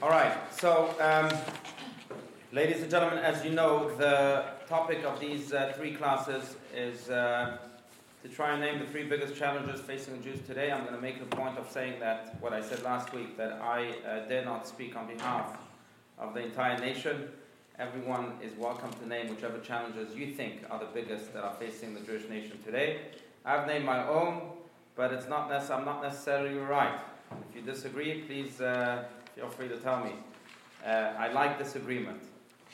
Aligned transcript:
All 0.00 0.10
right. 0.10 0.32
So, 0.54 0.94
um, 1.00 1.36
ladies 2.52 2.82
and 2.82 2.90
gentlemen, 2.90 3.18
as 3.18 3.44
you 3.44 3.50
know, 3.50 3.92
the 3.96 4.44
topic 4.68 5.02
of 5.04 5.18
these 5.18 5.52
uh, 5.52 5.72
three 5.76 5.92
classes 5.92 6.54
is 6.72 7.10
uh, 7.10 7.58
to 8.22 8.28
try 8.28 8.52
and 8.52 8.60
name 8.60 8.78
the 8.78 8.86
three 8.86 9.02
biggest 9.02 9.34
challenges 9.34 9.80
facing 9.80 10.16
the 10.16 10.22
Jews 10.22 10.38
today. 10.46 10.70
I'm 10.70 10.82
going 10.82 10.94
to 10.94 11.00
make 11.00 11.18
the 11.18 11.36
point 11.36 11.58
of 11.58 11.68
saying 11.68 11.98
that 11.98 12.40
what 12.40 12.52
I 12.52 12.62
said 12.62 12.84
last 12.84 13.12
week 13.12 13.36
that 13.38 13.54
I 13.60 13.92
uh, 14.06 14.28
dare 14.28 14.44
not 14.44 14.68
speak 14.68 14.94
on 14.94 15.08
behalf 15.08 15.58
of 16.16 16.32
the 16.32 16.44
entire 16.44 16.78
nation. 16.78 17.30
Everyone 17.80 18.34
is 18.40 18.56
welcome 18.56 18.92
to 18.92 19.08
name 19.08 19.28
whichever 19.28 19.58
challenges 19.58 20.14
you 20.14 20.32
think 20.32 20.62
are 20.70 20.78
the 20.78 20.86
biggest 20.94 21.34
that 21.34 21.42
are 21.42 21.54
facing 21.54 21.94
the 21.94 22.00
Jewish 22.00 22.28
nation 22.28 22.56
today. 22.64 23.00
I've 23.44 23.66
named 23.66 23.84
my 23.84 24.06
own, 24.06 24.42
but 24.94 25.12
it's 25.12 25.26
not 25.28 25.50
nec- 25.50 25.70
I'm 25.70 25.84
not 25.84 26.04
necessarily 26.04 26.56
right. 26.56 27.00
If 27.50 27.56
you 27.56 27.62
disagree, 27.62 28.22
please 28.22 28.60
uh, 28.60 29.04
feel 29.38 29.48
free 29.48 29.68
to 29.68 29.76
tell 29.76 30.02
me. 30.02 30.14
Uh, 30.84 31.14
I 31.16 31.30
like 31.32 31.58
this 31.58 31.76
agreement. 31.76 32.20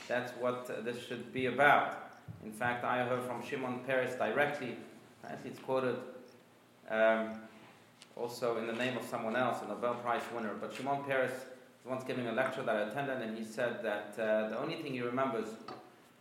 That's 0.09 0.33
what 0.33 0.71
uh, 0.71 0.81
this 0.81 1.05
should 1.07 1.31
be 1.31 1.47
about. 1.47 2.13
In 2.43 2.53
fact, 2.53 2.85
I 2.85 3.05
heard 3.05 3.23
from 3.25 3.45
Shimon 3.45 3.81
Peres 3.87 4.15
directly, 4.17 4.79
as 5.29 5.39
it's 5.45 5.59
quoted 5.59 5.97
um, 6.91 7.33
also 8.17 8.57
in 8.57 8.67
the 8.67 8.73
name 8.73 8.97
of 8.97 9.05
someone 9.05 9.37
else, 9.37 9.59
a 9.63 9.69
Nobel 9.69 9.97
Prize 9.97 10.23
winner, 10.35 10.55
but 10.59 10.73
Shimon 10.73 11.05
Peres 11.05 11.33
was 11.33 11.91
once 11.91 12.05
giving 12.05 12.29
a 12.29 12.33
lecture 12.33 12.63
that 12.63 12.77
I 12.77 12.81
attended, 12.89 13.21
and 13.21 13.37
he 13.37 13.45
said 13.45 13.83
that 13.83 14.15
uh, 14.19 14.49
the 14.49 14.59
only 14.59 14.77
thing 14.77 14.93
he 14.95 15.03
remembers 15.03 15.49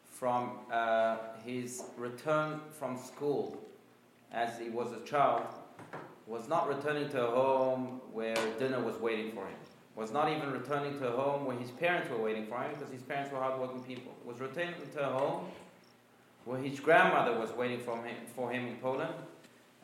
from 0.03 0.57
uh, 0.69 1.17
his 1.45 1.83
return 1.95 2.59
from 2.69 2.97
school 2.97 3.61
as 4.33 4.59
he 4.59 4.69
was 4.69 4.91
a 4.91 5.05
child 5.05 5.45
was 6.27 6.49
not 6.49 6.67
returning 6.67 7.07
to 7.09 7.27
a 7.27 7.31
home 7.31 8.01
where 8.11 8.35
dinner 8.59 8.81
was 8.81 8.97
waiting 8.97 9.31
for 9.31 9.45
him. 9.45 9.55
Was 9.95 10.11
not 10.11 10.29
even 10.29 10.51
returning 10.51 10.97
to 10.99 11.07
a 11.07 11.11
home 11.11 11.45
where 11.45 11.55
his 11.55 11.69
parents 11.69 12.09
were 12.09 12.17
waiting 12.17 12.47
for 12.47 12.57
him 12.61 12.71
because 12.73 12.91
his 12.91 13.03
parents 13.03 13.31
were 13.31 13.39
hardworking 13.39 13.83
people. 13.83 14.11
Was 14.25 14.39
returning 14.39 14.73
to 14.95 15.07
a 15.07 15.11
home 15.11 15.45
where 16.45 16.59
his 16.59 16.79
grandmother 16.79 17.39
was 17.39 17.51
waiting 17.51 17.79
for 17.79 17.97
him, 18.03 18.15
for 18.35 18.51
him 18.51 18.67
in 18.67 18.75
Poland 18.77 19.13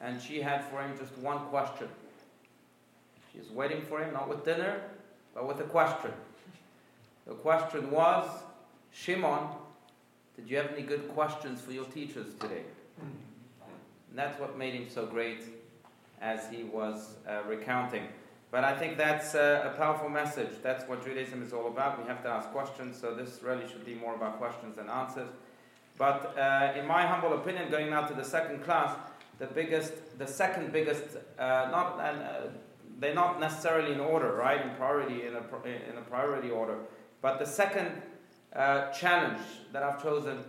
and 0.02 0.22
she 0.22 0.42
had 0.42 0.64
for 0.66 0.82
him 0.82 0.98
just 0.98 1.18
one 1.18 1.40
question. 1.48 1.88
She 3.32 3.40
waiting 3.54 3.82
for 3.82 4.02
him 4.02 4.14
not 4.14 4.28
with 4.28 4.44
dinner 4.44 4.82
but 5.34 5.48
with 5.48 5.60
a 5.60 5.64
question. 5.64 6.12
The 7.28 7.34
question 7.36 7.92
was, 7.92 8.28
Shimon, 8.92 9.50
did 10.36 10.50
you 10.50 10.58
have 10.58 10.72
any 10.72 10.82
good 10.82 11.08
questions 11.10 11.62
for 11.62 11.72
your 11.72 11.86
teachers 11.86 12.34
today? 12.40 12.64
And 14.10 14.18
that's 14.18 14.40
what 14.40 14.58
made 14.58 14.74
him 14.74 14.90
so 14.90 15.06
great 15.06 15.44
as 16.22 16.50
he 16.52 16.64
was 16.64 17.14
uh, 17.28 17.42
recounting. 17.48 18.08
But 18.52 18.64
I 18.64 18.76
think 18.76 18.98
that's 18.98 19.36
uh, 19.36 19.72
a 19.72 19.78
powerful 19.78 20.10
message. 20.10 20.50
That's 20.64 20.88
what 20.90 21.06
Judaism 21.06 21.44
is 21.44 21.54
all 21.54 21.68
about. 21.68 22.02
We 22.02 22.08
have 22.08 22.24
to 22.24 22.30
ask 22.30 22.50
questions, 22.50 23.00
so 23.00 23.14
this 23.14 23.44
really 23.44 23.68
should 23.68 23.86
be 23.86 23.94
more 23.94 24.16
about 24.16 24.40
questions 24.40 24.78
than 24.78 24.90
answers. 24.90 25.30
But 25.98 26.36
uh, 26.38 26.74
in 26.80 26.88
my 26.88 27.06
humble 27.06 27.34
opinion, 27.34 27.70
going 27.70 27.90
now 27.90 28.08
to 28.08 28.14
the 28.14 28.24
second 28.24 28.64
class, 28.64 28.98
the 29.38 29.48
biggest, 29.48 30.18
the 30.18 30.26
second 30.26 30.72
biggest, 30.72 31.04
uh, 31.38 31.68
not 31.72 32.00
uh, 32.00 32.48
they're 33.00 33.14
not 33.14 33.40
necessarily 33.40 33.94
in 33.94 34.00
order, 34.00 34.34
right? 34.34 34.62
In 34.62 34.76
priority, 34.76 35.26
in 35.26 35.36
a, 35.36 35.90
in 35.90 35.98
a 35.98 36.02
priority 36.10 36.50
order. 36.50 36.78
But 37.22 37.40
the 37.40 37.46
second 37.46 38.02
uh, 38.54 38.92
challenge 38.92 39.42
that 39.72 39.84
I've 39.84 40.02
chosen 40.02 40.44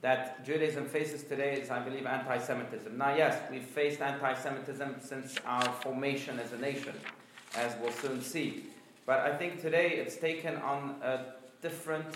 that 0.00 0.44
Judaism 0.44 0.86
faces 0.86 1.22
today 1.22 1.60
is, 1.60 1.70
I 1.70 1.80
believe, 1.80 2.06
anti 2.06 2.38
Semitism. 2.38 2.96
Now, 2.96 3.14
yes, 3.14 3.38
we've 3.50 3.62
faced 3.64 4.00
anti 4.00 4.34
Semitism 4.34 4.96
since 5.00 5.36
our 5.46 5.62
formation 5.62 6.38
as 6.38 6.52
a 6.52 6.58
nation, 6.58 6.94
as 7.56 7.74
we'll 7.80 7.92
soon 7.92 8.22
see. 8.22 8.64
But 9.06 9.20
I 9.20 9.36
think 9.36 9.60
today 9.60 9.90
it's 9.90 10.16
taken 10.16 10.56
on 10.56 10.96
a 11.02 11.24
different 11.60 12.06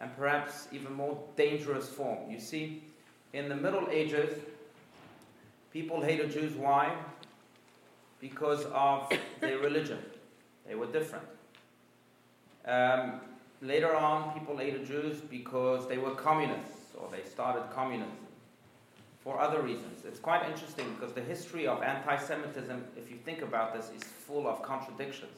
and 0.00 0.14
perhaps 0.16 0.68
even 0.72 0.92
more 0.92 1.18
dangerous 1.36 1.88
form. 1.88 2.30
You 2.30 2.38
see, 2.38 2.82
in 3.32 3.48
the 3.48 3.56
Middle 3.56 3.88
Ages, 3.90 4.38
people 5.72 6.00
hated 6.00 6.30
Jews. 6.30 6.54
Why? 6.54 6.94
Because 8.20 8.64
of 8.66 9.12
their 9.40 9.58
religion, 9.58 9.98
they 10.66 10.74
were 10.74 10.86
different. 10.86 11.26
Um, 12.64 13.20
later 13.60 13.94
on, 13.94 14.38
people 14.38 14.56
hated 14.56 14.86
Jews 14.86 15.18
because 15.20 15.88
they 15.88 15.98
were 15.98 16.14
communists 16.14 16.94
or 16.96 17.08
they 17.10 17.28
started 17.28 17.62
communism 17.74 18.27
for 19.22 19.40
other 19.40 19.62
reasons. 19.62 20.04
It's 20.06 20.20
quite 20.20 20.48
interesting 20.48 20.86
because 20.94 21.14
the 21.14 21.20
history 21.20 21.66
of 21.66 21.82
anti 21.82 22.16
Semitism, 22.16 22.84
if 22.96 23.10
you 23.10 23.16
think 23.24 23.42
about 23.42 23.74
this, 23.74 23.90
is 23.96 24.02
full 24.04 24.46
of 24.46 24.62
contradictions. 24.62 25.36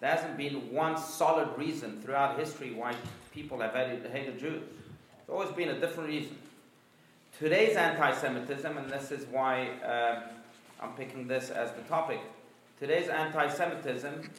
There 0.00 0.10
hasn't 0.10 0.36
been 0.36 0.72
one 0.72 0.96
solid 0.96 1.48
reason 1.58 2.00
throughout 2.00 2.38
history 2.38 2.72
why 2.72 2.94
people 3.32 3.60
have 3.60 3.74
hated, 3.74 4.10
hated 4.10 4.38
Jews. 4.38 4.62
It's 5.20 5.28
always 5.28 5.50
been 5.50 5.68
a 5.68 5.78
different 5.78 6.08
reason. 6.08 6.38
Today's 7.38 7.76
anti 7.76 8.12
Semitism, 8.12 8.76
and 8.76 8.90
this 8.90 9.10
is 9.10 9.26
why 9.26 9.68
uh, 9.84 10.22
I'm 10.80 10.92
picking 10.92 11.26
this 11.26 11.50
as 11.50 11.72
the 11.72 11.82
topic, 11.82 12.20
today's 12.78 13.08
anti 13.08 13.48
Semitism 13.48 14.30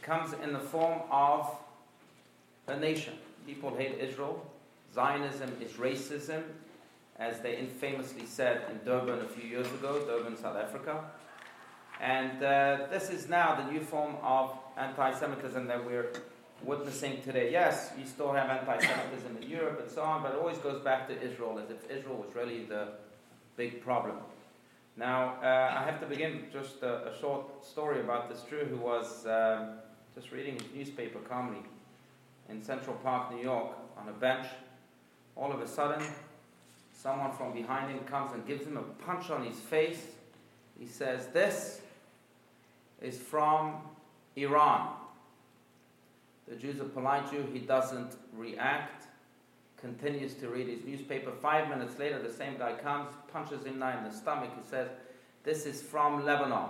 comes 0.00 0.34
in 0.42 0.52
the 0.52 0.58
form 0.58 1.00
of 1.10 1.54
a 2.68 2.78
nation. 2.78 3.14
People 3.46 3.74
hate 3.76 3.98
Israel, 3.98 4.44
Zionism 4.94 5.56
is 5.60 5.72
racism, 5.72 6.42
as 7.18 7.40
they 7.40 7.56
infamously 7.56 8.26
said 8.26 8.62
in 8.70 8.80
Durban 8.84 9.20
a 9.20 9.28
few 9.28 9.48
years 9.48 9.66
ago, 9.66 10.04
Durban, 10.06 10.36
South 10.36 10.56
Africa. 10.56 11.04
And 12.00 12.42
uh, 12.42 12.86
this 12.90 13.10
is 13.10 13.28
now 13.28 13.54
the 13.54 13.70
new 13.70 13.80
form 13.80 14.16
of 14.22 14.56
anti 14.76 15.12
Semitism 15.12 15.66
that 15.66 15.84
we're 15.84 16.12
witnessing 16.64 17.22
today. 17.22 17.52
Yes, 17.52 17.90
we 17.96 18.04
still 18.04 18.32
have 18.32 18.50
anti 18.50 18.78
Semitism 18.78 19.36
in 19.40 19.48
Europe 19.48 19.80
and 19.82 19.90
so 19.90 20.02
on, 20.02 20.22
but 20.22 20.32
it 20.32 20.38
always 20.38 20.58
goes 20.58 20.82
back 20.82 21.06
to 21.08 21.22
Israel 21.22 21.60
as 21.62 21.70
if 21.70 21.90
Israel 21.90 22.16
was 22.16 22.34
really 22.34 22.64
the 22.64 22.88
big 23.56 23.82
problem. 23.82 24.16
Now, 24.96 25.36
uh, 25.42 25.76
I 25.80 25.84
have 25.84 26.00
to 26.00 26.06
begin 26.06 26.46
just 26.52 26.82
a, 26.82 27.10
a, 27.10 27.18
short 27.18 27.64
story 27.64 28.00
about 28.00 28.28
this 28.28 28.42
Jew 28.42 28.66
who 28.68 28.76
was 28.76 29.26
um, 29.26 29.78
just 30.14 30.32
reading 30.32 30.54
his 30.54 30.64
newspaper 30.74 31.18
calmly 31.20 31.62
in 32.50 32.62
Central 32.62 32.96
Park, 32.96 33.34
New 33.34 33.42
York, 33.42 33.70
on 33.96 34.08
a 34.08 34.12
bench 34.12 34.46
all 35.36 35.52
of 35.52 35.60
a 35.60 35.66
sudden, 35.66 36.04
someone 37.02 37.32
from 37.32 37.52
behind 37.52 37.90
him 37.90 37.98
comes 38.04 38.32
and 38.32 38.46
gives 38.46 38.64
him 38.64 38.76
a 38.76 38.82
punch 39.04 39.30
on 39.30 39.44
his 39.44 39.58
face. 39.58 40.06
He 40.78 40.86
says, 40.86 41.26
This 41.28 41.80
is 43.00 43.18
from 43.18 43.74
Iran. 44.36 44.90
The 46.48 46.54
Jew's 46.54 46.80
a 46.80 46.84
polite 46.84 47.30
Jew, 47.30 47.46
he 47.52 47.60
doesn't 47.60 48.16
react, 48.36 49.06
continues 49.80 50.34
to 50.34 50.48
read 50.48 50.68
his 50.68 50.84
newspaper. 50.84 51.32
Five 51.32 51.68
minutes 51.68 51.98
later, 51.98 52.20
the 52.20 52.32
same 52.32 52.58
guy 52.58 52.74
comes, 52.74 53.08
punches 53.32 53.64
him 53.64 53.78
now 53.78 53.98
in 53.98 54.04
the 54.04 54.14
stomach. 54.14 54.50
He 54.56 54.68
says, 54.68 54.88
This 55.42 55.66
is 55.66 55.82
from 55.82 56.24
Lebanon. 56.24 56.68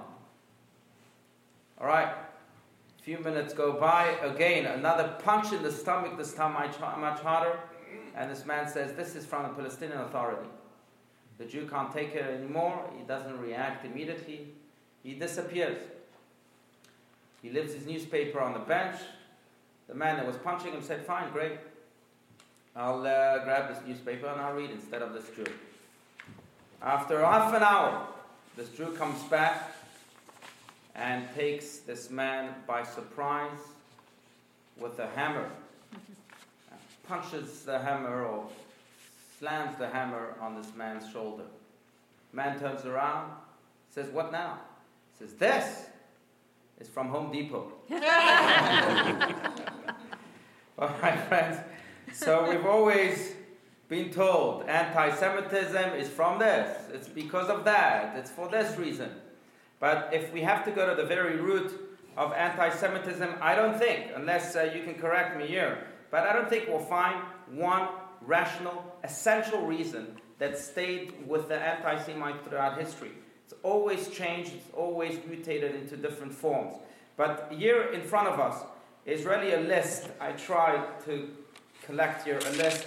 All 1.80 1.86
right. 1.86 2.08
A 2.08 3.02
few 3.02 3.18
minutes 3.18 3.52
go 3.52 3.72
by, 3.72 4.10
again, 4.22 4.64
another 4.64 5.16
punch 5.24 5.52
in 5.52 5.62
the 5.62 5.72
stomach, 5.72 6.16
this 6.16 6.32
time 6.32 6.52
much, 6.52 6.78
much 6.80 7.20
harder. 7.20 7.58
And 8.16 8.30
this 8.30 8.44
man 8.44 8.68
says, 8.68 8.92
This 8.94 9.14
is 9.14 9.24
from 9.24 9.44
the 9.44 9.48
Palestinian 9.50 10.00
Authority. 10.00 10.48
The 11.38 11.44
Jew 11.44 11.66
can't 11.66 11.92
take 11.92 12.14
it 12.14 12.22
anymore. 12.22 12.88
He 12.96 13.04
doesn't 13.04 13.40
react 13.40 13.84
immediately. 13.84 14.48
He 15.02 15.14
disappears. 15.14 15.78
He 17.42 17.50
leaves 17.50 17.72
his 17.74 17.86
newspaper 17.86 18.40
on 18.40 18.52
the 18.52 18.60
bench. 18.60 18.96
The 19.88 19.94
man 19.94 20.16
that 20.16 20.26
was 20.26 20.36
punching 20.36 20.72
him 20.72 20.82
said, 20.82 21.04
Fine, 21.04 21.32
great. 21.32 21.58
I'll 22.74 23.00
uh, 23.00 23.44
grab 23.44 23.74
this 23.74 23.82
newspaper 23.86 24.26
and 24.26 24.40
I'll 24.40 24.54
read 24.54 24.70
instead 24.70 25.02
of 25.02 25.12
this 25.12 25.28
Jew. 25.36 25.44
After 26.80 27.20
half 27.20 27.52
an 27.54 27.62
hour, 27.62 28.06
this 28.56 28.68
Jew 28.70 28.92
comes 28.92 29.22
back 29.24 29.74
and 30.94 31.26
takes 31.34 31.78
this 31.78 32.10
man 32.10 32.54
by 32.66 32.82
surprise 32.82 33.58
with 34.78 34.98
a 34.98 35.08
hammer 35.08 35.48
punches 37.06 37.62
the 37.62 37.78
hammer 37.78 38.24
or 38.24 38.46
slams 39.38 39.76
the 39.78 39.88
hammer 39.88 40.34
on 40.40 40.54
this 40.54 40.74
man's 40.76 41.10
shoulder. 41.10 41.44
Man 42.32 42.58
turns 42.58 42.84
around, 42.84 43.32
says, 43.90 44.08
What 44.10 44.32
now? 44.32 44.58
Says, 45.18 45.34
This 45.34 45.86
is 46.80 46.88
from 46.88 47.08
Home 47.08 47.30
Depot. 47.32 47.72
All 50.78 50.88
right, 51.02 51.20
friends. 51.28 51.58
So 52.12 52.48
we've 52.48 52.66
always 52.66 53.34
been 53.88 54.10
told 54.10 54.66
anti 54.68 55.14
Semitism 55.16 55.92
is 55.92 56.08
from 56.08 56.38
this, 56.38 56.88
it's 56.94 57.08
because 57.08 57.50
of 57.50 57.64
that, 57.64 58.16
it's 58.16 58.30
for 58.30 58.48
this 58.48 58.78
reason. 58.78 59.10
But 59.80 60.10
if 60.12 60.32
we 60.32 60.40
have 60.40 60.64
to 60.64 60.70
go 60.70 60.88
to 60.88 60.94
the 61.00 61.06
very 61.06 61.36
root 61.36 61.72
of 62.16 62.32
anti 62.32 62.70
Semitism, 62.70 63.34
I 63.40 63.54
don't 63.54 63.78
think, 63.78 64.12
unless 64.14 64.56
uh, 64.56 64.70
you 64.74 64.82
can 64.82 64.94
correct 64.94 65.36
me 65.36 65.46
here, 65.46 65.86
but 66.12 66.26
I 66.26 66.34
don't 66.34 66.48
think 66.48 66.68
we'll 66.68 66.78
find 66.78 67.16
one 67.50 67.88
rational, 68.20 68.84
essential 69.02 69.62
reason 69.66 70.14
that 70.38 70.58
stayed 70.58 71.26
with 71.26 71.48
the 71.48 71.56
anti 71.56 72.04
Semite 72.04 72.44
throughout 72.44 72.78
history. 72.78 73.12
It's 73.46 73.54
always 73.62 74.08
changed, 74.10 74.52
it's 74.52 74.68
always 74.74 75.18
mutated 75.26 75.74
into 75.74 75.96
different 75.96 76.34
forms. 76.34 76.76
But 77.16 77.50
here 77.50 77.84
in 77.92 78.02
front 78.02 78.28
of 78.28 78.38
us 78.38 78.62
is 79.06 79.24
really 79.24 79.54
a 79.54 79.60
list. 79.60 80.10
I 80.20 80.32
tried 80.32 80.84
to 81.06 81.30
collect 81.84 82.24
here 82.24 82.38
a 82.38 82.50
list 82.52 82.84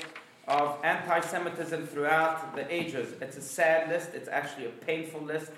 of 0.48 0.78
anti 0.84 1.20
Semitism 1.22 1.88
throughout 1.88 2.56
the 2.56 2.72
ages. 2.72 3.16
It's 3.22 3.38
a 3.38 3.42
sad 3.42 3.90
list, 3.90 4.12
it's 4.14 4.30
actually 4.30 4.68
a 4.68 4.76
painful 4.86 5.22
list, 5.22 5.52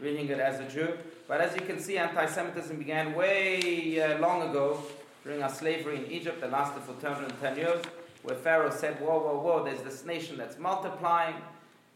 reading 0.00 0.28
it 0.28 0.38
as 0.38 0.60
a 0.60 0.68
Jew. 0.68 0.96
But 1.26 1.40
as 1.40 1.54
you 1.56 1.62
can 1.62 1.80
see, 1.80 1.98
anti 1.98 2.26
Semitism 2.26 2.78
began 2.78 3.14
way 3.14 4.00
uh, 4.00 4.18
long 4.18 4.48
ago 4.48 4.80
during 5.28 5.42
our 5.42 5.50
slavery 5.50 5.96
in 5.96 6.10
Egypt 6.10 6.40
that 6.40 6.50
lasted 6.50 6.82
for 6.84 6.98
210 7.02 7.56
years, 7.58 7.84
where 8.22 8.34
Pharaoh 8.34 8.70
said, 8.70 8.98
Whoa, 8.98 9.18
whoa, 9.18 9.38
whoa, 9.38 9.62
there's 9.62 9.82
this 9.82 10.06
nation 10.06 10.38
that's 10.38 10.58
multiplying, 10.58 11.34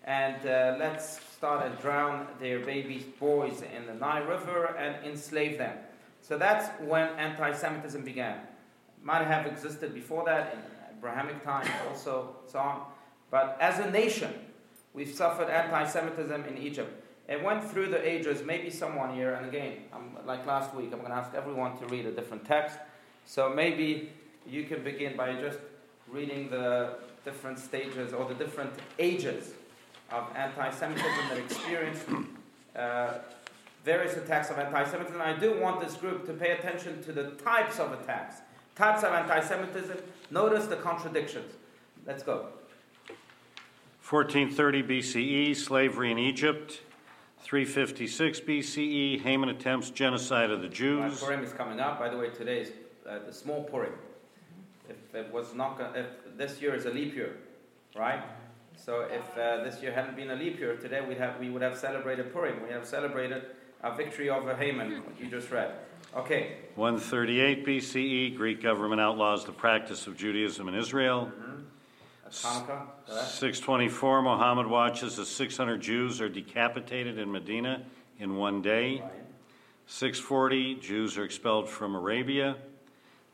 and 0.05 0.37
uh, 0.47 0.77
let's 0.79 1.19
start 1.33 1.65
and 1.65 1.79
drown 1.81 2.27
their 2.39 2.61
baby 2.61 3.07
boys 3.19 3.63
in 3.75 3.87
the 3.87 3.95
Nile 3.95 4.27
River 4.27 4.77
and 4.79 5.03
enslave 5.07 5.57
them. 5.57 5.79
So 6.21 6.37
that's 6.37 6.69
when 6.83 7.09
anti 7.17 7.53
Semitism 7.53 8.05
began. 8.05 8.37
Might 9.03 9.27
have 9.27 9.47
existed 9.47 9.95
before 9.95 10.27
that 10.27 10.53
in 10.53 10.99
Abrahamic 10.99 11.43
times, 11.43 11.71
also, 11.89 12.37
so 12.47 12.59
on. 12.59 12.83
But 13.31 13.57
as 13.63 13.79
a 13.79 13.91
nation, 13.91 14.35
we've 14.93 15.09
suffered 15.09 15.49
anti 15.49 15.87
Semitism 15.87 16.45
in 16.45 16.59
Egypt. 16.59 17.03
It 17.31 17.43
went 17.43 17.65
through 17.65 17.89
the 17.89 18.07
ages, 18.07 18.43
maybe 18.45 18.69
someone 18.69 19.15
here, 19.15 19.33
and 19.33 19.47
again, 19.47 19.85
I'm, 19.95 20.19
like 20.27 20.45
last 20.45 20.75
week, 20.75 20.91
I'm 20.93 20.99
going 20.99 21.13
to 21.13 21.17
ask 21.17 21.35
everyone 21.35 21.79
to 21.79 21.87
read 21.87 22.05
a 22.05 22.13
different 22.13 22.45
text. 22.45 22.77
So 23.27 23.51
maybe 23.51 24.11
you 24.47 24.65
can 24.65 24.83
begin 24.83 25.17
by 25.17 25.35
just 25.35 25.59
reading 26.09 26.51
the 26.51 26.97
different 27.25 27.59
stages 27.59 28.13
or 28.13 28.27
the 28.27 28.35
different 28.35 28.73
ages 28.99 29.53
of 30.11 30.29
anti 30.37 30.71
Semitism 30.71 31.29
that 31.29 31.39
experienced 31.39 32.05
uh, 32.77 33.15
various 33.85 34.17
attacks 34.17 34.51
of 34.51 34.59
anti 34.59 34.85
Semitism. 34.85 35.21
I 35.21 35.35
do 35.35 35.59
want 35.61 35.81
this 35.81 35.95
group 35.95 36.27
to 36.27 36.33
pay 36.33 36.53
attention 36.53 37.03
to 37.05 37.13
the 37.13 37.31
types 37.31 37.79
of 37.79 37.93
attacks, 37.93 38.37
types 38.77 39.03
of 39.03 39.13
anti 39.13 39.41
Semitism. 39.41 39.99
Notice 40.31 40.67
the 40.67 40.77
contradictions. 40.77 41.53
Let's 42.07 42.23
go. 42.23 42.49
1430 44.09 44.83
BCE, 44.83 45.57
slavery 45.57 46.11
in 46.11 46.19
Egypt. 46.19 46.81
356 47.43 48.41
BCE, 48.41 49.21
Haman 49.21 49.49
attempts 49.49 49.91
genocide 49.91 50.51
of 50.51 50.63
the 50.63 50.69
Jews. 50.69 51.21
Purim 51.21 51.43
is 51.43 51.53
coming 51.53 51.81
up. 51.81 51.99
By 51.99 52.09
the 52.09 52.17
way, 52.17 52.31
today 52.31 52.61
is 52.61 52.73
uh, 53.09 53.19
the 53.27 53.33
small 53.33 53.65
Purim. 53.65 53.93
If 54.89 55.15
it 55.15 55.33
was 55.33 55.55
not, 55.55 55.81
if 55.95 56.07
this 56.37 56.61
year 56.61 56.75
is 56.75 56.87
a 56.87 56.91
leap 56.91 57.15
year, 57.15 57.37
right? 57.97 58.23
So 58.77 59.03
if 59.03 59.39
uh, 59.39 59.63
this 59.65 59.83
year 59.83 59.93
hadn't 59.93 60.17
been 60.17 60.31
a 60.31 60.37
leap 60.37 60.59
year, 60.59 60.77
today 60.77 61.01
we'd 61.07 61.19
have, 61.19 61.39
we 61.39 61.51
would 61.51 61.63
have 61.63 61.79
celebrated 61.79 62.33
Purim. 62.33 62.63
We 62.63 62.71
have 62.71 62.87
celebrated 62.87 63.45
our 63.83 63.95
victory 63.95 64.31
over 64.31 64.57
Haman, 64.57 65.05
what 65.05 65.21
you 65.21 65.29
just 65.29 65.51
read. 65.51 65.73
Okay. 66.17 66.57
138 66.75 67.67
BCE, 67.67 68.37
Greek 68.37 68.63
government 68.63 69.01
outlaws 69.01 69.45
the 69.45 69.53
practice 69.53 70.07
of 70.07 70.17
Judaism 70.17 70.69
in 70.69 70.75
Israel. 70.75 71.33
Mm-hmm. 71.33 71.53
Hanukkah. 72.33 72.87
624, 73.09 74.23
Muhammad 74.23 74.67
watches 74.67 75.19
as 75.19 75.29
600 75.29 75.81
Jews 75.81 76.21
are 76.21 76.31
decapitated 76.31 77.19
in 77.19 77.31
Medina 77.31 77.83
in 78.19 78.37
one 78.37 78.63
day. 78.63 79.01
Right. 79.01 79.13
640, 79.87 80.77
Jews 80.77 81.19
are 81.19 81.25
expelled 81.25 81.69
from 81.69 81.95
Arabia. 81.95 82.57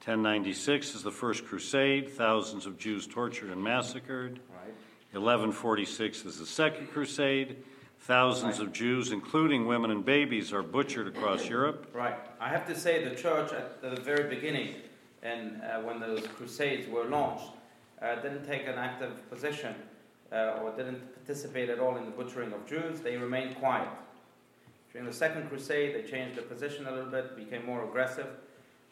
1096 0.00 0.95
is 0.95 1.03
the 1.03 1.11
First 1.11 1.45
Crusade, 1.45 2.09
thousands 2.09 2.67
of 2.67 2.79
Jews 2.79 3.06
tortured 3.06 3.50
and 3.50 3.62
massacred. 3.62 4.41
Right. 4.49 4.73
1146 5.12 6.25
is 6.25 6.39
the 6.39 6.47
Second 6.47 6.87
Crusade, 6.93 7.56
thousands 8.00 8.59
Right. 8.59 8.69
of 8.69 8.73
Jews, 8.73 9.11
including 9.11 9.67
women 9.67 9.91
and 9.91 10.05
babies, 10.05 10.53
are 10.53 10.62
butchered 10.62 11.09
across 11.09 11.49
Europe. 11.49 11.89
Right. 11.93 12.15
I 12.41 12.49
have 12.49 12.67
to 12.69 12.77
say, 12.79 13.05
the 13.09 13.17
church 13.17 13.53
at 13.53 13.83
the 13.83 14.00
very 14.00 14.29
beginning, 14.35 14.77
and 15.23 15.61
uh, 15.62 15.81
when 15.81 15.99
those 15.99 16.27
crusades 16.29 16.89
were 16.89 17.05
launched, 17.05 17.51
uh, 18.01 18.15
didn't 18.17 18.47
take 18.47 18.69
an 18.69 18.79
active 18.79 19.29
position 19.29 19.75
uh, 20.31 20.61
or 20.62 20.71
didn't 20.77 21.12
participate 21.15 21.69
at 21.71 21.81
all 21.81 21.97
in 21.97 22.05
the 22.05 22.12
butchering 22.12 22.53
of 22.53 22.65
Jews. 22.67 23.01
They 23.01 23.17
remained 23.17 23.56
quiet. 23.56 23.89
During 24.93 25.06
the 25.06 25.12
Second 25.12 25.49
Crusade, 25.49 25.94
they 25.94 26.09
changed 26.09 26.37
their 26.37 26.44
position 26.44 26.87
a 26.87 26.93
little 26.93 27.11
bit, 27.11 27.37
became 27.37 27.67
more 27.67 27.85
aggressive. 27.85 28.29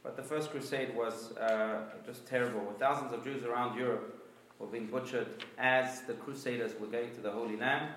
But 0.07 0.15
the 0.15 0.23
First 0.23 0.53
Crusade 0.53 0.95
was 0.95 1.33
uh, 1.37 1.81
just 2.07 2.25
terrible. 2.27 2.61
With 2.61 2.79
thousands 2.79 3.13
of 3.13 3.25
Jews 3.25 3.43
around 3.43 3.77
Europe 3.77 4.25
were 4.61 4.69
being 4.69 4.87
butchered 4.87 5.27
as 5.59 6.03
the 6.03 6.15
Crusaders 6.15 6.79
were 6.79 6.87
going 6.87 7.13
to 7.17 7.21
the 7.21 7.33
Holy 7.33 7.57
Land. 7.57 7.89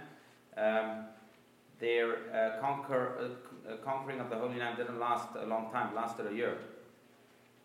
Um, 0.57 1.05
their 1.79 2.15
uh, 2.33 2.59
conquer, 2.59 3.35
uh, 3.67 3.71
uh, 3.71 3.77
conquering 3.85 4.19
of 4.19 4.31
the 4.31 4.37
Holy 4.37 4.57
Land 4.57 4.77
didn't 4.77 4.99
last 4.99 5.27
a 5.39 5.45
long 5.45 5.71
time, 5.71 5.91
it 5.91 5.95
lasted 5.95 6.25
a 6.25 6.33
year. 6.33 6.57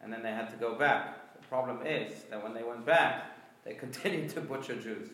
And 0.02 0.12
then 0.12 0.22
they 0.22 0.32
had 0.32 0.50
to 0.50 0.56
go 0.56 0.74
back. 0.74 1.40
The 1.40 1.48
problem 1.48 1.86
is 1.86 2.24
that 2.24 2.44
when 2.44 2.52
they 2.52 2.62
went 2.62 2.84
back, 2.84 3.24
they 3.64 3.72
continued 3.86 4.28
to 4.34 4.42
butcher 4.42 4.76
Jews. 4.76 5.08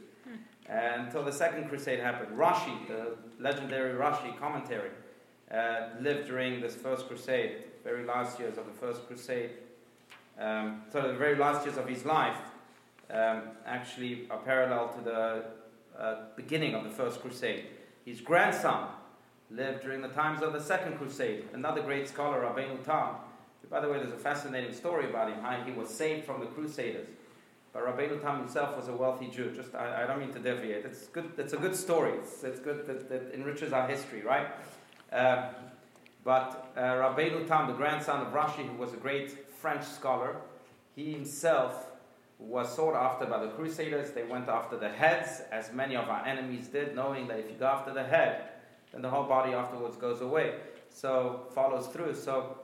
until 0.69 1.23
the 1.23 1.33
Second 1.33 1.69
Crusade 1.69 2.01
happened. 2.01 2.37
Rashi, 2.37 2.89
the 2.89 3.17
legendary 3.39 3.95
Rashi 3.95 4.37
commentary, 4.41 4.91
uh, 5.55 5.91
lived 6.01 6.27
during 6.27 6.61
this 6.61 6.75
First 6.75 7.07
Crusade, 7.07 7.70
very 7.85 8.05
last 8.05 8.39
years 8.39 8.59
of 8.59 8.67
the 8.67 8.73
First 8.73 9.07
Crusade. 9.07 9.51
Um, 10.39 10.83
so 10.93 11.03
the 11.03 11.15
very 11.15 11.37
last 11.37 11.67
years 11.67 11.77
of 11.77 11.87
his 11.87 12.05
life 12.05 12.37
um, 13.11 13.43
actually 13.67 14.27
are 14.31 14.39
parallel 14.39 14.89
to 14.89 15.01
the 15.05 15.45
uh, 15.99 16.17
beginning 16.37 16.75
of 16.75 16.85
the 16.85 16.91
First 16.91 17.21
Crusade. 17.21 17.65
His 18.05 18.21
grandson 18.21 18.89
lived 19.51 19.83
during 19.83 20.01
the 20.01 20.09
times 20.09 20.43
of 20.43 20.53
the 20.53 20.61
Second 20.61 20.97
Crusade. 20.97 21.49
Another 21.53 21.83
great 21.83 22.09
scholar, 22.09 22.41
Rabbeinu 22.41 22.85
Tam. 22.85 23.17
By 23.69 23.81
the 23.81 23.89
way, 23.89 23.99
there's 23.99 24.13
a 24.13 24.17
fascinating 24.17 24.73
story 24.73 25.09
about 25.09 25.31
him, 25.31 25.41
how 25.41 25.63
he 25.65 25.73
was 25.73 25.89
saved 25.89 26.25
from 26.25 26.41
the 26.41 26.47
Crusaders. 26.47 27.07
But 27.73 27.85
Rabbeinu 27.85 28.21
Tam 28.21 28.39
himself 28.39 28.77
was 28.77 28.89
a 28.89 28.93
wealthy 28.93 29.29
Jew. 29.29 29.53
Just, 29.55 29.75
I, 29.75 30.03
I 30.03 30.07
don't 30.07 30.19
mean 30.19 30.33
to 30.33 30.41
deviate. 30.41 30.85
It's 30.85 31.07
good. 31.07 31.31
It's 31.39 31.53
a 31.53 31.57
good 31.57 31.77
story. 31.77 32.13
It's, 32.19 32.43
it's 32.43 32.59
good 32.59 32.87
that, 32.87 33.33
enriches 33.33 33.73
our 33.73 33.87
history, 33.87 34.23
right? 34.23 34.49
Um, 35.13 35.45
but 36.25 36.73
uh, 36.77 36.81
Rabbeinu 36.81 37.47
Tam, 37.47 37.67
the 37.67 37.73
grandson 37.73 38.27
of 38.27 38.33
Rashi, 38.33 38.69
who 38.69 38.77
was 38.77 38.93
a 38.93 38.97
great 38.97 39.51
French 39.51 39.85
scholar, 39.85 40.37
he 40.95 41.13
himself 41.13 41.87
was 42.39 42.75
sought 42.75 42.95
after 42.95 43.27
by 43.27 43.45
the 43.45 43.51
Crusaders. 43.53 44.13
They 44.13 44.25
went 44.25 44.49
after 44.49 44.77
the 44.77 44.89
heads, 44.89 45.43
as 45.51 45.73
many 45.73 45.97
of 45.97 46.09
our 46.09 46.25
enemies 46.27 46.69
did, 46.69 46.95
knowing 46.95 47.29
that 47.29 47.39
if 47.39 47.49
you 47.49 47.57
go 47.59 47.67
after 47.67 47.93
the 47.93 48.05
head, 48.05 48.49
then 48.93 49.03
the 49.03 49.11
whole 49.11 49.25
body 49.25 49.53
afterwards 49.53 49.97
goes 49.97 50.21
away. 50.21 50.55
So 50.91 51.47
follows 51.55 51.87
through. 51.89 52.15
So 52.15 52.59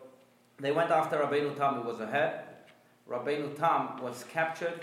they 0.58 0.72
went 0.72 0.90
after 0.90 1.18
Rabbeinu 1.18 1.56
Tam, 1.56 1.74
who 1.74 1.88
was 1.88 2.00
a 2.00 2.06
head. 2.06 2.44
Rabbeinu 3.08 3.56
Tam 3.56 4.02
was 4.02 4.24
captured 4.24 4.80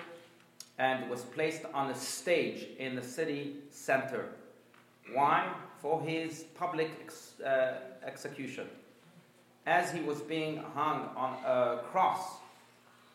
and 0.78 1.10
was 1.10 1.22
placed 1.22 1.64
on 1.74 1.92
a 1.92 1.96
stage 1.96 2.68
in 2.80 2.96
the 2.96 3.04
city 3.04 3.58
center. 3.70 4.30
Why? 5.14 5.52
For 5.84 6.02
his 6.02 6.46
public 6.56 6.90
ex- 7.04 7.42
uh, 7.42 7.82
execution. 8.06 8.68
As 9.66 9.92
he 9.92 10.02
was 10.02 10.22
being 10.22 10.64
hung 10.74 11.10
on 11.16 11.38
a 11.46 11.84
cross, 11.92 12.38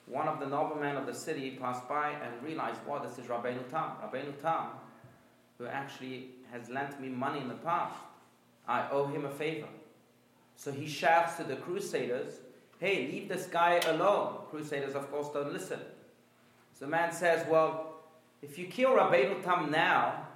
one 0.05 0.29
of 0.29 0.39
the 0.39 0.47
noblemen 0.47 0.97
of 0.97 1.07
the 1.07 1.15
city 1.15 1.59
passed 1.61 1.89
by 1.89 2.11
and 2.11 2.43
realized, 2.43 2.81
wow, 2.87 2.99
this 2.99 3.19
is 3.19 3.25
Rabbeinu 3.25 3.71
Tam. 3.71 3.93
Rabbeinu 4.03 4.39
Tam, 4.43 4.67
who 5.57 5.67
actually 5.67 6.29
has 6.53 6.69
lent 6.69 7.01
me 7.01 7.09
money 7.09 7.41
in 7.41 7.49
the 7.49 7.55
past. 7.55 7.97
I 8.67 8.87
owe 8.91 9.07
him 9.07 9.25
a 9.25 9.31
favor. 9.31 9.69
So 10.57 10.71
he 10.71 10.87
shouts 10.87 11.37
to 11.37 11.45
the 11.45 11.57
crusaders, 11.57 12.41
hey, 12.81 13.09
leave 13.11 13.31
this 13.31 13.47
guy 13.47 13.81
alone. 13.87 14.41
Crusaders, 14.51 14.95
of 14.95 15.11
course, 15.11 15.29
don't 15.33 15.55
listen. 15.55 15.81
So 16.79 16.85
the 16.85 16.91
man 16.91 17.13
says, 17.13 17.47
well, 17.49 17.95
if 18.43 18.59
you 18.59 18.67
kill 18.67 18.91
Rabbeinu 18.91 19.43
Tam 19.43 19.71
now, 19.71 20.27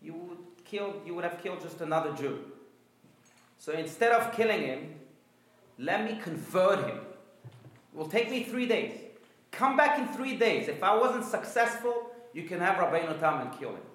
you 0.00 0.14
would, 0.14 0.38
kill, 0.72 0.94
you 1.06 1.14
would 1.14 1.24
have 1.24 1.40
killed 1.42 1.60
just 1.60 1.80
another 1.82 2.12
Jew. 2.14 2.38
So 3.58 3.72
instead 3.72 4.12
of 4.12 4.32
killing 4.32 4.62
him, 4.62 4.94
let 5.78 6.04
me 6.04 6.18
convert 6.20 6.80
him. 6.88 6.96
It 6.96 7.98
will 7.98 8.08
take 8.08 8.30
me 8.30 8.42
three 8.42 8.66
days. 8.66 8.98
Come 9.50 9.76
back 9.76 9.98
in 9.98 10.08
three 10.08 10.36
days. 10.36 10.68
If 10.68 10.82
I 10.82 10.96
wasn't 10.96 11.26
successful, 11.26 12.10
you 12.32 12.44
can 12.44 12.58
have 12.58 12.76
Rabbeinu 12.76 13.20
Tam 13.20 13.42
and 13.42 13.58
kill 13.58 13.70
him. 13.70 13.86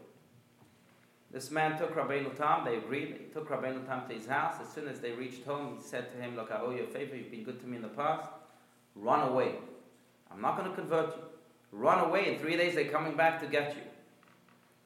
This 1.31 1.49
man 1.51 1.77
took 1.77 1.95
Rabbeinu 1.95 2.35
Tam, 2.37 2.63
they 2.63 2.77
agreed. 2.77 3.17
He 3.19 3.33
took 3.33 3.49
Rabbeinu 3.49 3.85
Tam 3.87 4.07
to 4.07 4.13
his 4.13 4.27
house. 4.27 4.55
As 4.61 4.71
soon 4.71 4.87
as 4.87 4.99
they 4.99 5.11
reached 5.11 5.43
home, 5.45 5.77
he 5.77 5.83
said 5.83 6.11
to 6.11 6.17
him, 6.21 6.35
Look, 6.35 6.51
I 6.51 6.61
owe 6.61 6.69
you 6.69 6.83
a 6.83 6.87
favor. 6.87 7.15
You've 7.15 7.31
been 7.31 7.43
good 7.43 7.59
to 7.61 7.67
me 7.67 7.77
in 7.77 7.81
the 7.81 7.89
past. 7.89 8.29
Run 8.95 9.27
away. 9.27 9.55
I'm 10.31 10.41
not 10.41 10.57
going 10.57 10.69
to 10.69 10.75
convert 10.75 11.15
you. 11.15 11.23
Run 11.71 12.07
away. 12.07 12.33
In 12.33 12.39
three 12.39 12.55
days, 12.55 12.75
they're 12.75 12.85
coming 12.85 13.17
back 13.17 13.41
to 13.41 13.47
get 13.47 13.75
you. 13.75 13.81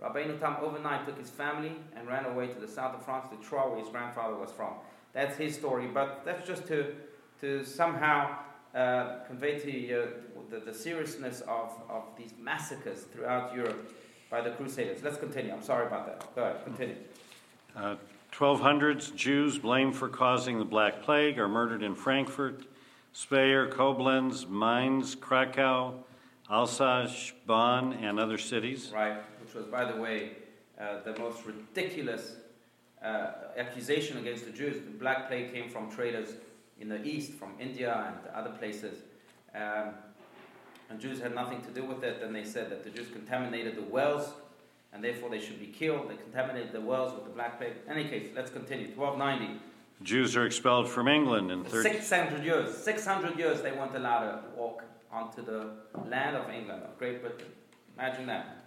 Rabbeinu 0.02 0.40
Tam 0.40 0.58
overnight 0.62 1.06
took 1.06 1.18
his 1.18 1.30
family 1.30 1.74
and 1.96 2.08
ran 2.08 2.26
away 2.26 2.48
to 2.48 2.60
the 2.60 2.68
south 2.68 2.96
of 2.96 3.06
France, 3.06 3.28
to 3.30 3.48
Troyes, 3.48 3.70
where 3.70 3.80
his 3.80 3.90
grandfather 3.90 4.36
was 4.36 4.52
from. 4.52 4.74
That's 5.14 5.38
his 5.38 5.56
story, 5.56 5.88
but 5.88 6.24
that's 6.26 6.48
just 6.48 6.66
to, 6.68 6.96
to 7.42 7.64
somehow 7.64 8.36
uh, 8.74 9.20
convey 9.28 9.60
to 9.60 9.72
you 9.72 10.08
the, 10.50 10.60
the 10.60 10.74
seriousness 10.74 11.42
of, 11.42 11.72
of 11.90 12.04
these 12.18 12.34
massacres 12.40 13.04
throughout 13.14 13.56
Europe 13.56 13.94
by 14.30 14.42
the 14.42 14.52
Crusaders. 14.52 15.04
Let's 15.04 15.18
continue. 15.18 15.54
I'm 15.54 15.62
sorry 15.62 15.88
about 15.88 16.08
that. 16.08 16.36
Go 16.36 16.44
ahead, 16.44 16.64
continue. 16.64 16.96
Uh, 17.76 17.96
1200s, 18.34 19.16
Jews 19.16 19.58
blamed 19.58 19.96
for 19.96 20.08
causing 20.08 20.58
the 20.58 20.66
Black 20.66 21.02
Plague 21.02 21.38
are 21.38 21.50
murdered 21.50 21.84
in 21.84 21.96
Frankfurt, 21.96 22.64
Speyer, 23.14 23.68
Koblenz, 23.68 24.48
Mainz, 24.50 25.16
Krakow, 25.16 25.96
Alsace, 26.50 27.34
Bonn, 27.46 27.94
and 27.94 28.20
other 28.20 28.38
cities. 28.38 28.92
Right, 28.94 29.18
which 29.52 29.64
was, 29.64 29.72
by 29.72 29.90
the 29.92 30.00
way, 30.00 30.32
uh, 30.80 31.02
the 31.04 31.18
most 31.20 31.46
ridiculous 31.46 32.36
uh, 33.04 33.32
accusation 33.58 34.18
against 34.18 34.46
the 34.46 34.52
Jews. 34.52 34.76
The 34.76 34.92
Black 34.92 35.28
Plague 35.28 35.54
came 35.54 35.70
from 35.70 35.92
traders 35.92 36.30
in 36.80 36.88
the 36.88 37.04
east, 37.04 37.34
from 37.34 37.54
India 37.60 37.94
and 38.08 38.34
other 38.34 38.52
places. 38.52 39.00
Um, 39.54 39.90
and 40.90 41.00
Jews 41.00 41.20
had 41.20 41.36
nothing 41.36 41.62
to 41.64 41.72
do 41.72 41.84
with 41.84 42.04
it. 42.04 42.22
And 42.22 42.34
they 42.34 42.44
said 42.44 42.70
that 42.72 42.84
the 42.84 42.90
Jews 42.90 43.08
contaminated 43.12 43.76
the 43.76 43.84
wells, 43.84 44.30
and 44.94 45.04
therefore 45.04 45.30
they 45.30 45.40
should 45.40 45.60
be 45.60 45.68
killed. 45.68 46.10
They 46.10 46.16
contaminated 46.16 46.72
the 46.72 46.82
wells 46.82 47.14
with 47.14 47.26
the 47.26 47.32
Black 47.32 47.58
Plague. 47.58 47.74
In 47.86 47.92
any 47.92 48.08
case, 48.08 48.30
let's 48.36 48.52
continue. 48.52 48.88
1290. 48.96 49.60
Jews 50.04 50.36
are 50.36 50.46
expelled 50.46 50.90
from 50.90 51.08
England 51.08 51.52
in 51.52 51.64
13. 51.64 51.94
600 51.94 52.44
years. 52.44 52.76
600 52.78 53.38
years 53.38 53.62
they 53.62 53.72
weren't 53.72 53.96
allowed 53.96 54.32
to 54.32 54.50
walk 54.56 54.84
onto 55.12 55.44
the 55.44 55.72
land 56.10 56.38
of 56.38 56.50
England, 56.50 56.84
of 56.84 56.98
Great 56.98 57.22
Britain. 57.22 57.48
Imagine 57.98 58.26
that. 58.28 58.61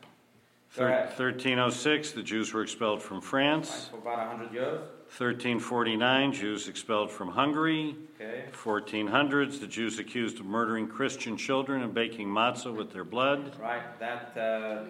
Go 0.77 0.87
1306, 0.87 2.13
the 2.13 2.23
Jews 2.23 2.53
were 2.53 2.63
expelled 2.63 3.01
from 3.01 3.21
France. 3.21 3.91
for 3.93 3.99
about 3.99 4.19
100 4.27 4.53
years. 4.53 4.81
1349, 5.17 6.33
Jews 6.33 6.67
expelled 6.67 7.13
from 7.13 7.29
Hungary. 7.29 7.95
Okay. 8.21 8.47
1400s, 8.53 9.61
the 9.61 9.69
Jews 9.69 10.01
accused 10.01 10.41
of 10.41 10.47
murdering 10.47 10.89
Christian 10.89 11.37
children 11.37 11.83
and 11.83 11.95
baking 11.95 12.27
matzah 12.27 12.75
with 12.75 12.93
their 12.93 13.05
blood. 13.05 13.57
Right, 13.61 13.97
that, 14.01 14.33
uh, 14.37 14.83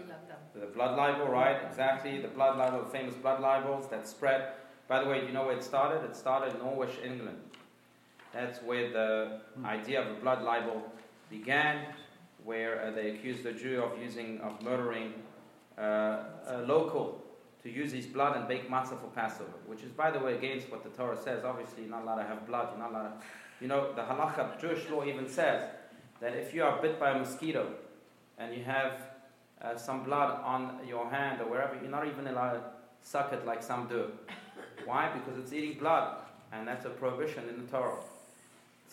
the 0.58 0.66
blood 0.74 0.96
libel, 0.96 1.26
right, 1.26 1.60
exactly, 1.68 2.18
the 2.18 2.28
blood 2.28 2.56
libel, 2.56 2.82
the 2.82 2.90
famous 2.90 3.14
blood 3.16 3.40
libels 3.40 3.86
that 3.90 4.08
spread. 4.08 4.52
By 4.88 5.04
the 5.04 5.10
way, 5.10 5.20
do 5.20 5.26
you 5.26 5.32
know 5.32 5.44
where 5.44 5.56
it 5.56 5.62
started? 5.62 6.02
It 6.08 6.16
started 6.16 6.54
in 6.54 6.60
Norwich, 6.60 6.98
England. 7.04 7.36
That's 8.32 8.62
where 8.62 8.90
the 8.90 9.40
idea 9.66 10.00
of 10.00 10.16
a 10.16 10.20
blood 10.20 10.42
libel 10.42 10.82
began, 11.28 11.84
where 12.42 12.86
uh, 12.86 12.90
they 12.90 13.10
accused 13.10 13.42
the 13.42 13.52
Jew 13.52 13.82
of 13.82 14.00
using, 14.00 14.40
of 14.40 14.62
murdering 14.62 15.12
uh, 15.78 16.18
local 16.66 17.22
to 17.62 17.70
use 17.70 17.92
his 17.92 18.06
blood 18.06 18.36
and 18.36 18.46
bake 18.46 18.70
matzah 18.70 19.00
for 19.00 19.08
Passover, 19.14 19.50
which 19.66 19.82
is, 19.82 19.90
by 19.90 20.10
the 20.10 20.18
way, 20.18 20.34
against 20.34 20.70
what 20.70 20.82
the 20.84 20.90
Torah 20.90 21.16
says. 21.16 21.44
Obviously, 21.44 21.82
you're 21.82 21.90
not 21.90 22.02
allowed 22.02 22.16
to 22.16 22.24
have 22.24 22.46
blood. 22.46 22.68
You're 22.70 22.80
not 22.80 22.90
allowed 22.90 23.08
to, 23.08 23.26
you 23.60 23.68
know, 23.68 23.92
the 23.94 24.02
halacha, 24.02 24.60
Jewish 24.60 24.88
law 24.90 25.04
even 25.04 25.28
says 25.28 25.70
that 26.20 26.34
if 26.34 26.54
you 26.54 26.62
are 26.62 26.80
bit 26.82 27.00
by 27.00 27.10
a 27.10 27.18
mosquito 27.18 27.72
and 28.38 28.54
you 28.54 28.62
have 28.64 28.92
uh, 29.62 29.76
some 29.76 30.04
blood 30.04 30.40
on 30.44 30.78
your 30.86 31.08
hand 31.08 31.40
or 31.40 31.48
wherever, 31.48 31.74
you're 31.80 31.90
not 31.90 32.06
even 32.06 32.26
allowed 32.26 32.52
to 32.52 32.60
suck 33.00 33.32
it 33.32 33.46
like 33.46 33.62
some 33.62 33.86
do. 33.88 34.10
Why? 34.84 35.10
Because 35.14 35.38
it's 35.38 35.52
eating 35.52 35.78
blood, 35.78 36.16
and 36.52 36.68
that's 36.68 36.84
a 36.84 36.90
prohibition 36.90 37.48
in 37.48 37.64
the 37.64 37.70
Torah. 37.70 37.96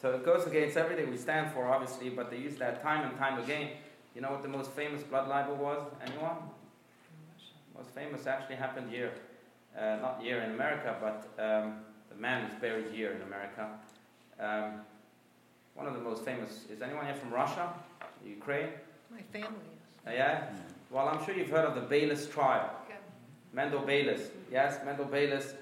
So 0.02 0.16
it 0.16 0.24
goes 0.24 0.48
against 0.48 0.78
everything 0.78 1.12
we 1.12 1.18
stand 1.18 1.52
for, 1.52 1.68
obviously, 1.68 2.10
but 2.10 2.32
they 2.32 2.38
use 2.38 2.56
that 2.58 2.82
time 2.82 3.08
and 3.08 3.18
time 3.18 3.38
again. 3.44 3.72
You 4.16 4.22
know 4.22 4.32
what 4.32 4.42
the 4.42 4.50
most 4.50 4.72
famous 4.72 5.04
blood 5.04 5.28
libel 5.28 5.56
was? 5.56 5.82
Anyone? 6.06 6.38
Most 7.78 7.90
famous 7.90 8.28
actually 8.28 8.56
happened 8.56 8.90
here. 8.90 9.12
Uh, 9.78 9.98
not 10.02 10.20
here 10.22 10.42
in 10.42 10.52
America, 10.52 10.96
but 11.00 11.30
um, 11.42 11.76
the 12.10 12.16
man 12.16 12.50
is 12.50 12.54
buried 12.60 12.88
here 12.94 13.12
in 13.12 13.22
America. 13.22 13.70
Um, 14.40 14.82
one 15.76 15.88
of 15.88 15.94
the 15.94 16.02
most 16.02 16.26
famous, 16.26 16.66
is 16.70 16.82
anyone 16.82 17.06
here 17.06 17.16
from 17.16 17.32
Russia? 17.32 17.74
Ukraine? 18.26 18.70
My 19.10 19.22
family 19.32 19.48
is. 19.48 20.08
Uh, 20.08 20.12
yeah? 20.12 20.50
Well, 20.90 21.08
I'm 21.08 21.24
sure 21.26 21.34
you've 21.34 21.50
heard 21.50 21.66
of 21.66 21.76
the 21.76 21.96
Beilis 21.96 22.30
trial. 22.30 22.70
Yeah. 22.90 22.96
Mendel 23.54 23.82
Beilis. 23.82 24.30
Yes, 24.52 24.80
Mendel 24.86 25.06
Beilis 25.06 25.54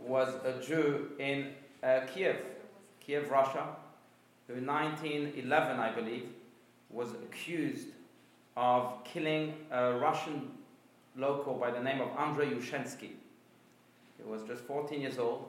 was 0.00 0.28
a 0.44 0.62
Jew 0.64 1.10
in 1.18 1.48
uh, 1.82 2.00
Kiev, 2.12 2.36
Kiev, 3.00 3.30
Russia, 3.30 3.66
who 4.46 4.54
in 4.54 4.66
1911, 4.66 5.78
I 5.78 5.92
believe, 5.92 6.28
was 6.90 7.10
accused 7.12 7.88
of 8.56 9.04
killing 9.04 9.54
a 9.70 9.92
Russian 9.92 10.50
local 11.18 11.54
by 11.54 11.70
the 11.70 11.80
name 11.80 12.00
of 12.00 12.08
Andrei 12.16 12.46
Yushchinsky. 12.46 13.10
He 14.16 14.24
was 14.24 14.42
just 14.42 14.62
14 14.62 15.00
years 15.00 15.18
old. 15.18 15.48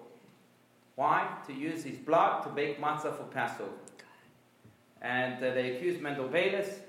Why? 0.95 1.27
To 1.47 1.53
use 1.53 1.83
his 1.83 1.97
blood 1.97 2.43
to 2.43 2.49
bake 2.49 2.81
matzah 2.81 3.15
for 3.15 3.23
Passover. 3.31 3.71
And 5.01 5.37
uh, 5.43 5.53
they 5.53 5.75
accused 5.75 6.01
Mendel 6.01 6.27
Beilis, 6.27 6.79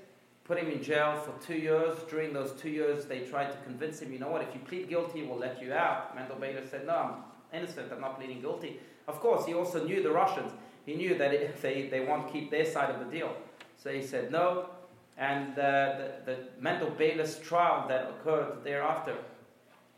put 0.43 0.57
him 0.57 0.69
in 0.69 0.83
jail 0.83 1.15
for 1.15 1.33
two 1.45 1.55
years. 1.55 1.97
During 2.09 2.33
those 2.33 2.51
two 2.59 2.69
years, 2.69 3.05
they 3.05 3.19
tried 3.19 3.51
to 3.51 3.57
convince 3.63 3.99
him, 4.01 4.11
you 4.11 4.19
know 4.19 4.29
what, 4.29 4.41
if 4.41 4.53
you 4.53 4.59
plead 4.59 4.89
guilty, 4.89 5.23
we'll 5.23 5.37
let 5.37 5.61
you 5.61 5.71
out. 5.73 6.13
Mendel 6.15 6.35
Beilis 6.35 6.69
said, 6.69 6.85
no, 6.85 6.93
I'm 6.93 7.57
innocent, 7.57 7.91
I'm 7.91 8.01
not 8.01 8.17
pleading 8.19 8.41
guilty. 8.41 8.79
Of 9.07 9.21
course, 9.21 9.45
he 9.45 9.53
also 9.53 9.85
knew 9.85 10.03
the 10.03 10.11
Russians. 10.11 10.51
He 10.85 10.95
knew 10.95 11.17
that 11.17 11.61
they, 11.61 11.87
they 11.89 11.99
won't 12.01 12.31
keep 12.31 12.51
their 12.51 12.65
side 12.65 12.89
of 12.89 12.99
the 12.99 13.05
deal. 13.05 13.33
So 13.81 13.91
he 13.91 14.01
said 14.01 14.31
no. 14.31 14.69
And 15.17 15.51
uh, 15.53 15.95
the, 15.97 16.11
the 16.25 16.37
Mendel 16.59 16.89
Beilis 16.91 17.41
trial 17.41 17.87
that 17.87 18.09
occurred 18.09 18.63
thereafter, 18.63 19.15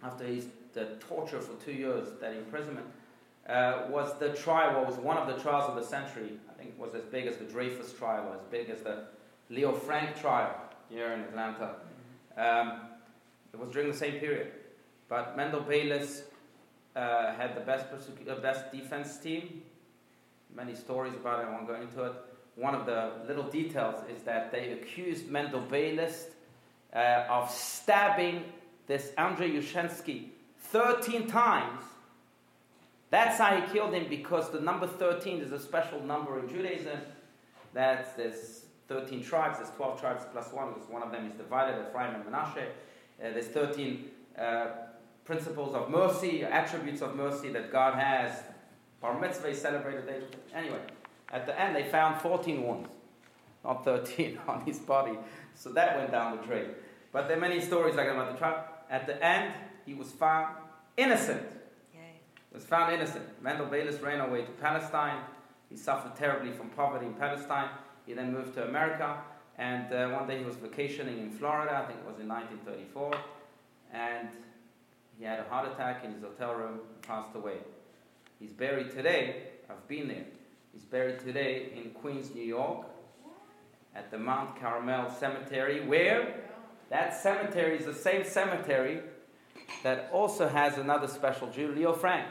after 0.03 0.25
his 0.25 0.48
the 0.74 0.86
torture 1.00 1.39
for 1.39 1.53
two 1.63 1.72
years, 1.72 2.08
that 2.20 2.34
imprisonment, 2.34 2.88
uh, 3.48 3.84
was 3.89 4.17
the 4.20 4.29
trial, 4.29 4.84
was 4.86 4.96
one 4.96 5.17
of 5.17 5.27
the 5.27 5.41
trials 5.41 5.70
of 5.70 5.75
the 5.75 5.84
century. 5.84 6.32
I 6.50 6.53
think 6.58 6.72
it 6.72 6.79
was 6.79 6.96
as 6.96 7.03
big 7.03 7.27
as 7.27 7.38
the 7.38 7.46
Dreyfus 7.46 7.93
trial, 7.93 8.27
or 8.27 8.36
as 8.36 8.43
big 8.50 8.70
as 8.70 8.82
the 8.82 9.05
Leo 9.50 9.74
Frank 9.74 10.20
trial 10.20 10.55
here 10.89 11.12
in 11.13 11.22
Atlanta. 11.22 11.75
Um, 12.38 12.82
it 13.53 13.60
was 13.60 13.70
during 13.70 13.91
the 13.91 13.98
same 13.98 14.20
period. 14.20 14.51
But 15.10 15.38
Mendel 15.38 15.62
Beilis 15.62 16.24
uh, 16.96 17.34
had 17.34 17.55
the 17.55 17.62
best, 17.62 17.86
persecu- 17.91 18.29
uh, 18.29 18.39
best 18.39 18.72
defense 18.72 19.17
team. 19.17 19.62
Many 20.55 20.74
stories 20.75 21.13
about 21.13 21.41
it, 21.41 21.48
I 21.48 21.51
won't 21.51 21.67
go 21.67 21.75
into 21.75 22.03
it. 22.03 22.13
One 22.55 22.75
of 22.75 22.86
the 22.86 23.12
little 23.27 23.43
details 23.43 23.95
is 24.10 24.24
that 24.24 24.51
they 24.51 24.72
accused 24.72 25.29
Mendel 25.29 25.62
Beilis 25.62 26.27
uh, 26.95 27.25
of 27.29 27.50
stabbing 27.50 28.43
this 28.88 29.12
Andrei 29.17 29.50
Yushchinsky 29.51 30.27
13 30.60 31.27
times. 31.27 31.83
That's 33.10 33.38
how 33.38 33.60
he 33.60 33.74
killed 33.74 33.93
him 33.93 34.07
because 34.10 34.51
the 34.51 34.60
number 34.60 34.88
13 34.88 35.41
is 35.41 35.51
a 35.51 35.60
special 35.60 36.01
number 36.01 36.39
in 36.39 36.50
Judaism. 36.50 37.00
That's 37.74 38.13
there's 38.13 38.65
13 38.88 39.24
tribes, 39.24 39.57
there's 39.57 39.72
12 39.72 40.00
tribes 40.00 40.24
plus 40.31 40.51
one, 40.51 40.74
because 40.74 40.89
one 40.89 41.03
of 41.03 41.12
them 41.12 41.27
is 41.27 41.33
divided, 41.33 41.79
Ephraim 41.88 42.15
and 42.15 42.25
Manasseh. 42.25 42.67
Uh, 43.19 43.31
there's 43.31 43.48
13 43.48 44.05
uh, 44.38 44.67
principles 45.25 45.74
of 45.74 45.89
mercy, 45.89 46.43
attributes 46.43 47.01
of 47.01 47.15
mercy 47.15 47.50
that 47.50 47.72
God 47.72 47.95
has. 47.95 48.36
Bar 49.01 49.19
mitzvah 49.19 49.50
is 49.50 49.62
celebrated. 49.62 50.38
Anyway, 50.55 50.79
at 51.33 51.45
the 51.47 51.59
end 51.59 51.75
they 51.75 51.83
found 51.83 52.21
14 52.21 52.65
wounds, 52.65 52.89
not 53.65 53.83
13 53.83 54.39
on 54.47 54.61
his 54.61 54.79
body. 54.79 55.17
So 55.55 55.71
that 55.73 55.97
went 55.97 56.11
down 56.11 56.37
the 56.37 56.43
drain. 56.43 56.69
But 57.11 57.27
there 57.27 57.37
are 57.37 57.41
many 57.41 57.59
stories 57.59 57.95
like 57.95 58.07
about 58.07 58.31
the 58.31 58.37
trial. 58.37 58.63
At 58.89 59.07
the 59.07 59.23
end, 59.23 59.53
he 59.85 59.93
was 59.93 60.11
found 60.11 60.55
innocent. 60.97 61.43
Yay. 61.93 62.19
Was 62.53 62.63
found 62.63 62.93
innocent. 62.93 63.25
Mendel 63.41 63.67
Beilis 63.67 64.01
ran 64.01 64.19
away 64.21 64.43
to 64.43 64.51
Palestine. 64.51 65.21
He 65.69 65.75
suffered 65.75 66.15
terribly 66.15 66.51
from 66.51 66.69
poverty 66.69 67.07
in 67.07 67.13
Palestine. 67.13 67.69
He 68.05 68.13
then 68.13 68.33
moved 68.33 68.53
to 68.55 68.67
America. 68.67 69.17
And 69.57 69.91
uh, 69.93 70.09
one 70.09 70.27
day 70.27 70.39
he 70.39 70.45
was 70.45 70.55
vacationing 70.55 71.19
in 71.19 71.31
Florida. 71.31 71.83
I 71.83 71.85
think 71.87 71.99
it 71.99 72.05
was 72.05 72.19
in 72.19 72.27
1934. 72.27 73.13
And 73.93 74.29
he 75.19 75.25
had 75.25 75.39
a 75.39 75.43
heart 75.43 75.71
attack 75.71 76.03
in 76.03 76.13
his 76.13 76.23
hotel 76.23 76.55
room 76.55 76.79
and 76.93 77.01
passed 77.03 77.35
away. 77.35 77.57
He's 78.39 78.51
buried 78.51 78.91
today. 78.91 79.43
I've 79.69 79.87
been 79.87 80.07
there. 80.07 80.25
He's 80.73 80.85
buried 80.85 81.19
today 81.19 81.67
in 81.75 81.91
Queens, 81.91 82.33
New 82.33 82.43
York, 82.43 82.87
at 83.95 84.09
the 84.09 84.17
Mount 84.17 84.59
Carmel 84.59 85.07
Cemetery, 85.11 85.85
where 85.85 86.33
that 86.89 87.15
cemetery 87.15 87.77
is 87.77 87.85
the 87.85 87.93
same 87.93 88.23
cemetery 88.23 89.01
that 89.83 90.09
also 90.11 90.47
has 90.47 90.79
another 90.79 91.07
special 91.07 91.47
Jew, 91.51 91.71
Leo 91.73 91.93
Frank. 91.93 92.27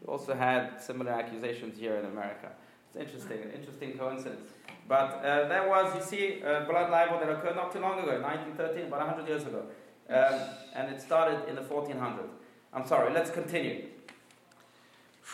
He 0.00 0.06
also 0.06 0.34
had 0.34 0.80
similar 0.80 1.10
accusations 1.10 1.76
here 1.76 1.96
in 1.96 2.04
America. 2.04 2.52
It's 2.88 2.96
interesting, 2.96 3.42
an 3.42 3.50
interesting 3.50 3.98
coincidence. 3.98 4.48
But 4.88 5.24
uh, 5.24 5.48
that 5.48 5.68
was, 5.68 5.92
you 5.96 6.02
see, 6.02 6.40
a 6.42 6.64
blood 6.68 6.90
libel 6.92 7.18
that 7.18 7.28
occurred 7.28 7.56
not 7.56 7.72
too 7.72 7.80
long 7.80 7.98
ago, 7.98 8.20
1913, 8.20 8.86
about 8.86 9.00
100 9.00 9.28
years 9.28 9.42
ago. 9.42 9.64
Um, 10.08 10.40
and 10.74 10.94
it 10.94 11.02
started 11.02 11.48
in 11.48 11.56
the 11.56 11.62
1400s. 11.62 12.28
I'm 12.72 12.86
sorry, 12.86 13.12
let's 13.12 13.30
continue. 13.30 13.86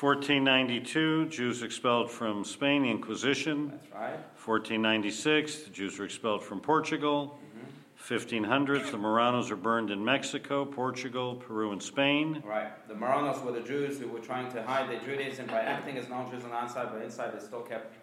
1492, 0.01 1.27
Jews 1.27 1.63
expelled 1.63 2.11
from 2.11 2.45
Spain, 2.45 2.85
Inquisition. 2.87 3.69
That's 3.69 3.93
right. 3.93 4.19
1496, 4.43 5.65
the 5.65 5.71
Jews 5.71 5.99
were 5.99 6.07
expelled 6.07 6.43
from 6.43 6.61
Portugal. 6.61 7.39
Mhm. 7.39 7.67
1500s, 7.97 8.91
the 8.91 8.97
Marranos 8.97 9.51
are 9.51 9.57
burned 9.57 9.91
in 9.91 10.03
Mexico, 10.03 10.65
Portugal, 10.65 11.37
Peru, 11.37 11.73
and 11.73 11.81
Spain. 11.81 12.43
Right. 12.45 12.73
The 12.89 12.95
Marranos 12.95 13.45
were 13.45 13.53
the 13.53 13.61
Jews 13.61 14.01
who 14.01 14.09
were 14.09 14.19
trying 14.19 14.51
to 14.53 14.63
hide 14.63 14.89
their 14.89 14.99
Judaism 14.99 15.47
by 15.47 15.61
acting 15.61 15.99
as 15.99 16.09
non-Jews 16.09 16.43
on 16.43 16.51
the 16.51 16.57
outside, 16.57 16.89
but 16.91 17.03
inside 17.03 17.33
they 17.33 17.45
still 17.45 17.61
kept 17.61 17.95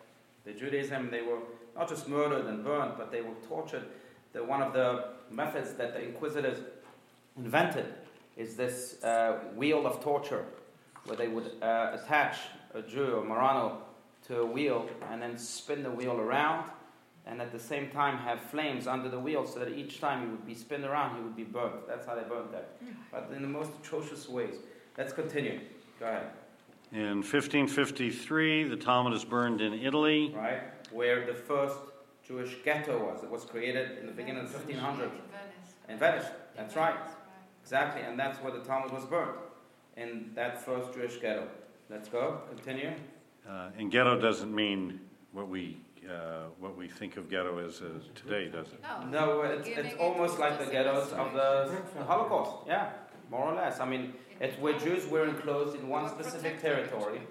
their 0.46 0.53
Judaism. 0.53 1.10
They 1.10 1.24
were 1.24 1.39
not 1.75 1.89
just 1.89 2.08
murdered 2.08 2.46
and 2.46 2.63
burned, 2.63 2.93
but 2.98 3.12
they 3.12 3.22
were 3.22 3.36
tortured. 3.48 3.84
The, 4.31 4.43
one 4.43 4.62
of 4.62 4.74
the 4.74 5.05
methods 5.31 5.74
that 5.74 5.93
the 5.93 6.03
inquisitors 6.03 6.60
invented 7.36 7.93
is 8.38 8.55
this 8.55 9.03
uh, 9.03 9.39
wheel 9.55 9.86
of 9.86 10.01
torture, 10.01 10.46
where 11.06 11.18
they 11.18 11.27
would 11.27 11.51
uh, 11.62 11.98
attach 12.01 12.38
a 12.74 12.82
Jew 12.82 13.15
or 13.15 13.24
Marrano 13.24 13.77
to 14.27 14.41
a 14.41 14.46
wheel 14.46 14.88
and 15.12 15.22
then 15.22 15.38
spin 15.38 15.84
the 15.84 15.91
wheel 15.91 16.20
around, 16.20 16.70
and 17.25 17.41
at 17.41 17.51
the 17.51 17.60
same 17.60 17.89
time 17.89 18.18
have 18.18 18.39
flames 18.39 18.88
under 18.88 19.10
the 19.10 19.20
wheel 19.20 19.46
so 19.46 19.60
that 19.60 19.70
each 19.70 20.00
time 20.00 20.24
he 20.24 20.27
would 20.27 20.46
be 20.46 20.56
spun 20.56 20.84
around, 20.84 21.15
he 21.18 21.24
would 21.24 21.36
be 21.36 21.44
burnt. 21.44 21.88
That's 21.88 22.06
how 22.06 22.15
they 22.15 22.24
burnt 22.24 22.51
that. 22.51 22.79
But 23.12 23.32
in 23.36 23.41
the 23.41 23.48
most 23.48 23.72
atrocious 23.82 24.27
ways. 24.27 24.56
Let's 24.98 25.13
continue. 25.13 25.62
Go 26.00 26.08
ahead. 26.08 26.27
In 26.91 27.18
1553, 27.18 28.63
the 28.63 28.75
Talmud 28.75 29.13
is 29.13 29.24
burned 29.24 29.62
in 29.62 29.74
Italy. 29.74 30.34
Right? 30.36 30.62
Where 30.91 31.25
the 31.25 31.36
first 31.36 31.77
Jewish 32.27 32.56
ghetto 32.63 32.98
was. 33.06 33.24
It 33.24 33.29
was 33.29 33.46
created 33.46 34.00
in 34.00 34.08
the 34.08 34.12
beginning 34.12 34.44
of 34.44 34.51
the 34.51 34.60
1500s. 34.60 35.12
In 35.88 35.98
Venice. 35.98 36.25
That's 36.56 36.75
right. 36.75 36.96
Exactly. 37.62 38.01
And 38.01 38.20
that's 38.20 38.39
where 38.39 38.51
the 38.51 38.60
Talmud 38.60 38.91
was 38.91 39.06
burnt. 39.06 39.36
In 40.00 40.32
that 40.34 40.63
first 40.63 40.94
Jewish 40.94 41.18
ghetto. 41.18 41.46
Let's 41.89 42.08
go. 42.08 42.41
Continue. 42.56 42.94
Uh, 43.48 43.70
and 43.77 43.91
ghetto 43.91 44.18
doesn't 44.20 44.53
mean 44.53 45.01
what 45.34 45.50
we, 45.50 45.77
uh, 46.10 46.46
what 46.58 46.77
we 46.77 46.88
think 46.88 47.18
of 47.18 47.29
ghetto 47.29 47.58
as 47.58 47.82
uh, 47.82 48.00
today, 48.15 48.48
does 48.48 48.68
it? 48.68 48.79
No, 49.10 49.41
it's, 49.41 49.68
it's 49.68 49.96
almost 50.00 50.39
like 50.39 50.58
the 50.58 50.72
ghettos 50.72 51.12
of 51.12 51.34
the 51.34 52.03
Holocaust. 52.06 52.65
Yeah, 52.65 52.91
more 53.29 53.51
or 53.51 53.56
less. 53.56 53.82
I 53.82 53.86
mean, 53.89 54.13
it's 54.39 54.58
where 54.60 54.77
Jews 54.79 55.06
were 55.08 55.27
enclosed 55.27 55.75
in 55.75 55.89
one 55.89 56.08
specific 56.08 56.62
territory, 56.62 57.22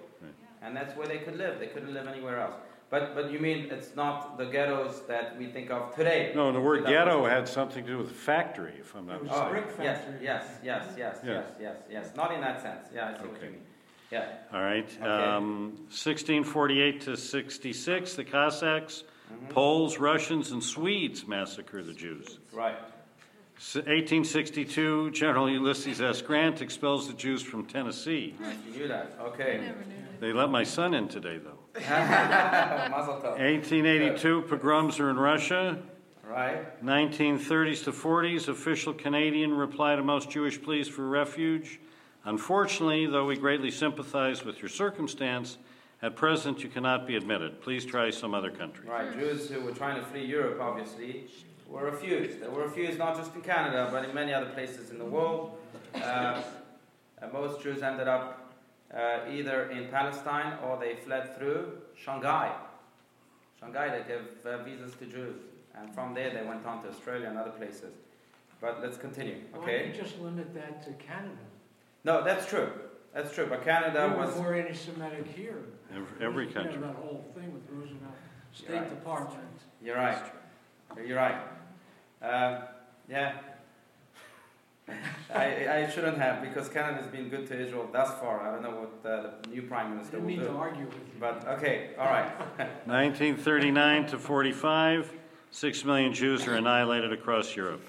and 0.61 0.75
that's 0.75 0.95
where 0.95 1.07
they 1.07 1.19
could 1.19 1.37
live. 1.37 1.59
They 1.59 1.67
couldn't 1.67 1.93
live 1.93 2.07
anywhere 2.07 2.39
else. 2.39 2.55
But, 2.89 3.13
but 3.13 3.31
you 3.31 3.37
mean 3.39 3.67
it's 3.71 3.95
not 3.95 4.37
the 4.37 4.45
ghettos 4.45 5.05
that 5.07 5.37
we 5.37 5.45
think 5.47 5.69
of 5.69 5.95
today? 5.95 6.31
No, 6.35 6.51
the 6.51 6.59
word 6.59 6.85
ghetto 6.87 7.25
had 7.25 7.47
something 7.47 7.83
to 7.85 7.91
do 7.91 7.97
with 7.99 8.11
factory, 8.11 8.73
if 8.79 8.95
I'm 8.95 9.05
not 9.05 9.17
It 9.17 9.23
mistaken. 9.25 9.45
Oh, 9.47 9.49
brick 9.51 9.65
yes, 9.79 9.99
factory. 10.01 10.25
yes, 10.25 10.45
yes, 10.63 10.85
yes, 10.97 11.19
Yeah. 11.23 11.31
yes, 11.33 11.45
yes, 11.61 11.75
yes. 11.91 12.11
Not 12.15 12.33
in 12.33 12.41
that 12.41 12.61
sense. 12.61 12.87
Yeah, 12.93 13.09
I 13.09 13.13
see 13.13 13.27
what 13.27 13.37
Okay. 13.37 13.45
you 13.45 13.51
mean. 13.51 13.61
Yeah. 14.11 14.25
All 14.51 14.61
right. 14.63 14.89
Okay. 14.99 15.05
Um, 15.07 15.77
1648 15.89 17.01
to 17.01 17.15
66, 17.15 18.15
the 18.15 18.23
Cossacks, 18.23 19.03
Mhm. 19.31 19.49
Poles, 19.49 19.99
Russians, 19.99 20.51
and 20.51 20.63
Swedes 20.63 21.27
massacre 21.27 21.83
the 21.83 21.93
Jews. 21.93 22.39
Right. 22.51 22.75
1862, 23.59 25.11
General 25.11 25.47
Ulysses 25.47 26.01
S. 26.01 26.23
Grant 26.23 26.61
expels 26.63 27.07
the 27.07 27.13
Jews 27.13 27.43
from 27.43 27.65
Tennessee. 27.65 28.33
You 28.65 28.79
knew 28.79 28.87
that. 28.87 29.13
I 29.19 29.23
Okay. 29.25 29.57
never 29.61 29.77
knew 29.85 29.95
that. 30.09 30.21
They 30.21 30.33
let 30.33 30.49
my 30.49 30.63
son 30.63 30.95
in 30.95 31.07
today, 31.07 31.37
though. 31.37 31.58
Mazel 32.91 33.15
tov. 33.15 33.39
1882, 33.39 34.43
pogroms 34.43 34.99
are 34.99 35.09
in 35.09 35.17
Russia. 35.17 35.79
Right. 36.27 36.83
1930s 36.85 37.83
to 37.85 37.91
40s, 37.91 38.47
official 38.49 38.93
Canadian 38.93 39.51
reply 39.53 39.95
to 39.95 40.03
most 40.03 40.29
Jewish 40.29 40.61
pleas 40.61 40.87
for 40.87 41.07
refuge. 41.07 41.79
Unfortunately, 42.25 43.07
though 43.07 43.25
we 43.25 43.35
greatly 43.35 43.71
sympathize 43.71 44.45
with 44.45 44.61
your 44.61 44.69
circumstance, 44.69 45.57
at 46.03 46.15
present 46.15 46.61
you 46.63 46.69
cannot 46.69 47.07
be 47.07 47.15
admitted. 47.15 47.61
Please 47.61 47.83
try 47.83 48.11
some 48.11 48.35
other 48.35 48.51
country. 48.51 48.87
Right, 48.87 49.11
Jews 49.11 49.49
who 49.49 49.61
were 49.61 49.71
trying 49.71 49.99
to 49.99 50.05
flee 50.05 50.25
Europe, 50.25 50.59
obviously, 50.61 51.25
were 51.67 51.85
refused. 51.85 52.39
They 52.39 52.47
were 52.47 52.63
refused 52.63 52.99
not 52.99 53.17
just 53.17 53.33
in 53.33 53.41
Canada, 53.41 53.89
but 53.91 54.05
in 54.05 54.13
many 54.13 54.33
other 54.33 54.49
places 54.51 54.91
in 54.91 54.99
the 54.99 55.05
world. 55.05 55.57
Uh, 55.95 56.41
and 57.21 57.33
most 57.33 57.61
Jews 57.61 57.81
ended 57.81 58.07
up 58.07 58.38
uh, 58.95 59.19
either 59.29 59.69
in 59.69 59.87
Palestine 59.89 60.57
or 60.63 60.77
they 60.79 60.95
fled 60.95 61.37
through 61.37 61.73
Shanghai. 61.95 62.55
Shanghai, 63.59 63.89
they 63.89 64.07
gave 64.07 64.21
uh, 64.45 64.63
visas 64.63 64.93
to 64.95 65.05
Jews. 65.05 65.35
And 65.75 65.93
from 65.93 66.13
there, 66.13 66.31
they 66.33 66.47
went 66.47 66.65
on 66.65 66.81
to 66.83 66.89
Australia 66.89 67.27
and 67.27 67.37
other 67.37 67.51
places. 67.51 67.93
But 68.61 68.81
let's 68.81 68.97
continue, 68.97 69.37
Why 69.51 69.59
okay? 69.63 69.79
don't 69.85 69.95
you 69.95 70.01
just 70.01 70.19
limit 70.19 70.53
that 70.53 70.83
to 70.85 70.91
Canada? 71.03 71.37
No, 72.03 72.23
that's 72.23 72.45
true. 72.47 72.69
That's 73.13 73.33
true. 73.33 73.45
But 73.47 73.63
Canada 73.63 74.07
We 74.09 74.19
were 74.19 74.25
was. 74.27 74.35
more 74.35 74.53
anti-Semitic 74.53 75.27
here. 75.27 75.63
Ev- 75.95 76.21
Every 76.21 76.47
You 76.47 76.53
know, 76.53 76.61
country. 76.61 76.81
That 76.81 76.95
whole 76.95 77.25
thing 77.35 77.53
with 77.53 77.63
Roosevelt, 77.69 78.13
State 78.53 78.73
Right. 78.75 78.89
Department. 78.89 79.39
You're 79.81 79.95
right. 79.95 80.23
You're 81.05 81.17
right. 81.17 81.41
Uh, 82.21 82.61
yeah. 83.09 83.33
I, 85.33 85.83
I 85.83 85.89
shouldn't 85.89 86.17
have 86.17 86.41
because 86.41 86.69
Canada's 86.69 87.07
been 87.07 87.29
good 87.29 87.47
to 87.47 87.59
Israel 87.59 87.87
thus 87.91 88.19
far. 88.19 88.41
I 88.41 88.51
don't 88.51 88.63
know 88.63 88.87
what 89.01 89.11
uh, 89.11 89.29
the 89.43 89.49
new 89.49 89.61
prime 89.63 89.87
I 89.87 89.89
minister 89.89 90.13
didn't 90.13 90.25
will 90.25 90.37
mean 90.37 90.45
to 90.45 90.51
argue 90.51 90.85
with 90.85 90.95
you. 90.95 91.19
But 91.19 91.47
okay, 91.47 91.91
all 91.97 92.05
right. 92.05 92.29
1939 92.85 94.07
to 94.07 94.17
45, 94.17 95.13
6 95.51 95.85
million 95.85 96.13
Jews 96.13 96.47
are 96.47 96.55
annihilated 96.55 97.13
across 97.13 97.55
Europe. 97.55 97.81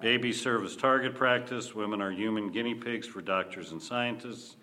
Babies 0.00 0.40
serve 0.40 0.64
as 0.64 0.76
target 0.76 1.14
practice. 1.14 1.74
Women 1.74 2.00
are 2.00 2.12
human 2.12 2.50
guinea 2.50 2.74
pigs 2.74 3.06
for 3.06 3.20
doctors 3.20 3.72
and 3.72 3.82
scientists. 3.82 4.56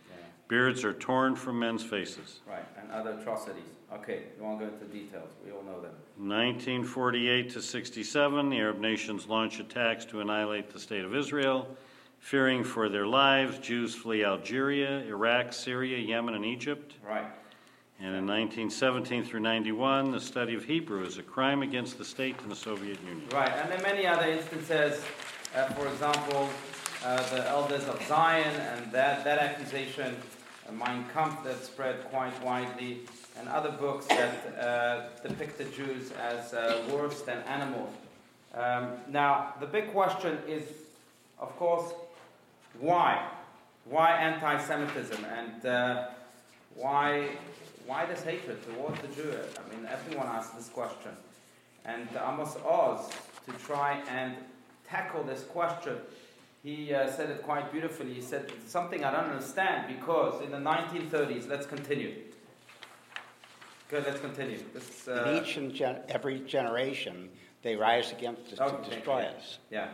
Beards 0.47 0.83
are 0.83 0.93
torn 0.93 1.35
from 1.35 1.59
men's 1.59 1.83
faces. 1.83 2.39
right, 2.47 2.63
and 2.79 2.91
other 2.91 3.17
atrocities. 3.19 3.63
Okay, 3.95 4.23
you 4.37 4.43
won't 4.43 4.59
go 4.59 4.65
into 4.65 4.85
details. 4.85 5.29
We 5.45 5.51
all 5.51 5.63
know 5.63 5.81
them. 5.81 5.93
1948 6.17 7.49
to 7.51 7.61
67, 7.61 8.49
the 8.49 8.57
Arab 8.57 8.79
nations 8.79 9.27
launch 9.27 9.59
attacks 9.59 10.05
to 10.05 10.21
annihilate 10.21 10.71
the 10.71 10.79
state 10.79 11.05
of 11.05 11.15
Israel. 11.15 11.67
Fearing 12.19 12.63
for 12.63 12.89
their 12.89 13.05
lives, 13.05 13.59
Jews 13.59 13.93
flee 13.93 14.25
Algeria, 14.25 14.99
Iraq, 15.01 15.53
Syria, 15.53 15.97
Yemen, 15.97 16.33
and 16.33 16.45
Egypt. 16.45 16.95
Right. 17.05 17.27
And 17.99 18.15
in 18.15 18.25
1917 18.25 19.23
through 19.23 19.39
91, 19.39 20.11
the 20.11 20.19
study 20.19 20.55
of 20.55 20.65
Hebrew 20.65 21.05
is 21.05 21.17
a 21.17 21.23
crime 21.23 21.61
against 21.61 21.97
the 21.97 22.03
state 22.03 22.35
in 22.43 22.49
the 22.49 22.55
Soviet 22.55 22.99
Union. 23.01 23.27
Right, 23.31 23.51
and 23.51 23.71
then 23.71 23.81
many 23.81 24.05
other 24.05 24.27
instances. 24.27 25.01
Uh, 25.55 25.67
for 25.69 25.87
example, 25.87 26.49
uh, 27.05 27.29
the 27.29 27.47
elders 27.47 27.85
of 27.85 28.03
Zion 28.07 28.53
and 28.55 28.91
that, 28.91 29.23
that 29.23 29.39
accusation, 29.39 30.17
uh, 30.67 30.71
Mein 30.73 31.05
Kampf, 31.13 31.45
that 31.45 31.63
spread 31.63 32.03
quite 32.09 32.43
widely, 32.43 33.01
and 33.39 33.49
other 33.49 33.71
books 33.71 34.05
that 34.07 34.57
uh, 34.59 35.27
depict 35.27 35.57
the 35.57 35.65
Jews 35.65 36.11
as 36.11 36.53
uh, 36.53 36.81
worse 36.91 37.21
than 37.21 37.39
animals. 37.43 37.93
Um, 38.53 38.93
now, 39.09 39.53
the 39.59 39.65
big 39.65 39.91
question 39.91 40.37
is, 40.47 40.63
of 41.39 41.55
course, 41.57 41.91
why? 42.79 43.27
Why 43.85 44.11
anti 44.11 44.57
Semitism? 44.65 45.25
And 45.25 45.65
uh, 45.65 46.07
why, 46.75 47.29
why 47.85 48.05
this 48.05 48.23
hatred 48.23 48.63
towards 48.63 49.01
the 49.01 49.07
Jew? 49.09 49.31
I 49.31 49.75
mean, 49.75 49.85
everyone 49.87 50.27
asks 50.27 50.55
this 50.55 50.69
question. 50.69 51.11
And 51.83 52.07
Amos 52.15 52.55
Oz, 52.65 53.09
to 53.45 53.51
try 53.65 54.01
and 54.09 54.35
tackle 54.87 55.23
this 55.23 55.43
question, 55.43 55.97
he 56.63 56.93
uh, 56.93 57.11
said 57.11 57.29
it 57.29 57.43
quite 57.43 57.71
beautifully. 57.71 58.13
He 58.13 58.21
said, 58.21 58.51
something 58.65 59.03
I 59.03 59.11
don't 59.11 59.29
understand 59.29 59.95
because 59.95 60.41
in 60.41 60.49
the 60.49 60.57
1930s, 60.57 61.47
let's 61.47 61.67
continue. 61.67 62.15
Good, 63.89 64.05
let's 64.05 64.19
continue. 64.19 64.59
This, 64.73 65.07
In 65.07 65.13
uh, 65.13 65.41
each 65.43 65.57
and 65.57 65.73
gen- 65.73 66.01
every 66.09 66.39
generation, 66.39 67.29
they 67.61 67.75
rise 67.75 68.11
against 68.11 68.53
us 68.53 68.59
Okay, 68.59 68.83
to 68.89 68.95
destroy 68.95 69.21
us. 69.23 69.59
yeah, 69.69 69.89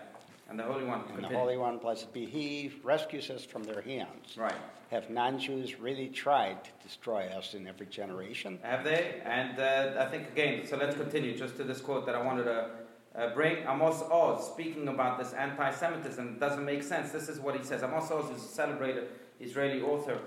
and 0.50 0.58
the 0.58 0.64
Holy 0.64 0.86
One, 0.86 1.02
And 1.16 1.24
the. 1.24 1.28
Holy 1.28 1.58
One, 1.58 1.78
blessed 1.78 2.14
be 2.14 2.26
He, 2.26 2.72
rescues 2.84 3.30
us 3.30 3.44
from 3.44 3.64
their 3.64 3.82
hands. 3.82 4.38
Right. 4.38 4.54
Have 4.92 5.10
non-Jews 5.10 5.80
really 5.80 6.08
tried 6.10 6.64
to 6.66 6.70
destroy 6.84 7.24
us 7.28 7.54
in 7.54 7.68
every 7.68 7.86
generation? 7.86 8.60
Have 8.64 8.84
they? 8.84 9.22
And 9.26 9.58
uh, 9.60 10.02
I 10.02 10.06
think 10.10 10.30
again, 10.30 10.66
so 10.68 10.78
let's 10.78 10.96
continue 10.96 11.38
just 11.38 11.56
to 11.58 11.64
this 11.64 11.80
quote 11.80 12.06
that 12.06 12.16
I 12.16 12.22
wanted 12.22 12.44
to 12.46 12.70
uh, 13.16 13.34
bring. 13.34 13.58
Amos 13.68 14.02
Oz 14.04 14.48
speaking 14.52 14.88
about 14.90 15.18
this 15.18 15.34
anti 15.34 15.70
Semitism 15.72 16.40
doesn't 16.40 16.64
make 16.66 16.84
sense. 16.84 17.12
This 17.12 17.30
is 17.30 17.40
what 17.40 17.58
he 17.58 17.64
says. 17.64 17.84
Amos 17.84 18.10
Oz 18.12 18.30
is 18.38 18.44
a 18.44 18.48
celebrated 18.48 19.08
Israeli 19.40 19.82
author, 19.82 20.18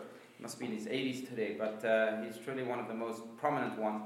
must 0.41 0.59
be 0.59 0.67
in 0.67 0.73
his 0.73 0.87
80s 0.87 1.29
today, 1.29 1.57
but 1.59 1.85
uh, 1.85 2.23
he's 2.23 2.37
truly 2.39 2.63
one 2.63 2.79
of 2.79 2.89
the 2.89 2.95
most 2.95 3.23
prominent 3.39 3.79
ones. 3.79 4.03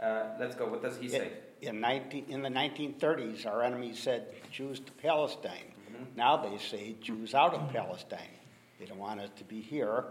Uh, 0.00 0.24
let's 0.38 0.54
go. 0.54 0.66
What 0.66 0.82
does 0.82 0.96
he 0.96 1.08
say? 1.08 1.32
In, 1.60 1.80
19, 1.80 2.26
in 2.28 2.42
the 2.42 2.48
1930s, 2.48 3.46
our 3.46 3.62
enemies 3.62 3.98
said 3.98 4.28
Jews 4.50 4.80
to 4.80 4.92
Palestine. 4.92 5.74
Mhm. 5.90 6.16
Now 6.16 6.36
they 6.36 6.56
say 6.58 6.94
Jews 7.00 7.34
out 7.34 7.54
of 7.54 7.72
Palestine. 7.72 8.36
They 8.78 8.86
don't 8.86 8.98
want 8.98 9.20
us 9.20 9.30
to 9.36 9.44
be 9.44 9.60
here. 9.60 10.04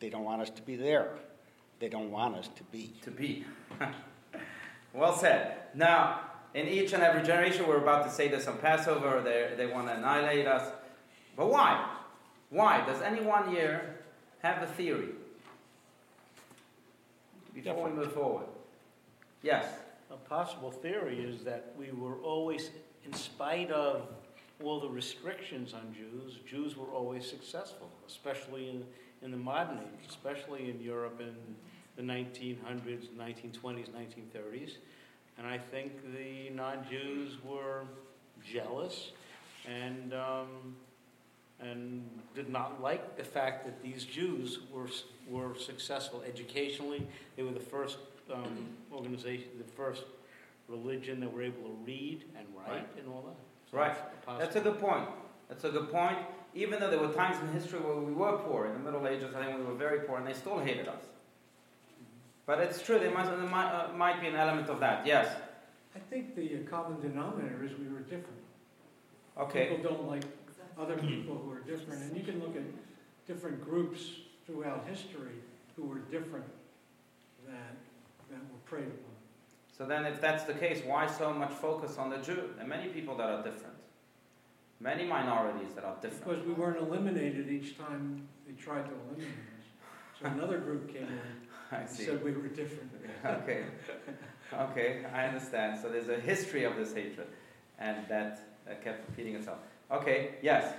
They 0.00 0.10
don't 0.10 0.24
want 0.24 0.42
us 0.42 0.50
to 0.50 0.62
be 0.62 0.76
there. 0.76 1.12
They 1.78 1.88
don't 1.88 2.10
want 2.10 2.36
us 2.36 2.48
to 2.48 2.64
be. 2.64 2.92
To 3.02 3.10
be. 3.10 3.44
well 4.92 5.16
said. 5.16 5.54
Now, 5.74 6.20
in 6.52 6.66
each 6.66 6.92
and 6.92 7.02
every 7.02 7.22
generation, 7.22 7.66
we're 7.66 7.78
about 7.78 8.04
to 8.04 8.10
say 8.10 8.28
this 8.28 8.46
on 8.46 8.58
Passover, 8.58 9.22
they, 9.22 9.54
they 9.56 9.72
want 9.72 9.86
to 9.88 9.94
annihilate 9.94 10.46
us. 10.46 10.70
But 11.36 11.50
why? 11.50 11.96
Why? 12.50 12.84
Does 12.84 13.00
anyone 13.00 13.48
here 13.54 13.99
have 14.42 14.62
a 14.62 14.66
theory? 14.66 15.08
Before 17.54 17.88
we 17.88 17.90
move 17.90 18.12
forward. 18.12 18.46
Yes. 19.42 19.66
A 20.10 20.16
possible 20.16 20.70
theory 20.70 21.20
is 21.20 21.44
that 21.44 21.74
we 21.78 21.90
were 21.92 22.16
always, 22.16 22.70
in 23.04 23.12
spite 23.12 23.70
of 23.70 24.08
all 24.62 24.80
the 24.80 24.88
restrictions 24.88 25.72
on 25.72 25.94
Jews, 25.94 26.38
Jews 26.48 26.76
were 26.76 26.86
always 26.86 27.28
successful, 27.28 27.90
especially 28.06 28.68
in, 28.70 28.84
in 29.22 29.30
the 29.30 29.36
modern 29.36 29.78
age, 29.78 30.08
especially 30.08 30.70
in 30.70 30.80
Europe 30.80 31.20
in 31.20 31.34
the 31.96 32.02
1900s, 32.02 33.08
1920s, 33.18 33.88
1930s. 33.90 34.76
And 35.38 35.46
I 35.46 35.58
think 35.58 35.92
the 36.14 36.50
non-Jews 36.54 37.38
were 37.44 37.84
jealous 38.44 39.12
and 39.66 40.12
um, 40.12 40.76
and 41.62 42.08
did 42.34 42.48
not 42.48 42.80
like 42.82 43.16
the 43.16 43.24
fact 43.24 43.64
that 43.66 43.82
these 43.82 44.04
Jews 44.04 44.60
were, 44.72 44.88
were 45.28 45.54
successful 45.58 46.22
educationally. 46.26 47.06
They 47.36 47.42
were 47.42 47.52
the 47.52 47.60
first 47.60 47.98
um, 48.32 48.68
organization, 48.92 49.48
the 49.58 49.72
first 49.72 50.04
religion 50.68 51.20
that 51.20 51.32
were 51.32 51.42
able 51.42 51.62
to 51.62 51.76
read 51.84 52.24
and 52.38 52.46
write 52.56 52.68
Right. 52.70 52.88
and 52.98 53.08
all 53.08 53.22
that. 53.22 53.36
So 53.70 53.78
Right. 53.78 53.96
it's 54.28 54.38
That's 54.38 54.56
a 54.56 54.60
good 54.60 54.78
point. 54.78 55.08
That's 55.48 55.64
a 55.64 55.70
good 55.70 55.90
point. 55.90 56.18
Even 56.54 56.80
though 56.80 56.90
there 56.90 56.98
were 56.98 57.12
times 57.12 57.38
in 57.40 57.48
history 57.52 57.78
where 57.80 57.94
we 57.96 58.12
were 58.12 58.38
poor, 58.38 58.66
in 58.66 58.72
the 58.72 58.78
Middle 58.80 59.06
Ages, 59.06 59.34
I 59.34 59.44
think 59.44 59.58
we 59.58 59.64
were 59.64 59.74
very 59.74 60.00
poor, 60.00 60.18
and 60.18 60.26
they 60.26 60.32
still 60.32 60.58
hated 60.58 60.88
us. 60.88 61.02
But 62.46 62.58
it's 62.60 62.82
true, 62.82 62.98
there 62.98 63.10
might, 63.12 63.26
there 63.26 63.36
might, 63.38 63.70
uh, 63.70 63.92
might 63.92 64.20
be 64.20 64.26
an 64.26 64.34
element 64.34 64.68
of 64.68 64.80
that, 64.80 65.06
yes. 65.06 65.28
I 65.94 65.98
think 65.98 66.34
the 66.34 66.48
common 66.68 67.00
denominator 67.00 67.64
is 67.64 67.70
we 67.78 67.88
were 67.92 68.00
different. 68.00 68.38
Okay, 69.38 69.68
People 69.68 69.90
don't 69.90 70.08
like 70.08 70.24
other 70.80 70.94
hmm. 70.94 71.06
people 71.06 71.36
who 71.36 71.52
are 71.52 71.60
different, 71.60 72.02
and 72.02 72.16
you 72.16 72.22
can 72.22 72.40
look 72.40 72.56
at 72.56 72.62
different 73.26 73.62
groups 73.62 74.00
throughout 74.46 74.86
history 74.88 75.36
who 75.76 75.84
were 75.84 75.98
different 75.98 76.44
that, 77.46 77.76
that 78.30 78.38
were 78.38 78.58
preyed 78.64 78.86
upon. 78.86 79.14
so 79.76 79.86
then 79.86 80.04
if 80.04 80.20
that's 80.20 80.44
the 80.44 80.54
case, 80.54 80.82
why 80.84 81.06
so 81.06 81.32
much 81.32 81.52
focus 81.52 81.98
on 81.98 82.10
the 82.10 82.18
Jew? 82.18 82.50
There 82.56 82.64
are 82.64 82.68
many 82.68 82.88
people 82.88 83.16
that 83.16 83.28
are 83.28 83.42
different. 83.42 83.74
Many 84.80 85.04
minorities 85.04 85.74
that 85.74 85.84
are 85.84 85.96
different. 86.00 86.24
Because 86.24 86.46
we 86.46 86.54
weren't 86.54 86.78
eliminated 86.78 87.50
each 87.50 87.76
time 87.76 88.26
they 88.46 88.54
tried 88.54 88.86
to 88.86 88.92
eliminate 88.92 89.28
us. 89.28 90.20
So 90.20 90.26
another 90.26 90.58
group 90.58 90.92
came 90.92 91.02
in 91.02 91.20
I 91.70 91.76
and 91.76 91.88
see. 91.88 92.04
said 92.04 92.24
we 92.24 92.32
were 92.32 92.48
different. 92.48 92.90
Okay, 93.22 93.64
okay, 94.54 95.04
I 95.12 95.26
understand. 95.26 95.78
So 95.78 95.90
there's 95.90 96.08
a 96.08 96.18
history 96.18 96.64
of 96.64 96.74
this 96.76 96.94
hatred, 96.94 97.26
and 97.78 97.98
that, 98.08 98.40
that 98.66 98.82
kept 98.82 99.06
repeating 99.10 99.34
itself. 99.34 99.58
Okay, 99.92 100.30
yes, 100.42 100.74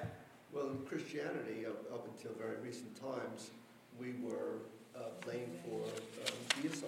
Well, 0.54 0.68
in 0.68 0.78
Christianity, 0.86 1.66
up, 1.66 1.80
up 1.94 2.08
until 2.08 2.32
very 2.38 2.58
recent 2.64 2.96
times, 3.00 3.52
we 4.00 4.14
were 4.22 4.60
uh, 4.96 5.00
blamed 5.26 5.52
for 5.66 5.82
um, 5.82 6.34
deicide. 6.62 6.86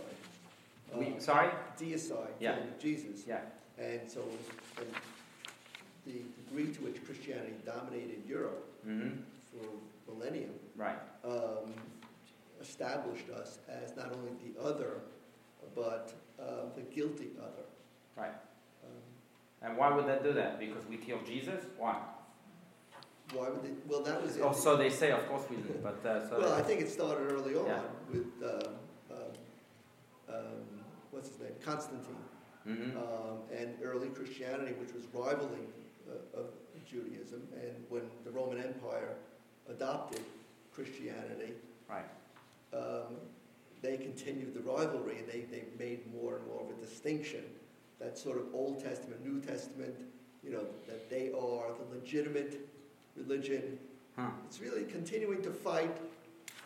Uh, 0.94 1.00
we, 1.00 1.20
sorry? 1.20 1.50
deicide, 1.78 2.32
Yeah. 2.40 2.56
Jesus. 2.80 3.24
Yeah, 3.28 3.40
And 3.78 4.02
so 4.10 4.20
it 4.22 4.26
was, 4.28 4.48
and 4.80 4.88
the 6.06 6.22
degree 6.44 6.74
to 6.74 6.82
which 6.82 7.04
Christianity 7.06 7.54
dominated 7.66 8.24
Europe 8.28 8.66
mm-hmm, 8.88 9.20
for 9.52 10.14
millennium 10.14 10.52
right, 10.76 10.98
um, 11.26 11.74
established 12.62 13.30
us 13.30 13.60
as 13.70 13.96
not 13.96 14.12
only 14.14 14.32
the 14.46 14.62
other, 14.62 15.00
but 15.76 16.14
uh, 16.40 16.44
the 16.76 16.82
guilty 16.82 17.32
other. 17.42 17.66
right. 18.16 18.34
And 19.64 19.78
why 19.78 19.96
would 19.96 20.08
that 20.08 20.24
do 20.24 20.34
that? 20.34 20.60
Because 20.60 20.86
we 20.90 20.98
killed 20.98 21.26
Jesus? 21.26 21.64
Why? 21.78 21.96
why 23.34 23.50
would 23.50 23.64
they? 23.64 23.70
Well, 23.88 24.04
that 24.04 24.22
was 24.22 24.36
it. 24.38 24.42
Oh, 24.44 24.52
so 24.54 24.76
they 24.76 24.90
say, 24.90 25.12
of 25.12 25.28
course 25.28 25.44
we 25.50 25.56
did, 25.56 25.82
but, 25.82 26.06
uh, 26.06 26.30
so. 26.30 26.40
Well, 26.40 26.54
I 26.54 26.62
think 26.62 26.82
it 26.82 26.90
started 26.90 27.32
early 27.32 27.56
on 27.56 27.66
Yeah. 27.66 27.82
with, 28.12 28.28
um, 28.44 28.74
um, 29.10 30.36
um, 30.36 30.84
what's 31.12 31.30
his 31.30 31.40
name, 31.40 31.56
Constantine, 31.64 32.16
Mhm. 32.68 32.96
um, 32.98 33.40
and 33.52 33.76
early 33.82 34.10
Christianity, 34.10 34.74
which 34.74 34.94
was 34.94 35.06
rivaling 35.14 35.72
uh, 36.10 36.40
of 36.42 36.48
Judaism. 36.86 37.48
And 37.54 37.86
when 37.90 38.10
the 38.26 38.32
Roman 38.32 38.62
Empire 38.62 39.16
adopted 39.70 40.22
Christianity, 40.74 41.54
Right, 41.88 42.06
um, 42.74 43.18
they 43.82 43.98
continued 43.98 44.54
the 44.54 44.62
rivalry 44.62 45.20
and 45.20 45.28
they, 45.28 45.42
they 45.42 45.64
made 45.80 46.12
more 46.14 46.38
and 46.38 46.48
more 46.48 46.62
of 46.62 46.70
a 46.78 46.82
distinction. 46.86 47.44
That 48.04 48.18
sort 48.18 48.38
of 48.38 48.54
Old 48.54 48.84
Testament, 48.84 49.26
New 49.26 49.40
Testament, 49.40 49.96
you 50.44 50.52
know, 50.52 50.66
that 50.88 51.10
they 51.10 51.28
are 51.32 51.72
the 51.80 51.96
legitimate 51.96 52.68
religion 53.16 53.80
huh, 54.18 54.28
it's 54.46 54.60
really 54.60 54.84
continuing 54.84 55.42
to 55.42 55.50
fight 55.52 55.96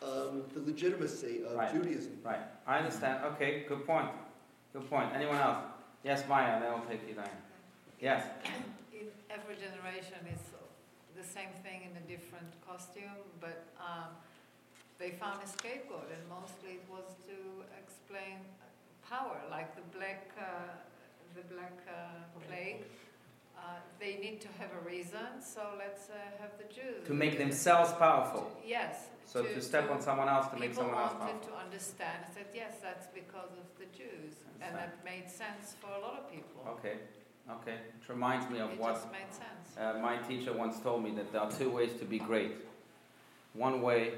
um, 0.01 0.43
the 0.53 0.61
legitimacy 0.65 1.43
of 1.47 1.55
Right. 1.55 1.71
Judaism. 1.73 2.17
right. 2.23 2.39
I 2.65 2.79
understand. 2.79 3.23
Okay, 3.33 3.65
good 3.67 3.85
point. 3.85 4.09
Good 4.73 4.89
point. 4.89 5.09
Anyone 5.15 5.37
else? 5.37 5.63
Yes, 6.03 6.23
Maya, 6.27 6.59
then 6.59 6.71
I'll 6.71 6.85
take 6.89 7.07
you, 7.07 7.13
Diane. 7.15 7.29
Yes, 8.01 8.23
In 8.93 9.07
every 9.29 9.55
generation 9.55 10.17
is 10.33 10.41
the 11.15 11.23
same 11.23 11.49
thing 11.63 11.81
in 11.87 11.93
a 11.97 12.05
different 12.07 12.49
costume, 12.67 13.21
but 13.39 13.65
um, 13.79 14.09
they 14.99 15.11
found 15.11 15.39
a 15.43 15.47
scapegoat, 15.47 16.09
and 16.13 16.21
mostly 16.29 16.81
it 16.81 16.85
was 16.89 17.05
to 17.29 17.37
explain 17.81 18.37
power, 19.07 19.37
like 19.51 19.75
the 19.75 19.85
black, 19.97 20.29
uh, 20.39 20.73
the 21.37 21.53
black 21.53 21.77
uh, 21.87 21.93
plague. 22.47 22.81
Uh, 23.57 23.77
they 23.99 24.17
need 24.17 24.39
to 24.41 24.47
have 24.59 24.69
a 24.79 24.87
reason, 24.87 25.27
so 25.41 25.61
let's 25.77 26.09
uh, 26.09 26.13
have 26.41 26.51
the 26.57 26.67
Jews. 26.73 27.05
to 27.05 27.13
make 27.13 27.37
themselves 27.37 27.91
powerful. 27.93 28.51
Yes. 28.65 29.07
So 29.25 29.43
to 29.43 29.61
step 29.61 29.91
on 29.91 30.01
someone 30.01 30.29
else 30.29 30.47
to 30.53 30.57
make 30.57 30.73
someone 30.73 30.95
else 30.97 31.13
powerful. 31.13 31.27
People 31.39 31.53
wanted 31.53 31.59
to 31.59 31.65
understand. 31.65 32.17
I 32.29 32.33
said, 32.33 32.45
yes, 32.55 32.73
that's 32.81 33.07
because 33.13 33.51
of 33.61 33.67
the 33.77 33.85
Jews, 33.97 34.33
and 34.61 34.73
that 34.75 35.03
made 35.03 35.29
sense 35.29 35.75
for 35.81 35.91
a 35.97 35.99
lot 35.99 36.15
of 36.19 36.31
people. 36.31 36.61
Okay, 36.75 36.97
okay. 37.57 37.77
It 37.99 38.07
reminds 38.09 38.49
me 38.49 38.59
of 38.59 38.71
It 38.71 38.79
what 38.79 38.93
just 38.95 39.11
made 39.11 39.31
sense. 39.31 39.67
uh, 39.77 39.99
my 40.01 40.17
teacher 40.17 40.53
once 40.53 40.79
told 40.79 41.03
me 41.03 41.11
that 41.11 41.31
there 41.31 41.41
are 41.41 41.51
two 41.51 41.69
ways 41.69 41.91
to 41.99 42.05
be 42.05 42.19
great. 42.19 42.53
One 43.53 43.81
way 43.81 44.13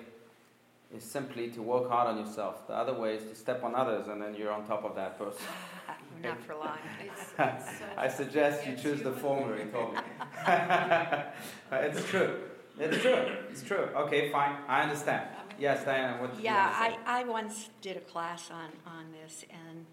is 0.95 1.03
simply 1.03 1.49
to 1.51 1.61
work 1.61 1.89
hard 1.89 2.07
on 2.07 2.17
yourself. 2.17 2.67
The 2.67 2.73
other 2.73 2.93
way 2.93 3.15
is 3.15 3.23
to 3.29 3.35
step 3.35 3.63
on 3.63 3.73
others 3.75 4.07
and 4.07 4.21
then 4.21 4.35
you're 4.35 4.51
on 4.51 4.67
top 4.67 4.83
of 4.83 4.95
that 4.95 5.17
person. 5.17 5.41
Not 6.23 6.41
for 6.41 6.55
long. 6.55 6.77
It's, 7.01 7.33
it's, 7.39 7.81
I 7.97 8.07
suggest 8.07 8.67
you 8.67 8.75
choose 8.75 9.01
the 9.01 9.11
former, 9.11 9.57
he 9.57 9.65
told 9.69 9.93
me. 9.93 9.99
it's 11.71 12.05
true. 12.09 12.39
It's 12.77 13.01
true. 13.01 13.25
It's 13.49 13.63
true. 13.63 13.89
Okay, 13.95 14.31
fine. 14.31 14.57
I 14.67 14.81
understand. 14.81 15.27
I 15.37 15.47
mean, 15.47 15.57
Yes, 15.59 15.83
Diana, 15.83 16.21
what 16.21 16.39
Yeah, 16.39 16.65
want 16.65 16.73
to 16.73 16.79
say? 16.79 16.97
I, 17.05 17.19
I 17.21 17.23
once 17.25 17.69
did 17.81 17.97
a 17.97 18.01
class 18.01 18.49
on, 18.51 18.69
on 18.85 19.05
this, 19.11 19.45
and 19.49 19.85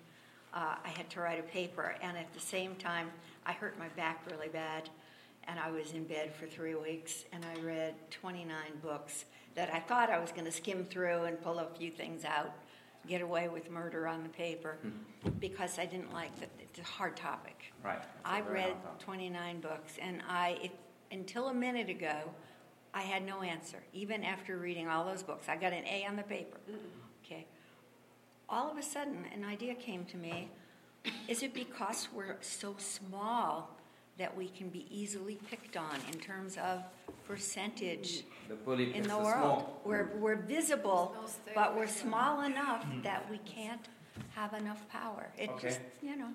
uh, 0.54 0.76
I 0.84 0.88
had 0.88 1.10
to 1.10 1.20
write 1.20 1.40
a 1.40 1.42
paper, 1.42 1.96
and 2.00 2.16
at 2.16 2.32
the 2.32 2.40
same 2.40 2.76
time, 2.76 3.10
I 3.44 3.52
hurt 3.52 3.78
my 3.78 3.88
back 3.88 4.24
really 4.30 4.48
bad, 4.48 4.88
and 5.44 5.58
I 5.58 5.70
was 5.70 5.92
in 5.92 6.04
bed 6.04 6.32
for 6.34 6.46
three 6.46 6.74
weeks, 6.74 7.24
and 7.32 7.44
I 7.44 7.60
read 7.60 7.94
29 8.10 8.56
books 8.82 9.24
that 9.54 9.72
I 9.72 9.80
thought 9.80 10.10
I 10.10 10.18
was 10.18 10.30
going 10.30 10.44
to 10.44 10.52
skim 10.52 10.84
through 10.84 11.24
and 11.24 11.40
pull 11.42 11.58
a 11.58 11.66
few 11.76 11.90
things 11.90 12.24
out, 12.24 12.52
get 13.06 13.20
away 13.20 13.48
with 13.48 13.70
murder 13.70 14.06
on 14.06 14.22
the 14.22 14.28
paper, 14.28 14.78
hmm. 14.82 15.30
because 15.40 15.78
I 15.78 15.86
didn't 15.86 16.12
like 16.12 16.38
that. 16.40 16.50
It's 16.60 16.78
a 16.78 16.82
hard 16.82 17.16
topic. 17.16 17.72
Right. 17.84 17.96
It's 17.96 18.06
a 18.24 18.28
I 18.28 18.40
very 18.42 18.54
read 18.54 18.74
29 18.98 19.60
books, 19.60 19.94
and 20.00 20.22
I, 20.28 20.58
if, 20.62 20.70
until 21.10 21.48
a 21.48 21.54
minute 21.54 21.88
ago, 21.88 22.30
I 22.92 23.02
had 23.02 23.26
no 23.26 23.42
answer, 23.42 23.78
even 23.92 24.24
after 24.24 24.56
reading 24.56 24.88
all 24.88 25.04
those 25.04 25.22
books. 25.22 25.48
I 25.48 25.56
got 25.56 25.72
an 25.72 25.84
A 25.86 26.06
on 26.06 26.16
the 26.16 26.22
paper. 26.22 26.58
Okay. 27.24 27.46
All 28.48 28.70
of 28.70 28.78
a 28.78 28.82
sudden, 28.82 29.24
an 29.34 29.44
idea 29.44 29.74
came 29.74 30.04
to 30.06 30.16
me. 30.16 30.50
Is 31.28 31.42
it 31.42 31.52
because 31.52 32.08
we're 32.14 32.36
so 32.40 32.74
small 32.78 33.75
that 34.18 34.34
we 34.36 34.48
can 34.48 34.68
be 34.68 34.86
easily 34.90 35.38
picked 35.50 35.76
on 35.76 35.96
in 36.12 36.18
terms 36.18 36.56
of 36.56 36.82
percentage 37.26 38.22
mm. 38.48 38.66
The 38.66 38.72
in 38.96 39.02
the 39.02 39.08
the 39.08 39.18
world? 39.18 39.60
small. 39.60 39.80
We're, 39.84 40.04
mm. 40.04 40.18
we're 40.18 40.36
visible, 40.36 41.14
no 41.14 41.28
but 41.54 41.76
we're 41.76 41.86
small 41.86 42.42
enough 42.42 42.84
mm. 42.86 43.02
that 43.02 43.28
we 43.30 43.38
can't 43.38 43.88
have 44.34 44.54
enough 44.54 44.88
power. 44.88 45.28
It 45.36 45.50
Okay. 45.50 45.68
just, 45.68 45.80
you 46.02 46.16
know, 46.16 46.28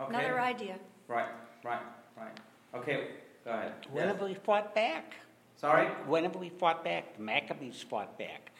Okay. 0.00 0.14
another 0.14 0.40
idea. 0.40 0.76
Right, 1.06 1.28
right, 1.64 1.82
right. 2.16 2.32
Okay, 2.74 3.08
go 3.44 3.50
ahead. 3.50 3.72
When 3.90 4.08
Yes. 4.08 4.20
we 4.20 4.34
fought 4.34 4.74
back? 4.74 5.14
Sorry? 5.56 5.86
When 6.06 6.24
have 6.24 6.36
we 6.36 6.48
fought 6.50 6.84
back? 6.84 7.16
The 7.16 7.22
Maccabees 7.22 7.82
fought 7.82 8.18
back. 8.18 8.50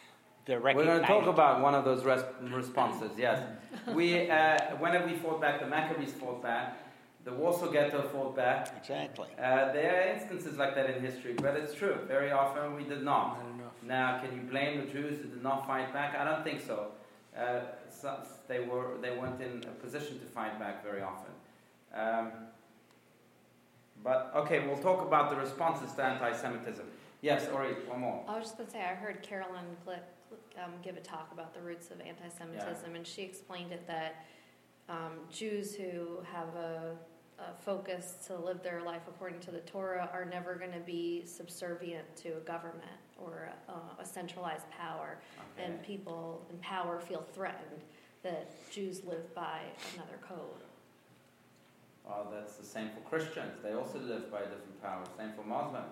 We're 0.47 0.73
going 0.73 1.01
to 1.01 1.05
talk 1.05 1.27
about 1.27 1.61
one 1.61 1.75
of 1.75 1.85
those 1.85 2.03
res- 2.03 2.23
responses, 2.41 3.11
yes. 3.17 3.39
We, 3.93 4.29
uh, 4.31 4.57
when 4.79 4.93
have 4.93 5.05
we 5.05 5.15
fought 5.15 5.39
back? 5.39 5.59
The 5.59 5.67
Maccabees 5.67 6.11
fought 6.13 6.41
back. 6.41 6.75
The 7.29 7.35
Warsaw 7.35 7.69
Ghetto 7.69 8.01
fought 8.01 8.35
back. 8.35 8.73
Exactly. 8.75 9.27
Uh, 9.37 9.71
there 9.71 10.01
are 10.01 10.13
instances 10.15 10.57
like 10.57 10.73
that 10.73 10.89
in 10.89 11.01
history, 11.01 11.33
but 11.33 11.55
it's 11.55 11.75
true. 11.75 11.97
Very 12.07 12.31
often 12.31 12.75
we 12.75 12.83
did 12.83 13.03
not. 13.03 13.37
Not 13.43 13.55
enough. 13.55 13.73
Now, 13.83 14.19
can 14.19 14.35
you 14.35 14.41
blame 14.49 14.79
the 14.79 14.91
Jews 14.91 15.19
who 15.19 15.27
did 15.27 15.43
not 15.43 15.67
fight 15.67 15.93
back? 15.93 16.15
I 16.17 16.23
don't 16.23 16.43
think 16.43 16.59
so. 16.59 16.87
Uh, 17.37 17.59
so 17.91 18.17
they, 18.47 18.61
were, 18.61 18.97
they 18.99 19.11
weren't 19.11 19.39
in 19.41 19.63
a 19.63 19.73
position 19.81 20.19
to 20.19 20.25
fight 20.25 20.59
back 20.59 20.83
very 20.83 21.03
often. 21.03 21.31
Um, 21.93 22.31
but, 24.03 24.31
okay, 24.35 24.65
we'll 24.65 24.77
talk 24.77 25.05
about 25.05 25.29
the 25.29 25.35
responses 25.35 25.93
to 25.93 26.03
anti 26.03 26.33
Semitism. 26.33 26.85
Yes, 27.21 27.47
Ori, 27.53 27.73
one 27.87 27.99
more. 27.99 28.23
I 28.27 28.39
was 28.39 28.45
just 28.45 28.57
going 28.57 28.67
to 28.67 28.73
say, 28.73 28.81
I 28.81 28.95
heard 28.95 29.21
Caroline 29.21 29.65
Glick 29.85 29.99
um, 30.63 30.71
give 30.81 30.97
a 30.97 31.01
talk 31.01 31.29
about 31.31 31.53
the 31.53 31.61
roots 31.61 31.91
of 31.91 32.01
anti 32.01 32.29
Semitism, 32.29 32.95
and 32.95 33.05
she 33.05 33.21
explained 33.21 33.71
it 33.71 33.85
that 33.85 34.25
um, 34.89 35.13
Jews 35.31 35.75
who 35.75 36.23
have 36.33 36.47
a, 36.55 36.95
a 37.47 37.53
focus 37.61 38.15
to 38.27 38.35
live 38.35 38.61
their 38.63 38.81
life 38.83 39.03
according 39.07 39.39
to 39.41 39.51
the 39.51 39.59
Torah 39.59 40.09
are 40.13 40.25
never 40.25 40.55
going 40.55 40.71
to 40.71 40.79
be 40.79 41.23
subservient 41.25 42.15
to 42.17 42.29
a 42.29 42.41
government 42.41 42.83
or 43.17 43.49
a, 43.67 44.01
a 44.01 44.05
centralized 44.05 44.69
power. 44.71 45.19
Okay. 45.57 45.65
And 45.65 45.83
people 45.83 46.45
in 46.51 46.57
power 46.59 46.99
feel 46.99 47.25
threatened 47.33 47.81
that 48.23 48.49
Jews 48.71 49.03
live 49.05 49.33
by 49.33 49.61
another 49.95 50.19
code. 50.27 50.63
Well, 52.05 52.27
that's 52.33 52.55
the 52.55 52.65
same 52.65 52.89
for 52.89 53.01
Christians. 53.09 53.53
They 53.63 53.73
also 53.73 53.99
live 53.99 54.31
by 54.31 54.39
a 54.39 54.43
different 54.43 54.81
powers. 54.81 55.07
Same 55.17 55.31
for 55.35 55.43
Muslims. 55.43 55.85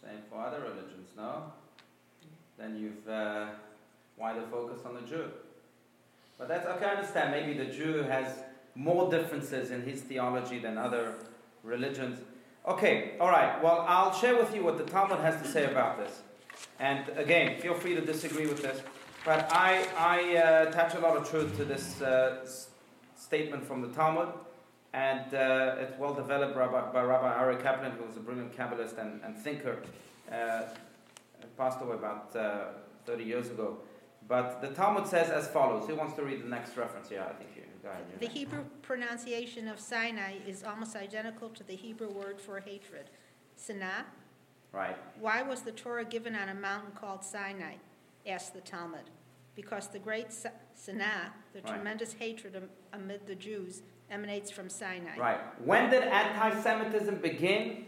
Same 0.00 0.20
for 0.30 0.40
other 0.40 0.60
religions, 0.60 1.08
no? 1.16 1.52
Then 2.56 2.76
you've 2.78 3.08
uh, 3.08 3.46
wider 4.16 4.42
focus 4.50 4.80
on 4.86 4.94
the 4.94 5.00
Jew. 5.02 5.24
But 6.38 6.48
that's 6.48 6.66
okay, 6.66 6.84
I 6.84 6.90
understand. 6.90 7.32
Maybe 7.32 7.58
the 7.58 7.70
Jew 7.70 8.04
has 8.04 8.32
more 8.78 9.10
differences 9.10 9.72
in 9.72 9.82
his 9.82 10.00
theology 10.02 10.60
than 10.60 10.78
other 10.78 11.16
religions. 11.64 12.20
Okay, 12.64 13.16
all 13.20 13.28
right. 13.28 13.60
Well, 13.60 13.84
I'll 13.88 14.14
share 14.14 14.36
with 14.36 14.54
you 14.54 14.62
what 14.62 14.78
the 14.78 14.84
Talmud 14.84 15.18
has 15.18 15.42
to 15.42 15.48
say 15.48 15.64
about 15.64 15.98
this. 15.98 16.22
And 16.78 17.08
again, 17.16 17.60
feel 17.60 17.74
free 17.74 17.96
to 17.96 18.00
disagree 18.00 18.46
with 18.46 18.62
this. 18.62 18.80
But 19.24 19.52
I, 19.52 19.84
I 19.98 20.36
uh, 20.36 20.68
attach 20.68 20.94
a 20.94 21.00
lot 21.00 21.16
of 21.16 21.28
truth 21.28 21.56
to 21.56 21.64
this 21.64 22.00
uh, 22.00 22.46
statement 23.16 23.64
from 23.64 23.82
the 23.82 23.88
Talmud. 23.88 24.28
And 24.92 25.34
uh, 25.34 25.76
it's 25.80 25.98
well 25.98 26.14
developed 26.14 26.54
by, 26.54 26.68
by 26.68 27.02
Rabbi 27.02 27.42
Aryeh 27.42 27.60
Kaplan, 27.60 27.92
who 27.92 28.04
was 28.04 28.16
a 28.16 28.20
brilliant 28.20 28.56
Kabbalist 28.56 28.96
and, 28.98 29.20
and 29.24 29.36
thinker. 29.36 29.78
Uh, 30.30 30.62
passed 31.56 31.82
away 31.82 31.96
about 31.96 32.34
uh, 32.36 32.66
30 33.06 33.24
years 33.24 33.50
ago. 33.50 33.78
But 34.28 34.60
the 34.60 34.68
Talmud 34.68 35.08
says 35.08 35.30
as 35.30 35.48
follows. 35.48 35.88
Who 35.88 35.96
wants 35.96 36.14
to 36.14 36.22
read 36.22 36.44
the 36.44 36.48
next 36.48 36.76
reference? 36.76 37.10
Yeah, 37.10 37.24
I 37.24 37.32
think. 37.32 37.57
The 38.20 38.26
Hebrew 38.28 38.64
pronunciation 38.82 39.68
of 39.68 39.78
Sinai 39.78 40.34
is 40.46 40.64
almost 40.64 40.96
identical 40.96 41.48
to 41.50 41.62
the 41.64 41.74
Hebrew 41.74 42.10
word 42.10 42.40
for 42.40 42.60
hatred, 42.60 43.10
Sinah. 43.56 44.04
Right. 44.72 44.96
Why 45.18 45.42
was 45.42 45.62
the 45.62 45.72
Torah 45.72 46.04
given 46.04 46.34
on 46.34 46.48
a 46.48 46.54
mountain 46.54 46.92
called 46.94 47.24
Sinai? 47.24 47.74
asked 48.26 48.52
the 48.54 48.60
Talmud. 48.60 49.10
Because 49.54 49.88
the 49.88 49.98
great 49.98 50.32
Si- 50.32 50.48
Sinah, 50.74 51.32
the 51.52 51.60
Right. 51.62 51.74
tremendous 51.74 52.12
hatred 52.14 52.54
am- 52.56 52.70
amid 52.92 53.26
the 53.26 53.34
Jews, 53.34 53.82
emanates 54.10 54.50
from 54.50 54.68
Sinai. 54.68 55.16
Right. 55.16 55.40
When 55.64 55.90
did 55.90 56.02
anti 56.02 56.60
Semitism 56.60 57.16
begin? 57.16 57.84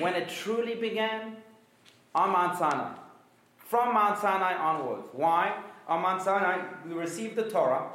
when 0.00 0.14
it 0.14 0.28
truly 0.28 0.74
began? 0.74 1.36
On 2.14 2.30
Mount 2.30 2.58
Sinai. 2.58 2.92
From 3.56 3.94
Mount 3.94 4.18
Sinai 4.18 4.54
onwards. 4.54 5.08
Why? 5.12 5.62
On 5.86 6.02
Mount 6.02 6.22
Sinai, 6.22 6.58
we 6.84 6.92
received 6.94 7.36
the 7.36 7.48
Torah, 7.48 7.90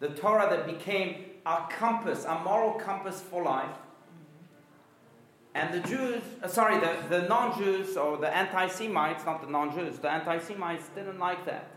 the 0.00 0.08
Torah 0.08 0.48
that 0.50 0.66
became 0.66 1.26
our 1.46 1.68
compass, 1.70 2.24
our 2.24 2.42
moral 2.42 2.72
compass 2.72 3.20
for 3.20 3.44
life. 3.44 3.76
And 5.54 5.74
the 5.74 5.86
Jews, 5.88 6.22
uh, 6.42 6.48
sorry, 6.48 6.78
the, 6.78 6.96
the 7.08 7.28
non 7.28 7.58
Jews 7.58 7.96
or 7.96 8.16
the 8.16 8.34
anti 8.34 8.68
Semites, 8.68 9.24
not 9.24 9.42
the 9.42 9.50
non 9.50 9.74
Jews, 9.74 9.98
the 9.98 10.10
anti 10.10 10.38
Semites 10.38 10.88
didn't 10.94 11.18
like 11.18 11.44
that. 11.46 11.70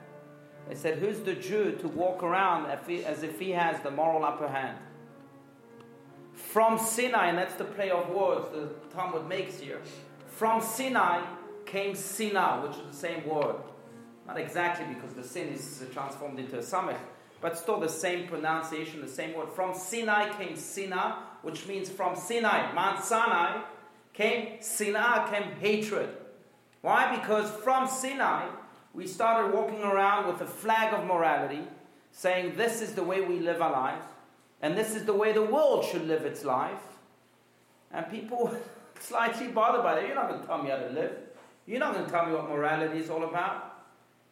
They 0.69 0.75
said, 0.75 0.99
Who's 0.99 1.19
the 1.19 1.33
Jew 1.33 1.77
to 1.81 1.87
walk 1.87 2.23
around 2.23 2.69
as 2.69 3.23
if 3.23 3.39
he- 3.39 3.51
has 3.51 3.79
the 3.81 3.91
moral 3.91 4.23
upper 4.23 4.47
hand? 4.47 4.77
From 6.33 6.77
Sinai, 6.77 7.27
and 7.27 7.37
that's 7.37 7.55
the 7.55 7.65
play 7.65 7.89
of 7.91 8.09
words 8.09 8.47
the 8.51 8.69
Talmud 8.95 9.27
makes 9.27 9.59
here. 9.59 9.81
From 10.27 10.61
Sinai 10.61 11.21
came 11.65 11.95
Sinah, 11.95 12.63
which 12.63 12.77
is 12.77 12.87
the 12.91 13.07
same 13.07 13.27
word. 13.27 13.55
Not 14.27 14.37
exactly 14.37 14.85
because 14.93 15.13
the 15.13 15.23
sin 15.23 15.49
is 15.49 15.83
transformed 15.91 16.39
into 16.39 16.57
a 16.57 16.61
samech, 16.61 16.97
but 17.43 17.57
still 17.57 17.77
the 17.77 17.89
same 17.89 18.25
pronunciation, 18.25 19.01
the 19.01 19.07
same 19.07 19.35
word. 19.35 19.49
From 19.49 19.75
Sinai 19.75 20.33
came 20.37 20.55
Sinah, 20.55 21.17
which 21.41 21.67
means 21.67 21.89
from 21.89 22.15
Sinai, 22.15 22.71
Mount 22.73 23.03
Sinai, 23.03 23.61
came 24.13 24.61
Sinah, 24.61 25.27
came 25.29 25.51
hatred. 25.59 26.07
Why? 26.79 27.13
Because 27.17 27.51
from 27.51 27.85
Sinai, 27.89 28.47
we 28.93 29.05
started 29.05 29.53
walking 29.53 29.83
around 29.83 30.27
with 30.27 30.39
a 30.39 30.45
flag 30.45 30.93
of 30.93 31.05
morality, 31.05 31.67
saying 32.13 32.55
this 32.55 32.81
is 32.81 32.95
the 32.95 33.03
way 33.03 33.19
we 33.19 33.41
live 33.41 33.61
our 33.61 33.73
lives, 33.73 34.05
and 34.61 34.77
this 34.77 34.95
is 34.95 35.03
the 35.03 35.13
way 35.13 35.33
the 35.33 35.43
world 35.43 35.83
should 35.83 36.07
live 36.07 36.25
its 36.25 36.45
life. 36.45 36.79
And 37.91 38.09
people 38.09 38.55
slightly 39.01 39.47
bothered 39.47 39.83
by 39.83 39.95
that. 39.95 40.07
You're 40.07 40.15
not 40.15 40.29
going 40.29 40.39
to 40.39 40.47
tell 40.47 40.63
me 40.63 40.69
how 40.69 40.77
to 40.77 40.89
live. 40.91 41.11
You're 41.65 41.79
not 41.79 41.93
going 41.93 42.05
to 42.05 42.11
tell 42.11 42.25
me 42.25 42.31
what 42.31 42.47
morality 42.47 42.99
is 42.99 43.09
all 43.09 43.25
about. 43.25 43.72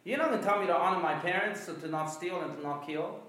You're 0.04 0.18
not 0.18 0.30
going 0.30 0.42
to 0.42 0.48
tell 0.48 0.60
me 0.60 0.68
to 0.68 0.76
honor 0.76 1.00
my 1.00 1.16
parents, 1.16 1.66
so 1.66 1.74
to 1.74 1.88
not 1.88 2.08
steal 2.08 2.42
and 2.42 2.56
to 2.58 2.64
not 2.64 2.86
kill. 2.86 3.20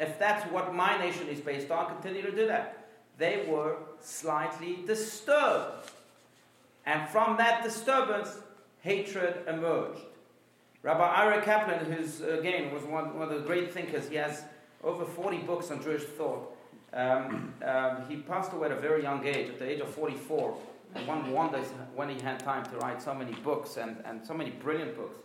If 0.00 0.18
that's 0.18 0.50
what 0.50 0.74
my 0.74 0.98
nation 0.98 1.28
is 1.28 1.40
based 1.40 1.70
on, 1.70 1.86
continue 1.86 2.22
to 2.22 2.32
do 2.34 2.46
that. 2.46 2.88
They 3.18 3.46
were 3.48 3.76
slightly 4.00 4.80
disturbed. 4.86 5.90
And 6.86 7.08
from 7.08 7.36
that 7.36 7.62
disturbance, 7.62 8.38
hatred 8.80 9.46
emerged. 9.46 10.00
Rabbi 10.82 11.00
Aryeh 11.00 11.44
Kaplan, 11.44 11.90
who's 11.90 12.20
again 12.20 12.72
was 12.74 12.82
one, 12.82 13.18
one 13.18 13.30
of 13.30 13.40
the 13.40 13.46
great 13.46 13.72
thinkers, 13.72 14.08
he 14.08 14.16
has 14.16 14.44
over 14.82 15.04
40 15.04 15.38
books 15.38 15.70
on 15.70 15.82
Jewish 15.82 16.02
thought. 16.02 16.54
Um, 16.92 17.54
um, 17.64 18.04
he 18.08 18.16
passed 18.16 18.52
away 18.52 18.66
at 18.66 18.72
a 18.72 18.80
very 18.80 19.02
young 19.02 19.26
age, 19.26 19.48
at 19.48 19.58
the 19.58 19.68
age 19.68 19.80
of 19.80 19.88
44. 19.88 20.56
And 20.94 21.06
one 21.08 21.32
wonders 21.32 21.66
when 21.94 22.08
he 22.08 22.20
had 22.20 22.38
time 22.38 22.64
to 22.66 22.76
write 22.76 23.02
so 23.02 23.14
many 23.14 23.32
books 23.32 23.78
and, 23.78 23.96
and 24.04 24.24
so 24.24 24.34
many 24.34 24.50
brilliant 24.50 24.96
books. 24.96 25.16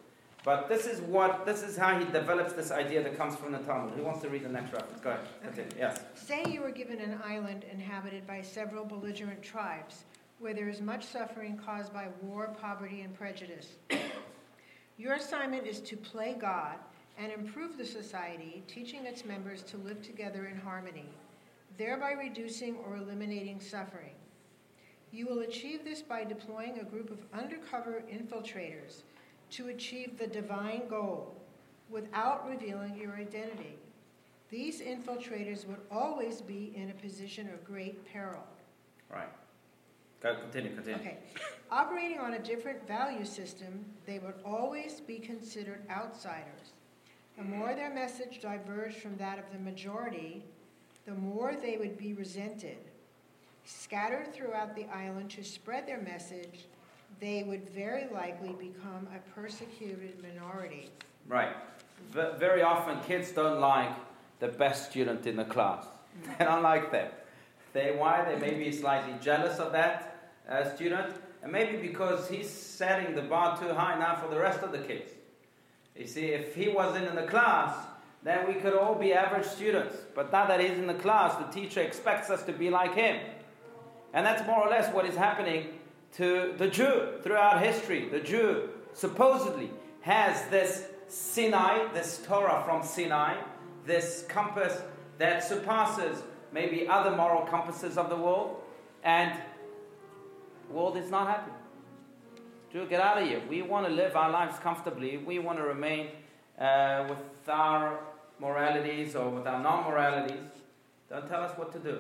But 0.46 0.70
this 0.70 0.86
is 0.86 1.02
what 1.02 1.46
this 1.46 1.64
is 1.64 1.76
how 1.76 2.00
he 2.00 2.06
develops 2.06 2.54
this 2.54 2.72
idea 2.72 3.04
that 3.04 3.18
comes 3.18 3.36
from 3.36 3.52
the 3.52 3.60
Talmud. 3.60 3.94
Who 3.96 4.04
wants 4.04 4.22
to 4.22 4.30
read 4.30 4.44
the 4.44 4.50
next 4.50 4.72
reference? 4.72 5.02
Go 5.02 5.10
ahead. 5.10 5.28
Continue. 5.44 5.72
Yes. 5.78 6.00
Say 6.16 6.46
you 6.48 6.62
were 6.62 6.72
given 6.72 7.00
an 7.00 7.20
island 7.24 7.66
inhabited 7.70 8.26
by 8.26 8.42
several 8.42 8.86
belligerent 8.86 9.44
tribes, 9.44 10.06
where 10.40 10.54
there 10.54 10.70
is 10.70 10.80
much 10.80 11.06
suffering 11.06 11.60
caused 11.66 11.94
by 11.94 12.08
war, 12.22 12.56
poverty, 12.62 13.02
and 13.02 13.14
prejudice. 13.14 13.76
Your 14.98 15.16
assignment 15.16 15.68
is 15.68 15.82
to 15.82 15.98
play 15.98 16.36
God 16.40 16.76
and 17.18 17.34
improve 17.34 17.78
the 17.78 17.86
society, 17.86 18.64
teaching 18.68 19.06
its 19.06 19.26
members 19.26 19.62
to 19.64 19.78
live 19.78 20.02
together 20.02 20.46
in 20.46 20.58
harmony, 20.58 21.10
thereby 21.78 22.12
reducing 22.12 22.78
or 22.78 22.96
eliminating 22.96 23.60
suffering. 23.60 24.16
You 25.12 25.28
will 25.28 25.40
achieve 25.40 25.84
this 25.84 26.02
by 26.02 26.24
deploying 26.24 26.80
a 26.80 26.86
group 26.86 27.12
of 27.12 27.20
undercover 27.38 28.04
infiltrators 28.10 29.04
to 29.52 29.70
achieve 29.70 30.18
the 30.18 30.28
divine 30.28 30.88
goal 30.88 31.36
without 31.90 32.48
revealing 32.48 32.96
your 32.96 33.16
identity. 33.16 33.76
These 34.50 34.82
infiltrators 34.82 35.68
would 35.68 35.82
always 35.92 36.42
be 36.42 36.74
in 36.76 36.90
a 36.90 36.94
position 36.94 37.50
of 37.54 37.64
great 37.64 38.04
peril. 38.06 38.44
Right. 39.12 39.30
Go, 40.22 40.36
continue. 40.36 40.74
Continue. 40.74 41.00
Okay. 41.00 41.18
Operating 41.72 42.20
on 42.20 42.34
a 42.34 42.40
different 42.40 42.86
value 42.88 43.26
system, 43.26 43.86
they 44.06 44.20
would 44.20 44.34
always 44.44 45.02
be 45.02 45.18
considered 45.18 45.82
outsiders. 45.90 46.74
The 47.38 47.44
more 47.44 47.74
their 47.74 47.94
message 47.94 48.42
diverged 48.42 48.98
from 48.98 49.16
that 49.18 49.40
of 49.40 49.46
the 49.54 49.60
majority, 49.60 50.44
the 51.06 51.14
more 51.14 51.56
they 51.56 51.78
would 51.78 51.98
be 51.98 52.14
resented. 52.14 52.78
Scattered 53.66 54.34
throughout 54.34 54.76
the 54.76 54.86
island 54.86 55.30
to 55.32 55.44
spread 55.44 55.88
their 55.88 56.02
message, 56.02 56.66
they 57.20 57.44
would 57.44 57.70
very 57.70 58.08
likely 58.14 58.54
become 58.54 59.08
a 59.14 59.20
persecuted 59.40 60.22
minority. 60.22 60.90
Right. 61.28 61.56
V- 62.12 62.38
very 62.38 62.62
often, 62.62 63.00
kids 63.02 63.32
don't 63.32 63.60
like 63.60 63.92
the 64.40 64.48
best 64.48 64.90
student 64.90 65.26
in 65.28 65.36
the 65.36 65.46
class. 65.46 65.86
They 66.38 66.46
don't 66.46 66.64
like 66.64 66.92
them. 66.92 67.12
They 67.74 67.96
why? 67.98 68.26
They 68.26 68.40
may 68.40 68.56
be 68.58 68.72
slightly 68.72 69.14
jealous 69.22 69.60
of 69.60 69.72
that 69.74 70.32
uh, 70.50 70.74
student, 70.76 71.14
and 71.44 71.52
maybe 71.52 71.78
because 71.78 72.28
he's 72.28 72.50
setting 72.50 73.16
the 73.16 73.22
bar 73.22 73.58
too 73.60 73.74
high 73.74 73.98
now 74.00 74.16
for 74.16 74.28
the 74.34 74.40
rest 74.40 74.62
of 74.62 74.72
the 74.72 74.80
kids. 74.80 75.12
You 75.96 76.08
see, 76.08 76.28
if 76.28 76.56
he 76.56 76.70
wasn't 76.70 77.08
in 77.08 77.16
the 77.16 77.28
class, 77.28 77.76
then 78.24 78.48
we 78.48 78.56
could 78.56 78.74
all 78.74 78.96
be 78.96 79.14
average 79.14 79.46
students. 79.46 79.96
But 80.16 80.32
now 80.32 80.48
that 80.48 80.60
he's 80.60 80.78
in 80.78 80.88
the 80.88 80.94
class, 80.96 81.36
the 81.36 81.52
teacher 81.52 81.82
expects 81.82 82.30
us 82.30 82.44
to 82.44 82.54
be 82.54 82.70
like 82.70 82.96
him. 82.96 83.18
And 84.14 84.26
that's 84.26 84.46
more 84.48 84.66
or 84.66 84.70
less 84.70 84.92
what 84.94 85.06
is 85.06 85.16
happening 85.16 85.79
to 86.14 86.54
the 86.58 86.68
Jew 86.68 87.20
throughout 87.22 87.62
history. 87.64 88.10
The 88.10 88.20
Jew 88.20 88.70
supposedly 88.94 89.70
has 90.02 90.48
this 90.50 90.88
Sinai, 91.08 91.92
this 91.94 92.22
Torah 92.26 92.62
from 92.66 92.84
Sinai, 92.84 93.38
this 93.86 94.26
compass 94.28 94.82
that 95.18 95.44
surpasses 95.44 96.22
maybe 96.52 96.88
other 96.88 97.16
moral 97.16 97.46
compasses 97.46 97.98
of 97.98 98.10
the 98.10 98.16
world, 98.16 98.62
and 99.04 99.34
the 100.68 100.74
world 100.74 100.98
is 100.98 101.10
not 101.10 101.28
happy. 101.28 101.52
Jew, 102.72 102.86
get 102.86 103.02
out 103.02 103.22
of 103.22 103.28
here. 103.28 103.42
We 103.50 103.62
want 103.64 103.88
to 103.88 103.92
live 103.92 104.16
our 104.16 104.30
lives 104.30 104.60
comfortably. 104.60 105.18
We 105.18 105.40
want 105.40 105.58
to 105.58 105.64
remain 105.64 106.10
uh, 106.60 107.06
with 107.10 107.50
our 107.50 108.00
moralities 108.40 109.16
or 109.16 109.30
with 109.30 109.48
our 109.48 109.62
non 109.62 109.86
moralities. 109.86 110.52
Don't 111.10 111.28
tell 111.28 111.42
us 111.42 111.58
what 111.58 111.72
to 111.74 111.80
do. 111.80 112.00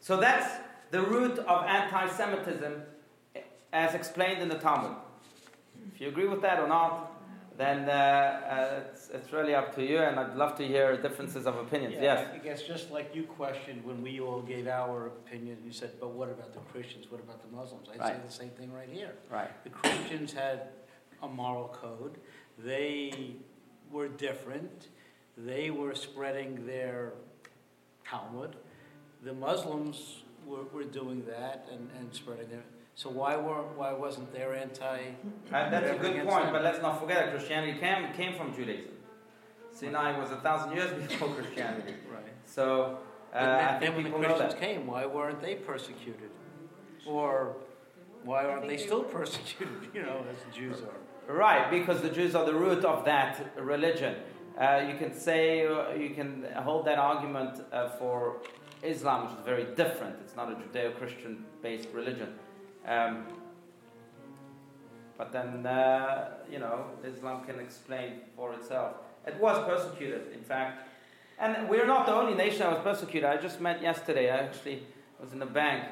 So 0.00 0.16
that's 0.16 0.48
the 0.90 1.02
root 1.02 1.38
of 1.38 1.64
anti 1.64 2.08
Semitism 2.08 2.82
as 3.72 3.94
explained 3.94 4.42
in 4.42 4.48
the 4.48 4.56
Talmud. 4.58 4.96
If 5.94 6.00
you 6.00 6.08
agree 6.08 6.26
with 6.26 6.42
that 6.42 6.58
or 6.58 6.68
not, 6.68 7.12
then 7.58 7.88
uh, 7.88 7.92
uh, 7.92 8.80
it's, 8.88 9.10
it's 9.10 9.32
really 9.32 9.54
up 9.54 9.74
to 9.74 9.84
you, 9.84 9.98
and 9.98 10.18
I'd 10.18 10.36
love 10.36 10.56
to 10.58 10.66
hear 10.66 10.96
differences 10.96 11.44
of 11.44 11.56
opinions. 11.56 11.94
Yeah, 11.96 12.02
yes? 12.02 12.28
I 12.32 12.38
guess 12.38 12.62
just 12.62 12.92
like 12.92 13.14
you 13.14 13.24
questioned 13.24 13.84
when 13.84 14.00
we 14.00 14.20
all 14.20 14.42
gave 14.42 14.68
our 14.68 15.08
opinion, 15.08 15.58
you 15.66 15.72
said, 15.72 15.90
but 15.98 16.12
what 16.12 16.30
about 16.30 16.52
the 16.52 16.60
Christians? 16.72 17.10
What 17.10 17.20
about 17.20 17.42
the 17.42 17.54
Muslims? 17.54 17.88
I'd 17.92 18.06
say 18.06 18.16
the 18.24 18.32
same 18.32 18.50
thing 18.50 18.72
right 18.72 18.88
here. 18.88 19.12
Right. 19.28 19.50
The 19.64 19.70
Christians 19.70 20.32
had 20.32 20.68
a 21.20 21.26
moral 21.26 21.68
code. 21.68 22.18
They 22.58 23.34
were 23.90 24.06
different. 24.06 24.88
They 25.36 25.70
were 25.70 25.96
spreading 25.96 26.64
their 26.64 27.14
Talmud. 28.08 28.54
The 29.24 29.34
Muslims 29.34 30.22
were, 30.48 30.64
were 30.72 30.84
doing 30.84 31.24
that 31.26 31.68
and, 31.70 31.88
and 31.98 32.12
spreading 32.14 32.48
their. 32.48 32.62
So 32.94 33.10
why 33.10 33.36
weren't, 33.36 33.76
why 33.76 33.92
wasn't 33.92 34.32
their 34.32 34.54
anti? 34.54 34.98
And 35.52 35.72
that's 35.72 35.90
a 35.90 35.98
good 35.98 36.26
point, 36.26 36.44
them. 36.44 36.52
but 36.52 36.62
let's 36.64 36.82
not 36.82 37.00
forget 37.00 37.26
that 37.26 37.30
Christianity 37.30 37.78
came, 37.78 38.12
came 38.14 38.34
from 38.34 38.54
Judaism. 38.54 38.92
Sinai 39.72 40.18
was 40.18 40.30
a 40.32 40.36
thousand 40.36 40.76
years 40.76 40.90
before 41.08 41.28
Christianity. 41.28 41.94
Right. 42.12 42.22
So 42.46 42.98
uh, 43.32 43.38
But 43.38 43.42
I 43.42 43.56
then, 43.56 43.68
think 43.68 43.80
then 43.80 43.94
when 43.94 44.02
the 44.04 44.08
people 44.08 44.20
know 44.22 44.28
Christians 44.28 44.54
that. 44.54 44.60
came, 44.60 44.86
why 44.86 45.06
weren't 45.06 45.40
they 45.40 45.54
persecuted? 45.54 46.30
Or 47.06 47.56
why 48.24 48.44
aren't 48.46 48.66
they 48.68 48.76
still 48.76 49.04
persecuted, 49.04 49.76
you 49.94 50.02
know, 50.02 50.24
as 50.32 50.42
the 50.44 50.50
Jews 50.58 50.78
are? 50.82 51.32
Right, 51.32 51.70
because 51.70 52.00
the 52.00 52.08
Jews 52.10 52.34
are 52.34 52.46
the 52.46 52.54
root 52.54 52.84
of 52.84 53.04
that 53.04 53.52
religion. 53.58 54.16
Uh, 54.58 54.84
you 54.88 54.96
can 54.98 55.14
say, 55.14 55.66
uh, 55.66 55.92
you 55.92 56.10
can 56.10 56.44
hold 56.56 56.84
that 56.86 56.98
argument 56.98 57.62
uh, 57.70 57.90
for 57.90 58.38
Islam, 58.82 59.24
which 59.24 59.38
is 59.38 59.44
very 59.44 59.64
different. 59.74 60.16
It's 60.24 60.36
not 60.36 60.50
a 60.50 60.54
Judeo 60.54 60.96
Christian 60.96 61.44
based 61.62 61.88
religion. 61.92 62.34
Um, 62.86 63.24
but 65.16 65.32
then, 65.32 65.66
uh, 65.66 66.28
you 66.50 66.58
know, 66.58 66.86
Islam 67.04 67.44
can 67.44 67.58
explain 67.58 68.20
for 68.36 68.54
itself. 68.54 68.94
It 69.26 69.38
was 69.40 69.58
persecuted, 69.66 70.32
in 70.32 70.42
fact. 70.42 70.88
And 71.38 71.68
we're 71.68 71.86
not 71.86 72.06
the 72.06 72.14
only 72.14 72.34
nation 72.34 72.60
that 72.60 72.70
was 72.72 72.82
persecuted. 72.82 73.28
I 73.28 73.36
just 73.36 73.60
met 73.60 73.82
yesterday, 73.82 74.30
I 74.30 74.38
actually 74.38 74.84
was 75.20 75.32
in 75.32 75.42
a 75.42 75.46
bank, 75.46 75.84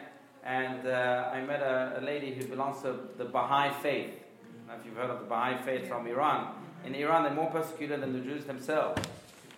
and 0.44 0.86
uh, 0.86 1.30
I 1.32 1.40
met 1.42 1.60
a, 1.60 1.98
a 2.00 2.02
lady 2.02 2.34
who 2.34 2.44
belongs 2.46 2.82
to 2.82 2.96
the 3.18 3.24
Baha'i 3.24 3.72
faith. 3.82 4.10
If 4.68 4.84
you've 4.84 4.96
heard 4.96 5.10
of 5.10 5.20
the 5.20 5.26
Baha'i 5.26 5.62
faith 5.62 5.88
from 5.88 6.06
Iran. 6.06 6.52
In 6.84 6.94
Iran, 6.94 7.24
they're 7.24 7.34
more 7.34 7.50
persecuted 7.50 8.00
than 8.00 8.12
the 8.12 8.20
Jews 8.20 8.44
themselves. 8.44 9.02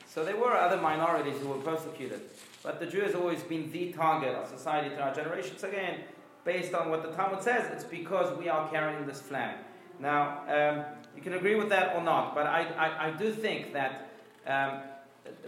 So 0.06 0.24
there 0.24 0.36
were 0.36 0.54
other 0.54 0.80
minorities 0.80 1.38
who 1.40 1.48
were 1.48 1.58
persecuted. 1.58 2.20
But 2.68 2.81
the 2.81 2.87
Jew 2.87 3.00
has 3.00 3.14
always 3.14 3.42
been 3.42 3.72
the 3.72 3.92
target 3.92 4.35
of 4.35 4.46
society 4.46 4.94
throughout 4.94 5.16
generations. 5.16 5.64
Again, 5.64 6.00
based 6.44 6.74
on 6.74 6.90
what 6.90 7.02
the 7.02 7.09
Talmud 7.12 7.42
says, 7.42 7.64
it's 7.72 7.83
because 7.83 8.37
we 8.37 8.50
are 8.50 8.68
carrying 8.68 9.07
this 9.07 9.22
flag. 9.22 9.57
Now, 9.98 10.42
um, 10.46 10.85
you 11.16 11.22
can 11.22 11.33
agree 11.33 11.54
with 11.54 11.70
that 11.70 11.96
or 11.96 12.02
not, 12.02 12.35
but 12.35 12.46
I, 12.46 12.66
I, 12.76 13.07
I 13.07 13.11
do 13.12 13.33
think 13.33 13.72
that 13.72 14.11
um, 14.46 14.81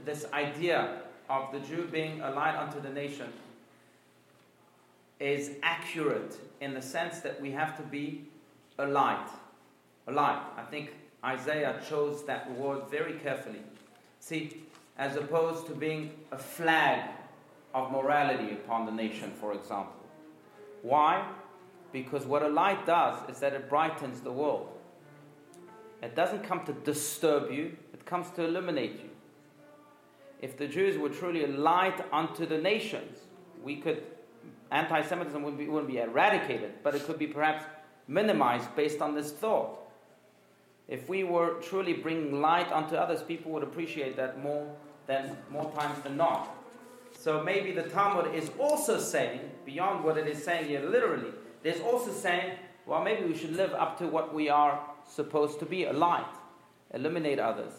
this 0.07 0.25
idea 0.33 1.03
of 1.29 1.53
the 1.53 1.61
Jew 1.61 1.87
being 1.93 2.23
a 2.23 2.31
light 2.31 2.57
unto 2.57 2.81
the 2.81 2.89
nation 2.89 3.31
is 5.19 5.51
accurate 5.63 6.39
in 6.63 6.73
the 6.73 6.81
sense 6.81 7.19
that 7.19 7.39
we 7.39 7.51
have 7.51 7.77
to 7.77 7.83
be 7.83 8.25
a 8.79 8.87
light. 8.87 9.29
A 10.07 10.13
light. 10.13 10.41
I 10.57 10.63
think 10.63 10.95
Isaiah 11.23 11.83
chose 11.87 12.25
that 12.25 12.51
word 12.53 12.89
very 12.91 13.19
carefully. 13.19 13.61
See, 14.21 14.63
as 15.01 15.17
opposed 15.17 15.67
to 15.67 15.73
being 15.73 16.11
a 16.31 16.37
flag 16.37 17.09
of 17.73 17.91
morality 17.91 18.53
upon 18.53 18.85
the 18.85 18.93
nation, 18.93 19.33
for 19.41 19.55
example. 19.55 19.95
Why? 20.83 21.27
Because 21.91 22.27
what 22.27 22.43
a 22.43 22.49
light 22.49 22.85
does 22.85 23.17
is 23.31 23.41
that 23.41 23.55
it 23.55 23.71
brightens 23.71 24.21
the 24.21 24.31
world. 24.31 24.69
It 26.03 26.15
doesn't 26.15 26.45
come 26.45 26.67
to 26.67 26.75
disturb 26.75 27.51
you, 27.51 27.77
it 27.95 28.05
comes 28.05 28.31
to 28.33 28.45
illuminate 28.45 29.01
you. 29.01 29.11
If 30.43 30.59
the 30.59 30.69
Jews 30.69 30.99
were 30.99 31.09
truly 31.09 31.45
a 31.45 31.49
light 31.49 32.05
unto 32.13 32.45
the 32.45 32.59
nations, 32.59 33.21
we 33.65 33.77
could, 33.77 34.03
anti 34.71 35.01
Semitism 35.01 35.43
wouldn't 35.43 35.59
be, 35.59 35.67
wouldn't 35.67 35.91
be 35.91 35.99
eradicated, 35.99 36.73
but 36.83 36.95
it 36.95 37.05
could 37.07 37.19
be 37.19 37.27
perhaps 37.27 37.65
minimized 38.07 38.75
based 38.77 39.01
on 39.01 39.15
this 39.15 39.33
thought. 39.33 39.79
If 40.89 41.09
we 41.09 41.25
were 41.25 41.55
truly 41.63 41.95
bringing 41.95 42.43
light 42.43 42.71
unto 42.71 42.97
others, 42.97 43.23
people 43.23 43.51
would 43.53 43.63
appreciate 43.63 44.17
that 44.17 44.43
more 44.43 44.71
than 45.07 45.37
more 45.51 45.71
times 45.73 46.03
than 46.03 46.17
not. 46.17 46.57
So 47.19 47.43
maybe 47.43 47.73
the 47.73 47.83
Talmud 47.83 48.35
is 48.35 48.51
also 48.59 48.99
saying, 48.99 49.41
beyond 49.67 50.05
what 50.05 50.17
it 50.17 50.27
is 50.27 50.43
saying 50.43 50.69
here 50.69 50.81
literally, 50.81 51.33
it 51.63 51.77
is 51.77 51.83
also 51.83 52.13
saying, 52.13 52.53
well, 52.87 53.05
maybe 53.05 53.27
we 53.27 53.37
should 53.37 53.55
live 53.55 53.75
up 53.75 53.99
to 53.99 54.07
what 54.07 54.33
we 54.33 54.49
are 54.49 54.81
supposed 55.07 55.59
to 55.61 55.67
be 55.67 55.85
a 55.85 55.93
light, 55.93 56.25
illuminate 56.95 57.39
others. 57.39 57.73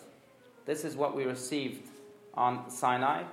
This 0.66 0.86
is 0.86 0.96
what 0.96 1.16
we 1.16 1.24
received 1.24 1.90
on 2.36 2.70
Sinai. 2.70 3.24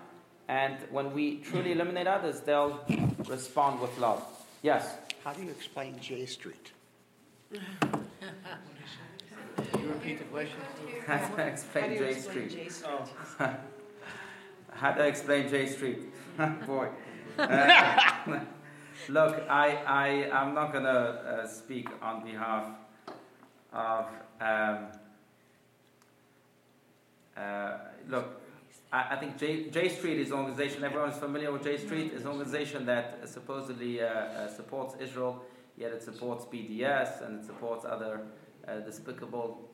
And 0.48 0.78
when 0.90 1.12
we 1.12 1.36
truly 1.38 1.72
illuminate 1.72 2.06
others, 2.06 2.40
they'll 2.40 2.80
respond 3.26 3.80
with 3.80 3.96
love. 3.98 4.24
Yes? 4.62 4.96
How 5.22 5.34
do 5.34 5.42
you 5.42 5.50
explain 5.50 6.00
J 6.00 6.24
Street? 6.24 6.72
Can 7.52 7.62
you 9.82 9.88
repeat 9.88 10.20
the 10.20 10.24
question? 10.24 10.56
How 11.06 11.18
to 11.36 11.46
explain 11.46 11.98
J 11.98 12.14
Street? 12.14 12.72
Oh, 12.86 13.04
How 14.78 14.92
to 14.92 15.04
explain 15.04 15.48
J 15.48 15.66
Street? 15.66 15.98
Boy. 16.66 16.88
Uh, 17.36 18.00
look, 19.08 19.42
I, 19.50 19.74
I, 19.84 20.30
I'm 20.30 20.54
not 20.54 20.70
going 20.70 20.84
to 20.84 20.90
uh, 20.90 21.46
speak 21.48 21.88
on 22.00 22.24
behalf 22.24 22.64
of. 23.72 24.06
Um, 24.40 24.86
uh, 27.36 27.78
look, 28.08 28.40
I, 28.92 29.14
I 29.14 29.16
think 29.16 29.36
J, 29.36 29.68
J 29.68 29.88
Street 29.88 30.20
is 30.20 30.30
an 30.30 30.38
organization, 30.38 30.84
everyone's 30.84 31.18
familiar 31.18 31.50
with 31.50 31.64
J 31.64 31.76
Street, 31.78 32.12
is 32.12 32.22
an 32.22 32.28
organization 32.28 32.86
that 32.86 33.28
supposedly 33.28 34.00
uh, 34.00 34.06
uh, 34.06 34.48
supports 34.48 34.94
Israel, 35.00 35.42
yet 35.76 35.90
it 35.90 36.04
supports 36.04 36.44
BDS 36.44 37.26
and 37.26 37.40
it 37.40 37.46
supports 37.46 37.84
other 37.84 38.20
uh, 38.68 38.78
despicable 38.78 39.68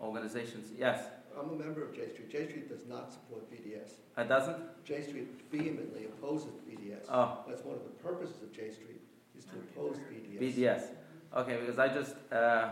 organizations. 0.00 0.72
Yes, 0.78 1.04
I'm 1.38 1.50
a 1.50 1.54
member 1.54 1.84
of 1.84 1.94
J 1.94 2.08
Street. 2.08 2.30
J 2.30 2.48
Street 2.48 2.68
does 2.68 2.86
not 2.86 3.12
support 3.12 3.50
BDS. 3.50 3.92
it 4.18 4.28
doesn't? 4.28 4.84
J 4.84 5.02
Street 5.02 5.28
vehemently 5.50 6.04
opposes 6.06 6.54
BDS. 6.68 7.06
Oh. 7.08 7.38
That's 7.48 7.64
one 7.64 7.76
of 7.76 7.82
the 7.84 8.02
purposes 8.02 8.42
of 8.42 8.52
J 8.52 8.70
Street, 8.70 9.00
is 9.38 9.44
to 9.46 9.56
oppose 9.56 9.96
BDS. 10.10 10.54
BDS. 10.56 10.82
Okay, 11.36 11.58
because 11.60 11.78
I 11.78 11.88
just. 11.88 12.14
Uh, 12.32 12.70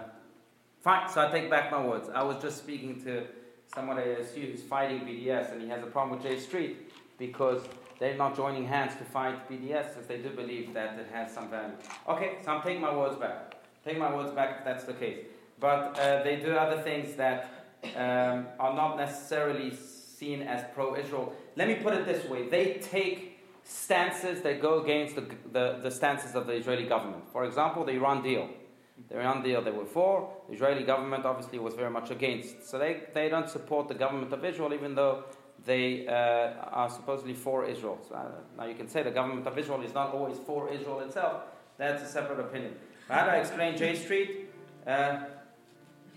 fine, 0.80 1.08
so 1.08 1.26
I 1.26 1.30
take 1.30 1.50
back 1.50 1.70
my 1.70 1.84
words. 1.84 2.08
I 2.12 2.22
was 2.22 2.40
just 2.42 2.58
speaking 2.58 3.02
to 3.04 3.24
someone 3.72 3.98
I 3.98 4.02
assume 4.02 4.46
who's 4.46 4.62
fighting 4.62 5.00
BDS, 5.00 5.52
and 5.52 5.62
he 5.62 5.68
has 5.68 5.82
a 5.82 5.86
problem 5.86 6.18
with 6.18 6.26
J 6.26 6.38
Street 6.38 6.92
because 7.18 7.62
they're 7.98 8.16
not 8.16 8.36
joining 8.36 8.66
hands 8.66 8.94
to 8.96 9.04
fight 9.04 9.48
BDS 9.50 9.94
since 9.94 10.06
they 10.06 10.18
do 10.18 10.30
believe 10.30 10.72
that 10.74 10.98
it 10.98 11.08
has 11.12 11.32
some 11.32 11.50
value. 11.50 11.74
Okay, 12.08 12.38
so 12.44 12.52
I'm 12.52 12.62
taking 12.62 12.80
my 12.80 12.94
words 12.94 13.16
back. 13.16 13.54
Take 13.84 13.98
my 13.98 14.14
words 14.14 14.32
back 14.32 14.58
if 14.58 14.64
that's 14.64 14.84
the 14.84 14.94
case. 14.94 15.24
But 15.60 15.98
uh, 15.98 16.22
they 16.22 16.36
do 16.36 16.52
other 16.52 16.80
things 16.82 17.16
that 17.16 17.57
um, 17.96 18.46
are 18.58 18.74
not 18.74 18.96
necessarily 18.96 19.74
seen 19.74 20.42
as 20.42 20.64
pro 20.74 20.96
Israel. 20.96 21.32
Let 21.56 21.68
me 21.68 21.76
put 21.76 21.94
it 21.94 22.04
this 22.04 22.28
way 22.28 22.48
they 22.48 22.74
take 22.74 23.38
stances 23.64 24.40
that 24.42 24.60
go 24.62 24.82
against 24.82 25.14
the, 25.14 25.26
the, 25.52 25.78
the 25.82 25.90
stances 25.90 26.34
of 26.34 26.46
the 26.46 26.54
Israeli 26.54 26.86
government. 26.86 27.24
For 27.32 27.44
example, 27.44 27.84
the 27.84 27.92
Iran 27.92 28.22
deal. 28.22 28.48
The 29.08 29.20
Iran 29.20 29.42
deal 29.42 29.62
they 29.62 29.70
were 29.70 29.84
for, 29.84 30.32
the 30.48 30.54
Israeli 30.54 30.82
government 30.82 31.24
obviously 31.24 31.58
was 31.60 31.74
very 31.74 31.90
much 31.90 32.10
against. 32.10 32.68
So 32.68 32.78
they, 32.78 33.02
they 33.14 33.28
don't 33.28 33.48
support 33.48 33.86
the 33.86 33.94
government 33.94 34.32
of 34.32 34.44
Israel, 34.44 34.72
even 34.74 34.96
though 34.96 35.24
they 35.64 36.06
uh, 36.08 36.12
are 36.72 36.90
supposedly 36.90 37.34
for 37.34 37.64
Israel. 37.64 37.98
So, 38.08 38.14
uh, 38.14 38.28
now 38.56 38.64
you 38.64 38.74
can 38.74 38.88
say 38.88 39.02
the 39.02 39.10
government 39.10 39.46
of 39.46 39.56
Israel 39.56 39.82
is 39.82 39.94
not 39.94 40.14
always 40.14 40.38
for 40.38 40.72
Israel 40.72 41.00
itself. 41.00 41.42
That's 41.76 42.02
a 42.02 42.06
separate 42.06 42.40
opinion. 42.40 42.74
How 43.08 43.24
do 43.24 43.30
I 43.30 43.36
explain 43.36 43.76
J 43.76 43.94
Street? 43.94 44.50
Uh, 44.86 45.20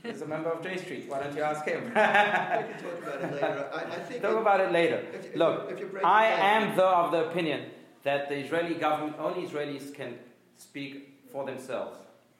he's 0.03 0.21
a 0.21 0.25
member 0.25 0.49
of 0.49 0.63
J 0.63 0.77
Street. 0.77 1.05
Why 1.07 1.19
don't 1.23 1.35
you 1.35 1.43
ask 1.43 1.65
him? 1.65 1.83
We 1.85 1.91
can 1.91 2.83
talk 2.83 2.97
about 3.01 3.21
it 3.23 3.31
later. 3.33 3.69
I, 3.73 3.77
I 3.79 3.99
think. 4.07 4.21
Talk 4.21 4.31
it- 4.35 4.41
about 4.41 4.59
it 4.59 4.71
later. 4.71 4.99
if- 5.13 5.25
if 5.27 5.35
Look, 5.35 5.71
if 5.71 5.79
you 5.79 5.85
break 5.87 6.03
it 6.03 6.07
I 6.07 6.25
am 6.27 6.75
though 6.75 6.89
of 7.03 7.11
the 7.11 7.29
opinion 7.29 7.71
that 8.03 8.29
the 8.29 8.35
Israeli 8.37 8.75
government, 8.75 9.15
only 9.19 9.47
Israelis 9.47 9.93
can 9.93 10.17
speak 10.57 10.93
for 11.31 11.45
themselves 11.45 11.97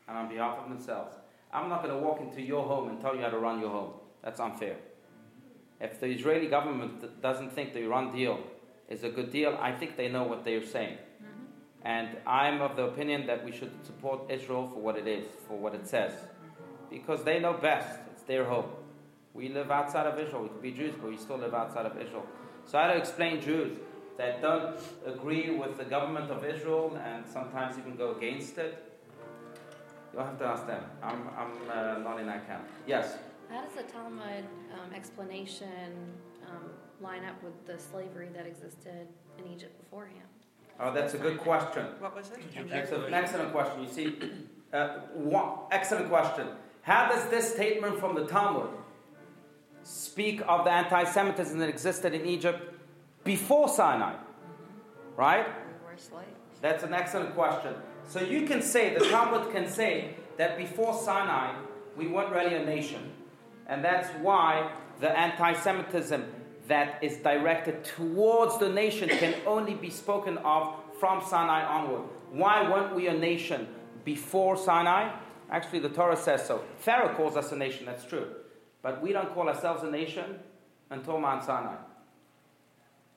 and 0.07 0.17
on 0.17 0.27
behalf 0.29 0.57
of 0.59 0.69
themselves. 0.69 1.15
I'm 1.53 1.69
not 1.69 1.83
going 1.83 1.93
to 1.97 2.01
walk 2.07 2.19
into 2.21 2.41
your 2.41 2.63
home 2.63 2.89
and 2.89 2.99
tell 3.01 3.15
you 3.15 3.21
how 3.21 3.29
to 3.29 3.37
run 3.37 3.59
your 3.59 3.69
home. 3.69 3.93
That's 4.23 4.39
unfair. 4.39 4.77
If 5.79 5.99
the 5.99 6.07
Israeli 6.07 6.47
government 6.47 7.21
doesn't 7.21 7.51
think 7.51 7.73
the 7.73 7.81
Iran 7.83 8.11
deal 8.15 8.39
is 8.87 9.03
a 9.03 9.09
good 9.09 9.31
deal, 9.31 9.57
I 9.61 9.71
think 9.71 9.97
they 9.97 10.07
know 10.09 10.23
what 10.23 10.45
they're 10.45 10.63
saying. 10.65 10.97
Mm-hmm. 10.97 11.87
And 11.95 12.09
I'm 12.27 12.61
of 12.61 12.75
the 12.75 12.83
opinion 12.85 13.25
that 13.27 13.43
we 13.43 13.51
should 13.51 13.71
support 13.85 14.29
Israel 14.29 14.69
for 14.73 14.79
what 14.81 14.95
it 14.97 15.07
is, 15.07 15.25
for 15.47 15.57
what 15.57 15.73
it 15.75 15.87
says. 15.87 16.13
Because 16.91 17.23
they 17.23 17.39
know 17.39 17.53
best. 17.53 17.99
It's 18.11 18.23
their 18.23 18.45
home. 18.45 18.65
We 19.33 19.49
live 19.49 19.71
outside 19.71 20.05
of 20.05 20.19
Israel. 20.19 20.43
We 20.43 20.49
could 20.49 20.61
be 20.61 20.71
Jews, 20.71 20.93
but 21.01 21.09
we 21.09 21.17
still 21.17 21.37
live 21.37 21.55
outside 21.55 21.85
of 21.85 21.99
Israel. 21.99 22.25
So 22.65 22.77
I 22.77 22.87
had 22.87 22.93
to 22.93 22.99
explain 22.99 23.41
Jews 23.41 23.79
that 24.17 24.41
don't 24.41 24.75
agree 25.05 25.49
with 25.49 25.77
the 25.77 25.85
government 25.85 26.29
of 26.29 26.43
Israel 26.45 26.99
and 27.03 27.25
sometimes 27.25 27.79
even 27.79 27.95
go 27.95 28.11
against 28.11 28.57
it. 28.57 28.99
You'll 30.13 30.25
have 30.25 30.37
to 30.39 30.45
ask 30.45 30.67
them. 30.67 30.83
I'm, 31.01 31.29
I'm 31.37 31.53
uh, 31.69 31.99
not 31.99 32.19
in 32.19 32.27
that 32.27 32.45
camp. 32.45 32.67
Yes? 32.85 33.17
How 33.49 33.61
does 33.61 33.73
the 33.73 33.83
Talmud 33.83 34.45
um, 34.73 34.93
explanation 34.93 36.13
um, 36.47 36.69
line 36.99 37.23
up 37.25 37.41
with 37.41 37.65
the 37.65 37.79
slavery 37.79 38.29
that 38.35 38.45
existed 38.45 39.07
in 39.39 39.47
Egypt 39.47 39.77
beforehand? 39.81 40.27
Oh, 40.79 40.93
that's 40.93 41.13
a 41.13 41.17
good 41.17 41.37
question. 41.37 41.85
What 41.99 42.15
was 42.15 42.31
it? 42.31 42.69
That's 42.69 42.91
an 42.91 43.13
excellent 43.13 43.51
question. 43.51 43.83
You 43.83 43.89
see, 43.89 44.17
uh, 44.73 44.99
one, 45.13 45.51
excellent 45.71 46.09
question. 46.09 46.47
How 46.81 47.09
does 47.09 47.29
this 47.29 47.53
statement 47.53 47.99
from 47.99 48.15
the 48.15 48.25
Talmud 48.25 48.69
speak 49.83 50.41
of 50.47 50.65
the 50.65 50.71
anti 50.71 51.03
Semitism 51.03 51.59
that 51.59 51.69
existed 51.69 52.13
in 52.13 52.25
Egypt 52.25 52.73
before 53.23 53.69
Sinai? 53.69 54.15
Right? 55.15 55.47
That's 56.61 56.83
an 56.83 56.93
excellent 56.93 57.33
question. 57.35 57.75
So 58.07 58.21
you 58.21 58.45
can 58.45 58.61
say, 58.61 58.93
the 58.93 59.05
Talmud 59.05 59.51
can 59.51 59.69
say, 59.69 60.15
that 60.37 60.57
before 60.57 60.93
Sinai, 60.93 61.53
we 61.95 62.07
weren't 62.07 62.31
really 62.31 62.55
a 62.55 62.65
nation. 62.65 63.11
And 63.67 63.83
that's 63.83 64.09
why 64.21 64.71
the 64.99 65.09
anti 65.17 65.53
Semitism 65.53 66.25
that 66.67 67.03
is 67.03 67.17
directed 67.17 67.83
towards 67.83 68.57
the 68.57 68.69
nation 68.69 69.09
can 69.09 69.35
only 69.45 69.73
be 69.73 69.89
spoken 69.89 70.37
of 70.39 70.75
from 70.99 71.21
Sinai 71.21 71.63
onward. 71.63 72.03
Why 72.31 72.69
weren't 72.69 72.95
we 72.95 73.07
a 73.07 73.13
nation 73.13 73.67
before 74.05 74.57
Sinai? 74.57 75.13
Actually, 75.51 75.79
the 75.79 75.89
Torah 75.89 76.15
says 76.15 76.45
so. 76.45 76.63
Pharaoh 76.79 77.13
calls 77.13 77.35
us 77.35 77.51
a 77.51 77.57
nation, 77.57 77.85
that's 77.85 78.05
true. 78.05 78.27
But 78.81 79.01
we 79.01 79.11
don't 79.11 79.33
call 79.33 79.49
ourselves 79.49 79.83
a 79.83 79.91
nation 79.91 80.39
until 80.89 81.19
Mount 81.19 81.43
Sinai. 81.43 81.75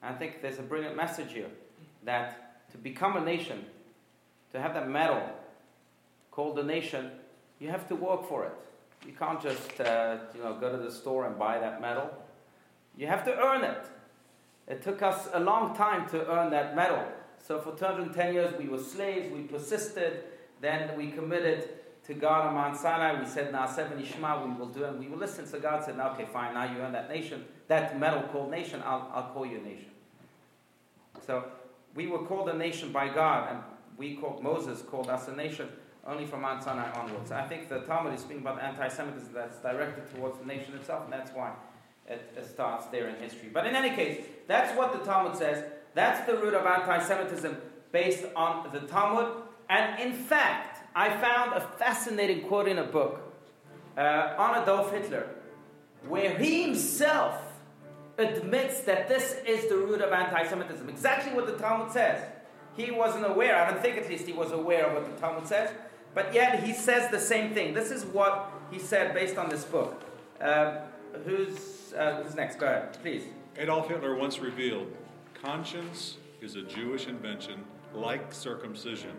I 0.03 0.13
think 0.13 0.43
there's 0.43 0.59
a 0.59 0.63
brilliant 0.63 0.97
message 0.97 1.33
here 1.33 1.49
that 2.03 2.71
to 2.73 2.79
become 2.79 3.17
a 3.17 3.21
nation, 3.21 3.65
to 4.53 4.61
have 4.61 4.75
that 4.75 4.89
medal 4.89 5.23
called 6.31 6.59
a 6.59 6.63
nation, 6.63 7.13
you 7.61 7.69
have 7.69 7.89
to 7.89 7.95
work 7.95 8.29
for 8.29 8.45
it. 8.45 8.53
You 9.07 9.13
can't 9.13 9.41
just 9.41 9.81
uh, 9.81 10.17
you 10.35 10.43
know, 10.43 10.55
go 10.55 10.71
to 10.71 10.79
the 10.79 10.91
store 10.91 11.27
and 11.27 11.39
buy 11.39 11.59
that 11.59 11.81
medal. 11.81 12.11
You 12.97 13.07
have 13.07 13.25
to 13.25 13.39
earn 13.39 13.63
it. 13.63 13.87
It 14.67 14.83
took 14.83 15.03
us 15.03 15.29
a 15.33 15.41
long 15.41 15.77
time 15.77 16.09
to 16.11 16.29
earn 16.31 16.51
that 16.51 16.75
medal. 16.75 17.05
So 17.47 17.61
for 17.61 17.73
210 17.77 18.35
years 18.35 18.55
we 18.59 18.67
were 18.67 18.79
slaves, 18.79 19.33
we 19.33 19.43
persisted, 19.43 20.25
then 20.61 20.97
we 20.97 21.11
committed 21.11 21.69
to 22.07 22.15
God 22.15 22.47
on 22.47 22.55
Mount 22.55 22.77
Sinai. 22.77 23.19
We 23.21 23.27
said, 23.27 23.53
now 23.53 23.67
70 23.67 24.05
Shema, 24.05 24.47
we 24.47 24.55
will 24.55 24.67
do, 24.67 24.85
and 24.85 24.99
we 24.99 25.09
will 25.09 25.19
listen. 25.19 25.47
So 25.47 25.59
God 25.59 25.85
said, 25.85 25.99
okay, 25.99 26.27
fine, 26.33 26.55
now 26.55 26.71
you 26.71 26.79
earn 26.81 26.93
that 26.93 27.09
nation, 27.09 27.45
that 27.69 27.99
metal 27.99 28.23
called 28.23 28.51
nation, 28.51 28.83
I'll, 28.85 29.11
I'll 29.15 29.31
call 29.33 29.47
you 29.47 29.59
a 29.59 29.63
nation. 29.63 29.91
So 31.27 31.45
we 31.95 32.07
were 32.07 32.19
called 32.19 32.49
a 32.49 32.57
nation 32.57 32.93
by 32.93 33.09
God, 33.09 33.49
and 33.51 33.59
we 33.97 34.17
called, 34.17 34.43
Moses 34.43 34.83
called 34.83 35.09
us 35.09 35.29
a 35.29 35.35
nation 35.35 35.69
only 36.07 36.27
from 36.27 36.43
Mount 36.43 36.63
Sinai 36.63 36.91
onwards. 36.93 37.33
I 37.33 37.47
think 37.47 37.69
the 37.69 37.81
Talmud 37.81 38.13
is 38.13 38.21
speaking 38.21 38.43
about 38.43 38.61
anti-Semitism 38.61 39.33
that's 39.33 39.59
directed 39.59 40.15
towards 40.15 40.39
the 40.39 40.45
nation 40.45 40.75
itself, 40.75 41.05
and 41.05 41.13
that's 41.13 41.31
why 41.31 41.53
it, 42.07 42.33
it 42.37 42.47
starts 42.47 42.87
there 42.87 43.09
in 43.09 43.17
history. 43.17 43.49
But 43.53 43.67
in 43.67 43.75
any 43.75 43.95
case, 43.95 44.27
that's 44.47 44.77
what 44.77 44.93
the 44.93 44.99
Talmud 44.99 45.37
says. 45.37 45.65
That's 45.95 46.27
the 46.27 46.37
root 46.37 46.53
of 46.53 46.67
anti-Semitism 46.67 47.57
based 47.93 48.25
on 48.37 48.71
the 48.73 48.81
Talmud. 48.81 49.45
And 49.71 49.99
in 50.01 50.13
fact, 50.13 50.74
I 50.95 51.17
found 51.17 51.55
a 51.55 51.61
fascinating 51.61 52.43
quote 52.43 52.69
in 52.69 52.79
a 52.79 52.85
book 52.85 53.21
uh, 53.97 54.35
on 54.39 54.63
Adolf 54.63 54.93
Hitler, 54.93 55.27
where 56.07 56.37
he 56.39 56.63
himself 56.63 57.41
admits 58.19 58.81
that 58.83 59.09
this 59.09 59.37
is 59.47 59.69
the 59.69 59.77
root 59.77 60.01
of 60.01 60.13
anti 60.13 60.47
Semitism. 60.47 60.89
Exactly 60.89 61.33
what 61.33 61.47
the 61.47 61.55
Talmud 61.55 61.93
says. 61.93 62.23
He 62.77 62.91
wasn't 62.91 63.27
aware, 63.27 63.57
I 63.57 63.71
don't 63.71 63.83
think 63.83 63.97
at 63.97 64.09
least 64.09 64.27
he 64.27 64.33
was 64.33 64.53
aware 64.53 64.87
of 64.87 64.95
what 64.95 65.05
the 65.05 65.21
Talmud 65.21 65.47
says, 65.47 65.71
but 66.13 66.35
yet 66.35 66.63
he 66.63 66.73
says 66.73 67.11
the 67.11 67.21
same 67.21 67.55
thing. 67.55 67.75
This 67.75 67.91
is 67.91 68.05
what 68.05 68.51
he 68.71 68.79
said 68.79 69.15
based 69.15 69.37
on 69.37 69.49
this 69.49 69.65
book. 69.65 70.03
Uh, 70.41 70.79
who's, 71.25 71.93
uh, 71.97 72.23
who's 72.23 72.35
next? 72.35 72.59
Go 72.59 72.67
ahead, 72.67 72.97
please. 73.01 73.25
Adolf 73.57 73.89
Hitler 73.89 74.17
once 74.17 74.41
revealed 74.41 74.93
conscience 75.41 76.17
is 76.41 76.57
a 76.57 76.63
Jewish 76.63 77.07
invention 77.07 77.65
like 77.95 78.33
circumcision. 78.33 79.13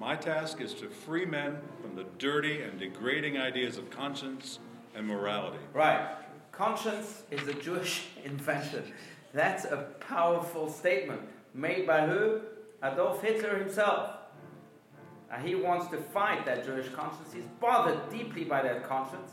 My 0.00 0.16
task 0.16 0.62
is 0.62 0.72
to 0.74 0.88
free 0.88 1.26
men 1.26 1.58
from 1.82 1.94
the 1.94 2.06
dirty 2.16 2.62
and 2.62 2.78
degrading 2.78 3.36
ideas 3.36 3.76
of 3.76 3.90
conscience 3.90 4.58
and 4.94 5.06
morality. 5.06 5.58
Right. 5.74 6.14
Conscience 6.52 7.24
is 7.30 7.46
a 7.46 7.52
Jewish 7.52 8.06
invention. 8.24 8.82
That's 9.34 9.66
a 9.66 9.88
powerful 10.00 10.70
statement 10.70 11.20
made 11.52 11.86
by 11.86 12.06
who? 12.06 12.40
Adolf 12.82 13.20
Hitler 13.20 13.58
himself. 13.58 14.12
Uh, 15.30 15.36
he 15.36 15.54
wants 15.54 15.88
to 15.88 15.98
fight 15.98 16.46
that 16.46 16.64
Jewish 16.64 16.88
conscience. 16.88 17.34
He's 17.34 17.44
bothered 17.60 18.08
deeply 18.08 18.44
by 18.44 18.62
that 18.62 18.88
conscience. 18.88 19.32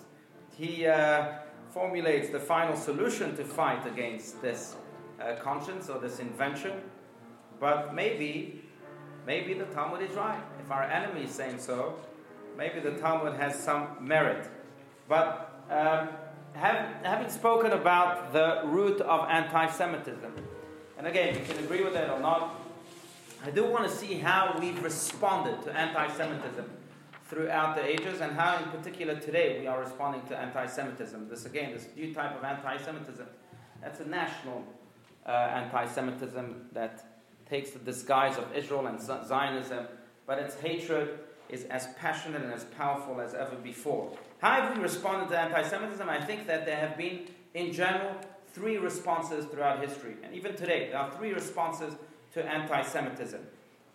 He 0.58 0.86
uh, 0.86 1.36
formulates 1.72 2.30
the 2.30 2.42
final 2.42 2.76
solution 2.76 3.38
to 3.38 3.46
fight 3.46 3.88
against 3.88 4.42
this 4.42 4.76
uh, 5.22 5.36
conscience 5.36 5.88
or 5.88 6.00
this 6.00 6.20
invention. 6.20 6.74
But 7.58 7.96
maybe, 7.96 8.64
maybe 9.26 9.54
the 9.54 9.66
Talmud 9.66 10.02
is 10.02 10.12
right. 10.12 10.44
If 10.68 10.74
our 10.74 10.84
enemy 10.84 11.24
is 11.24 11.32
saying 11.32 11.60
so, 11.60 11.96
maybe 12.58 12.82
the 12.82 12.92
Talmud 12.92 13.40
has 13.40 13.58
some 13.58 13.88
merit. 14.02 14.50
But 15.08 15.64
um, 15.70 16.10
have, 16.56 16.94
having 17.06 17.30
spoken 17.30 17.72
about 17.72 18.34
the 18.34 18.64
root 18.66 19.00
of 19.00 19.30
anti 19.30 19.68
Semitism, 19.68 20.34
and 20.98 21.08
again, 21.08 21.36
you 21.36 21.46
can 21.46 21.64
agree 21.64 21.86
with 21.86 21.96
it 21.96 22.10
or 22.10 22.20
not, 22.20 22.60
I 23.46 23.50
do 23.50 23.64
want 23.64 23.90
to 23.90 23.96
see 23.96 24.16
how 24.16 24.58
we've 24.60 24.84
responded 24.84 25.62
to 25.62 25.72
anti 25.72 26.06
Semitism 26.18 26.70
throughout 27.30 27.78
the 27.78 27.86
ages 27.86 28.20
and 28.20 28.34
how, 28.34 28.62
in 28.62 28.70
particular, 28.70 29.16
today 29.16 29.62
we 29.62 29.68
are 29.68 29.80
responding 29.80 30.22
to 30.24 30.38
anti 30.38 30.66
Semitism. 30.66 31.30
This, 31.30 31.46
again, 31.46 31.72
this 31.72 31.88
new 31.96 32.14
type 32.14 32.38
of 32.38 32.44
anti 32.44 32.76
Semitism, 32.84 33.26
that's 33.82 34.02
a 34.02 34.06
national 34.06 34.66
uh, 35.26 35.32
anti 35.32 35.86
Semitism 35.86 36.68
that 36.74 37.24
takes 37.50 37.72
the 37.72 37.80
disguise 37.80 38.38
of 38.38 38.54
Israel 38.54 38.88
and 38.88 39.00
Zionism, 39.00 39.88
but 40.28 40.38
its 40.38 40.56
hatred 40.56 41.18
is 41.50 41.64
as 41.66 41.88
passionate 41.98 42.44
and 42.44 42.54
as 42.54 42.66
powerful 42.66 43.20
as 43.20 43.34
ever 43.34 43.56
before. 43.56 44.12
How 44.40 44.62
have 44.62 44.76
we 44.76 44.84
responded 44.84 45.30
to 45.30 45.40
anti 45.40 45.64
Semitism? 45.64 46.08
I 46.08 46.22
think 46.24 46.46
that 46.46 46.66
there 46.66 46.76
have 46.76 46.98
been, 46.98 47.22
in 47.56 47.72
general, 47.72 48.16
three 48.54 48.78
responses 48.78 49.46
throughout 49.46 49.80
history. 49.80 50.16
And 50.24 50.36
even 50.36 50.56
today, 50.56 50.90
there 50.90 51.00
are 51.00 51.12
three 51.12 51.34
responses 51.34 51.96
to 52.34 52.46
anti 52.46 52.82
Semitism. 52.84 53.42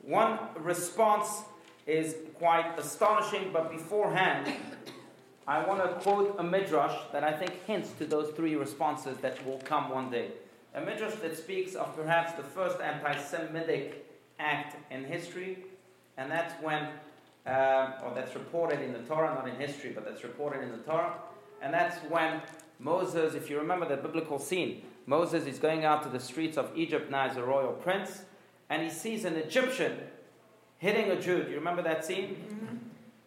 One 0.01 0.39
response 0.57 1.43
is 1.87 2.17
quite 2.39 2.79
astonishing, 2.79 3.51
but 3.53 3.71
beforehand, 3.71 4.53
I 5.47 5.65
want 5.67 5.83
to 5.83 6.01
quote 6.01 6.37
a 6.39 6.43
midrash 6.43 6.97
that 7.13 7.23
I 7.23 7.33
think 7.33 7.65
hints 7.67 7.91
to 7.99 8.07
those 8.07 8.33
three 8.35 8.55
responses 8.57 9.19
that 9.19 9.45
will 9.45 9.59
come 9.59 9.91
one 9.91 10.11
day. 10.11 10.31
A 10.75 10.81
midrash 10.81 11.15
that 11.17 11.37
speaks 11.37 11.75
of 11.75 11.95
perhaps 11.95 12.33
the 12.33 12.43
first 12.43 12.81
anti 12.81 13.19
Semitic 13.19 14.07
act 14.39 14.77
in 14.91 15.05
history, 15.05 15.59
and 16.17 16.31
that's 16.31 16.53
when, 16.63 16.89
uh, 17.47 17.93
or 18.05 18.13
that's 18.15 18.35
reported 18.35 18.81
in 18.81 18.93
the 18.93 19.01
Torah, 19.01 19.35
not 19.35 19.49
in 19.49 19.57
history, 19.57 19.91
but 19.95 20.05
that's 20.05 20.23
reported 20.23 20.63
in 20.63 20.73
the 20.73 20.79
Torah, 20.79 21.15
and 21.61 21.73
that's 21.73 21.97
when 22.09 22.43
Moses, 22.79 23.35
if 23.35 23.49
you 23.49 23.59
remember 23.59 23.87
the 23.89 23.97
biblical 23.97 24.39
scene, 24.39 24.83
Moses 25.07 25.47
is 25.47 25.59
going 25.59 25.85
out 25.85 26.03
to 26.03 26.09
the 26.09 26.21
streets 26.21 26.57
of 26.57 26.71
Egypt 26.77 27.11
now 27.11 27.27
as 27.27 27.37
a 27.37 27.43
royal 27.43 27.73
prince, 27.73 28.23
and 28.69 28.83
he 28.83 28.91
sees 28.91 29.25
an 29.25 29.37
Egyptian 29.37 29.99
hitting 30.79 31.11
a 31.11 31.21
Jew. 31.21 31.45
Do 31.45 31.51
you 31.51 31.57
remember 31.57 31.83
that 31.83 32.05
scene? 32.05 32.37
Mm-hmm. 32.37 32.77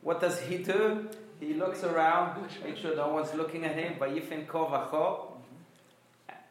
What 0.02 0.20
does 0.22 0.40
he 0.42 0.58
do? 0.58 1.10
He 1.40 1.54
looks 1.54 1.84
around, 1.84 2.42
make 2.64 2.78
sure 2.78 2.96
no 2.96 3.10
one's 3.10 3.34
looking 3.34 3.66
at 3.66 3.76
him. 3.76 3.96
Vayifin 4.00 4.48
ko 4.48 4.66
vacho. 4.68 5.32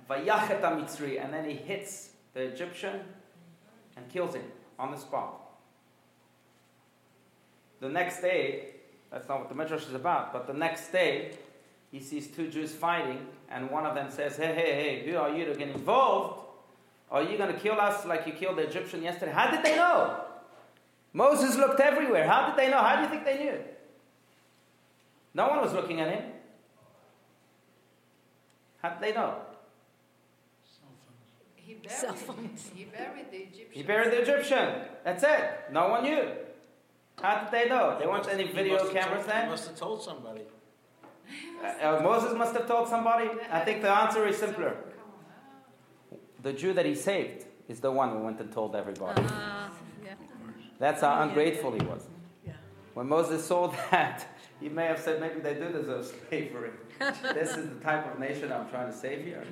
Vayachet 0.08 1.24
and 1.24 1.32
then 1.32 1.48
he 1.48 1.56
hits 1.56 2.10
the 2.34 2.40
Egyptian 2.40 3.00
and 3.96 4.08
kills 4.08 4.34
him 4.34 4.44
on 4.78 4.90
the 4.90 4.98
spot. 4.98 5.43
The 7.84 7.90
next 7.90 8.22
day, 8.22 8.68
that's 9.10 9.28
not 9.28 9.40
what 9.40 9.50
the 9.50 9.54
Midrash 9.54 9.86
is 9.86 9.92
about, 9.92 10.32
but 10.32 10.46
the 10.46 10.54
next 10.54 10.90
day, 10.90 11.36
he 11.92 12.00
sees 12.00 12.28
two 12.28 12.48
Jews 12.48 12.72
fighting, 12.72 13.26
and 13.50 13.70
one 13.70 13.84
of 13.84 13.94
them 13.94 14.10
says, 14.10 14.38
Hey, 14.38 14.54
hey, 14.54 14.72
hey, 14.72 15.02
who 15.04 15.18
are 15.18 15.28
you 15.28 15.44
to 15.44 15.54
get 15.54 15.68
involved? 15.68 16.46
Are 17.10 17.22
you 17.22 17.36
going 17.36 17.52
to 17.52 17.60
kill 17.60 17.78
us 17.78 18.06
like 18.06 18.26
you 18.26 18.32
killed 18.32 18.56
the 18.56 18.62
Egyptian 18.62 19.02
yesterday? 19.02 19.32
How 19.32 19.50
did 19.50 19.62
they 19.62 19.76
know? 19.76 20.18
Moses 21.12 21.56
looked 21.56 21.78
everywhere. 21.78 22.26
How 22.26 22.46
did 22.46 22.56
they 22.56 22.70
know? 22.70 22.78
How 22.78 22.96
do 22.96 23.02
you 23.02 23.08
think 23.08 23.26
they 23.26 23.44
knew? 23.44 23.60
No 25.34 25.48
one 25.48 25.60
was 25.60 25.74
looking 25.74 26.00
at 26.00 26.08
him. 26.08 26.24
How 28.80 28.94
did 28.94 29.00
they 29.02 29.12
know? 29.12 29.34
He 31.54 31.74
buried, 31.74 31.90
Cell 31.90 32.14
phones. 32.14 32.70
He 32.74 32.84
buried 32.84 33.30
the 33.30 33.36
Egyptian. 33.36 33.72
He 33.72 33.82
buried 33.82 34.10
the 34.10 34.22
Egyptian. 34.22 34.86
That's 35.04 35.22
it. 35.22 35.70
No 35.70 35.88
one 35.88 36.04
knew. 36.04 36.30
How 37.20 37.40
did 37.40 37.50
they 37.50 37.68
know? 37.68 37.96
There 37.98 38.08
weren't 38.08 38.28
any 38.28 38.46
video 38.48 38.88
cameras 38.90 39.26
then? 39.26 39.44
He 39.44 39.50
must 39.50 39.66
have 39.68 39.76
told 39.76 40.02
somebody. 40.02 40.42
Uh, 41.62 41.66
uh, 41.66 42.00
Moses 42.02 42.36
must 42.36 42.54
have 42.54 42.66
told 42.66 42.88
somebody. 42.88 43.30
I 43.50 43.60
think 43.60 43.82
the 43.82 43.90
answer 43.90 44.26
is 44.26 44.36
simpler. 44.36 44.76
The 46.42 46.52
Jew 46.52 46.72
that 46.74 46.84
he 46.84 46.94
saved 46.94 47.46
is 47.68 47.80
the 47.80 47.90
one 47.90 48.10
who 48.10 48.18
went 48.18 48.40
and 48.40 48.52
told 48.52 48.76
everybody. 48.76 49.22
Uh, 49.22 49.68
yeah. 50.04 50.14
That's 50.78 51.00
how 51.00 51.22
ungrateful 51.22 51.72
he 51.72 51.82
was. 51.86 52.06
Yeah. 52.46 52.52
When 52.92 53.08
Moses 53.08 53.44
saw 53.46 53.68
that, 53.90 54.26
he 54.60 54.68
may 54.68 54.86
have 54.86 55.00
said, 55.00 55.20
maybe 55.20 55.40
they 55.40 55.54
do 55.54 55.70
deserve 55.70 56.12
slavery. 56.28 56.70
this 57.34 57.56
is 57.56 57.70
the 57.70 57.80
type 57.80 58.12
of 58.12 58.18
nation 58.20 58.52
I'm 58.52 58.68
trying 58.68 58.92
to 58.92 58.96
save 58.96 59.24
here. 59.24 59.42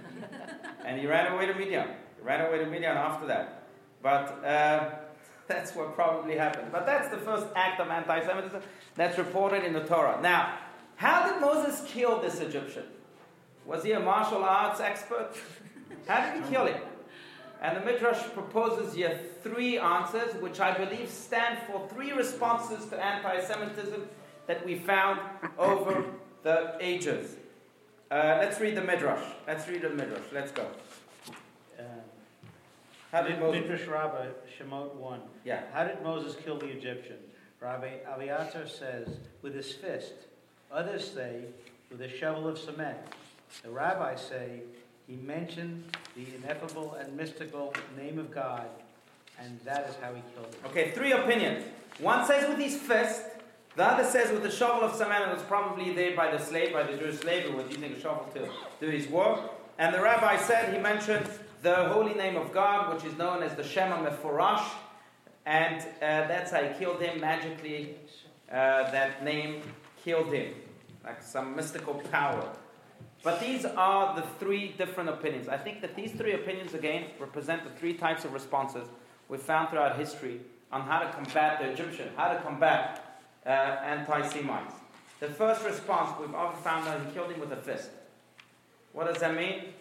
And 0.84 1.00
he 1.00 1.06
ran 1.06 1.32
away 1.32 1.46
to 1.46 1.54
Midian. 1.54 1.88
He 2.18 2.22
ran 2.22 2.46
away 2.46 2.58
to 2.58 2.66
Midian 2.66 2.96
after 2.96 3.26
that. 3.26 3.66
But 4.02 4.44
uh, 4.44 4.90
that's 5.52 5.74
what 5.74 5.94
probably 5.94 6.36
happened. 6.36 6.72
But 6.72 6.86
that's 6.86 7.08
the 7.08 7.18
first 7.18 7.46
act 7.54 7.80
of 7.80 7.88
anti 7.88 8.24
Semitism 8.24 8.62
that's 8.94 9.18
reported 9.18 9.64
in 9.64 9.72
the 9.72 9.84
Torah. 9.84 10.18
Now, 10.22 10.58
how 10.96 11.30
did 11.30 11.40
Moses 11.40 11.84
kill 11.86 12.20
this 12.20 12.40
Egyptian? 12.40 12.84
Was 13.66 13.84
he 13.84 13.92
a 13.92 14.00
martial 14.00 14.42
arts 14.42 14.80
expert? 14.80 15.30
How 16.08 16.32
did 16.32 16.42
he 16.42 16.50
kill 16.50 16.66
him? 16.66 16.80
And 17.60 17.76
the 17.76 17.80
Midrash 17.80 18.20
proposes 18.32 18.94
here 18.94 19.20
three 19.42 19.78
answers, 19.78 20.34
which 20.42 20.58
I 20.58 20.76
believe 20.76 21.08
stand 21.08 21.58
for 21.66 21.88
three 21.88 22.12
responses 22.12 22.86
to 22.86 23.02
anti 23.02 23.40
Semitism 23.40 24.08
that 24.46 24.64
we 24.66 24.78
found 24.78 25.20
over 25.58 26.04
the 26.42 26.76
ages. 26.80 27.36
Uh, 28.10 28.38
let's 28.40 28.60
read 28.60 28.74
the 28.74 28.82
Midrash. 28.82 29.24
Let's 29.46 29.68
read 29.68 29.82
the 29.82 29.90
Midrash. 29.90 30.24
Let's 30.32 30.50
go. 30.50 30.66
Uh, 31.78 31.82
How 33.12 33.20
did 33.20 33.38
Moses? 33.38 33.60
Midrash 33.60 33.86
Rabbah, 33.86 34.24
Shemot 34.58 34.94
1. 34.94 35.20
Yeah. 35.44 35.60
How 35.74 35.84
did 35.84 36.02
Moses 36.02 36.34
kill 36.42 36.58
the 36.58 36.68
Egyptian? 36.68 37.18
Rabbi 37.60 37.98
Aviatar 38.08 38.66
says, 38.66 39.06
with 39.42 39.54
his 39.54 39.70
fist. 39.70 40.14
Others 40.72 41.10
say, 41.10 41.44
with 41.90 42.00
a 42.00 42.08
shovel 42.08 42.48
of 42.48 42.58
cement. 42.58 42.96
The 43.62 43.70
rabbis 43.70 44.22
say, 44.22 44.62
he 45.06 45.16
mentioned 45.16 45.84
the 46.16 46.24
ineffable 46.36 46.94
and 46.94 47.14
mystical 47.14 47.74
name 47.98 48.18
of 48.18 48.30
God, 48.30 48.66
and 49.38 49.60
that 49.64 49.86
is 49.90 49.96
how 50.00 50.14
he 50.14 50.22
killed 50.34 50.46
him. 50.46 50.70
Okay, 50.70 50.92
three 50.92 51.12
opinions. 51.12 51.66
One 51.98 52.24
says 52.24 52.48
with 52.48 52.58
his 52.58 52.76
fist, 52.76 53.24
the 53.76 53.84
other 53.84 54.04
says 54.04 54.32
with 54.32 54.42
the 54.42 54.50
shovel 54.50 54.88
of 54.88 54.96
cement, 54.96 55.30
it 55.30 55.34
was 55.34 55.42
probably 55.42 55.92
there 55.92 56.16
by 56.16 56.30
the 56.30 56.42
slave, 56.42 56.72
by 56.72 56.84
the 56.84 56.96
Jewish 56.96 57.18
slave 57.18 57.44
who 57.44 57.58
was 57.58 57.68
using 57.68 57.92
a 57.92 58.00
shovel 58.00 58.26
to 58.32 58.48
do 58.80 58.90
his 58.90 59.06
work. 59.08 59.52
And 59.78 59.94
the 59.94 60.00
rabbi 60.00 60.38
said 60.38 60.72
he 60.72 60.80
mentioned 60.80 61.28
the 61.62 61.88
holy 61.88 62.14
name 62.14 62.36
of 62.36 62.52
God, 62.52 62.92
which 62.92 63.04
is 63.04 63.16
known 63.16 63.42
as 63.42 63.54
the 63.54 63.62
Shem 63.62 63.92
Hameforash, 63.92 64.64
and 65.46 65.80
uh, 65.80 66.26
that's 66.26 66.50
how 66.50 66.62
he 66.62 66.76
killed 66.78 67.00
him 67.00 67.20
magically. 67.20 67.94
Uh, 68.50 68.90
that 68.90 69.24
name 69.24 69.62
killed 70.04 70.32
him, 70.32 70.52
like 71.04 71.22
some 71.22 71.56
mystical 71.56 71.94
power. 72.10 72.50
But 73.22 73.40
these 73.40 73.64
are 73.64 74.16
the 74.16 74.22
three 74.40 74.74
different 74.76 75.08
opinions. 75.08 75.48
I 75.48 75.56
think 75.56 75.80
that 75.80 75.94
these 75.94 76.10
three 76.12 76.34
opinions, 76.34 76.74
again, 76.74 77.06
represent 77.20 77.62
the 77.64 77.70
three 77.70 77.94
types 77.94 78.24
of 78.24 78.32
responses 78.32 78.88
we 79.28 79.38
found 79.38 79.70
throughout 79.70 79.96
history 79.96 80.40
on 80.72 80.82
how 80.82 80.98
to 80.98 81.10
combat 81.12 81.60
the 81.60 81.70
Egyptian, 81.70 82.08
how 82.16 82.32
to 82.32 82.40
combat 82.40 83.20
uh, 83.46 83.48
anti 83.48 84.28
Semites. 84.28 84.74
The 85.20 85.28
first 85.28 85.64
response, 85.64 86.10
we've 86.20 86.34
often 86.34 86.60
found 86.62 86.86
that 86.86 87.00
he 87.06 87.12
killed 87.12 87.30
him 87.30 87.38
with 87.38 87.52
a 87.52 87.56
fist. 87.56 87.90
What 88.92 89.06
does 89.06 89.18
that 89.20 89.36
mean? 89.36 89.72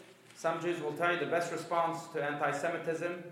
Some 0.42 0.60
Jews 0.60 0.82
will 0.82 0.94
tell 0.94 1.14
you 1.14 1.20
the 1.20 1.28
best 1.28 1.52
response 1.52 2.00
to 2.14 2.24
anti 2.24 2.50
Semitism 2.50 3.24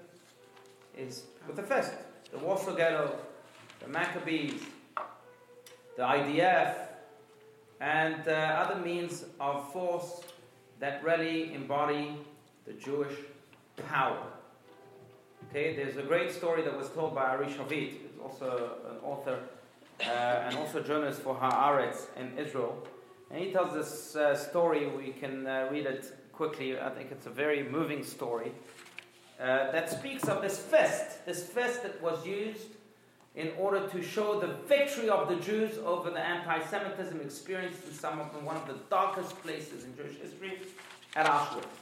is 0.95 1.24
with 1.47 1.55
the 1.55 1.64
fist. 1.64 1.93
The 2.32 2.38
Warsaw 2.38 2.76
Ghetto, 2.76 3.18
the 3.80 3.88
Maccabees, 3.88 4.62
the 5.97 6.03
IDF, 6.03 6.76
and 7.82 8.28
uh, 8.28 8.32
other 8.32 8.80
means 8.80 9.26
of 9.39 9.74
force 9.74 10.22
that 10.80 11.03
really 11.03 11.51
embody 11.55 12.16
the 12.68 12.74
Jewish 12.74 13.16
power. 13.88 14.28
Okay, 15.49 15.76
there's 15.76 15.97
a 15.97 16.03
great 16.03 16.32
story 16.32 16.62
that 16.62 16.78
was 16.78 16.89
told 16.89 17.16
by 17.16 17.24
Ari 17.24 17.47
Shavit, 17.47 17.93
who's 18.03 18.22
also 18.22 18.74
an 18.88 18.97
author 19.03 19.39
uh, 20.01 20.43
and 20.45 20.55
also 20.57 20.80
a 20.80 20.84
journalist 20.84 21.22
for 21.22 21.34
Haaretz 21.34 22.05
in 22.18 22.38
Israel. 22.38 22.86
And 23.32 23.43
he 23.43 23.51
tells 23.51 23.74
this 23.74 24.16
uh, 24.16 24.36
story, 24.36 24.88
we 24.89 25.10
can 25.10 25.47
uh, 25.47 25.70
read 25.72 25.88
it 25.88 26.18
quickly. 26.39 26.79
I 26.79 26.89
think 26.89 27.11
it's 27.11 27.25
a 27.25 27.29
very 27.29 27.63
moving 27.63 28.01
story 28.01 28.53
uh, 29.41 29.71
that 29.73 29.89
speaks 29.89 30.23
of 30.29 30.41
this 30.41 30.57
fist, 30.57 31.25
this 31.25 31.43
fist 31.43 31.83
that 31.83 32.01
was 32.01 32.25
used 32.25 32.71
in 33.35 33.51
order 33.59 33.85
to 33.89 34.01
show 34.01 34.39
the 34.39 34.53
victory 34.65 35.09
of 35.09 35.27
the 35.27 35.35
Jews 35.35 35.77
over 35.85 36.09
the 36.09 36.21
anti-Semitism 36.35 37.19
experienced 37.19 37.85
in 37.85 37.93
some 37.93 38.21
of 38.21 38.31
the, 38.31 38.39
one 38.39 38.55
of 38.55 38.65
the 38.67 38.77
darkest 38.89 39.31
places 39.43 39.83
in 39.83 39.93
Jewish 39.97 40.15
history, 40.15 40.59
at 41.17 41.25
Auschwitz. 41.25 41.75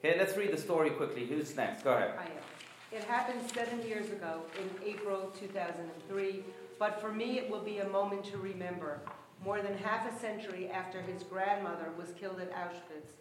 Okay, 0.00 0.18
let's 0.18 0.36
read 0.36 0.52
the 0.52 0.60
story 0.60 0.90
quickly. 0.90 1.24
Who's 1.24 1.54
next? 1.54 1.84
Go 1.84 1.92
ahead. 1.92 2.14
I 2.18 2.24
am. 2.24 2.42
It 2.90 3.04
happened 3.04 3.42
seven 3.54 3.80
years 3.86 4.10
ago 4.10 4.42
in 4.58 4.68
April 4.84 5.32
2003, 5.38 6.42
but 6.80 7.00
for 7.00 7.12
me 7.12 7.38
it 7.38 7.48
will 7.48 7.62
be 7.62 7.78
a 7.78 7.88
moment 7.90 8.24
to 8.24 8.38
remember. 8.38 8.98
More 9.44 9.62
than 9.62 9.76
half 9.78 10.06
a 10.06 10.18
century 10.20 10.68
after 10.68 11.00
his 11.00 11.22
grandmother 11.22 11.92
was 11.96 12.12
killed 12.20 12.40
at 12.40 12.52
Auschwitz, 12.52 13.12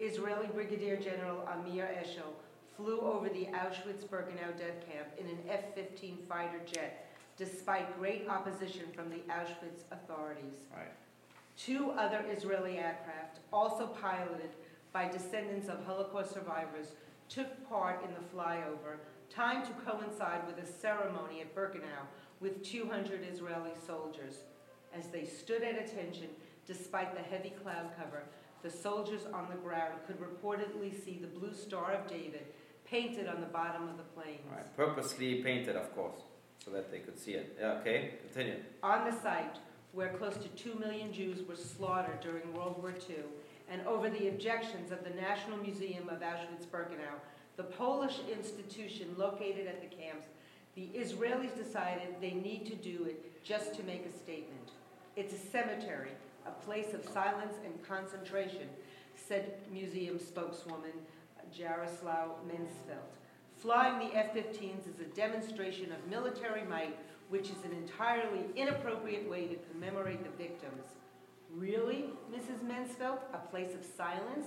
Israeli 0.00 0.48
Brigadier 0.48 0.96
General 0.96 1.46
Amir 1.46 1.88
Eshel 2.02 2.32
flew 2.76 3.00
over 3.00 3.28
the 3.28 3.46
Auschwitz-Birkenau 3.46 4.58
death 4.58 4.84
camp 4.90 5.08
in 5.18 5.26
an 5.26 5.38
F-15 5.48 6.26
fighter 6.26 6.60
jet, 6.66 7.06
despite 7.36 7.98
great 8.00 8.28
opposition 8.28 8.86
from 8.94 9.10
the 9.10 9.22
Auschwitz 9.32 9.84
authorities. 9.92 10.66
Right. 10.74 10.92
Two 11.56 11.90
other 11.92 12.24
Israeli 12.28 12.78
aircraft, 12.78 13.40
also 13.52 13.86
piloted 13.86 14.50
by 14.92 15.08
descendants 15.08 15.68
of 15.68 15.84
Holocaust 15.84 16.32
survivors, 16.32 16.88
took 17.28 17.68
part 17.68 18.02
in 18.04 18.10
the 18.14 18.34
flyover, 18.34 18.96
timed 19.28 19.66
to 19.66 19.72
coincide 19.88 20.46
with 20.46 20.58
a 20.58 20.66
ceremony 20.66 21.42
at 21.42 21.54
Birkenau 21.54 22.08
with 22.40 22.64
200 22.64 23.20
Israeli 23.30 23.70
soldiers. 23.86 24.38
As 24.96 25.06
they 25.08 25.24
stood 25.24 25.62
at 25.62 25.78
attention, 25.78 26.28
despite 26.66 27.14
the 27.14 27.22
heavy 27.22 27.50
cloud 27.62 27.90
cover, 27.98 28.24
the 28.62 28.70
soldiers 28.70 29.22
on 29.32 29.48
the 29.48 29.56
ground 29.56 29.94
could 30.06 30.18
reportedly 30.20 30.92
see 31.04 31.18
the 31.20 31.26
blue 31.26 31.54
Star 31.54 31.92
of 31.92 32.06
David 32.06 32.44
painted 32.84 33.28
on 33.28 33.40
the 33.40 33.46
bottom 33.46 33.88
of 33.88 33.96
the 33.96 34.02
planes. 34.02 34.40
Right. 34.50 34.76
Purposely 34.76 35.42
painted, 35.42 35.76
of 35.76 35.94
course, 35.94 36.20
so 36.64 36.70
that 36.72 36.90
they 36.90 36.98
could 36.98 37.18
see 37.18 37.32
it. 37.32 37.56
Yeah, 37.58 37.78
okay, 37.80 38.14
continue. 38.26 38.56
On 38.82 39.04
the 39.04 39.18
site, 39.22 39.58
where 39.92 40.08
close 40.10 40.36
to 40.36 40.48
2 40.48 40.74
million 40.78 41.12
Jews 41.12 41.46
were 41.46 41.56
slaughtered 41.56 42.20
during 42.20 42.52
World 42.52 42.82
War 42.82 42.92
II, 43.08 43.16
and 43.70 43.86
over 43.86 44.10
the 44.10 44.28
objections 44.28 44.90
of 44.90 45.04
the 45.04 45.10
National 45.10 45.56
Museum 45.58 46.08
of 46.08 46.20
Auschwitz-Birkenau, 46.20 47.14
the 47.56 47.62
Polish 47.62 48.18
institution 48.30 49.14
located 49.16 49.66
at 49.66 49.80
the 49.80 49.96
camps, 49.96 50.26
the 50.74 50.88
Israelis 50.94 51.56
decided 51.56 52.14
they 52.20 52.32
need 52.32 52.66
to 52.66 52.74
do 52.74 53.04
it 53.04 53.44
just 53.44 53.74
to 53.74 53.82
make 53.84 54.04
a 54.06 54.18
statement. 54.18 54.70
It's 55.16 55.34
a 55.34 55.38
cemetery, 55.38 56.12
a 56.46 56.52
place 56.64 56.94
of 56.94 57.04
silence 57.04 57.54
and 57.64 57.82
concentration, 57.86 58.68
said 59.16 59.54
museum 59.70 60.18
spokeswoman 60.18 60.92
Jaroslaw 61.52 62.28
Mensfelt. 62.46 63.16
Flying 63.58 64.08
the 64.08 64.16
F-15s 64.16 64.88
is 64.88 65.00
a 65.00 65.14
demonstration 65.16 65.92
of 65.92 66.06
military 66.08 66.62
might, 66.64 66.96
which 67.28 67.50
is 67.50 67.64
an 67.64 67.72
entirely 67.72 68.44
inappropriate 68.56 69.28
way 69.28 69.46
to 69.48 69.56
commemorate 69.72 70.22
the 70.22 70.42
victims. 70.42 70.84
Really, 71.54 72.06
Mrs. 72.32 72.64
Mensfelt? 72.64 73.18
A 73.34 73.38
place 73.50 73.74
of 73.74 73.84
silence? 73.84 74.46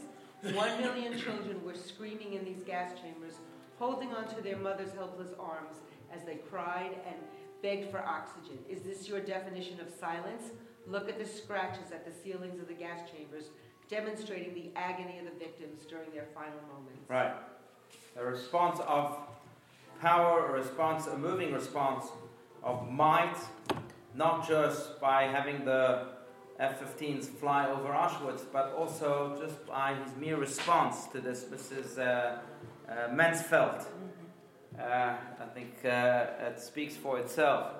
One 0.56 0.82
million 0.82 1.18
children 1.18 1.64
were 1.64 1.76
screaming 1.76 2.34
in 2.34 2.46
these 2.46 2.64
gas 2.66 2.92
chambers, 3.02 3.36
holding 3.78 4.14
onto 4.14 4.42
their 4.42 4.58
mother's 4.58 4.94
helpless 4.94 5.34
arms 5.38 5.76
as 6.14 6.26
they 6.26 6.36
cried 6.36 6.96
and 7.06 7.18
begged 7.64 7.90
for 7.90 8.06
oxygen. 8.06 8.60
Is 8.70 8.82
this 8.82 9.08
your 9.08 9.22
definition 9.22 9.80
of 9.80 9.88
silence? 10.00 10.52
Look 10.86 11.10
at 11.10 11.18
the 11.18 11.26
scratches 11.26 11.92
at 11.92 12.06
the 12.06 12.12
ceilings 12.12 12.60
of 12.60 12.68
the 12.68 12.74
gas 12.74 13.00
chambers, 13.10 13.46
demonstrating 13.90 14.54
the 14.54 14.70
agony 14.76 15.18
of 15.18 15.26
the 15.26 15.40
victims 15.40 15.86
during 15.90 16.12
their 16.12 16.28
final 16.36 16.60
moments. 16.72 17.10
Right. 17.10 17.34
A 18.18 18.24
response 18.24 18.80
of 18.86 19.18
power, 20.02 20.48
a 20.50 20.52
response, 20.52 21.08
a 21.08 21.18
moving 21.18 21.54
response 21.54 22.08
of 22.62 22.92
might, 22.92 23.38
not 24.14 24.48
just 24.48 25.00
by 25.00 25.24
having 25.24 25.64
the 25.64 26.08
F-15s 26.60 27.26
fly 27.26 27.68
over 27.70 27.90
Auschwitz, 27.90 28.44
but 28.52 28.74
also 28.78 29.38
just 29.42 29.66
by 29.66 29.96
his 29.96 30.16
mere 30.18 30.38
response 30.38 31.08
to 31.08 31.22
this, 31.22 31.46
Mrs. 31.46 31.98
Uh, 31.98 32.40
uh, 32.92 33.08
Mansfeld. 33.10 33.86
Uh, 34.80 35.16
I 35.40 35.46
think 35.54 35.74
uh, 35.86 36.48
it 36.48 36.60
speaks 36.60 36.96
for 36.96 37.20
itself. 37.20 37.72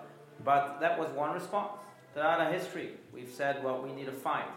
But 0.44 0.80
that 0.80 1.00
was 1.00 1.10
one 1.12 1.34
response. 1.34 1.82
Throughout 2.14 2.40
our 2.40 2.52
history, 2.52 2.92
we've 3.12 3.32
said, 3.32 3.64
well, 3.64 3.82
we 3.82 3.92
need 3.92 4.08
a 4.08 4.12
fight. 4.12 4.50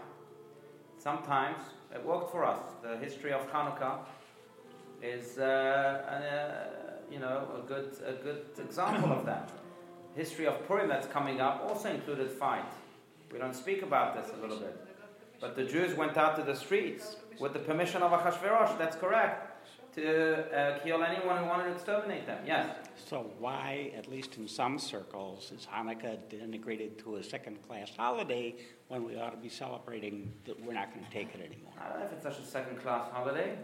Sometimes 0.99 1.59
it 1.95 2.05
worked 2.05 2.31
for 2.31 2.45
us. 2.45 2.61
The 2.83 2.97
history 2.99 3.33
of 3.33 3.51
Hanukkah 3.51 4.01
is, 5.03 5.39
uh, 5.39 6.69
you 7.11 7.19
know, 7.19 7.47
a 7.57 7.67
good, 7.67 7.97
a 8.05 8.13
good 8.13 8.43
example 8.59 9.13
of 9.13 9.25
that. 9.27 9.51
History 10.15 10.47
of 10.47 10.67
Purim 10.67 10.89
that's 10.89 11.07
coming 11.07 11.41
up 11.41 11.65
also 11.69 11.91
included 11.91 12.31
fight. 12.31 12.65
We 13.33 13.39
don't 13.39 13.55
speak 13.55 13.83
about 13.83 14.17
this 14.17 14.35
a 14.35 14.41
little 14.41 14.59
bit. 14.59 14.77
But 15.41 15.57
the 15.57 15.65
Jews 15.65 15.95
went 15.95 16.17
out 16.17 16.37
to 16.37 16.43
the 16.43 16.55
streets 16.55 17.17
with 17.39 17.53
the 17.53 17.59
permission 17.59 18.03
of 18.03 18.13
Achashverosh, 18.13 18.79
that's 18.79 18.97
correct, 18.97 19.46
to 19.97 20.57
uh, 20.57 20.79
kill 20.81 21.03
anyone 21.03 21.39
who 21.39 21.47
wanted 21.47 21.65
to 21.65 21.73
exterminate 21.73 22.27
them. 22.27 22.39
Yes? 22.47 22.69
So 22.97 23.31
why, 23.39 23.93
at 23.97 24.09
least 24.09 24.37
in 24.37 24.47
some 24.47 24.79
circles, 24.79 25.53
is 25.55 25.67
Hanukkah 25.67 26.19
denigrated 26.31 27.03
to 27.03 27.17
a 27.17 27.25
second-class 27.25 27.93
holiday 27.97 28.55
when 28.89 29.05
we 29.05 29.17
ought 29.17 29.31
to 29.31 29.37
be 29.39 29.49
celebrating 29.49 30.33
that 30.45 30.61
we're 30.65 30.75
not 30.75 30.93
going 30.93 31.05
to 31.05 31.11
take 31.11 31.35
it 31.35 31.41
anymore? 31.41 31.73
I 31.81 31.89
don't 31.89 32.01
know 32.01 32.07
if 32.07 32.13
it's 32.13 32.23
such 32.23 32.39
a 32.39 32.47
second-class 32.47 33.11
holiday. 33.11 33.57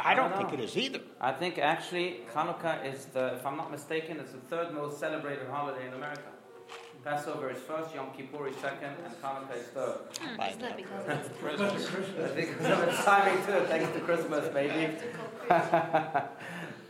I 0.00 0.14
don't, 0.14 0.30
don't 0.30 0.38
think 0.38 0.60
it 0.60 0.62
is 0.62 0.76
either. 0.76 1.00
I 1.20 1.32
think 1.32 1.58
actually 1.58 2.20
Hanukkah 2.32 2.84
is 2.84 3.06
the, 3.06 3.34
if 3.34 3.46
I'm 3.46 3.56
not 3.56 3.70
mistaken, 3.70 4.18
it's 4.20 4.32
the 4.32 4.38
third 4.38 4.72
most 4.74 4.98
celebrated 4.98 5.48
holiday 5.48 5.86
in 5.86 5.94
America. 5.94 6.22
Passover 7.08 7.48
is 7.50 7.58
first, 7.62 7.94
Yom 7.94 8.08
Kippur 8.14 8.48
is 8.48 8.56
second, 8.56 8.94
and 9.02 9.14
Hanukkah 9.22 9.56
is 9.56 9.68
third. 9.68 9.96
Hmm, 10.20 10.40
isn't 10.42 10.60
that 10.60 10.76
because 10.76 11.06
it's 11.08 12.18
I 12.18 12.28
think 12.28 12.58
because 12.58 12.78
of 12.78 12.88
its 12.88 13.04
timing 13.10 13.46
too, 13.46 13.66
thanks 13.66 13.92
to 13.94 14.00
Christmas, 14.00 14.52
maybe. 14.52 14.94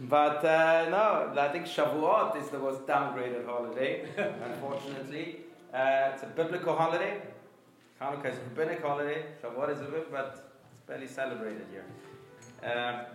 But 0.00 0.44
uh, 0.44 0.88
no, 0.90 1.40
I 1.40 1.48
think 1.48 1.66
Shavuot 1.66 2.40
is 2.40 2.48
the 2.50 2.58
most 2.58 2.86
downgraded 2.86 3.46
holiday, 3.46 4.08
unfortunately. 4.44 5.40
Uh, 5.74 6.12
it's 6.12 6.22
a 6.22 6.26
biblical 6.26 6.76
holiday. 6.76 7.20
Hanukkah 8.00 8.32
is 8.32 8.38
a 8.38 8.42
rabbinic 8.48 8.82
holiday. 8.82 9.24
Shavuot 9.42 9.70
is 9.70 9.80
a 9.80 9.84
bit, 9.84 10.10
but 10.10 10.26
it's 10.72 10.80
barely 10.86 11.08
celebrated 11.08 11.66
here. 11.72 11.84
Um, 12.62 13.06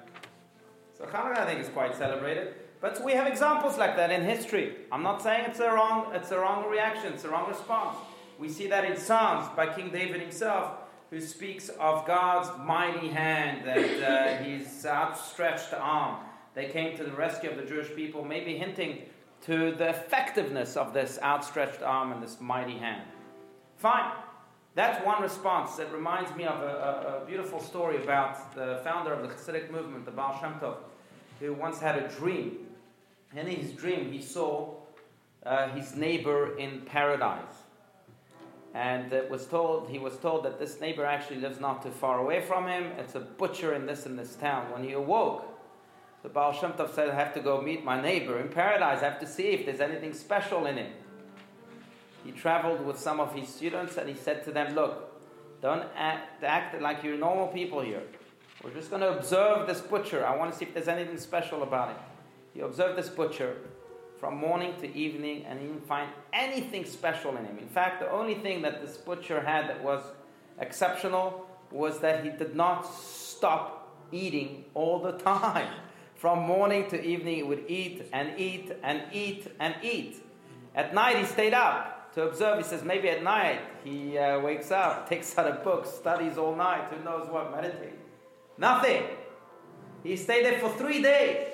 so 0.97 1.05
Hanukkah, 1.05 1.37
I 1.39 1.45
think, 1.45 1.59
is 1.61 1.69
quite 1.69 1.95
celebrated. 1.95 2.53
But 2.83 3.01
we 3.01 3.13
have 3.13 3.27
examples 3.27 3.77
like 3.77 3.95
that 3.95 4.11
in 4.11 4.25
history. 4.25 4.75
I'm 4.91 5.03
not 5.03 5.21
saying 5.21 5.45
it's 5.47 5.61
a 5.61 5.71
wrong, 5.71 6.11
it's 6.13 6.31
a 6.31 6.37
wrong 6.37 6.69
reaction, 6.69 7.13
it's 7.13 7.23
a 7.23 7.29
wrong 7.29 7.47
response. 7.47 7.95
We 8.37 8.49
see 8.49 8.67
that 8.67 8.83
in 8.83 8.97
Psalms 8.97 9.47
by 9.55 9.73
King 9.73 9.89
David 9.89 10.19
himself, 10.19 10.73
who 11.09 11.21
speaks 11.21 11.69
of 11.79 12.05
God's 12.05 12.49
mighty 12.59 13.07
hand 13.07 13.65
and 13.69 14.03
uh, 14.03 14.35
his 14.43 14.85
outstretched 14.85 15.73
arm. 15.73 16.25
They 16.55 16.65
came 16.65 16.97
to 16.97 17.05
the 17.05 17.13
rescue 17.13 17.49
of 17.49 17.55
the 17.55 17.63
Jewish 17.63 17.95
people, 17.95 18.25
maybe 18.25 18.57
hinting 18.57 19.03
to 19.43 19.71
the 19.71 19.87
effectiveness 19.87 20.75
of 20.75 20.93
this 20.93 21.17
outstretched 21.23 21.81
arm 21.81 22.11
and 22.11 22.21
this 22.21 22.41
mighty 22.41 22.77
hand. 22.77 23.03
Fine. 23.77 24.11
That's 24.75 25.05
one 25.05 25.21
response. 25.21 25.77
that 25.77 25.89
reminds 25.93 26.35
me 26.35 26.43
of 26.43 26.61
a, 26.61 26.65
a, 26.65 27.21
a 27.21 27.25
beautiful 27.25 27.61
story 27.61 28.03
about 28.03 28.53
the 28.55 28.81
founder 28.83 29.13
of 29.13 29.21
the 29.21 29.33
Hasidic 29.33 29.71
movement, 29.71 30.03
the 30.03 30.11
Baal 30.11 30.37
Shem 30.41 30.55
Tov, 30.55 30.75
who 31.39 31.53
once 31.53 31.79
had 31.79 31.95
a 31.95 32.09
dream. 32.09 32.57
And 33.35 33.47
in 33.47 33.55
his 33.55 33.71
dream, 33.71 34.11
he 34.11 34.21
saw 34.21 34.75
uh, 35.45 35.69
his 35.69 35.95
neighbor 35.95 36.57
in 36.57 36.81
paradise. 36.81 37.63
And 38.73 39.13
it 39.13 39.29
was 39.29 39.45
told, 39.45 39.89
he 39.89 39.99
was 39.99 40.17
told 40.17 40.45
that 40.45 40.57
this 40.57 40.79
neighbor 40.81 41.05
actually 41.05 41.39
lives 41.39 41.59
not 41.59 41.83
too 41.83 41.91
far 41.91 42.19
away 42.19 42.41
from 42.41 42.67
him. 42.67 42.91
It's 42.97 43.15
a 43.15 43.19
butcher 43.19 43.73
in 43.73 43.85
this 43.85 44.05
and 44.05 44.17
this 44.17 44.35
town. 44.35 44.71
When 44.71 44.83
he 44.83 44.93
awoke, 44.93 45.45
the 46.23 46.29
Baal 46.29 46.53
Shem 46.53 46.73
Tov 46.73 46.93
said, 46.95 47.09
I 47.09 47.15
have 47.15 47.33
to 47.35 47.39
go 47.39 47.61
meet 47.61 47.83
my 47.83 48.01
neighbor 48.01 48.39
in 48.39 48.49
paradise. 48.49 49.03
I 49.03 49.05
have 49.05 49.19
to 49.19 49.27
see 49.27 49.49
if 49.49 49.65
there's 49.65 49.81
anything 49.81 50.13
special 50.13 50.65
in 50.65 50.77
him. 50.77 50.91
He 52.23 52.31
traveled 52.31 52.83
with 52.85 52.97
some 52.97 53.19
of 53.19 53.33
his 53.35 53.49
students 53.49 53.97
and 53.97 54.07
he 54.07 54.15
said 54.15 54.43
to 54.45 54.51
them, 54.51 54.73
Look, 54.73 55.11
don't 55.61 55.83
act, 55.95 56.43
act 56.43 56.81
like 56.81 57.03
you're 57.03 57.17
normal 57.17 57.47
people 57.47 57.81
here. 57.81 58.03
We're 58.63 58.73
just 58.73 58.89
going 58.89 59.01
to 59.01 59.17
observe 59.17 59.67
this 59.67 59.81
butcher. 59.81 60.25
I 60.25 60.35
want 60.35 60.51
to 60.51 60.57
see 60.57 60.65
if 60.65 60.73
there's 60.73 60.87
anything 60.87 61.17
special 61.17 61.63
about 61.63 61.91
it. 61.91 61.97
He 62.53 62.61
observed 62.61 62.97
this 62.97 63.09
butcher 63.09 63.57
from 64.19 64.37
morning 64.37 64.73
to 64.79 64.95
evening 64.95 65.45
and 65.45 65.59
he 65.59 65.67
didn't 65.67 65.87
find 65.87 66.09
anything 66.31 66.85
special 66.85 67.35
in 67.35 67.45
him. 67.45 67.57
In 67.57 67.67
fact, 67.67 67.99
the 67.99 68.11
only 68.11 68.35
thing 68.35 68.61
that 68.61 68.81
this 68.85 68.97
butcher 68.97 69.41
had 69.41 69.69
that 69.69 69.83
was 69.83 70.01
exceptional 70.59 71.47
was 71.71 71.99
that 71.99 72.23
he 72.23 72.29
did 72.29 72.55
not 72.55 72.83
stop 72.83 73.91
eating 74.11 74.65
all 74.73 74.99
the 74.99 75.11
time. 75.17 75.73
From 76.15 76.39
morning 76.39 76.89
to 76.89 77.03
evening, 77.03 77.35
he 77.35 77.43
would 77.43 77.65
eat 77.67 78.07
and 78.13 78.39
eat 78.39 78.71
and 78.81 79.03
eat 79.11 79.47
and 79.59 79.75
eat. 79.81 80.23
At 80.73 80.93
night, 80.93 81.17
he 81.17 81.25
stayed 81.25 81.53
up 81.53 82.13
to 82.13 82.23
observe. 82.23 82.59
He 82.59 82.63
says 82.63 82.83
maybe 82.83 83.09
at 83.09 83.23
night 83.23 83.59
he 83.83 84.17
uh, 84.17 84.39
wakes 84.39 84.71
up, 84.71 85.09
takes 85.13 85.37
out 85.37 85.47
a 85.47 85.63
book, 85.63 85.85
studies 85.85 86.37
all 86.37 86.55
night, 86.55 86.85
who 86.91 87.03
knows 87.03 87.27
what, 87.29 87.51
meditate. 87.51 87.99
Nothing. 88.57 89.03
He 90.03 90.15
stayed 90.15 90.45
there 90.45 90.59
for 90.59 90.69
three 90.69 91.01
days. 91.01 91.52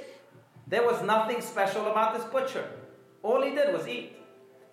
There 0.69 0.83
was 0.83 1.01
nothing 1.01 1.41
special 1.41 1.87
about 1.87 2.15
this 2.15 2.23
butcher. 2.25 2.69
All 3.23 3.41
he 3.41 3.55
did 3.55 3.73
was 3.73 3.87
eat. 3.87 4.15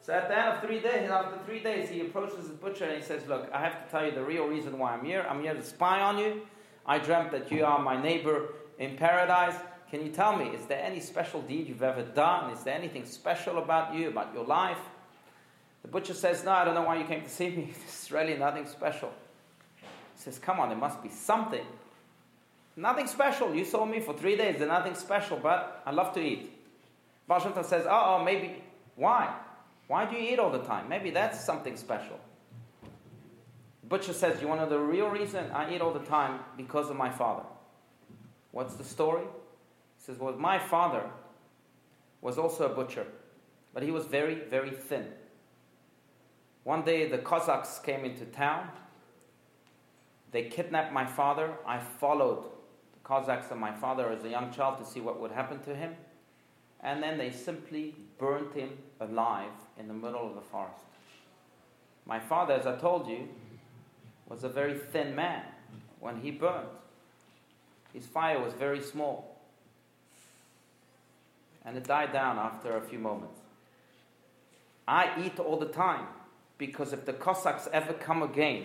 So 0.02 0.12
at 0.12 0.28
the 0.28 0.38
end 0.38 0.48
of 0.50 0.62
three 0.62 0.78
days, 0.78 1.10
after 1.10 1.38
three 1.46 1.60
days, 1.60 1.88
he 1.88 2.02
approaches 2.02 2.48
the 2.48 2.54
butcher 2.54 2.84
and 2.84 2.96
he 2.96 3.02
says, 3.02 3.26
Look, 3.26 3.50
I 3.52 3.60
have 3.60 3.84
to 3.84 3.90
tell 3.90 4.04
you 4.04 4.12
the 4.12 4.22
real 4.22 4.46
reason 4.46 4.78
why 4.78 4.92
I'm 4.92 5.04
here. 5.04 5.26
I'm 5.28 5.42
here 5.42 5.54
to 5.54 5.62
spy 5.64 6.00
on 6.00 6.18
you. 6.18 6.42
I 6.84 6.98
dreamt 6.98 7.32
that 7.32 7.50
you 7.50 7.64
are 7.64 7.80
my 7.80 8.00
neighbor 8.00 8.50
in 8.78 8.96
paradise. 8.96 9.56
Can 9.90 10.04
you 10.04 10.12
tell 10.12 10.36
me, 10.36 10.46
is 10.50 10.66
there 10.66 10.82
any 10.82 11.00
special 11.00 11.40
deed 11.42 11.66
you've 11.66 11.82
ever 11.82 12.02
done? 12.02 12.50
Is 12.52 12.62
there 12.62 12.74
anything 12.74 13.06
special 13.06 13.58
about 13.58 13.94
you, 13.94 14.08
about 14.08 14.34
your 14.34 14.44
life? 14.44 14.78
The 15.82 15.88
butcher 15.88 16.14
says, 16.14 16.44
No, 16.44 16.52
I 16.52 16.64
don't 16.64 16.74
know 16.74 16.82
why 16.82 16.98
you 16.98 17.06
came 17.06 17.22
to 17.22 17.28
see 17.28 17.48
me. 17.48 17.72
There's 17.80 18.12
really 18.12 18.36
nothing 18.36 18.66
special. 18.66 19.12
He 19.80 19.86
says, 20.22 20.38
Come 20.38 20.60
on, 20.60 20.68
there 20.68 20.78
must 20.78 21.02
be 21.02 21.08
something. 21.08 21.64
Nothing 22.76 23.06
special. 23.06 23.54
You 23.54 23.64
saw 23.64 23.86
me 23.86 24.00
for 24.00 24.12
three 24.12 24.36
days. 24.36 24.58
There's 24.58 24.68
nothing 24.68 24.94
special, 24.94 25.38
but 25.38 25.82
I 25.86 25.90
love 25.90 26.12
to 26.12 26.20
eat. 26.20 26.52
Baal 27.26 27.40
says, 27.64 27.86
oh, 27.86 28.18
oh, 28.18 28.24
maybe. 28.24 28.62
Why? 28.94 29.34
Why 29.88 30.04
do 30.04 30.16
you 30.16 30.32
eat 30.32 30.38
all 30.38 30.50
the 30.50 30.62
time? 30.62 30.88
Maybe 30.88 31.10
that's 31.10 31.42
something 31.42 31.76
special. 31.76 32.20
Butcher 33.88 34.12
says, 34.12 34.42
you 34.42 34.48
want 34.48 34.60
to 34.60 34.64
know 34.64 34.70
the 34.70 34.78
real 34.78 35.08
reason 35.08 35.50
I 35.52 35.74
eat 35.74 35.80
all 35.80 35.92
the 35.92 36.00
time? 36.00 36.40
Because 36.56 36.90
of 36.90 36.96
my 36.96 37.10
father. 37.10 37.44
What's 38.50 38.74
the 38.74 38.84
story? 38.84 39.22
He 39.22 40.04
says, 40.04 40.18
well, 40.18 40.32
my 40.34 40.58
father 40.58 41.02
was 42.20 42.36
also 42.38 42.66
a 42.66 42.74
butcher, 42.74 43.06
but 43.72 43.82
he 43.82 43.90
was 43.90 44.06
very, 44.06 44.34
very 44.34 44.70
thin. 44.70 45.06
One 46.64 46.82
day 46.82 47.08
the 47.08 47.18
Cossacks 47.18 47.78
came 47.78 48.04
into 48.04 48.24
town. 48.24 48.68
They 50.32 50.44
kidnapped 50.44 50.92
my 50.92 51.06
father. 51.06 51.52
I 51.64 51.78
followed 51.78 52.44
Cossacks 53.06 53.52
and 53.52 53.60
my 53.60 53.72
father 53.72 54.10
as 54.10 54.24
a 54.24 54.28
young 54.28 54.50
child 54.50 54.78
to 54.78 54.84
see 54.84 55.00
what 55.00 55.20
would 55.20 55.30
happen 55.30 55.60
to 55.60 55.76
him. 55.76 55.94
And 56.80 57.00
then 57.00 57.18
they 57.18 57.30
simply 57.30 57.94
burnt 58.18 58.52
him 58.52 58.70
alive 58.98 59.52
in 59.78 59.86
the 59.86 59.94
middle 59.94 60.28
of 60.28 60.34
the 60.34 60.40
forest. 60.40 60.82
My 62.04 62.18
father, 62.18 62.54
as 62.54 62.66
I 62.66 62.76
told 62.76 63.08
you, 63.08 63.28
was 64.28 64.42
a 64.42 64.48
very 64.48 64.76
thin 64.76 65.14
man 65.14 65.44
when 66.00 66.20
he 66.20 66.32
burned. 66.32 66.66
His 67.92 68.06
fire 68.06 68.42
was 68.42 68.52
very 68.54 68.82
small. 68.82 69.40
And 71.64 71.76
it 71.76 71.84
died 71.84 72.12
down 72.12 72.38
after 72.38 72.76
a 72.76 72.80
few 72.80 72.98
moments. 72.98 73.38
I 74.88 75.12
eat 75.24 75.38
all 75.38 75.58
the 75.58 75.66
time 75.66 76.06
because 76.58 76.92
if 76.92 77.06
the 77.06 77.12
Cossacks 77.12 77.68
ever 77.72 77.92
come 77.92 78.24
again 78.24 78.64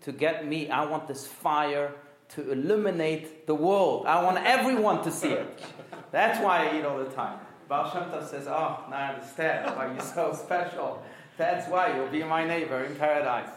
to 0.00 0.10
get 0.10 0.46
me, 0.46 0.68
I 0.68 0.84
want 0.84 1.06
this 1.06 1.28
fire 1.28 1.94
to 2.30 2.52
illuminate 2.52 3.46
the 3.46 3.54
world. 3.54 4.06
I 4.06 4.22
want 4.22 4.38
everyone 4.44 5.02
to 5.04 5.10
see 5.10 5.30
it. 5.30 5.62
That's 6.10 6.42
why 6.42 6.68
I 6.68 6.78
eat 6.78 6.84
all 6.84 6.98
the 6.98 7.10
time. 7.10 7.38
Baal 7.68 7.90
Shem 7.90 8.04
Tov 8.04 8.28
says, 8.28 8.46
Oh, 8.46 8.84
now 8.90 8.96
I 8.96 9.14
understand 9.14 9.76
why 9.76 9.92
you're 9.92 10.00
so 10.00 10.32
special. 10.44 11.02
That's 11.36 11.70
why 11.70 11.94
you'll 11.94 12.08
be 12.08 12.22
my 12.24 12.46
neighbor 12.46 12.84
in 12.84 12.96
paradise. 12.96 13.50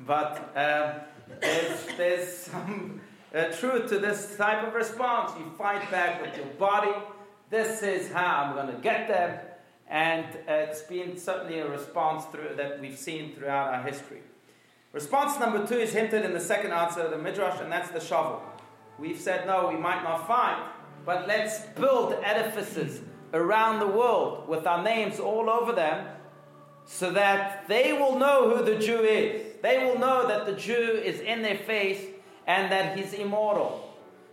But 0.00 0.38
um, 0.56 1.00
there's, 1.40 1.86
there's 1.96 2.28
some 2.28 3.00
uh, 3.34 3.44
truth 3.52 3.88
to 3.90 3.98
this 3.98 4.36
type 4.36 4.66
of 4.66 4.74
response. 4.74 5.32
You 5.38 5.50
fight 5.56 5.88
back 5.90 6.20
with 6.20 6.36
your 6.36 6.46
body. 6.58 6.92
This 7.50 7.82
is 7.82 8.10
how 8.12 8.42
I'm 8.42 8.54
going 8.54 8.74
to 8.74 8.82
get 8.82 9.08
them. 9.08 9.38
And 9.88 10.24
uh, 10.48 10.68
it's 10.68 10.82
been 10.82 11.16
certainly 11.16 11.60
a 11.60 11.68
response 11.68 12.24
through, 12.26 12.56
that 12.56 12.80
we've 12.80 12.98
seen 12.98 13.34
throughout 13.34 13.74
our 13.74 13.82
history. 13.82 14.22
Response 14.92 15.40
number 15.40 15.66
two 15.66 15.78
is 15.78 15.94
hinted 15.94 16.24
in 16.24 16.34
the 16.34 16.40
second 16.40 16.72
answer 16.72 17.00
of 17.00 17.10
the 17.10 17.18
Midrash, 17.18 17.60
and 17.60 17.72
that's 17.72 17.90
the 17.90 18.00
shovel. 18.00 18.42
We've 18.98 19.18
said, 19.18 19.46
no, 19.46 19.68
we 19.68 19.76
might 19.76 20.02
not 20.02 20.26
fight, 20.26 20.70
but 21.06 21.26
let's 21.26 21.60
build 21.80 22.12
edifices 22.22 23.00
around 23.32 23.80
the 23.80 23.86
world 23.86 24.46
with 24.48 24.66
our 24.66 24.82
names 24.82 25.18
all 25.18 25.48
over 25.48 25.72
them 25.72 26.06
so 26.84 27.10
that 27.12 27.66
they 27.68 27.94
will 27.94 28.18
know 28.18 28.54
who 28.54 28.64
the 28.64 28.78
Jew 28.78 29.00
is. 29.00 29.54
They 29.62 29.84
will 29.84 29.98
know 29.98 30.28
that 30.28 30.44
the 30.44 30.52
Jew 30.52 31.00
is 31.02 31.20
in 31.20 31.40
their 31.40 31.56
face 31.56 32.04
and 32.46 32.70
that 32.70 32.98
he's 32.98 33.14
immortal. 33.14 33.88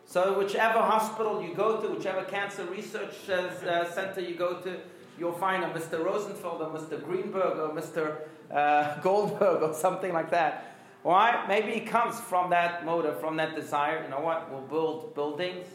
So, 0.06 0.38
whichever 0.38 0.80
hospital 0.80 1.42
you 1.42 1.54
go 1.54 1.80
to, 1.80 1.88
whichever 1.88 2.24
cancer 2.24 2.66
research 2.66 3.30
uh, 3.30 3.90
center 3.92 4.22
you 4.22 4.34
go 4.36 4.56
to, 4.62 4.78
you'll 5.20 5.34
find 5.34 5.64
a 5.64 5.68
Mr. 5.68 6.04
Rosenfeld 6.04 6.62
or 6.62 6.70
Mr. 6.70 7.04
Greenberg 7.04 7.58
or 7.58 7.70
Mr 7.70 8.22
uh, 8.52 9.00
Goldberg 9.02 9.62
or 9.62 9.74
something 9.74 10.14
like 10.14 10.32
that. 10.32 10.76
Why? 11.04 11.46
Maybe 11.48 11.72
it 11.74 11.88
comes 11.88 12.20
from 12.20 12.50
that 12.50 12.86
motive, 12.86 13.20
from 13.20 13.38
that 13.38 13.56
desire. 13.56 14.04
You 14.04 14.10
know 14.10 14.20
what? 14.20 14.52
We'll 14.52 14.62
build 14.62 15.16
buildings, 15.16 15.68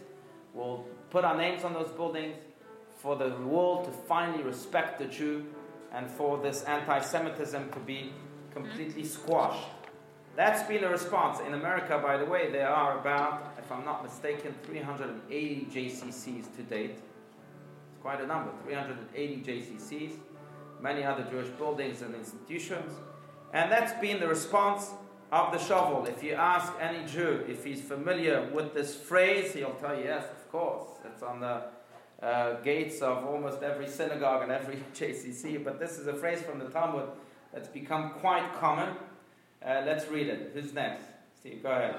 we'll 0.52 0.84
put 1.10 1.24
our 1.24 1.36
names 1.36 1.64
on 1.64 1.72
those 1.72 1.90
buildings 1.90 2.36
for 2.96 3.16
the 3.16 3.30
world 3.36 3.84
to 3.84 3.90
finally 3.90 4.42
respect 4.42 4.98
the 4.98 5.06
Jew 5.06 5.44
and 5.92 6.10
for 6.10 6.38
this 6.38 6.62
anti 6.64 7.00
Semitism 7.00 7.70
to 7.70 7.78
be 7.80 8.12
completely 8.52 9.04
squashed. 9.04 9.68
That's 10.36 10.66
been 10.66 10.82
a 10.82 10.88
response. 10.88 11.38
In 11.46 11.54
America, 11.54 11.98
by 12.02 12.16
the 12.16 12.24
way, 12.24 12.50
there 12.50 12.68
are 12.68 12.98
about, 12.98 13.54
if 13.58 13.70
I'm 13.70 13.84
not 13.84 14.02
mistaken, 14.02 14.54
380 14.64 15.68
JCCs 15.72 16.56
to 16.56 16.62
date. 16.62 16.98
Quite 18.04 18.20
a 18.20 18.26
number 18.26 18.52
380 18.64 19.42
JCCs 19.42 20.12
many 20.84 21.02
other 21.02 21.26
Jewish 21.30 21.48
buildings 21.48 22.02
and 22.02 22.14
institutions. 22.14 22.92
And 23.54 23.72
that's 23.72 23.98
been 24.00 24.20
the 24.20 24.28
response 24.28 24.90
of 25.32 25.50
the 25.50 25.58
shovel. 25.58 26.04
If 26.04 26.22
you 26.22 26.34
ask 26.34 26.70
any 26.78 27.04
Jew 27.06 27.42
if 27.48 27.64
he's 27.64 27.80
familiar 27.80 28.50
with 28.52 28.74
this 28.74 28.94
phrase, 28.94 29.54
he'll 29.54 29.74
tell 29.74 29.96
you, 29.96 30.04
yes, 30.04 30.24
of 30.24 30.52
course. 30.52 30.86
It's 31.06 31.22
on 31.22 31.40
the 31.40 31.62
uh, 32.22 32.60
gates 32.60 33.00
of 33.00 33.24
almost 33.24 33.62
every 33.62 33.88
synagogue 33.88 34.42
and 34.42 34.52
every 34.52 34.76
JCC. 34.94 35.64
But 35.64 35.80
this 35.80 35.98
is 35.98 36.06
a 36.06 36.14
phrase 36.14 36.42
from 36.42 36.58
the 36.58 36.66
Talmud 36.66 37.08
that's 37.52 37.68
become 37.68 38.10
quite 38.20 38.52
common. 38.60 38.90
Uh, 39.64 39.82
let's 39.86 40.06
read 40.08 40.28
it. 40.28 40.50
Who's 40.52 40.74
next? 40.74 41.06
Steve, 41.40 41.62
go 41.62 41.70
ahead. 41.70 41.94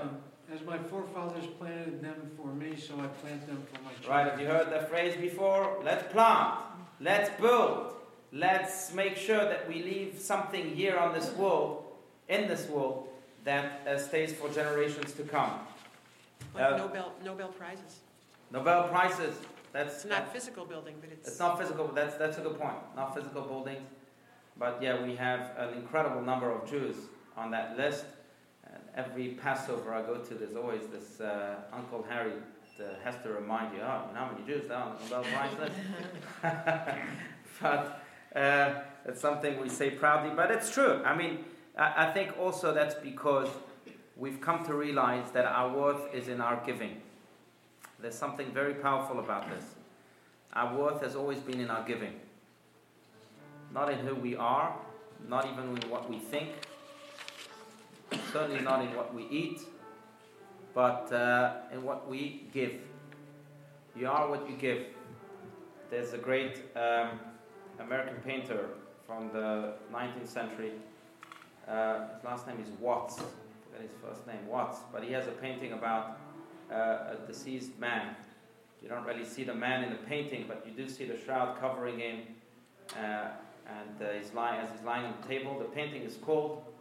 As 0.53 0.61
my 0.63 0.77
forefathers 0.77 1.47
planted 1.59 2.01
them 2.01 2.31
for 2.37 2.47
me, 2.47 2.75
so 2.75 2.93
I 2.99 3.07
plant 3.07 3.47
them 3.47 3.63
for 3.73 3.81
my 3.81 3.91
children. 3.93 4.09
Right, 4.17 4.29
have 4.29 4.39
you 4.39 4.47
heard 4.47 4.71
that 4.71 4.89
phrase 4.89 5.15
before? 5.19 5.79
Let's 5.83 6.11
plant, 6.13 6.59
let's 7.01 7.29
build, 7.41 7.95
let's 8.31 8.93
make 8.93 9.17
sure 9.17 9.43
that 9.43 9.67
we 9.67 9.81
leave 9.81 10.19
something 10.19 10.75
here 10.75 10.97
on 10.97 11.13
this 11.13 11.31
world, 11.33 11.85
in 12.29 12.47
this 12.47 12.67
world, 12.69 13.07
that 13.43 13.81
uh, 13.87 13.97
stays 13.97 14.33
for 14.33 14.49
generations 14.49 15.13
to 15.13 15.23
come. 15.23 15.51
Like 16.53 16.73
Uh, 16.73 16.77
Nobel, 16.77 17.11
Nobel 17.23 17.47
Prizes. 17.49 17.99
Nobel 18.51 18.87
Prizes, 18.87 19.35
that's. 19.73 19.95
It's 19.95 20.05
not 20.05 20.31
physical 20.31 20.65
building, 20.65 20.95
but 21.01 21.09
it's. 21.11 21.27
It's 21.27 21.39
not 21.39 21.59
physical, 21.59 21.85
but 21.85 21.95
that's, 21.95 22.15
that's 22.17 22.37
a 22.37 22.41
good 22.41 22.59
point. 22.59 22.77
Not 22.95 23.15
physical 23.15 23.41
buildings. 23.41 23.81
But 24.57 24.79
yeah, 24.81 25.03
we 25.03 25.15
have 25.15 25.51
an 25.57 25.73
incredible 25.73 26.21
number 26.21 26.49
of 26.51 26.69
Jews 26.69 26.95
on 27.35 27.51
that 27.51 27.75
list. 27.77 28.05
Every 28.95 29.29
Passover 29.29 29.93
I 29.93 30.01
go 30.01 30.17
to, 30.17 30.33
there's 30.33 30.55
always 30.55 30.87
this 30.87 31.19
uh, 31.19 31.55
Uncle 31.73 32.05
Harry 32.09 32.31
that 32.77 32.99
has 33.03 33.15
to 33.23 33.29
remind 33.29 33.73
you, 33.73 33.81
oh, 33.81 34.03
you 34.07 34.13
know 34.13 34.19
how 34.19 34.31
many 34.31 34.45
Jews 34.45 34.67
there 34.67 34.77
are 34.77 34.89
on 34.89 34.97
the 35.09 35.61
list? 35.61 35.75
but 37.61 38.05
uh, 38.35 38.81
it's 39.05 39.21
something 39.21 39.59
we 39.59 39.69
say 39.69 39.91
proudly, 39.91 40.31
but 40.35 40.51
it's 40.51 40.69
true. 40.73 41.01
I 41.03 41.15
mean, 41.15 41.45
I, 41.77 42.07
I 42.07 42.11
think 42.11 42.37
also 42.39 42.73
that's 42.73 42.95
because 42.95 43.49
we've 44.17 44.39
come 44.41 44.65
to 44.65 44.73
realize 44.73 45.31
that 45.31 45.45
our 45.45 45.75
worth 45.75 46.13
is 46.13 46.27
in 46.27 46.41
our 46.41 46.61
giving. 46.65 47.01
There's 47.99 48.15
something 48.15 48.51
very 48.53 48.75
powerful 48.75 49.19
about 49.19 49.49
this. 49.49 49.63
Our 50.53 50.75
worth 50.75 51.01
has 51.01 51.15
always 51.15 51.39
been 51.39 51.59
in 51.59 51.69
our 51.69 51.85
giving. 51.85 52.13
Not 53.73 53.91
in 53.91 53.99
who 53.99 54.15
we 54.15 54.35
are, 54.35 54.75
not 55.27 55.45
even 55.51 55.77
in 55.77 55.89
what 55.89 56.09
we 56.09 56.19
think, 56.19 56.49
certainly 58.35 58.61
not 58.61 58.81
in 58.81 58.93
what 58.97 59.13
we 59.13 59.25
eat, 59.29 59.61
but 60.73 61.09
uh, 61.13 61.53
in 61.71 61.81
what 61.81 62.05
we 62.09 62.43
give. 62.53 62.73
You 63.95 64.09
are 64.09 64.29
what 64.29 64.49
you 64.49 64.57
give. 64.57 64.87
There's 65.89 66.11
a 66.11 66.17
great 66.17 66.63
um, 66.75 67.11
American 67.79 68.17
painter 68.25 68.71
from 69.07 69.29
the 69.31 69.75
19th 69.89 70.27
century. 70.27 70.73
Uh, 71.65 72.13
his 72.13 72.25
last 72.25 72.45
name 72.45 72.59
is 72.59 72.67
Watts. 72.77 73.21
I 73.21 73.83
his 73.83 73.91
first 74.05 74.27
name, 74.27 74.45
Watts. 74.49 74.79
But 74.91 75.05
he 75.05 75.13
has 75.13 75.27
a 75.27 75.35
painting 75.45 75.71
about 75.71 76.17
uh, 76.69 77.13
a 77.13 77.17
deceased 77.25 77.79
man. 77.79 78.17
You 78.83 78.89
don't 78.89 79.05
really 79.05 79.23
see 79.23 79.45
the 79.45 79.55
man 79.55 79.81
in 79.81 79.91
the 79.91 80.03
painting, 80.09 80.43
but 80.45 80.65
you 80.67 80.73
do 80.73 80.91
see 80.91 81.05
the 81.05 81.17
shroud 81.17 81.57
covering 81.61 81.99
him. 81.99 82.19
Uh, 82.97 83.29
and 83.65 84.01
uh, 84.01 84.11
he's 84.19 84.33
lying, 84.33 84.59
as 84.59 84.69
he's 84.75 84.85
lying 84.85 85.05
on 85.05 85.13
the 85.21 85.25
table, 85.25 85.57
the 85.57 85.73
painting 85.73 86.01
is 86.01 86.17
called 86.17 86.74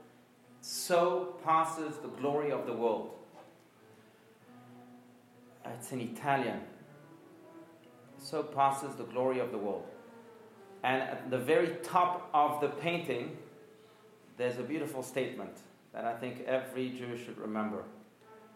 So 0.67 1.35
Passes 1.45 1.99
the 1.99 2.09
Glory 2.09 2.51
of 2.51 2.65
the 2.65 2.73
World. 2.73 3.11
It's 5.67 5.93
in 5.93 6.01
Italian. 6.01 6.61
So 8.19 8.43
passes 8.43 8.95
the 8.95 9.05
glory 9.05 9.41
of 9.41 9.53
the 9.53 9.59
world. 9.59 9.85
And 10.83 11.03
at 11.03 11.31
the 11.31 11.37
very 11.37 11.77
top 11.83 12.31
of 12.33 12.63
the 12.63 12.69
painting, 12.69 13.37
there's 14.39 14.59
a 14.59 14.63
beautiful 14.63 15.03
statement 15.03 15.55
that 15.93 16.07
I 16.07 16.15
think 16.15 16.45
every 16.47 16.89
Jew 16.89 17.19
should 17.23 17.37
remember. 17.37 17.83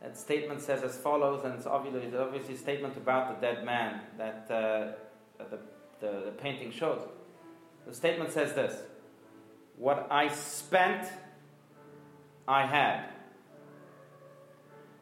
That 0.00 0.16
statement 0.16 0.62
says 0.62 0.82
as 0.82 0.96
follows, 0.96 1.44
and 1.44 1.54
it's 1.54 1.66
obviously, 1.66 2.00
it's 2.04 2.16
obviously 2.16 2.54
a 2.54 2.59
statement 2.59 2.96
about 2.96 3.38
the 3.38 3.46
dead 3.46 3.64
man 3.66 4.00
that 4.16 4.46
uh, 4.50 4.92
the, 5.50 5.59
the, 6.00 6.24
the 6.26 6.32
painting 6.38 6.70
shows. 6.70 7.02
The 7.86 7.94
statement 7.94 8.32
says 8.32 8.54
this 8.54 8.80
What 9.76 10.06
I 10.11 10.28
spent, 10.28 11.09
I 12.49 12.64
had. 12.64 13.05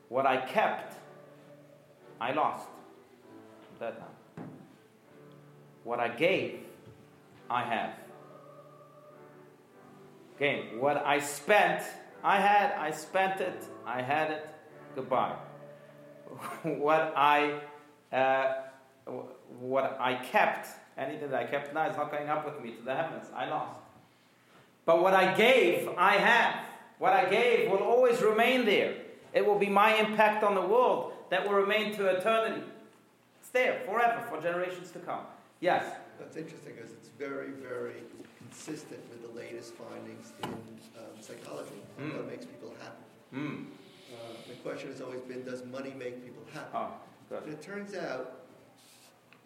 What 0.08 0.26
I 0.26 0.38
kept, 0.38 0.94
I 2.20 2.32
lost. 2.32 2.66
I'm 3.80 3.94
now. 3.94 4.44
What 5.84 6.00
I 6.00 6.08
gave, 6.08 6.58
I 7.48 7.62
have. 7.62 7.92
Again, 10.36 10.78
what 10.80 10.96
I 11.06 11.20
spent, 11.20 11.82
I 12.24 12.40
had, 12.40 12.72
I 12.72 12.90
spent 12.90 13.40
it, 13.40 13.64
I 13.86 14.02
had 14.02 14.32
it, 14.32 14.48
goodbye. 14.96 15.36
what 16.64 17.12
I 17.16 17.60
uh, 18.12 18.54
what 19.60 19.96
I 20.00 20.14
kept, 20.16 20.68
anything 20.98 21.30
that 21.30 21.40
I 21.40 21.44
kept 21.44 21.72
now 21.72 21.88
is 21.88 21.96
not 21.96 22.10
going 22.10 22.28
up 22.28 22.44
with 22.44 22.62
me 22.62 22.72
to 22.72 22.82
the 22.82 22.94
heavens. 22.94 23.26
I 23.34 23.48
lost. 23.48 23.80
But 24.84 25.00
what 25.02 25.14
I 25.14 25.34
gave, 25.34 25.88
I 25.96 26.14
have. 26.14 26.75
What 26.98 27.12
I 27.12 27.28
gave 27.28 27.70
will 27.70 27.78
always 27.82 28.22
remain 28.22 28.64
there. 28.64 28.94
It 29.34 29.44
will 29.44 29.58
be 29.58 29.68
my 29.68 29.94
impact 29.96 30.42
on 30.42 30.54
the 30.54 30.62
world 30.62 31.12
that 31.30 31.46
will 31.46 31.54
remain 31.54 31.94
to 31.96 32.06
eternity. 32.06 32.62
It's 33.40 33.50
there 33.50 33.80
forever, 33.84 34.24
for 34.30 34.40
generations 34.40 34.90
to 34.92 34.98
come. 35.00 35.20
Yes? 35.60 35.84
That's 36.18 36.36
interesting 36.36 36.74
because 36.74 36.92
it's 36.92 37.08
very, 37.18 37.50
very 37.50 38.02
consistent 38.38 39.00
with 39.10 39.20
the 39.22 39.38
latest 39.38 39.74
findings 39.74 40.32
in 40.42 40.48
um, 40.48 41.04
psychology 41.20 41.70
on 41.98 42.10
Mm. 42.10 42.16
what 42.16 42.26
makes 42.28 42.46
people 42.46 42.74
happy. 42.80 43.04
Mm. 43.34 43.66
Uh, 44.12 44.32
the 44.48 44.54
question 44.54 44.90
has 44.90 45.00
always 45.00 45.20
been, 45.22 45.44
does 45.44 45.64
money 45.66 45.92
make 45.98 46.24
people 46.24 46.42
happy? 46.54 46.68
Oh, 46.74 46.88
good. 47.28 47.42
And 47.44 47.52
it 47.52 47.60
turns 47.62 47.94
out, 47.94 48.42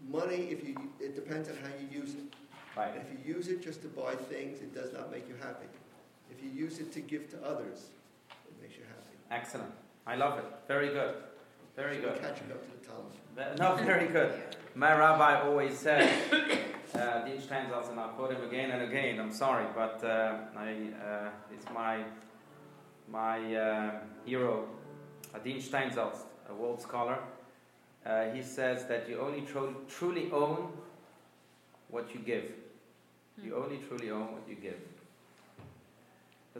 money, 0.08 0.48
if 0.50 0.66
you, 0.66 0.76
it 1.00 1.14
depends 1.14 1.48
on 1.48 1.56
how 1.56 1.70
you 1.80 2.00
use 2.00 2.14
it. 2.14 2.34
Right. 2.76 2.92
If 2.96 3.06
you 3.26 3.34
use 3.34 3.48
it 3.48 3.62
just 3.62 3.82
to 3.82 3.88
buy 3.88 4.14
things, 4.14 4.60
it 4.60 4.72
does 4.74 4.92
not 4.92 5.10
make 5.10 5.28
you 5.28 5.34
happy. 5.40 5.66
If 6.30 6.42
you 6.42 6.50
use 6.50 6.78
it 6.78 6.92
to 6.92 7.00
give 7.00 7.28
to 7.30 7.36
others, 7.44 7.86
it 8.30 8.62
makes 8.62 8.76
you 8.76 8.84
happy. 8.84 9.16
Excellent. 9.30 9.72
I 10.06 10.16
love 10.16 10.38
it. 10.38 10.44
Very 10.68 10.88
good. 10.88 11.14
Very 11.76 11.96
So 11.96 12.02
good. 12.02 12.20
Catching 12.20 12.50
up 12.52 12.62
to 12.64 12.70
the 12.78 12.86
Talmud. 12.86 13.58
No, 13.58 13.76
very 13.84 14.08
good. 14.08 14.32
My 14.74 14.96
rabbi 14.96 15.40
always 15.42 15.76
said, 15.78 16.02
uh, 16.94 16.98
Adin 17.24 17.40
Steinsaltz, 17.40 17.90
and 17.90 17.98
I'll 17.98 18.08
quote 18.10 18.32
him 18.32 18.42
again 18.44 18.70
and 18.70 18.82
again. 18.82 19.18
I'm 19.18 19.32
sorry, 19.32 19.66
but 19.74 20.02
uh, 20.04 20.36
I, 20.56 20.68
uh, 21.04 21.28
it's 21.52 21.66
my 21.74 22.04
my 23.08 23.54
uh, 23.56 23.90
hero, 24.24 24.68
Adin 25.34 25.56
Steinsaltz, 25.58 26.18
a 26.48 26.54
world 26.54 26.80
scholar. 26.80 27.18
Uh, 28.06 28.30
he 28.32 28.42
says 28.42 28.86
that 28.86 29.08
you 29.08 29.18
only 29.18 29.42
tru- 29.42 29.76
truly 29.88 30.30
own 30.32 30.68
what 31.88 32.14
you 32.14 32.20
give. 32.20 32.52
You 33.42 33.56
only 33.56 33.78
truly 33.88 34.10
own 34.10 34.32
what 34.32 34.48
you 34.48 34.54
give. 34.54 34.78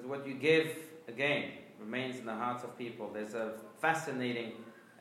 Because 0.01 0.19
what 0.19 0.27
you 0.27 0.33
give, 0.33 0.75
again, 1.09 1.51
remains 1.79 2.19
in 2.19 2.25
the 2.25 2.35
hearts 2.35 2.65
of 2.65 2.77
people. 2.79 3.11
There's 3.13 3.35
a 3.35 3.53
fascinating 3.83 4.53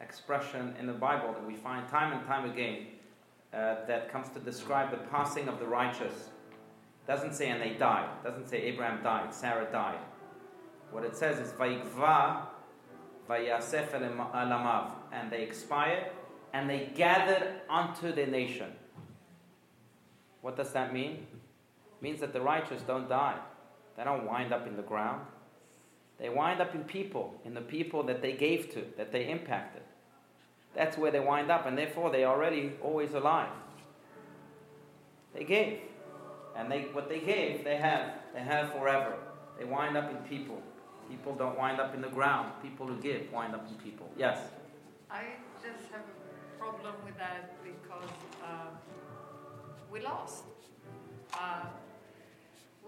expression 0.02 0.76
in 0.78 0.88
the 0.88 0.94
Bible 0.94 1.32
that 1.32 1.46
we 1.46 1.56
find 1.56 1.88
time 1.88 2.12
and 2.18 2.26
time 2.28 2.50
again 2.50 2.88
uh, 3.54 3.86
that 3.88 4.12
comes 4.12 4.28
to 4.30 4.40
describe 4.42 4.92
the 4.92 4.98
passing 4.98 5.48
of 5.48 5.58
the 5.60 5.66
righteous. 5.66 6.30
Doesn't 7.08 7.34
say 7.34 7.50
and 7.50 7.62
they 7.62 7.76
died. 7.76 8.10
Doesn't 8.26 8.50
say 8.50 8.62
Abraham 8.64 9.02
died, 9.02 9.34
Sarah 9.34 9.72
died. 9.72 10.00
What 10.92 11.06
it 11.06 11.16
says 11.16 11.40
is 11.40 11.54
Vayikva 11.54 12.48
Vayasef 13.30 13.92
alamav, 13.92 14.92
and 15.14 15.32
they 15.32 15.44
expired 15.44 16.08
and 16.52 16.70
they 16.70 16.92
gathered 16.94 17.62
unto 17.70 18.12
the 18.12 18.26
nation. 18.26 18.72
What 20.42 20.58
does 20.58 20.74
that 20.74 20.94
mean? 20.94 21.12
It 21.14 22.02
means 22.02 22.20
that 22.20 22.34
the 22.34 22.42
righteous 22.42 22.82
don't 22.82 23.08
die. 23.08 23.38
They 24.00 24.06
don't 24.06 24.26
wind 24.26 24.54
up 24.54 24.66
in 24.66 24.78
the 24.78 24.82
ground. 24.82 25.26
They 26.20 26.30
wind 26.30 26.62
up 26.62 26.74
in 26.74 26.86
people, 26.86 27.34
in 27.44 27.54
the 27.54 27.60
people 27.60 28.02
that 28.04 28.22
they 28.22 28.32
gave 28.32 28.72
to, 28.74 28.86
that 28.96 29.12
they 29.12 29.30
impacted. 29.30 29.82
That's 30.74 30.98
where 30.98 31.12
they 31.12 31.20
wind 31.20 31.52
up, 31.52 31.66
and 31.66 31.78
therefore 31.78 32.10
they're 32.10 32.30
already 32.30 32.72
always 32.82 33.14
alive. 33.14 33.52
They 35.36 35.44
gave. 35.44 35.80
And 36.56 36.72
they, 36.72 36.84
what 36.94 37.10
they 37.10 37.20
gave, 37.20 37.66
they 37.66 37.76
have. 37.76 38.14
They 38.34 38.40
have 38.40 38.72
forever. 38.72 39.16
They 39.58 39.66
wind 39.66 39.98
up 39.98 40.10
in 40.10 40.16
people. 40.30 40.62
People 41.10 41.36
don't 41.36 41.58
wind 41.58 41.82
up 41.82 41.94
in 41.94 42.00
the 42.02 42.08
ground. 42.08 42.54
People 42.64 42.88
who 42.88 42.96
give 43.02 43.30
wind 43.34 43.54
up 43.54 43.68
in 43.68 43.76
people. 43.76 44.10
Yes? 44.18 44.40
I 45.12 45.24
just 45.62 45.92
have 45.92 46.04
a 46.04 46.58
problem 46.58 46.96
with 47.04 47.18
that 47.18 47.62
because 47.66 48.10
um, 48.46 48.78
we 49.92 50.00
lost. 50.00 50.46
Uh, 51.34 51.66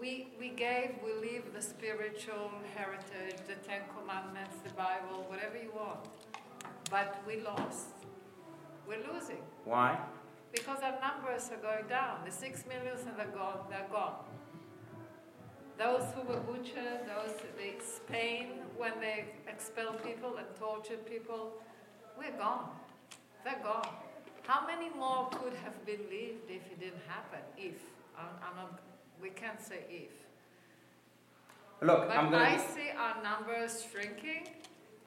we, 0.02 0.26
we 0.38 0.48
gave, 0.48 0.96
we 1.04 1.12
leave 1.14 1.44
the 1.54 1.62
spiritual 1.62 2.50
heritage, 2.74 3.38
the 3.46 3.54
Ten 3.66 3.82
Commandments, 3.96 4.56
the 4.64 4.74
Bible, 4.74 5.24
whatever 5.28 5.56
you 5.56 5.70
want. 5.72 6.00
But 6.90 7.22
we 7.24 7.40
lost. 7.40 7.86
We're 8.88 9.04
losing 9.12 9.42
Why? 9.64 9.96
because 10.52 10.80
our 10.82 10.98
numbers 11.00 11.50
are 11.52 11.62
going 11.68 11.86
down. 11.88 12.24
The 12.26 12.32
six 12.32 12.64
millions 12.66 13.02
they're 13.16 13.26
gone. 13.28 13.60
They're 13.70 13.86
gone. 13.90 14.16
Those 15.78 16.04
who 16.14 16.22
were 16.28 16.40
butchered, 16.40 17.06
those 17.06 17.34
the 17.56 17.84
Spain 17.84 18.48
when 18.76 18.92
they 19.00 19.26
expelled 19.46 20.02
people 20.04 20.36
and 20.36 20.46
tortured 20.58 21.06
people, 21.06 21.52
we're 22.18 22.36
gone. 22.36 22.70
They're 23.44 23.62
gone. 23.62 23.88
How 24.42 24.66
many 24.66 24.90
more 24.90 25.28
could 25.30 25.54
have 25.64 25.86
been 25.86 26.02
lived 26.10 26.50
if 26.50 26.66
it 26.72 26.80
didn't 26.80 27.06
happen? 27.06 27.40
If 27.56 27.80
I'm, 28.18 28.34
I'm 28.44 28.56
not, 28.56 28.80
we 29.22 29.30
can't 29.30 29.60
say 29.60 29.80
if. 29.88 30.12
Look, 31.80 32.08
But 32.08 32.16
I'm 32.16 32.30
going 32.30 32.42
I 32.42 32.56
see 32.58 32.90
our 32.96 33.22
numbers 33.22 33.86
shrinking, 33.90 34.48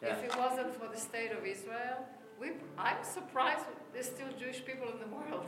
Yeah. 0.02 0.16
If 0.16 0.24
it 0.24 0.36
wasn't 0.38 0.76
for 0.80 0.88
the 0.94 1.00
state 1.00 1.32
of 1.32 1.46
Israel, 1.46 2.00
we, 2.40 2.48
I'm 2.78 3.04
surprised 3.04 3.66
there's 3.94 4.08
still 4.08 4.32
Jewish 4.38 4.64
people 4.66 4.88
in 4.92 5.00
the 5.00 5.12
world. 5.16 5.48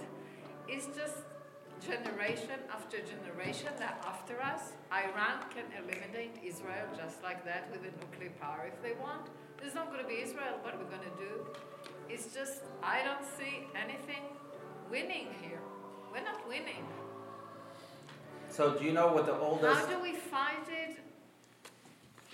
It's 0.67 0.87
just 0.99 1.17
generation 1.85 2.59
after 2.71 2.97
generation 3.13 3.69
that 3.77 4.03
after 4.07 4.41
us, 4.41 4.73
Iran 4.91 5.37
can 5.53 5.67
eliminate 5.79 6.33
Israel 6.43 6.87
just 6.95 7.21
like 7.23 7.45
that 7.45 7.69
with 7.71 7.81
a 7.81 7.91
nuclear 8.01 8.31
power 8.41 8.71
if 8.71 8.81
they 8.81 8.93
want. 8.99 9.27
There's 9.59 9.75
not 9.75 9.91
going 9.91 10.01
to 10.01 10.07
be 10.07 10.21
Israel. 10.21 10.55
What 10.61 10.75
are 10.75 10.79
we 10.79 10.85
going 10.85 11.07
to 11.11 11.17
do? 11.19 11.33
It's 12.09 12.33
just, 12.33 12.63
I 12.81 13.03
don't 13.03 13.25
see 13.37 13.67
anything 13.75 14.23
winning 14.89 15.27
here. 15.41 15.61
We're 16.11 16.23
not 16.23 16.47
winning. 16.47 16.85
So, 18.57 18.71
do 18.71 18.85
you 18.85 18.91
know 18.91 19.13
what 19.13 19.27
the 19.27 19.37
oldest? 19.37 19.81
How 19.81 19.85
do 19.85 20.01
we 20.01 20.13
fight 20.13 20.67
it? 20.67 20.97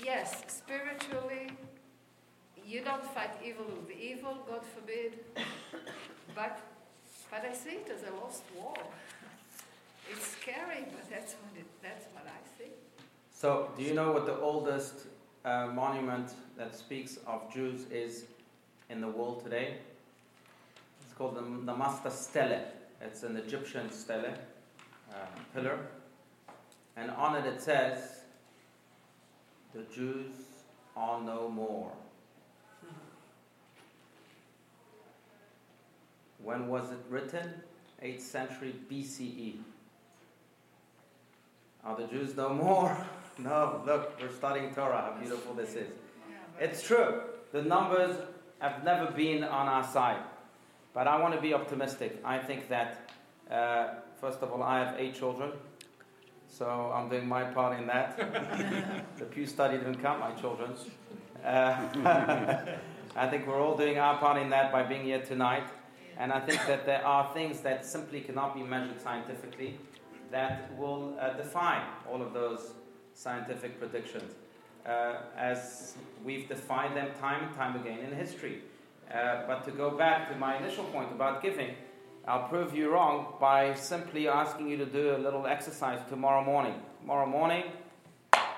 Yes, 0.01 0.41
spiritually, 0.47 1.51
you 2.65 2.81
don't 2.81 3.03
fight 3.13 3.31
evil 3.45 3.65
with 3.65 3.91
evil, 3.91 4.37
God 4.49 4.61
forbid. 4.73 5.19
But, 6.33 6.61
but 7.29 7.43
I 7.43 7.53
see 7.53 7.71
it 7.71 7.91
as 7.93 8.03
a 8.09 8.15
lost 8.23 8.43
war. 8.57 8.73
It's 10.09 10.25
scary, 10.25 10.85
but 10.95 11.09
that's 11.09 11.33
what 11.33 11.59
it, 11.59 11.65
that's 11.81 12.05
what 12.13 12.25
I 12.25 12.39
see. 12.57 12.71
So, 13.33 13.71
do 13.77 13.83
you 13.83 13.93
know 13.93 14.13
what 14.13 14.25
the 14.25 14.37
oldest 14.37 15.07
uh, 15.43 15.67
monument 15.73 16.29
that 16.57 16.73
speaks 16.73 17.17
of 17.27 17.53
Jews 17.53 17.81
is 17.91 18.27
in 18.89 19.01
the 19.01 19.09
world 19.09 19.43
today? 19.43 19.75
It's 21.03 21.13
called 21.15 21.35
the 21.35 21.41
Merneptah 21.41 22.13
Stele. 22.13 22.61
It's 23.01 23.23
an 23.23 23.35
Egyptian 23.35 23.91
stele, 23.91 24.33
uh, 25.11 25.15
pillar. 25.53 25.79
And 26.95 27.11
on 27.11 27.35
it 27.35 27.45
it 27.45 27.61
says, 27.61 28.21
The 29.73 29.83
Jews 29.93 30.31
are 30.95 31.21
no 31.21 31.49
more. 31.49 31.91
When 36.43 36.67
was 36.67 36.91
it 36.91 36.99
written? 37.09 37.53
8th 38.03 38.21
century 38.21 38.75
BCE. 38.91 39.55
Are 41.85 41.95
the 41.95 42.07
Jews 42.07 42.35
no 42.35 42.49
more? 42.53 42.95
No, 43.39 43.81
look, 43.83 44.21
we're 44.21 44.31
studying 44.31 44.75
Torah, 44.75 45.11
how 45.11 45.19
beautiful 45.19 45.55
this 45.55 45.73
is. 45.73 45.89
It's 46.59 46.83
true, 46.83 47.21
the 47.51 47.63
numbers 47.63 48.15
have 48.59 48.83
never 48.83 49.11
been 49.11 49.43
on 49.43 49.67
our 49.67 49.83
side. 49.83 50.21
But 50.93 51.07
I 51.07 51.19
want 51.19 51.33
to 51.33 51.41
be 51.41 51.51
optimistic. 51.51 52.21
I 52.23 52.37
think 52.37 52.69
that, 52.69 53.09
uh, 53.49 53.87
first 54.21 54.43
of 54.43 54.51
all, 54.51 54.61
I 54.61 54.85
have 54.85 54.99
eight 54.99 55.15
children, 55.15 55.53
so 56.57 56.91
I'm 56.93 57.09
doing 57.09 57.27
my 57.27 57.43
part 57.43 57.79
in 57.79 57.87
that. 57.87 58.17
the 59.17 59.25
Pew 59.25 59.45
study 59.47 59.77
didn't 59.77 60.01
count 60.01 60.19
my 60.19 60.31
children. 60.33 60.73
Uh, 61.43 61.87
I 63.15 63.27
think 63.27 63.47
we're 63.47 63.59
all 63.59 63.75
doing 63.75 63.97
our 63.97 64.17
part 64.17 64.41
in 64.41 64.49
that 64.51 64.71
by 64.71 64.83
being 64.83 65.03
here 65.03 65.21
tonight. 65.21 65.67
And 66.17 66.31
I 66.31 66.39
think 66.39 66.61
that 66.67 66.85
there 66.85 67.03
are 67.03 67.33
things 67.33 67.61
that 67.61 67.85
simply 67.85 68.21
cannot 68.21 68.53
be 68.53 68.61
measured 68.61 69.01
scientifically 69.01 69.79
that 70.31 70.77
will 70.77 71.15
uh, 71.19 71.33
define 71.33 71.81
all 72.09 72.21
of 72.21 72.33
those 72.33 72.73
scientific 73.15 73.79
predictions, 73.79 74.33
uh, 74.85 75.15
as 75.35 75.95
we've 76.23 76.47
defined 76.47 76.95
them 76.95 77.09
time 77.19 77.47
and 77.47 77.55
time 77.55 77.75
again 77.75 77.99
in 77.99 78.15
history. 78.15 78.61
Uh, 79.11 79.47
but 79.47 79.63
to 79.65 79.71
go 79.71 79.91
back 79.91 80.31
to 80.31 80.37
my 80.37 80.57
initial 80.57 80.85
point 80.85 81.11
about 81.11 81.41
giving, 81.41 81.75
I'll 82.27 82.47
prove 82.47 82.75
you 82.75 82.89
wrong 82.89 83.33
by 83.39 83.73
simply 83.75 84.27
asking 84.27 84.69
you 84.69 84.77
to 84.77 84.85
do 84.85 85.15
a 85.15 85.17
little 85.17 85.45
exercise 85.45 85.99
tomorrow 86.09 86.43
morning. 86.43 86.75
Tomorrow 87.01 87.25
morning, 87.25 87.63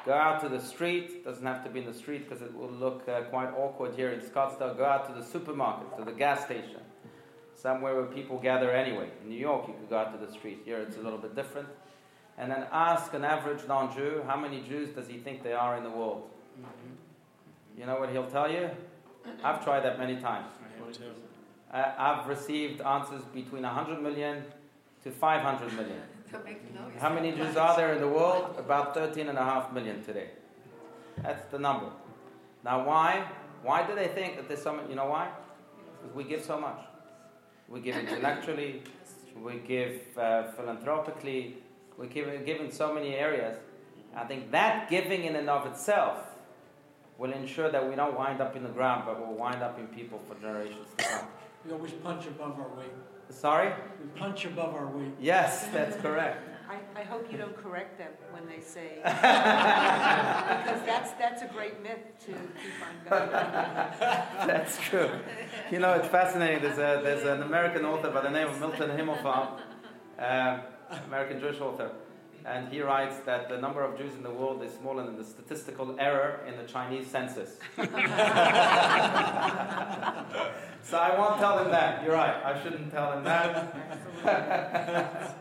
go 0.06 0.14
out 0.14 0.42
to 0.42 0.50
the 0.50 0.62
street. 0.62 1.26
Doesn't 1.26 1.46
have 1.46 1.64
to 1.64 1.70
be 1.70 1.80
in 1.80 1.86
the 1.86 1.94
street 1.94 2.30
because 2.30 2.44
it 2.44 2.56
will 2.56 2.70
look 2.70 3.08
uh, 3.10 3.22
quite 3.24 3.50
awkward 3.58 3.96
here 3.96 4.12
in 4.12 4.20
Scottsdale. 4.20 4.78
Go 4.78 4.86
out 4.86 5.08
to 5.08 5.20
the 5.20 5.26
supermarket, 5.26 5.98
to 5.98 6.06
the 6.06 6.12
gas 6.12 6.46
station, 6.46 6.82
somewhere 7.56 7.96
where 7.96 8.06
people 8.06 8.38
gather 8.40 8.72
anyway. 8.72 9.10
In 9.24 9.30
New 9.30 9.40
York, 9.40 9.68
you 9.68 9.74
could 9.74 9.90
go 9.90 9.98
out 9.98 10.20
to 10.20 10.24
the 10.24 10.32
street. 10.32 10.62
Here, 10.66 10.78
it's 10.80 10.98
a 10.98 11.02
little 11.02 11.20
bit 11.20 11.36
different 11.36 11.68
and 12.38 12.52
then 12.52 12.66
ask 12.72 13.14
an 13.14 13.24
average 13.24 13.66
non 13.68 13.94
Jew 13.96 14.24
how 14.28 14.36
many 14.36 14.62
Jews 14.62 14.90
does 14.90 15.08
he 15.08 15.18
think 15.18 15.44
there 15.44 15.58
are 15.58 15.78
in 15.78 15.84
the 15.84 15.90
world? 15.90 16.30
Mm-hmm. 16.60 17.80
You 17.80 17.86
know 17.86 18.00
what 18.00 18.10
he'll 18.10 18.30
tell 18.30 18.52
you? 18.52 18.70
I've 19.44 19.64
tried 19.64 19.82
that 19.82 19.98
many 19.98 20.18
times. 20.18 20.52
Uh, 21.76 21.92
I've 21.98 22.26
received 22.28 22.80
answers 22.80 23.22
between 23.34 23.64
100 23.64 24.02
million 24.02 24.44
to 25.04 25.12
500 25.12 25.74
million. 25.74 26.02
How 27.00 27.14
many 27.14 27.34
Jews 27.34 27.58
are 27.58 27.76
there 27.76 27.94
in 27.94 28.00
the 28.00 28.08
world? 28.08 28.56
About 28.58 28.94
13 28.94 29.28
and 29.28 29.38
a 29.38 29.44
half 29.44 29.74
million 29.74 30.02
today. 30.02 30.30
That's 31.22 31.46
the 31.52 31.60
number. 31.60 31.90
Now, 32.64 32.88
why? 32.88 33.26
Why 33.62 33.86
do 33.86 33.94
they 33.94 34.08
think 34.08 34.38
that 34.38 34.48
there's 34.48 34.62
so 34.62 34.74
much? 34.74 34.86
You 34.90 34.96
know 34.96 35.08
why? 35.08 35.28
Because 36.02 36.16
we 36.16 36.24
give 36.24 36.46
so 36.46 36.58
much. 36.58 36.80
We 37.68 37.82
give 37.82 37.98
intellectually, 37.98 38.84
we 39.44 39.56
give 39.68 40.00
uh, 40.18 40.44
philanthropically, 40.52 41.58
we're 41.98 42.06
given, 42.06 42.46
given 42.46 42.72
so 42.72 42.94
many 42.94 43.16
areas. 43.16 43.58
I 44.16 44.24
think 44.24 44.52
that 44.52 44.90
giving 44.90 45.26
in 45.26 45.36
and 45.36 45.50
of 45.50 45.66
itself 45.66 46.20
will 47.18 47.34
ensure 47.34 47.70
that 47.70 47.90
we 47.90 47.96
don't 47.96 48.16
wind 48.18 48.40
up 48.40 48.56
in 48.56 48.64
the 48.64 48.70
ground, 48.70 49.04
but 49.06 49.20
we'll 49.20 49.36
wind 49.36 49.62
up 49.62 49.78
in 49.80 49.88
people 49.88 50.22
for 50.28 50.36
generations 50.36 50.88
to 50.98 51.04
come. 51.04 51.28
We 51.66 51.74
always 51.74 51.92
punch 51.94 52.28
above 52.28 52.60
our 52.60 52.70
weight. 52.78 52.92
Sorry? 53.30 53.74
We 54.02 54.20
punch 54.20 54.46
above 54.46 54.76
our 54.76 54.88
weight. 54.88 55.14
Yes, 55.20 55.68
that's 55.74 55.96
correct. 55.98 56.52
I, 56.70 57.02
I 57.02 57.04
hope 57.04 57.32
you 57.32 57.38
don't 57.38 57.56
correct 57.56 57.98
them 58.00 58.12
when 58.32 58.48
they 58.48 58.60
say, 58.60 58.96
because 59.04 60.82
that's, 60.86 61.12
that's 61.14 61.42
a 61.44 61.48
great 61.48 61.82
myth 61.82 62.00
to 62.22 62.32
keep 62.32 62.82
on 62.82 63.20
going. 63.20 63.32
that's 64.48 64.80
true. 64.80 65.10
You 65.72 65.80
know, 65.80 65.94
it's 65.94 66.08
fascinating. 66.08 66.64
There's, 66.64 66.80
a, 66.80 67.02
there's 67.04 67.24
an 67.24 67.44
American 67.44 67.86
author 67.86 68.10
by 68.10 68.22
the 68.22 68.32
name 68.32 68.48
of 68.48 68.60
Milton 68.60 68.90
Himmelfarb. 68.90 69.60
Um, 70.18 70.62
American 71.08 71.40
Jewish 71.40 71.60
author. 71.60 71.92
And 72.46 72.70
he 72.70 72.80
writes 72.82 73.18
that 73.26 73.50
the 73.50 73.58
number 73.58 73.82
of 73.82 73.98
Jews 73.98 74.14
in 74.14 74.22
the 74.22 74.30
world 74.30 74.62
is 74.62 74.72
smaller 74.74 75.04
than 75.04 75.18
the 75.18 75.24
statistical 75.24 75.96
error 76.00 76.42
in 76.48 76.56
the 76.58 76.64
Chinese 76.64 77.08
census. 77.08 77.58
so 77.76 77.88
I 80.98 81.16
won't 81.18 81.40
tell 81.40 81.58
him 81.58 81.72
that. 81.72 82.04
You're 82.04 82.14
right. 82.14 82.36
I 82.46 82.62
shouldn't 82.62 82.92
tell 82.92 83.14
him 83.14 83.24
that. 83.24 83.76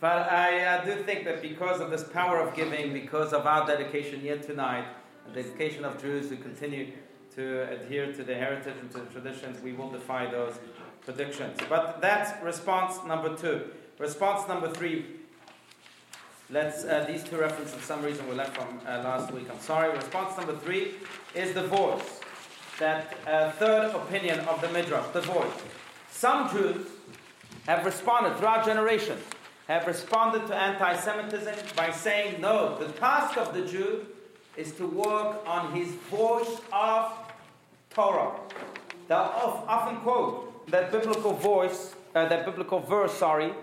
but 0.00 0.32
I 0.32 0.64
uh, 0.64 0.84
do 0.86 1.02
think 1.02 1.24
that 1.24 1.42
because 1.42 1.80
of 1.82 1.90
this 1.90 2.04
power 2.04 2.40
of 2.40 2.56
giving, 2.56 2.94
because 2.94 3.34
of 3.34 3.46
our 3.46 3.66
dedication 3.66 4.20
here 4.20 4.38
tonight, 4.38 4.86
the 5.26 5.42
dedication 5.42 5.84
of 5.84 6.00
Jews 6.00 6.30
who 6.30 6.36
continue 6.36 6.92
to 7.34 7.70
adhere 7.70 8.10
to 8.14 8.24
the 8.24 8.34
heritage 8.34 8.76
and 8.80 8.90
to 8.92 9.00
the 9.00 9.06
traditions, 9.06 9.60
we 9.62 9.74
will 9.74 9.90
defy 9.90 10.30
those 10.30 10.54
predictions. 11.04 11.58
But 11.68 12.00
that's 12.00 12.42
response 12.42 13.04
number 13.06 13.36
two. 13.36 13.66
Response 13.98 14.48
number 14.48 14.70
three. 14.70 15.04
Let's, 16.52 16.84
uh, 16.84 17.06
these 17.08 17.24
two 17.24 17.38
references, 17.38 17.74
for 17.74 17.82
some 17.82 18.02
reason, 18.02 18.28
were 18.28 18.34
left 18.34 18.54
from 18.54 18.78
uh, 18.86 18.98
last 19.02 19.32
week. 19.32 19.46
I'm 19.50 19.58
sorry. 19.58 19.90
Response 19.96 20.36
number 20.36 20.54
three 20.54 20.96
is 21.34 21.54
the 21.54 21.62
voice. 21.62 22.20
That 22.78 23.16
uh, 23.26 23.52
third 23.52 23.94
opinion 23.94 24.40
of 24.40 24.60
the 24.60 24.68
Midrash, 24.68 25.06
the 25.14 25.22
voice. 25.22 25.50
Some 26.10 26.50
Jews 26.50 26.86
have 27.64 27.86
responded 27.86 28.36
throughout 28.36 28.66
generations, 28.66 29.22
have 29.66 29.86
responded 29.86 30.46
to 30.48 30.54
anti 30.54 30.94
Semitism 30.96 31.54
by 31.74 31.90
saying, 31.90 32.42
no, 32.42 32.76
the 32.78 32.92
task 32.92 33.38
of 33.38 33.54
the 33.54 33.64
Jew 33.64 34.04
is 34.54 34.72
to 34.72 34.86
work 34.86 35.42
on 35.46 35.72
his 35.72 35.88
voice 36.10 36.60
of 36.70 37.12
Torah. 37.88 38.38
They'll 39.08 39.64
often 39.66 39.96
quote 40.00 40.66
that 40.66 40.92
biblical 40.92 41.32
voice, 41.32 41.94
uh, 42.14 42.28
that 42.28 42.44
biblical 42.44 42.80
verse, 42.80 43.14
sorry, 43.14 43.54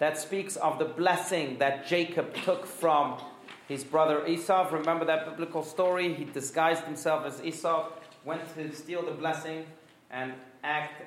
that 0.00 0.18
speaks 0.18 0.56
of 0.56 0.78
the 0.78 0.86
blessing 0.86 1.58
that 1.58 1.86
Jacob 1.86 2.34
took 2.42 2.66
from 2.66 3.20
his 3.68 3.84
brother 3.84 4.26
Esau. 4.26 4.68
Remember 4.72 5.04
that 5.04 5.26
biblical 5.26 5.62
story? 5.62 6.12
He 6.14 6.24
disguised 6.24 6.84
himself 6.84 7.24
as 7.24 7.44
Esau, 7.44 7.90
went 8.24 8.42
to 8.56 8.74
steal 8.74 9.04
the 9.04 9.12
blessing 9.12 9.66
and 10.10 10.32
act 10.64 11.02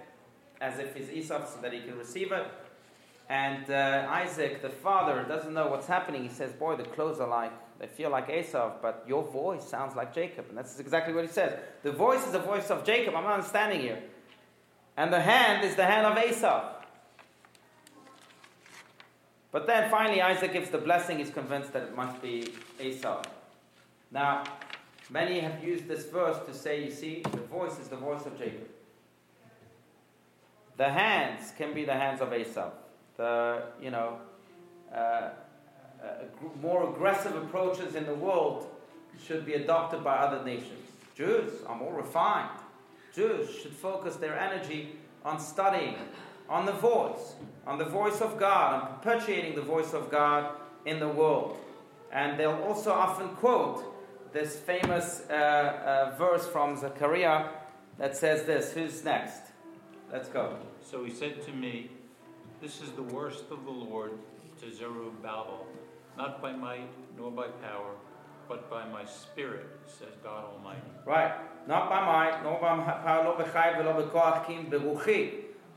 as 0.62 0.80
if 0.80 0.96
he's 0.96 1.10
Esau 1.10 1.44
so 1.46 1.60
that 1.62 1.74
he 1.74 1.82
can 1.82 1.98
receive 1.98 2.32
it. 2.32 2.46
And 3.30 3.70
uh, 3.70 4.06
Isaac, 4.10 4.62
the 4.62 4.70
father, 4.70 5.26
doesn't 5.28 5.54
know 5.54 5.68
what's 5.68 5.88
happening. 5.88 6.22
He 6.22 6.30
says, 6.30 6.54
Boy, 6.54 6.76
the 6.76 6.84
clothes 6.84 7.20
are 7.20 7.28
like, 7.28 7.52
they 7.80 7.88
feel 7.88 8.12
like 8.12 8.30
Esau, 8.30 8.74
but 8.80 9.04
your 9.08 9.24
voice 9.24 9.68
sounds 9.68 9.96
like 9.96 10.14
Jacob. 10.14 10.46
And 10.50 10.58
that's 10.58 10.80
exactly 10.80 11.14
what 11.14 11.26
he 11.26 11.32
says. 11.32 11.60
The 11.82 11.92
voice 11.92 12.24
is 12.26 12.32
the 12.32 12.40
voice 12.40 12.70
of 12.70 12.86
Jacob. 12.86 13.16
I'm 13.16 13.24
not 13.24 13.46
standing 13.46 13.82
here. 13.82 14.04
And 14.96 15.12
the 15.12 15.20
hand 15.20 15.66
is 15.66 15.76
the 15.76 15.86
hand 15.86 16.06
of 16.06 16.24
Esau. 16.24 16.83
But 19.54 19.68
then 19.68 19.90
finally, 19.92 20.20
Isaac 20.20 20.52
gives 20.52 20.72
the 20.72 20.80
blessing. 20.80 21.20
He's 21.20 21.30
convinced 21.30 21.74
that 21.74 21.84
it 21.84 21.96
must 21.96 22.20
be 22.22 22.54
Esau. 22.82 23.22
Now, 24.12 24.44
many 25.12 25.40
have 25.40 25.64
used 25.64 25.88
this 25.88 26.06
verse 26.06 26.44
to 26.48 26.54
say, 26.56 26.84
you 26.84 26.90
see, 26.90 27.22
the 27.22 27.38
voice 27.38 27.78
is 27.80 27.88
the 27.88 27.96
voice 27.96 28.26
of 28.26 28.38
Jacob. 28.38 28.68
The 30.78 30.90
hands 30.90 31.54
can 31.56 31.72
be 31.72 31.86
the 31.86 31.94
hands 31.94 32.20
of 32.20 32.34
Esau. 32.34 32.72
The, 33.16 33.62
you 33.80 33.92
know, 33.92 34.18
uh, 34.92 34.98
uh, 34.98 35.30
more 36.60 36.90
aggressive 36.90 37.36
approaches 37.36 37.94
in 37.94 38.08
the 38.08 38.16
world 38.16 38.68
should 39.24 39.46
be 39.46 39.54
adopted 39.54 40.04
by 40.04 40.16
other 40.16 40.44
nations. 40.44 40.90
Jews 41.16 41.62
are 41.68 41.76
more 41.76 41.94
refined. 41.94 42.58
Jews 43.14 43.56
should 43.62 43.74
focus 43.74 44.16
their 44.16 44.38
energy 44.38 44.96
on 45.24 45.40
studying, 45.40 45.96
on 46.54 46.68
the 46.68 46.72
voice, 46.72 47.34
on 47.66 47.80
the 47.80 47.86
voice 47.86 48.22
of 48.22 48.40
God, 48.40 48.76
on 48.76 49.00
perpetuating 49.00 49.56
the 49.56 49.62
voice 49.62 49.92
of 49.94 50.12
God 50.12 50.56
in 50.86 51.00
the 51.00 51.08
world. 51.08 51.58
And 52.12 52.40
they'll 52.40 52.62
also 52.68 52.92
often 52.92 53.30
quote 53.30 53.84
this 54.34 54.56
famous 54.58 55.24
uh, 55.32 55.34
uh, 55.34 56.16
verse 56.16 56.48
from 56.48 56.78
Zechariah 56.78 57.48
that 57.98 58.16
says 58.16 58.44
this 58.44 58.72
Who's 58.72 59.04
next? 59.04 59.42
Let's 60.12 60.30
go. 60.30 60.58
So 60.80 61.04
he 61.04 61.12
said 61.12 61.42
to 61.48 61.52
me, 61.52 61.90
This 62.62 62.82
is 62.82 62.92
the 62.92 63.02
worst 63.02 63.46
of 63.50 63.66
the 63.66 63.72
Lord 63.72 64.12
to 64.62 64.72
Zerubbabel, 64.72 65.66
not 66.16 66.40
by 66.40 66.52
might 66.52 66.92
nor 67.18 67.32
by 67.32 67.48
power, 67.48 67.96
but 68.48 68.70
by 68.70 68.88
my 68.90 69.06
spirit, 69.06 69.66
says 69.88 70.14
God 70.24 70.46
Almighty. 70.54 70.82
Right. 71.04 71.34
Not 71.68 71.90
by 71.90 72.06
might, 72.06 72.44
nor 72.44 72.60
by 72.62 72.76
power, 72.84 73.24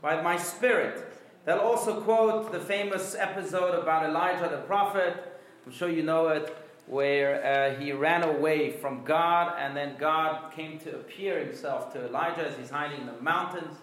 by 0.01 0.21
my 0.21 0.37
spirit. 0.37 1.13
They'll 1.45 1.59
also 1.59 2.01
quote 2.01 2.51
the 2.51 2.59
famous 2.59 3.15
episode 3.15 3.73
about 3.73 4.05
Elijah 4.05 4.49
the 4.49 4.61
prophet. 4.63 5.39
I'm 5.65 5.71
sure 5.71 5.89
you 5.89 6.03
know 6.03 6.27
it, 6.27 6.55
where 6.87 7.43
uh, 7.43 7.79
he 7.79 7.91
ran 7.91 8.23
away 8.23 8.71
from 8.71 9.03
God, 9.03 9.55
and 9.57 9.75
then 9.75 9.95
God 9.97 10.51
came 10.53 10.79
to 10.79 10.95
appear 10.95 11.39
himself 11.39 11.93
to 11.93 12.05
Elijah 12.05 12.47
as 12.47 12.57
he's 12.57 12.69
hiding 12.69 13.01
in 13.01 13.07
the 13.07 13.21
mountains. 13.21 13.77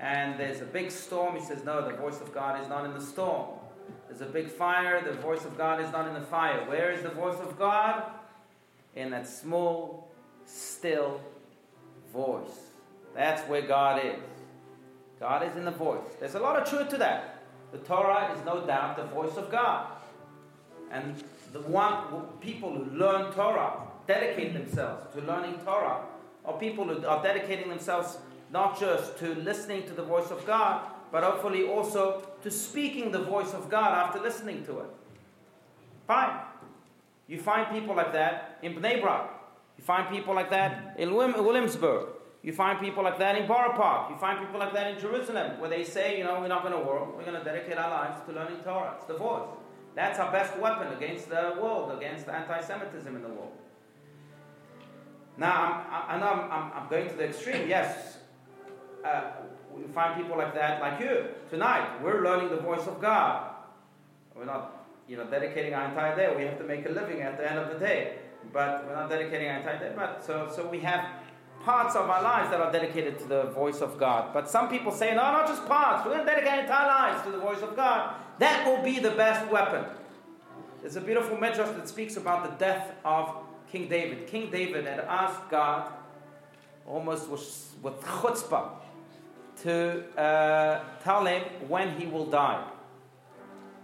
And 0.00 0.38
there's 0.38 0.60
a 0.60 0.66
big 0.66 0.90
storm. 0.90 1.36
He 1.36 1.42
says, 1.42 1.64
No, 1.64 1.86
the 1.86 1.96
voice 1.96 2.20
of 2.20 2.34
God 2.34 2.62
is 2.62 2.68
not 2.68 2.84
in 2.84 2.92
the 2.92 3.00
storm. 3.00 3.48
There's 4.08 4.20
a 4.20 4.26
big 4.26 4.48
fire. 4.48 5.02
The 5.02 5.20
voice 5.20 5.44
of 5.44 5.56
God 5.56 5.80
is 5.80 5.90
not 5.92 6.06
in 6.08 6.14
the 6.14 6.26
fire. 6.26 6.66
Where 6.68 6.92
is 6.92 7.02
the 7.02 7.10
voice 7.10 7.38
of 7.40 7.58
God? 7.58 8.04
In 8.94 9.10
that 9.10 9.26
small, 9.26 10.10
still 10.44 11.20
voice. 12.12 12.70
That's 13.14 13.42
where 13.48 13.62
God 13.62 14.04
is. 14.04 14.35
God 15.18 15.42
is 15.48 15.56
in 15.56 15.64
the 15.64 15.70
voice. 15.70 16.14
There's 16.20 16.34
a 16.34 16.40
lot 16.40 16.60
of 16.60 16.68
truth 16.68 16.88
to 16.90 16.98
that. 16.98 17.42
The 17.72 17.78
Torah 17.78 18.32
is 18.36 18.44
no 18.44 18.66
doubt 18.66 18.96
the 18.96 19.04
voice 19.04 19.36
of 19.36 19.50
God. 19.50 19.86
And 20.90 21.22
the 21.52 21.60
one 21.60 22.26
people 22.40 22.72
who 22.72 22.96
learn 22.96 23.32
Torah 23.32 23.80
dedicate 24.06 24.52
themselves 24.52 25.04
to 25.14 25.20
learning 25.22 25.58
Torah, 25.64 26.04
or 26.44 26.58
people 26.58 26.84
who 26.84 27.04
are 27.06 27.22
dedicating 27.22 27.68
themselves 27.68 28.18
not 28.52 28.78
just 28.78 29.18
to 29.18 29.34
listening 29.34 29.84
to 29.86 29.92
the 29.94 30.04
voice 30.04 30.30
of 30.30 30.46
God, 30.46 30.86
but 31.10 31.24
hopefully 31.24 31.66
also 31.66 32.22
to 32.42 32.50
speaking 32.50 33.10
the 33.10 33.22
voice 33.22 33.52
of 33.52 33.68
God 33.68 33.92
after 33.92 34.20
listening 34.20 34.64
to 34.66 34.80
it. 34.80 34.90
Fine. 36.06 36.38
You 37.26 37.40
find 37.40 37.68
people 37.70 37.96
like 37.96 38.12
that 38.12 38.58
in 38.62 38.74
Bnei 38.74 39.00
Brak. 39.00 39.30
You 39.76 39.84
find 39.84 40.08
people 40.08 40.34
like 40.34 40.50
that 40.50 40.94
in 40.98 41.14
Williamsburg. 41.14 42.06
You 42.46 42.52
find 42.52 42.78
people 42.78 43.02
like 43.02 43.18
that 43.18 43.36
in 43.36 43.48
Borough 43.48 43.72
Park. 43.72 44.08
You 44.08 44.16
find 44.18 44.38
people 44.38 44.60
like 44.60 44.72
that 44.72 44.92
in 44.92 45.00
Jerusalem, 45.00 45.58
where 45.58 45.68
they 45.68 45.82
say, 45.82 46.16
you 46.16 46.22
know, 46.22 46.40
we're 46.40 46.46
not 46.46 46.62
going 46.62 46.74
to 46.74 46.88
work. 46.88 47.16
We're 47.16 47.24
going 47.24 47.36
to 47.36 47.42
dedicate 47.42 47.76
our 47.76 47.90
lives 47.90 48.24
to 48.24 48.32
learning 48.32 48.58
Torah. 48.62 48.94
It's 48.96 49.06
the 49.06 49.16
voice. 49.16 49.48
That's 49.96 50.20
our 50.20 50.30
best 50.30 50.56
weapon 50.58 50.92
against 50.92 51.28
the 51.28 51.58
world, 51.60 51.90
against 51.98 52.28
anti-Semitism 52.28 53.16
in 53.16 53.20
the 53.20 53.28
world. 53.28 53.50
Now, 55.36 55.84
I'm, 55.90 56.16
I 56.16 56.20
know 56.20 56.28
I'm, 56.28 56.52
I'm, 56.52 56.72
I'm 56.76 56.88
going 56.88 57.08
to 57.08 57.16
the 57.16 57.24
extreme. 57.24 57.68
Yes, 57.68 58.18
uh, 59.04 59.22
we 59.74 59.82
find 59.92 60.14
people 60.14 60.38
like 60.38 60.54
that, 60.54 60.80
like 60.80 61.00
you. 61.00 61.24
Tonight, 61.50 62.00
we're 62.00 62.22
learning 62.22 62.50
the 62.50 62.62
voice 62.62 62.86
of 62.86 63.00
God. 63.00 63.50
We're 64.36 64.44
not, 64.44 64.86
you 65.08 65.16
know, 65.16 65.24
dedicating 65.24 65.74
our 65.74 65.88
entire 65.88 66.14
day. 66.14 66.32
We 66.36 66.44
have 66.44 66.58
to 66.58 66.64
make 66.64 66.86
a 66.86 66.90
living 66.90 67.22
at 67.22 67.38
the 67.38 67.50
end 67.50 67.58
of 67.58 67.72
the 67.72 67.84
day, 67.84 68.18
but 68.52 68.86
we're 68.86 68.94
not 68.94 69.10
dedicating 69.10 69.48
our 69.48 69.56
entire 69.56 69.80
day. 69.80 69.92
But 69.96 70.24
so, 70.24 70.48
so 70.54 70.68
we 70.68 70.78
have 70.78 71.06
parts 71.66 71.96
of 71.96 72.08
our 72.08 72.22
lives 72.22 72.48
that 72.50 72.60
are 72.60 72.70
dedicated 72.70 73.18
to 73.18 73.26
the 73.26 73.42
voice 73.46 73.80
of 73.80 73.98
God. 73.98 74.32
But 74.32 74.48
some 74.48 74.68
people 74.68 74.92
say, 74.92 75.08
no, 75.10 75.22
not 75.32 75.48
just 75.48 75.66
parts. 75.66 76.06
We're 76.06 76.12
going 76.14 76.24
to 76.24 76.32
dedicate 76.32 76.52
our 76.52 76.60
entire 76.60 76.86
lives 76.86 77.24
to 77.24 77.32
the 77.32 77.38
voice 77.38 77.60
of 77.60 77.74
God. 77.74 78.14
That 78.38 78.64
will 78.64 78.84
be 78.84 79.00
the 79.00 79.10
best 79.10 79.50
weapon. 79.50 79.84
There's 80.80 80.94
a 80.94 81.00
beautiful 81.00 81.36
midrash 81.36 81.74
that 81.76 81.88
speaks 81.88 82.16
about 82.16 82.48
the 82.48 82.64
death 82.64 82.92
of 83.04 83.34
King 83.72 83.88
David. 83.88 84.28
King 84.28 84.48
David 84.48 84.86
had 84.86 85.00
asked 85.00 85.50
God, 85.50 85.92
almost 86.86 87.28
with, 87.28 87.74
with 87.82 88.00
chutzpah, 88.00 88.68
to 89.62 90.04
uh, 90.16 90.84
tell 91.02 91.26
him 91.26 91.42
when 91.66 91.98
he 91.98 92.06
will 92.06 92.26
die. 92.26 92.64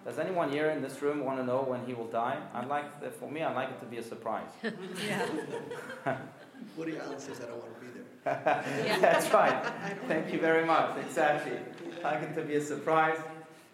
Does 0.04 0.20
anyone 0.20 0.52
here 0.52 0.70
in 0.70 0.82
this 0.82 1.02
room 1.02 1.24
want 1.24 1.38
to 1.40 1.44
know 1.44 1.62
when 1.62 1.84
he 1.84 1.94
will 1.94 2.06
die? 2.06 2.38
I'd 2.54 2.68
like, 2.68 3.12
for 3.18 3.28
me, 3.28 3.42
I'd 3.42 3.56
like 3.56 3.70
it 3.70 3.80
to 3.80 3.86
be 3.86 3.98
a 3.98 4.02
surprise. 4.04 4.52
Yeah. 6.06 6.18
Woody 6.76 6.98
Allen 6.98 7.18
says 7.18 7.40
I 7.40 7.46
don't 7.46 7.58
want 7.58 7.74
to 7.74 7.80
be 7.80 7.86
there. 8.24 8.98
That's 9.00 9.32
right. 9.32 9.64
Thank 10.08 10.32
you 10.32 10.40
very 10.40 10.64
much. 10.64 10.96
Exactly. 10.98 11.52
I'd 11.98 12.02
like 12.02 12.22
it 12.22 12.34
to 12.34 12.42
be 12.42 12.54
a 12.56 12.60
surprise. 12.60 13.18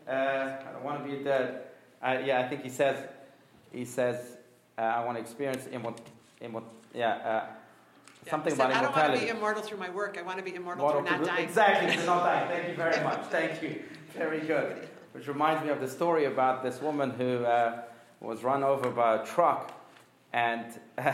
Uh, 0.09 0.11
I 0.13 0.73
don't 0.73 0.85
want 0.85 1.05
to 1.05 1.11
be 1.11 1.23
dead. 1.23 1.63
Uh, 2.03 2.19
yeah, 2.25 2.41
I 2.41 2.49
think 2.49 2.63
he 2.63 2.71
says, 2.71 2.97
he 3.73 3.85
says, 3.85 4.37
uh, 4.79 4.83
I 4.83 5.05
want 5.05 5.17
to 5.17 5.21
experience 5.21 5.65
immort, 5.73 5.99
immort, 6.41 6.63
yeah, 6.95 7.15
uh, 7.17 7.47
Yeah, 8.25 8.31
something 8.31 8.53
about 8.53 8.73
said, 8.73 8.79
about 8.85 8.95
I 8.97 9.03
don't 9.03 9.09
want 9.11 9.21
to 9.21 9.27
be 9.27 9.31
immortal 9.31 9.63
through 9.63 9.79
my 9.79 9.91
work. 9.91 10.17
I 10.19 10.23
want 10.23 10.39
to 10.39 10.45
be 10.45 10.55
immortal 10.55 10.85
Immortal 10.89 11.03
through 11.03 11.11
not 11.19 11.25
to- 11.25 11.31
dying. 11.31 11.45
Exactly, 11.45 11.97
to 11.97 12.07
not 12.07 12.23
dying. 12.25 12.49
Thank 12.49 12.69
you 12.69 12.75
very 12.77 13.03
much. 13.05 13.21
Thank 13.27 13.63
you. 13.63 13.83
Very 14.15 14.41
good. 14.41 14.89
Which 15.13 15.27
reminds 15.29 15.63
me 15.65 15.71
of 15.71 15.81
the 15.81 15.89
story 15.89 16.25
about 16.27 16.63
this 16.63 16.81
woman 16.81 17.11
who 17.11 17.45
uh, 17.45 17.83
was 18.21 18.43
run 18.45 18.63
over 18.63 18.91
by 18.91 19.17
a 19.17 19.27
truck, 19.27 19.73
and 20.33 20.65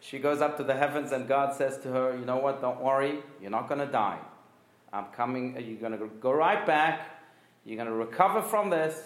she 0.00 0.18
goes 0.18 0.40
up 0.40 0.56
to 0.58 0.64
the 0.64 0.74
heavens, 0.74 1.12
and 1.12 1.26
God 1.26 1.54
says 1.54 1.78
to 1.78 1.88
her, 1.88 2.16
"You 2.16 2.24
know 2.24 2.36
what? 2.36 2.60
Don't 2.60 2.80
worry. 2.80 3.22
You're 3.40 3.50
not 3.50 3.68
going 3.68 3.80
to 3.80 3.86
die. 3.86 4.18
I'm 4.92 5.06
coming. 5.06 5.56
You're 5.60 5.80
going 5.80 5.98
to 5.98 6.06
go 6.20 6.32
right 6.32 6.64
back. 6.66 7.10
You're 7.64 7.76
going 7.76 7.88
to 7.88 7.94
recover 7.94 8.42
from 8.42 8.70
this, 8.70 9.02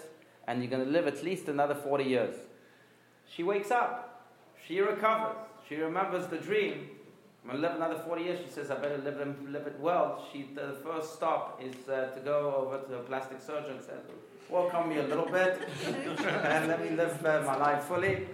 and 0.47 0.61
you're 0.61 0.69
going 0.69 0.85
to 0.85 0.91
live 0.91 1.07
at 1.07 1.23
least 1.23 1.47
another 1.47 1.75
40 1.75 2.03
years." 2.03 2.35
She 3.33 3.43
wakes 3.43 3.71
up. 3.71 4.27
She 4.67 4.79
recovers. 4.79 5.37
She 5.67 5.75
remembers 5.75 6.27
the 6.27 6.37
dream. 6.37 6.89
I'm 7.43 7.51
going 7.51 7.61
to 7.61 7.67
live 7.67 7.77
another 7.77 7.99
40 8.05 8.23
years. 8.23 8.39
She 8.45 8.51
says, 8.51 8.69
I 8.69 8.75
better 8.75 8.97
live 8.97 9.17
live 9.49 9.65
it 9.65 9.79
well. 9.79 10.23
She, 10.31 10.49
the 10.53 10.75
first 10.83 11.13
stop 11.13 11.59
is 11.63 11.89
uh, 11.89 12.11
to 12.13 12.19
go 12.19 12.53
over 12.55 12.85
to 12.87 12.99
a 12.99 13.03
plastic 13.03 13.39
surgeon 13.41 13.77
and 13.77 13.99
work 14.49 14.73
on 14.73 14.89
me 14.89 14.97
a 14.99 15.03
little 15.03 15.25
bit 15.25 15.59
and 15.87 16.67
let 16.67 16.83
me 16.83 16.95
live 16.95 17.25
uh, 17.25 17.41
my 17.45 17.55
life 17.57 17.85
fully. 17.85 18.27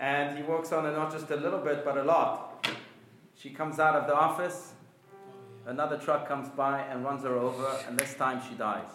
And 0.00 0.36
he 0.36 0.44
works 0.44 0.72
on 0.72 0.86
it 0.86 0.92
not 0.92 1.10
just 1.12 1.30
a 1.30 1.36
little 1.36 1.58
bit, 1.58 1.84
but 1.84 1.96
a 1.98 2.02
lot. 2.04 2.66
She 3.34 3.50
comes 3.50 3.78
out 3.78 3.94
of 3.94 4.06
the 4.06 4.14
office. 4.14 4.72
Another 5.66 5.98
truck 5.98 6.26
comes 6.26 6.48
by 6.48 6.80
and 6.82 7.04
runs 7.04 7.24
her 7.24 7.36
over, 7.36 7.78
and 7.86 7.98
this 7.98 8.14
time 8.14 8.40
she 8.48 8.54
dies. 8.54 8.90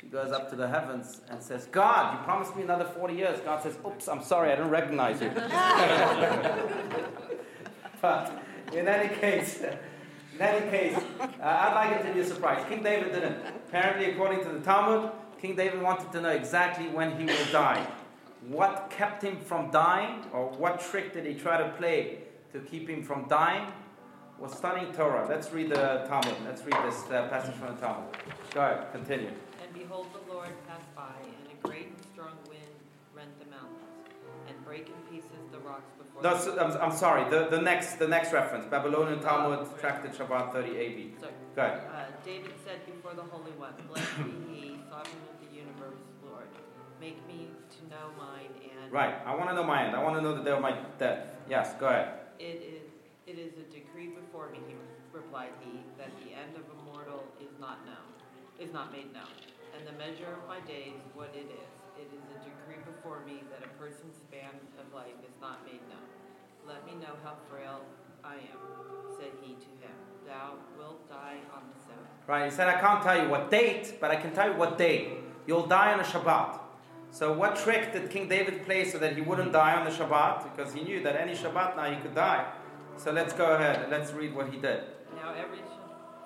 She 0.00 0.08
goes 0.08 0.32
up 0.32 0.50
to 0.50 0.56
the 0.56 0.66
heavens 0.66 1.20
and 1.28 1.40
says, 1.40 1.66
God, 1.66 2.18
you 2.18 2.24
promised 2.24 2.56
me 2.56 2.62
another 2.62 2.84
40 2.84 3.14
years. 3.14 3.38
God 3.40 3.62
says, 3.62 3.78
Oops, 3.86 4.08
I'm 4.08 4.22
sorry, 4.22 4.50
I 4.50 4.56
didn't 4.56 4.70
recognize 4.70 5.20
you. 5.22 5.30
but 8.02 8.32
in 8.72 8.88
any 8.88 9.14
case, 9.14 9.62
in 10.34 10.40
any 10.40 10.68
case, 10.70 10.98
uh, 11.20 11.26
I'd 11.40 11.74
like 11.74 12.00
it 12.00 12.08
to 12.08 12.14
be 12.14 12.20
a 12.20 12.24
surprise. 12.24 12.64
King 12.68 12.82
David 12.82 13.12
didn't. 13.12 13.36
Apparently, 13.68 14.10
according 14.10 14.42
to 14.42 14.48
the 14.48 14.58
Talmud, 14.60 15.12
King 15.40 15.54
David 15.54 15.80
wanted 15.80 16.10
to 16.10 16.20
know 16.20 16.30
exactly 16.30 16.88
when 16.88 17.16
he 17.16 17.24
will 17.26 17.52
die. 17.52 17.86
What 18.52 18.90
kept 18.90 19.22
him 19.22 19.40
from 19.40 19.70
dying, 19.70 20.26
or 20.30 20.50
what 20.50 20.78
trick 20.78 21.14
did 21.14 21.24
he 21.24 21.32
try 21.32 21.56
to 21.56 21.70
play 21.78 22.18
to 22.52 22.60
keep 22.60 22.86
him 22.86 23.02
from 23.02 23.26
dying? 23.26 23.72
Was 24.38 24.52
studying 24.52 24.92
Torah. 24.92 25.26
Let's 25.26 25.50
read 25.52 25.70
the 25.70 26.04
Talmud. 26.06 26.36
Let's 26.44 26.60
read 26.60 26.76
this 26.84 27.02
uh, 27.10 27.28
passage 27.30 27.54
from 27.54 27.74
the 27.74 27.80
Talmud. 27.80 28.14
Go 28.52 28.60
ahead, 28.60 28.92
continue. 28.92 29.30
And 29.62 29.72
behold, 29.72 30.08
the 30.12 30.30
Lord 30.30 30.50
passed 30.68 30.94
by, 30.94 31.14
and 31.24 31.58
a 31.58 31.66
great 31.66 31.86
and 31.86 31.96
strong 32.12 32.36
wind 32.46 32.76
rent 33.16 33.30
the 33.38 33.46
mountains, 33.46 33.88
and 34.46 34.64
brake 34.66 34.88
in 34.88 35.00
pieces 35.10 35.30
the 35.50 35.58
rocks 35.60 35.90
before 35.96 36.22
No, 36.22 36.36
so, 36.36 36.58
I'm, 36.58 36.72
I'm 36.90 36.94
sorry. 36.94 37.30
The, 37.30 37.48
the 37.48 37.62
next 37.62 37.94
the 37.94 38.08
next 38.08 38.34
reference, 38.34 38.66
Babylonian 38.66 39.20
Talmud, 39.20 39.66
Tractate 39.80 40.12
Shabbat 40.12 40.52
30 40.52 40.76
AB. 40.76 41.14
Sorry. 41.18 41.32
Go 41.56 41.62
ahead. 41.62 41.80
Uh, 41.88 42.04
David 42.22 42.52
said 42.66 42.84
before 42.84 43.14
the 43.14 43.22
Holy 43.22 43.52
One, 43.52 43.72
Blessed 43.88 44.16
be 44.18 44.52
he, 44.52 44.80
sovereign 44.90 45.24
of 45.32 45.40
the 45.40 45.56
universe, 45.56 45.96
Lord. 46.28 46.48
Make 47.02 47.18
me 47.26 47.50
to 47.50 47.80
know 47.90 48.14
mine 48.14 48.54
and 48.62 48.86
Right. 48.92 49.18
I 49.26 49.34
want 49.34 49.50
to 49.50 49.58
know 49.58 49.66
my 49.66 49.82
end. 49.82 49.96
I 49.96 50.02
want 50.06 50.14
to 50.14 50.22
know 50.22 50.38
the 50.38 50.44
day 50.46 50.54
of 50.54 50.62
my 50.62 50.78
death. 51.02 51.26
Yes. 51.50 51.74
Go 51.74 51.90
ahead. 51.90 52.30
It 52.38 52.62
is, 52.62 52.86
it 53.26 53.42
is 53.42 53.58
a 53.58 53.66
decree 53.74 54.14
before 54.14 54.54
me, 54.54 54.62
he 54.70 54.78
replied 55.10 55.50
he, 55.66 55.82
that 55.98 56.14
the 56.22 56.30
end 56.30 56.54
of 56.54 56.62
a 56.62 56.78
mortal 56.86 57.26
is 57.42 57.50
not 57.58 57.82
known, 57.82 58.06
is 58.62 58.72
not 58.72 58.92
made 58.92 59.12
known. 59.12 59.34
And 59.74 59.82
the 59.82 59.98
measure 59.98 60.30
of 60.30 60.46
my 60.46 60.62
days, 60.62 60.94
what 61.18 61.34
it 61.34 61.50
is. 61.50 61.72
It 61.98 62.06
is 62.14 62.22
a 62.30 62.38
decree 62.38 62.78
before 62.86 63.26
me 63.26 63.42
that 63.50 63.66
a 63.66 63.72
person's 63.82 64.22
span 64.22 64.54
of 64.78 64.86
life 64.94 65.18
is 65.26 65.34
not 65.42 65.66
made 65.66 65.82
known. 65.90 66.06
Let 66.70 66.86
me 66.86 66.94
know 67.02 67.18
how 67.26 67.34
frail 67.50 67.82
I 68.22 68.34
am, 68.34 68.62
said 69.18 69.34
he 69.42 69.54
to 69.58 69.70
him. 69.82 69.96
Thou 70.24 70.54
wilt 70.78 71.08
die 71.10 71.42
on 71.50 71.62
the 71.66 71.80
seventh. 71.82 72.06
Right. 72.28 72.44
He 72.46 72.54
said, 72.54 72.68
I 72.68 72.80
can't 72.80 73.02
tell 73.02 73.20
you 73.20 73.28
what 73.28 73.50
date, 73.50 73.98
but 74.00 74.12
I 74.12 74.16
can 74.22 74.32
tell 74.32 74.52
you 74.52 74.56
what 74.56 74.78
day. 74.78 75.18
You'll 75.48 75.66
die 75.66 75.92
on 75.92 75.98
a 75.98 76.04
Shabbat. 76.04 76.60
So 77.12 77.28
what 77.28 77.60
trick 77.60 77.92
did 77.92 78.08
King 78.08 78.26
David 78.26 78.64
play 78.64 78.88
so 78.88 78.96
that 78.96 79.12
he 79.12 79.20
wouldn't 79.20 79.52
die 79.52 79.76
on 79.76 79.84
the 79.84 79.92
Shabbat? 79.92 80.48
Because 80.48 80.72
he 80.72 80.80
knew 80.80 81.04
that 81.04 81.14
any 81.14 81.36
Shabbat 81.36 81.76
now 81.76 81.92
he 81.92 82.00
could 82.00 82.16
die. 82.16 82.48
So 82.96 83.12
let's 83.12 83.36
go 83.36 83.52
ahead. 83.52 83.84
And 83.84 83.92
let's 83.92 84.16
read 84.16 84.32
what 84.34 84.48
he 84.48 84.56
did. 84.56 84.88
Now 85.20 85.36
every 85.36 85.60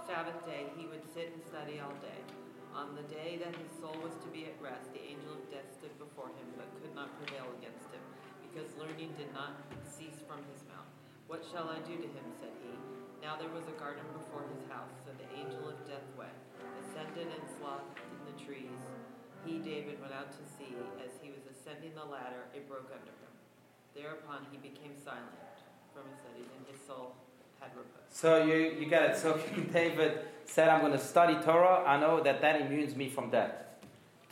Sabbath 0.06 0.38
day 0.46 0.70
he 0.78 0.86
would 0.86 1.02
sit 1.10 1.34
and 1.34 1.42
study 1.42 1.82
all 1.82 1.90
day. 1.98 2.22
On 2.70 2.94
the 2.94 3.02
day 3.10 3.34
that 3.42 3.50
his 3.58 3.66
soul 3.82 3.98
was 3.98 4.14
to 4.22 4.30
be 4.30 4.46
at 4.46 4.54
rest, 4.62 4.86
the 4.94 5.02
angel 5.02 5.34
of 5.34 5.42
death 5.50 5.66
stood 5.74 5.90
before 5.98 6.30
him, 6.38 6.46
but 6.54 6.70
could 6.78 6.94
not 6.94 7.10
prevail 7.18 7.50
against 7.58 7.90
him, 7.90 8.04
because 8.46 8.70
learning 8.78 9.10
did 9.18 9.32
not 9.34 9.58
cease 9.82 10.22
from 10.22 10.38
his 10.54 10.62
mouth. 10.70 10.86
What 11.26 11.42
shall 11.42 11.66
I 11.66 11.82
do 11.82 11.98
to 11.98 12.06
him? 12.14 12.26
said 12.38 12.54
he. 12.62 12.70
Now 13.18 13.34
there 13.34 13.50
was 13.50 13.66
a 13.66 13.74
garden 13.74 14.06
before 14.14 14.46
his 14.54 14.62
house, 14.70 14.94
so 15.02 15.10
the 15.18 15.26
angel 15.34 15.66
of 15.66 15.82
death 15.88 16.06
went, 16.14 16.36
ascended 16.78 17.26
and 17.26 17.42
slothed 17.58 17.98
in 18.06 18.22
the 18.30 18.36
trees. 18.38 18.78
He, 19.46 19.58
David, 19.58 20.00
went 20.00 20.12
out 20.12 20.30
to 20.32 20.42
see. 20.58 20.74
As 20.98 21.12
he 21.22 21.30
was 21.30 21.46
ascending 21.46 21.94
the 21.94 22.04
ladder, 22.04 22.50
it 22.52 22.68
broke 22.68 22.90
under 22.90 23.14
him. 23.14 23.32
Thereupon 23.94 24.44
he 24.50 24.58
became 24.58 24.92
silent 25.02 25.30
from 25.94 26.02
his 26.10 26.18
studies, 26.18 26.50
and 26.58 26.66
his 26.66 26.84
soul 26.84 27.14
had 27.60 27.70
repose. 27.76 28.02
So 28.10 28.44
you, 28.44 28.76
you 28.80 28.86
get 28.86 29.10
it. 29.10 29.16
So 29.16 29.34
King 29.54 29.70
David 29.72 30.18
said, 30.46 30.68
I'm 30.68 30.80
going 30.80 30.92
to 30.92 30.98
study 30.98 31.34
Torah. 31.44 31.84
I 31.86 31.98
know 31.98 32.20
that 32.22 32.40
that 32.40 32.60
immunes 32.60 32.96
me 32.96 33.08
from 33.08 33.30
death. 33.30 33.52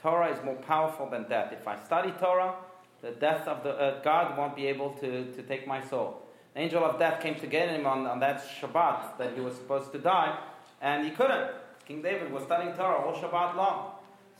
Torah 0.02 0.30
is 0.34 0.44
more 0.44 0.56
powerful 0.56 1.08
than 1.08 1.28
death. 1.28 1.52
If 1.52 1.66
I 1.66 1.82
study 1.84 2.12
Torah, 2.18 2.56
the 3.00 3.12
death 3.12 3.46
of 3.46 3.62
the 3.62 3.70
uh, 3.70 4.02
God 4.02 4.36
won't 4.36 4.56
be 4.56 4.66
able 4.66 4.90
to, 4.94 5.32
to 5.32 5.42
take 5.42 5.66
my 5.66 5.80
soul. 5.86 6.22
The 6.54 6.60
angel 6.60 6.84
of 6.84 6.98
death 6.98 7.22
came 7.22 7.36
to 7.36 7.46
get 7.46 7.68
him 7.68 7.86
on, 7.86 8.06
on 8.06 8.20
that 8.20 8.44
Shabbat 8.60 9.18
that 9.18 9.34
he 9.34 9.40
was 9.40 9.54
supposed 9.54 9.92
to 9.92 9.98
die, 9.98 10.38
and 10.82 11.04
he 11.04 11.10
couldn't. 11.10 11.52
King 11.86 12.02
David 12.02 12.32
was 12.32 12.42
studying 12.42 12.74
Torah 12.74 12.96
all 12.96 13.14
Shabbat 13.14 13.56
long. 13.56 13.93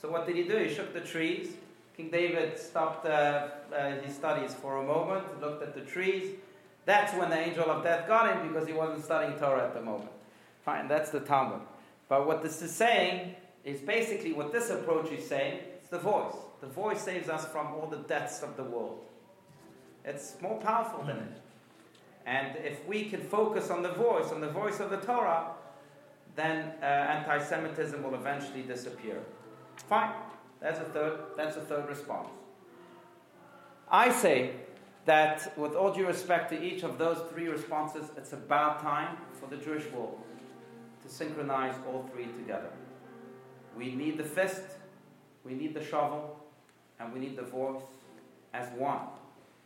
So 0.05 0.11
what 0.11 0.27
did 0.27 0.37
he 0.37 0.43
do? 0.43 0.59
He 0.59 0.69
shook 0.69 0.93
the 0.93 1.01
trees. 1.01 1.55
King 1.97 2.11
David 2.11 2.59
stopped 2.59 3.07
uh, 3.07 3.49
uh, 3.75 3.93
his 4.03 4.15
studies 4.15 4.53
for 4.53 4.77
a 4.77 4.87
moment, 4.87 5.41
looked 5.41 5.63
at 5.63 5.75
the 5.75 5.81
trees. 5.81 6.35
That's 6.85 7.15
when 7.15 7.31
the 7.31 7.39
angel 7.39 7.71
of 7.71 7.83
death 7.83 8.07
got 8.07 8.31
him 8.31 8.47
because 8.47 8.69
he 8.69 8.75
wasn't 8.75 9.03
studying 9.03 9.39
Torah 9.39 9.65
at 9.65 9.73
the 9.73 9.81
moment. 9.81 10.11
Fine, 10.63 10.89
that's 10.89 11.09
the 11.09 11.21
Talmud. 11.21 11.63
But 12.11 12.27
what 12.27 12.43
this 12.43 12.61
is 12.61 12.71
saying 12.71 13.35
is 13.65 13.81
basically 13.81 14.35
what 14.35 14.53
this 14.53 14.69
approach 14.69 15.11
is 15.11 15.27
saying 15.27 15.61
it's 15.79 15.89
the 15.89 16.01
voice. 16.01 16.35
The 16.61 16.67
voice 16.67 17.01
saves 17.01 17.31
us 17.31 17.47
from 17.47 17.69
all 17.69 17.87
the 17.87 18.07
deaths 18.07 18.43
of 18.43 18.59
the 18.59 18.65
world. 18.65 19.01
It's 20.05 20.35
more 20.43 20.61
powerful 20.61 21.03
than 21.05 21.17
it. 21.17 21.41
And 22.27 22.59
if 22.59 22.87
we 22.87 23.05
can 23.05 23.23
focus 23.23 23.71
on 23.71 23.83
the 23.83 23.93
voice, 23.93 24.33
on 24.33 24.43
the 24.43 24.51
voice 24.51 24.81
of 24.81 24.91
the 24.91 24.99
Torah, 24.99 25.53
then 26.37 26.75
uh, 26.83 26.85
anti-Semitism 26.85 28.03
will 28.03 28.15
eventually 28.15 28.65
disappear. 28.65 29.23
Fine. 29.77 30.13
That's 30.61 30.81
a 30.81 30.85
third. 30.85 31.19
That's 31.37 31.57
a 31.57 31.61
third 31.61 31.89
response. 31.89 32.29
I 33.91 34.11
say 34.11 34.53
that, 35.05 35.57
with 35.59 35.75
all 35.75 35.93
due 35.93 36.07
respect 36.07 36.51
to 36.51 36.63
each 36.63 36.83
of 36.83 36.97
those 36.99 37.19
three 37.31 37.49
responses, 37.49 38.07
it's 38.17 38.33
about 38.33 38.81
time 38.81 39.17
for 39.33 39.47
the 39.47 39.57
Jewish 39.57 39.85
world 39.93 40.19
to 41.03 41.09
synchronize 41.09 41.75
all 41.87 42.09
three 42.13 42.27
together. 42.27 42.71
We 43.77 43.95
need 43.95 44.17
the 44.17 44.25
fist, 44.25 44.63
we 45.45 45.53
need 45.53 45.75
the 45.75 45.85
shovel, 45.85 46.41
and 46.99 47.13
we 47.13 47.21
need 47.21 47.37
the 47.37 47.43
voice 47.43 47.83
as 48.55 48.69
one. 48.79 49.01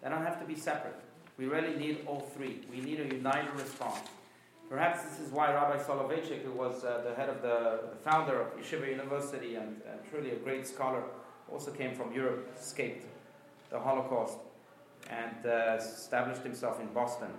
They 0.03 0.09
don't 0.09 0.25
have 0.25 0.41
to 0.41 0.47
be 0.47 0.57
separate. 0.57 0.97
We 1.37 1.47
really 1.47 1.77
need 1.77 2.01
all 2.07 2.29
three. 2.35 2.63
We 2.71 2.81
need 2.81 3.01
a 3.01 3.15
united 3.15 3.53
response. 3.55 4.01
Perhaps 4.69 5.03
this 5.05 5.21
is 5.21 5.33
why 5.33 5.53
Rabbi 5.53 5.83
Soloveitchik, 5.83 6.43
who 6.43 6.53
was 6.53 6.85
uh, 6.85 7.03
the 7.03 7.15
head 7.15 7.31
of 7.31 7.41
the, 7.41 7.89
the, 7.91 7.97
founder 8.05 8.43
of 8.43 8.49
Yeshiva 8.59 8.87
University 8.87 9.55
and 9.55 9.81
uh, 9.87 9.97
truly 10.11 10.33
a 10.33 10.37
great 10.37 10.67
scholar, 10.67 11.03
also 11.51 11.71
came 11.71 11.95
from 11.95 12.13
Europe, 12.13 12.55
escaped 12.61 13.07
the 13.71 13.81
Holocaust, 13.81 14.37
and 15.09 15.47
uh, 15.47 15.79
established 15.79 16.43
himself 16.43 16.81
in 16.81 16.87
Boston. 16.89 17.31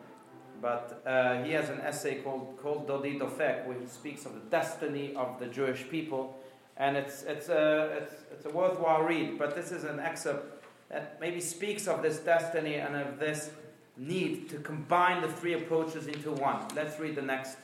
But 0.60 1.04
uh, 1.06 1.44
he 1.44 1.52
has 1.52 1.70
an 1.70 1.82
essay 1.82 2.16
called, 2.16 2.58
called 2.62 2.88
Dodi 2.88 3.20
Dofek, 3.20 3.68
where 3.68 3.80
he 3.80 3.86
speaks 3.86 4.26
of 4.26 4.34
the 4.34 4.50
destiny 4.50 5.14
of 5.16 5.40
the 5.40 5.46
Jewish 5.46 5.88
people. 5.88 6.36
And 6.78 6.98
it's, 6.98 7.24
it's, 7.24 7.50
a, 7.50 8.02
it's, 8.02 8.14
it's 8.32 8.46
a 8.46 8.50
worthwhile 8.50 9.04
read, 9.04 9.38
but 9.38 9.56
this 9.56 9.72
is 9.72 9.84
an 9.84 10.00
excerpt 10.00 10.66
that 10.90 11.20
maybe 11.22 11.40
speaks 11.40 11.88
of 11.88 12.02
this 12.02 12.18
destiny 12.18 12.76
and 12.76 12.96
of 12.96 13.20
this 13.20 13.52
need 14.00 14.50
to 14.50 14.58
combine 14.60 15.22
the 15.22 15.28
three 15.28 15.54
approaches 15.54 16.08
into 16.08 16.32
one. 16.32 16.66
Let's 16.76 17.00
read 17.00 17.16
the 17.16 17.22
next 17.22 17.58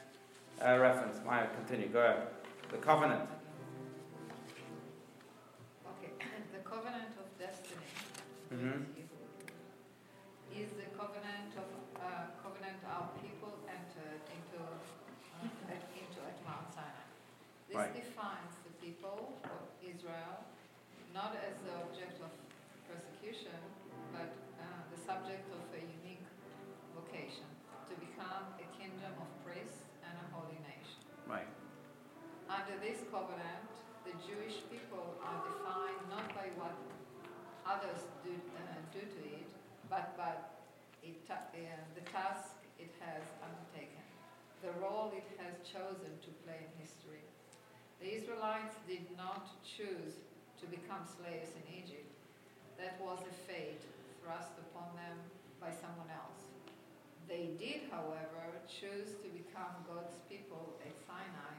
uh, 0.63 0.77
reference. 0.77 1.17
Maya, 1.25 1.47
continue. 1.55 1.87
Go 1.87 1.99
ahead. 1.99 2.27
The 2.71 2.77
covenant. 2.77 3.21
Okay, 5.97 6.11
the 6.53 6.69
covenant 6.69 7.09
of 7.17 7.39
destiny 7.39 7.81
Mm-hmm. 8.53 8.94
Others 37.75 38.07
do, 38.23 38.31
uh, 38.31 38.79
do 38.95 39.03
to 39.03 39.21
it, 39.35 39.47
but 39.91 40.15
by 40.15 40.31
it, 41.03 41.19
uh, 41.27 41.35
the 41.91 42.05
task 42.07 42.55
it 42.79 42.91
has 43.03 43.23
undertaken, 43.43 44.03
the 44.63 44.71
role 44.79 45.11
it 45.11 45.27
has 45.43 45.59
chosen 45.67 46.15
to 46.23 46.31
play 46.47 46.63
in 46.63 46.71
history. 46.79 47.23
The 47.99 48.15
Israelites 48.15 48.79
did 48.87 49.03
not 49.19 49.51
choose 49.63 50.23
to 50.59 50.65
become 50.71 51.03
slaves 51.03 51.51
in 51.59 51.65
Egypt. 51.67 52.07
That 52.79 52.95
was 53.03 53.19
a 53.27 53.35
fate 53.43 53.83
thrust 54.23 54.55
upon 54.71 54.95
them 54.95 55.19
by 55.59 55.71
someone 55.71 56.11
else. 56.15 56.47
They 57.27 57.55
did, 57.59 57.91
however, 57.91 58.55
choose 58.67 59.19
to 59.19 59.27
become 59.35 59.83
God's 59.83 60.15
people 60.29 60.79
at 60.85 60.95
Sinai 61.03 61.55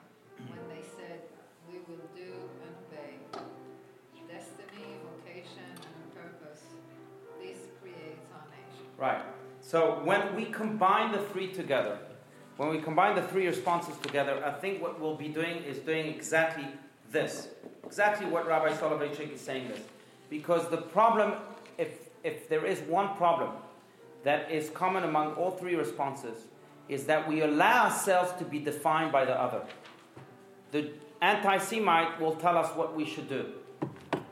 when 0.48 0.64
they 0.72 0.84
said, 0.96 1.28
We 1.68 1.84
will 1.84 2.06
do 2.16 2.32
and 2.64 2.74
obey. 2.88 3.12
Destiny. 4.28 5.05
This 7.40 7.58
creates 7.80 8.22
our 8.34 8.44
nation. 8.50 8.86
Right. 8.98 9.22
So 9.60 10.00
when 10.04 10.34
we 10.34 10.46
combine 10.46 11.12
the 11.12 11.18
three 11.18 11.52
together, 11.52 11.98
when 12.56 12.70
we 12.70 12.78
combine 12.78 13.16
the 13.16 13.22
three 13.22 13.46
responses 13.46 13.96
together, 13.98 14.42
I 14.44 14.52
think 14.52 14.80
what 14.80 15.00
we'll 15.00 15.16
be 15.16 15.28
doing 15.28 15.62
is 15.64 15.78
doing 15.78 16.06
exactly 16.06 16.66
this. 17.10 17.48
Exactly 17.84 18.26
what 18.26 18.46
Rabbi 18.46 18.72
Soloveitchik 18.72 19.32
is 19.32 19.40
saying 19.40 19.68
this. 19.68 19.80
Because 20.30 20.68
the 20.70 20.78
problem, 20.78 21.34
if, 21.78 22.08
if 22.24 22.48
there 22.48 22.64
is 22.64 22.80
one 22.80 23.14
problem 23.16 23.50
that 24.24 24.50
is 24.50 24.70
common 24.70 25.04
among 25.04 25.34
all 25.34 25.50
three 25.50 25.74
responses, 25.74 26.46
is 26.88 27.04
that 27.06 27.28
we 27.28 27.42
allow 27.42 27.84
ourselves 27.84 28.32
to 28.38 28.44
be 28.44 28.58
defined 28.58 29.12
by 29.12 29.24
the 29.24 29.38
other. 29.38 29.62
The 30.72 30.90
anti 31.20 31.58
Semite 31.58 32.20
will 32.20 32.36
tell 32.36 32.56
us 32.56 32.74
what 32.76 32.96
we 32.96 33.04
should 33.04 33.28
do. 33.28 33.52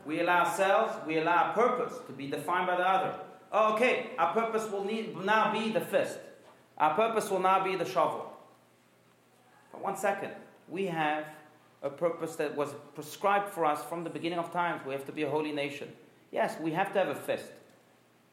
We 0.07 0.21
allow 0.21 0.45
ourselves, 0.45 0.95
we 1.07 1.19
allow 1.19 1.45
our 1.45 1.53
purpose 1.55 1.99
to 2.07 2.13
be 2.13 2.27
defined 2.29 2.67
by 2.67 2.77
the 2.77 2.89
other. 2.89 3.15
Oh, 3.53 3.75
okay, 3.75 4.11
our 4.19 4.33
purpose 4.33 4.71
will 4.71 4.85
need, 4.85 5.17
now 5.25 5.53
be 5.53 5.71
the 5.71 5.81
fist. 5.81 6.19
Our 6.77 6.95
purpose 6.95 7.31
will 7.31 7.41
now 7.41 7.63
be 7.63 7.77
the 7.77 7.85
shovel. 7.85 8.33
But 9.73 9.83
one 9.83 9.97
second, 9.97 10.33
we 10.69 10.87
have 10.87 11.25
a 11.83 11.91
purpose 11.91 12.37
that 12.37 12.57
was 12.57 12.75
prescribed 12.95 13.51
for 13.51 13.65
us 13.65 13.85
from 13.85 14.05
the 14.05 14.11
beginning 14.11 14.39
of 14.39 14.53
times. 14.53 14.83
We 14.87 14.93
have 14.93 15.07
to 15.07 15.13
be 15.13 15.23
a 15.23 15.31
holy 15.31 15.53
nation. 15.53 15.93
Yes, 16.33 16.57
we 16.61 16.73
have 16.73 16.93
to 16.95 16.99
have 16.99 17.09
a 17.09 17.15
fist. 17.15 17.47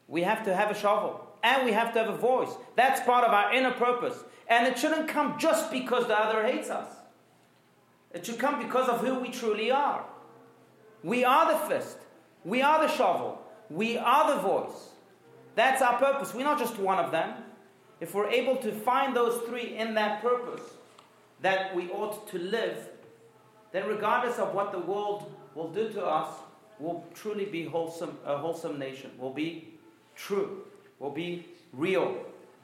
We 0.08 0.22
have 0.22 0.44
to 0.44 0.54
have 0.54 0.70
a 0.70 0.74
shovel. 0.74 1.26
And 1.44 1.64
we 1.64 1.72
have 1.72 1.92
to 1.94 2.00
have 2.00 2.08
a 2.08 2.16
voice. 2.16 2.50
That's 2.76 3.00
part 3.00 3.24
of 3.24 3.32
our 3.32 3.52
inner 3.54 3.72
purpose. 3.72 4.24
And 4.48 4.66
it 4.66 4.78
shouldn't 4.78 5.08
come 5.08 5.38
just 5.38 5.70
because 5.70 6.06
the 6.06 6.18
other 6.18 6.44
hates 6.44 6.70
us. 6.70 6.88
It 8.12 8.26
should 8.26 8.38
come 8.38 8.62
because 8.62 8.88
of 8.88 9.00
who 9.00 9.18
we 9.20 9.28
truly 9.28 9.70
are. 9.70 10.04
We 11.02 11.24
are 11.24 11.52
the 11.52 11.58
fist. 11.68 11.98
We 12.44 12.62
are 12.62 12.86
the 12.86 12.92
shovel. 12.92 13.40
We 13.70 13.96
are 13.96 14.34
the 14.34 14.42
voice. 14.42 14.90
That's 15.54 15.82
our 15.82 15.98
purpose. 15.98 16.34
We're 16.34 16.44
not 16.44 16.58
just 16.58 16.78
one 16.78 16.98
of 16.98 17.10
them. 17.10 17.34
If 18.00 18.14
we're 18.14 18.30
able 18.30 18.56
to 18.56 18.72
find 18.72 19.14
those 19.14 19.40
three 19.42 19.76
in 19.76 19.94
that 19.94 20.22
purpose 20.22 20.62
that 21.40 21.74
we 21.74 21.90
ought 21.90 22.26
to 22.28 22.38
live, 22.38 22.88
then 23.72 23.86
regardless 23.86 24.38
of 24.38 24.54
what 24.54 24.72
the 24.72 24.78
world 24.78 25.32
will 25.54 25.68
do 25.68 25.88
to 25.90 26.04
us, 26.04 26.28
we'll 26.78 27.04
truly 27.14 27.44
be 27.44 27.64
wholesome, 27.64 28.18
a 28.24 28.36
wholesome 28.36 28.78
nation. 28.78 29.10
We'll 29.18 29.32
be 29.32 29.74
true. 30.16 30.64
We'll 30.98 31.10
be 31.10 31.46
real. 31.72 32.16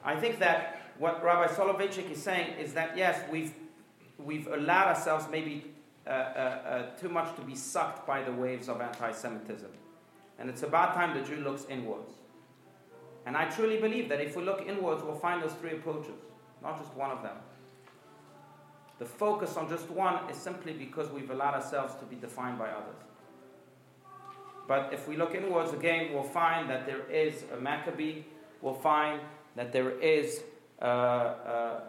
I 0.03 0.15
think 0.15 0.39
that 0.39 0.81
what 0.97 1.23
Rabbi 1.23 1.51
Soloveitchik 1.53 2.11
is 2.11 2.21
saying 2.21 2.57
is 2.59 2.73
that 2.73 2.97
yes, 2.97 3.21
we've 3.31 3.53
we've 4.17 4.47
allowed 4.47 4.87
ourselves 4.87 5.25
maybe 5.31 5.63
Uh, 6.09 6.11
uh, 6.11 6.15
uh, 6.15 6.99
too 6.99 7.07
much 7.07 7.35
to 7.35 7.41
be 7.43 7.53
sucked 7.53 8.07
by 8.07 8.23
the 8.23 8.31
waves 8.31 8.67
of 8.67 8.81
anti-Semitism, 8.81 9.69
and 10.39 10.49
it's 10.49 10.63
about 10.63 10.95
time 10.95 11.15
the 11.15 11.23
Jew 11.23 11.35
looks 11.43 11.67
inwards. 11.69 12.13
And 13.27 13.37
I 13.37 13.45
truly 13.45 13.77
believe 13.77 14.09
that 14.09 14.19
if 14.19 14.35
we 14.35 14.41
look 14.41 14.65
inwards, 14.67 15.03
we'll 15.03 15.19
find 15.19 15.43
those 15.43 15.53
three 15.53 15.73
approaches. 15.73 16.15
not 16.63 16.79
just 16.79 16.91
one 16.95 17.11
of 17.11 17.21
them. 17.21 17.35
The 18.97 19.05
focus 19.05 19.55
on 19.55 19.69
just 19.69 19.87
one 19.91 20.27
is 20.31 20.35
simply 20.35 20.73
because 20.73 21.11
we've 21.11 21.29
allowed 21.29 21.53
ourselves 21.53 21.93
to 21.99 22.05
be 22.05 22.15
defined 22.15 22.57
by 22.57 22.69
others. 22.69 23.03
But 24.67 24.91
if 24.91 25.07
we 25.07 25.15
look 25.15 25.35
inwards 25.35 25.73
again, 25.73 26.11
we'll 26.11 26.23
find 26.23 26.67
that 26.71 26.87
there 26.87 27.05
is 27.07 27.43
a 27.55 27.61
Maccabee, 27.61 28.23
we'll 28.63 28.73
find 28.73 29.21
that 29.55 29.71
there 29.71 29.91
is 29.99 30.41
a, 30.79 30.87
a, 30.87 31.83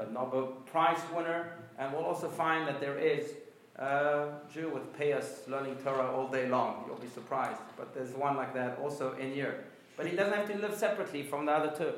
a 0.00 0.12
Nobel 0.12 0.46
Prize 0.66 0.98
winner, 1.14 1.52
and 1.78 1.92
we'll 1.92 2.04
also 2.04 2.28
find 2.28 2.66
that 2.66 2.80
there 2.80 2.98
is 2.98 3.34
a 3.76 4.28
Jew 4.52 4.70
with 4.70 4.96
payas 4.98 5.48
learning 5.48 5.76
Torah 5.82 6.10
all 6.12 6.28
day 6.28 6.48
long. 6.48 6.84
You'll 6.86 6.96
be 6.96 7.08
surprised. 7.08 7.60
But 7.76 7.94
there's 7.94 8.10
one 8.10 8.36
like 8.36 8.54
that 8.54 8.78
also 8.78 9.14
in 9.14 9.32
here. 9.32 9.64
But 9.96 10.06
he 10.06 10.16
doesn't 10.16 10.34
have 10.34 10.50
to 10.50 10.58
live 10.58 10.74
separately 10.74 11.22
from 11.22 11.46
the 11.46 11.52
other 11.52 11.76
two. 11.76 11.92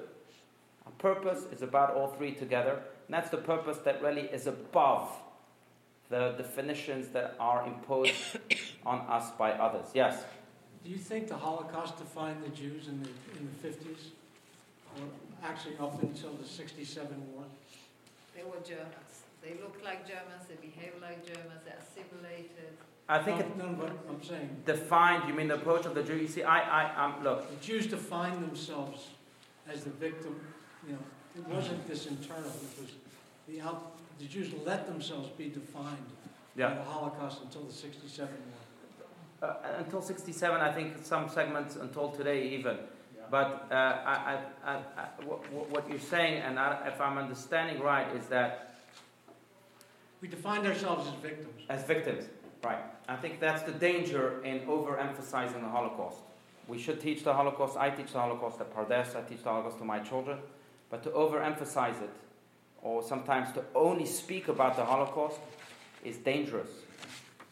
Our 0.87 0.93
purpose 0.99 1.45
is 1.53 1.63
about 1.63 1.95
all 1.95 2.09
three 2.09 2.33
together, 2.33 2.73
and 2.73 3.15
that's 3.15 3.31
the 3.31 3.39
purpose 3.39 3.79
that 3.79 4.03
really 4.03 4.23
is 4.23 4.47
above 4.47 5.11
the 6.09 6.35
definitions 6.39 7.09
that 7.09 7.35
are 7.41 7.67
imposed 7.67 8.15
on 8.87 9.01
us 9.09 9.31
by 9.33 9.53
others. 9.53 9.87
Yes? 9.95 10.23
Do 10.85 10.91
you 10.91 10.99
think 10.99 11.27
the 11.27 11.37
Holocaust 11.37 11.99
defined 11.99 12.45
the 12.45 12.51
Jews 12.51 12.87
in 12.87 13.03
the, 13.03 13.09
in 13.37 13.49
the 13.51 13.69
50s? 13.69 14.11
Or 14.97 15.03
actually 15.43 15.77
up 15.79 16.01
until 16.03 16.33
the 16.35 16.47
67 16.47 17.09
war? 17.35 17.45
They 18.37 18.45
were 18.45 18.65
Germans. 18.65 19.06
They 19.47 19.55
look 19.63 19.79
like 19.85 20.05
Germans, 20.09 20.43
they 20.49 20.57
behave 20.57 20.95
like 21.01 21.25
Germans, 21.25 21.61
they're 21.65 21.79
assimilated. 21.79 22.77
I 23.09 23.23
think 23.23 23.39
no, 23.39 23.45
it 23.45 23.57
no, 23.57 23.79
but 23.79 23.93
I'm 24.09 24.21
saying 24.21 24.63
defined, 24.65 25.29
you 25.29 25.35
mean 25.35 25.47
the 25.47 25.55
approach 25.55 25.87
of 25.87 25.95
the 25.95 26.03
Jew? 26.03 26.17
You 26.17 26.27
see, 26.27 26.43
I, 26.43 26.59
I, 26.83 27.05
um, 27.05 27.23
look. 27.23 27.49
The 27.49 27.65
Jews 27.65 27.87
defined 27.87 28.43
themselves 28.43 29.11
as 29.73 29.85
the 29.85 29.91
victim, 29.91 30.41
you 30.85 30.95
know, 30.95 30.99
it 31.37 31.47
wasn't 31.47 31.87
this 31.87 32.07
internal, 32.07 32.51
it 32.51 32.83
was 32.83 32.91
the 33.47 33.61
out, 33.61 33.97
the 34.19 34.25
Jews 34.25 34.53
let 34.65 34.89
themselves 34.89 35.29
be 35.39 35.49
defined 35.49 36.11
Yeah. 36.57 36.71
by 36.71 36.75
the 36.75 36.83
Holocaust 36.83 37.43
until 37.45 37.63
the 37.63 37.73
67 37.73 38.29
war. 38.29 39.49
Uh, 39.49 39.55
until 39.79 40.03
67, 40.03 40.61
I 40.61 40.73
think 40.73 41.05
some 41.05 41.29
segments 41.29 41.77
until 41.77 42.11
today 42.11 42.49
even. 42.49 42.79
Yeah. 43.15 43.23
But 43.31 43.69
uh, 43.71 43.75
I, 43.75 44.39
I, 44.65 44.73
I, 44.73 44.75
I, 44.75 45.25
what, 45.25 45.71
what 45.71 45.89
you're 45.89 46.01
saying, 46.01 46.43
and 46.43 46.59
I, 46.59 46.89
if 46.89 47.01
I'm 47.01 47.17
understanding 47.17 47.81
right, 47.81 48.09
is 48.17 48.27
that 48.27 48.73
We 50.21 50.29
defined 50.29 50.67
ourselves 50.67 51.09
as 51.09 51.15
victims. 51.15 51.63
as 51.69 51.85
victims, 51.85 52.25
right? 52.65 52.79
I 53.09 53.17
think 53.17 53.39
that's 53.39 53.63
the 53.63 53.73
danger 53.73 54.43
in 54.45 54.61
overemphasizing 54.61 55.61
the 55.61 55.69
Holocaust. 55.69 56.21
We 56.69 56.79
should 56.79 57.01
teach 57.01 57.23
the 57.23 57.33
Holocaust. 57.33 57.77
I 57.77 57.91
teach 57.91 58.13
the 58.13 58.21
Holocaust 58.21 58.61
at 58.61 58.75
Pardes. 58.75 59.15
I 59.15 59.23
teach 59.23 59.43
the 59.43 59.51
Holocaust 59.51 59.79
to 59.79 59.85
my 59.85 59.99
children. 60.01 60.39
But 60.91 61.03
to 61.05 61.11
overemphasize 61.11 62.03
it, 62.03 62.11
or 62.83 63.03
sometimes 63.03 63.53
to 63.53 63.63
only 63.75 64.07
speak 64.07 64.49
about 64.49 64.77
the 64.77 64.85
Holocaust, 64.85 65.39
is 66.05 66.17
dangerous 66.19 66.71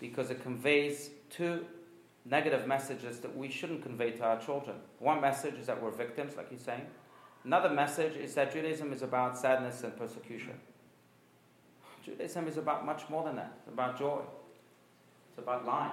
because 0.01 0.31
it 0.31 0.43
conveys 0.43 1.11
two 1.31 1.65
negative 2.25 2.67
messages 2.67 3.21
that 3.21 3.37
we 3.37 3.51
shouldn't 3.51 3.83
convey 3.83 4.11
to 4.13 4.25
our 4.25 4.41
children. 4.41 4.77
One 4.99 5.21
message 5.21 5.55
is 5.55 5.67
that 5.67 5.81
we're 5.83 5.91
victims, 5.91 6.37
like 6.37 6.49
you're 6.51 6.59
saying. 6.59 6.87
Another 7.45 7.69
message 7.69 8.17
is 8.17 8.35
that 8.35 8.53
Judaism 8.53 8.93
is 8.93 9.03
about 9.03 9.37
sadness 9.39 9.85
and 9.85 9.97
persecution. 9.97 10.55
Judaism 12.05 12.47
is 12.47 12.57
about 12.57 12.85
much 12.85 13.09
more 13.09 13.25
than 13.25 13.37
that. 13.37 13.53
It's 13.59 13.69
about 13.69 13.99
joy. 13.99 14.21
It's 15.31 15.39
about 15.39 15.65
life. 15.65 15.93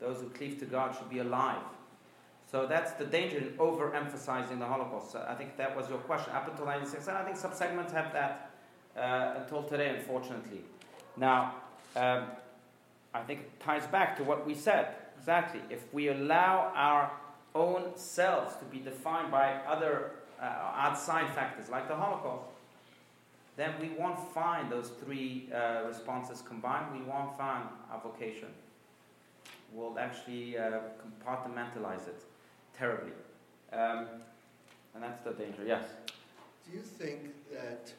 Those 0.00 0.20
who 0.20 0.28
cleave 0.30 0.58
to 0.58 0.64
God 0.66 0.96
should 0.96 1.10
be 1.10 1.20
alive. 1.20 1.62
So 2.50 2.66
that's 2.66 2.92
the 2.92 3.06
danger 3.06 3.38
in 3.38 3.44
overemphasizing 3.56 4.58
the 4.58 4.66
Holocaust. 4.66 5.12
So 5.12 5.24
I 5.26 5.34
think 5.34 5.56
that 5.56 5.74
was 5.74 5.88
your 5.88 5.98
question. 5.98 6.34
Up 6.34 6.48
until 6.48 6.66
1996, 6.66 7.08
and 7.08 7.16
I 7.16 7.24
think 7.24 7.36
some 7.36 7.54
segments 7.54 7.92
have 7.92 8.12
that 8.12 8.50
uh, 8.96 9.40
until 9.40 9.62
today, 9.62 9.96
unfortunately. 9.96 10.60
Now, 11.16 11.54
um, 11.96 12.26
I 13.14 13.22
think 13.22 13.40
it 13.40 13.60
ties 13.60 13.86
back 13.86 14.16
to 14.18 14.24
what 14.24 14.46
we 14.46 14.54
said. 14.54 14.94
Exactly. 15.18 15.60
If 15.70 15.92
we 15.94 16.08
allow 16.08 16.72
our 16.74 17.12
own 17.54 17.96
selves 17.96 18.56
to 18.56 18.64
be 18.66 18.78
defined 18.78 19.30
by 19.30 19.54
other 19.66 20.12
uh, 20.40 20.44
outside 20.74 21.34
factors 21.34 21.68
like 21.68 21.88
the 21.88 21.94
Holocaust, 21.94 22.44
then 23.56 23.74
we 23.80 23.90
won't 23.90 24.18
find 24.32 24.70
those 24.70 24.88
three 25.04 25.48
uh, 25.54 25.82
responses 25.86 26.42
combined. 26.42 26.92
We 26.98 27.02
won't 27.04 27.36
find 27.36 27.64
our 27.90 28.00
vocation. 28.02 28.48
We'll 29.72 29.98
actually 29.98 30.56
uh, 30.58 30.80
compartmentalize 31.02 32.08
it 32.08 32.22
terribly. 32.76 33.12
Um, 33.72 34.06
and 34.94 35.02
that's 35.02 35.20
the 35.22 35.32
danger, 35.32 35.64
yes. 35.66 35.84
Do 36.66 36.76
you 36.76 36.82
think 36.82 37.20
that 37.52 37.92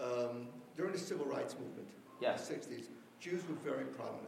um, 0.00 0.46
during 0.76 0.92
the 0.92 0.98
civil 0.98 1.26
rights 1.26 1.54
movement 1.54 1.88
Yes. 2.20 2.48
in 2.50 2.56
the 2.60 2.66
60s, 2.76 2.84
Jews 3.20 3.42
were 3.48 3.56
very 3.70 3.84
prominent? 3.84 4.26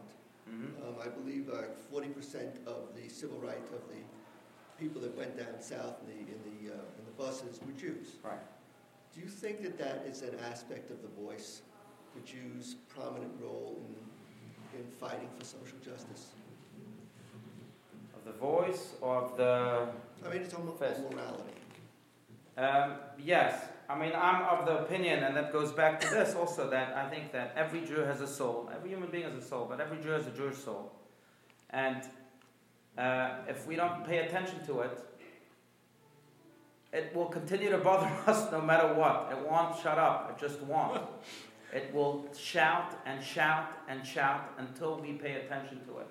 Mhm. 0.49 0.87
Um, 0.87 0.95
I 1.01 1.07
believe 1.07 1.47
like 1.47 1.71
40% 1.91 2.67
of 2.67 2.93
the 2.95 3.07
civil 3.09 3.37
rights 3.39 3.71
of 3.71 3.81
the 3.87 4.01
people 4.77 5.01
that 5.01 5.15
went 5.15 5.37
down 5.37 5.61
south 5.61 5.95
in 6.01 6.07
the, 6.07 6.19
in 6.19 6.39
the, 6.43 6.73
uh, 6.73 6.77
in 6.99 7.05
the 7.05 7.11
buses 7.17 7.59
were 7.65 7.71
Jews. 7.73 8.15
Right. 8.23 8.37
Do 9.13 9.21
you 9.21 9.27
think 9.27 9.61
that 9.61 9.77
that 9.77 10.05
is 10.09 10.21
an 10.23 10.35
aspect 10.49 10.89
of 10.89 11.01
the 11.01 11.07
voice, 11.21 11.61
the 12.15 12.21
Jews' 12.21 12.75
prominent 12.89 13.31
role 13.39 13.79
in, 14.73 14.79
in 14.79 14.85
fighting 14.87 15.29
for 15.37 15.45
social 15.45 15.77
justice? 15.83 16.27
Of 18.15 18.25
the 18.25 18.31
voice 18.31 18.93
or 19.01 19.17
of 19.17 19.37
the. 19.37 19.87
I 20.25 20.33
mean, 20.33 20.41
it's 20.41 20.53
almost 20.53 20.79
First. 20.79 21.01
morality. 21.01 21.43
Um, 22.57 22.93
yes, 23.23 23.65
I 23.89 23.99
mean, 23.99 24.13
I'm 24.15 24.43
of 24.43 24.65
the 24.65 24.79
opinion, 24.79 25.23
and 25.23 25.35
that 25.35 25.51
goes 25.51 25.71
back 25.71 25.99
to 26.01 26.09
this 26.09 26.33
also, 26.35 26.69
that 26.69 26.95
I 26.95 27.09
think 27.09 27.31
that 27.33 27.53
every 27.55 27.81
Jew 27.81 27.99
has 28.01 28.21
a 28.21 28.27
soul. 28.27 28.69
Every 28.73 28.89
human 28.89 29.09
being 29.09 29.23
has 29.23 29.35
a 29.35 29.41
soul, 29.41 29.65
but 29.69 29.79
every 29.79 29.97
Jew 30.01 30.09
has 30.09 30.25
a 30.25 30.31
Jewish 30.31 30.57
soul. 30.57 30.91
And 31.71 32.03
uh, 32.97 33.31
if 33.47 33.67
we 33.67 33.75
don't 33.75 34.05
pay 34.05 34.19
attention 34.19 34.65
to 34.67 34.81
it, 34.81 35.03
it 36.93 37.13
will 37.15 37.25
continue 37.25 37.69
to 37.71 37.79
bother 37.79 38.09
us 38.27 38.51
no 38.51 38.61
matter 38.61 38.93
what. 38.93 39.29
It 39.31 39.49
won't 39.49 39.77
shut 39.81 39.97
up, 39.97 40.29
it 40.31 40.39
just 40.39 40.61
won't. 40.61 41.01
It 41.73 41.91
will 41.93 42.27
shout 42.37 43.01
and 43.05 43.23
shout 43.23 43.67
and 43.89 44.05
shout 44.05 44.51
until 44.59 44.99
we 45.01 45.13
pay 45.13 45.33
attention 45.41 45.81
to 45.87 45.97
it. 45.97 46.07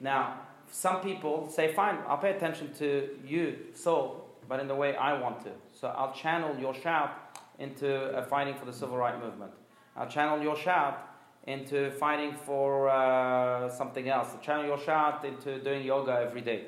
Now, 0.00 0.40
some 0.70 1.00
people 1.00 1.48
say, 1.48 1.72
fine, 1.72 1.98
I'll 2.06 2.18
pay 2.18 2.32
attention 2.32 2.74
to 2.74 3.08
you, 3.26 3.56
soul, 3.72 4.28
but 4.48 4.60
in 4.60 4.68
the 4.68 4.74
way 4.74 4.94
I 4.96 5.18
want 5.18 5.40
to. 5.44 5.50
So 5.72 5.88
I'll 5.88 6.12
channel 6.12 6.54
your 6.58 6.74
shout 6.74 7.38
into 7.58 8.16
uh, 8.16 8.22
fighting 8.26 8.54
for 8.54 8.66
the 8.66 8.72
civil 8.72 8.98
rights 8.98 9.18
movement. 9.22 9.52
I'll 9.96 10.08
channel 10.08 10.42
your 10.42 10.56
shout 10.56 11.08
into 11.46 11.90
fighting 11.92 12.34
for 12.34 12.90
uh, 12.90 13.70
something 13.70 14.08
else. 14.08 14.28
I'll 14.34 14.40
channel 14.40 14.66
your 14.66 14.78
shout 14.78 15.24
into 15.24 15.58
doing 15.58 15.84
yoga 15.84 16.24
every 16.26 16.42
day. 16.42 16.66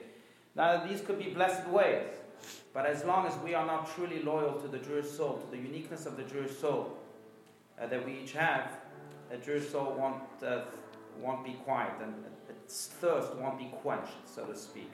Now, 0.56 0.84
these 0.84 1.00
could 1.02 1.18
be 1.18 1.30
blessed 1.30 1.68
ways, 1.68 2.08
but 2.72 2.86
as 2.86 3.04
long 3.04 3.26
as 3.26 3.36
we 3.38 3.54
are 3.54 3.66
not 3.66 3.94
truly 3.94 4.22
loyal 4.22 4.52
to 4.60 4.68
the 4.68 4.78
Jewish 4.78 5.08
soul, 5.08 5.38
to 5.38 5.50
the 5.50 5.62
uniqueness 5.62 6.06
of 6.06 6.16
the 6.16 6.22
Jewish 6.22 6.56
soul 6.56 6.96
uh, 7.80 7.86
that 7.86 8.04
we 8.04 8.18
each 8.22 8.32
have, 8.32 8.78
the 9.30 9.38
Jewish 9.38 9.68
soul 9.68 9.94
won't, 9.98 10.22
uh, 10.42 10.64
won't 11.20 11.44
be 11.44 11.52
quiet 11.64 11.92
and 12.02 12.14
its 12.48 12.86
thirst 12.86 13.34
won't 13.34 13.58
be 13.58 13.66
quenched, 13.82 14.12
so 14.26 14.44
to 14.44 14.56
speak. 14.56 14.90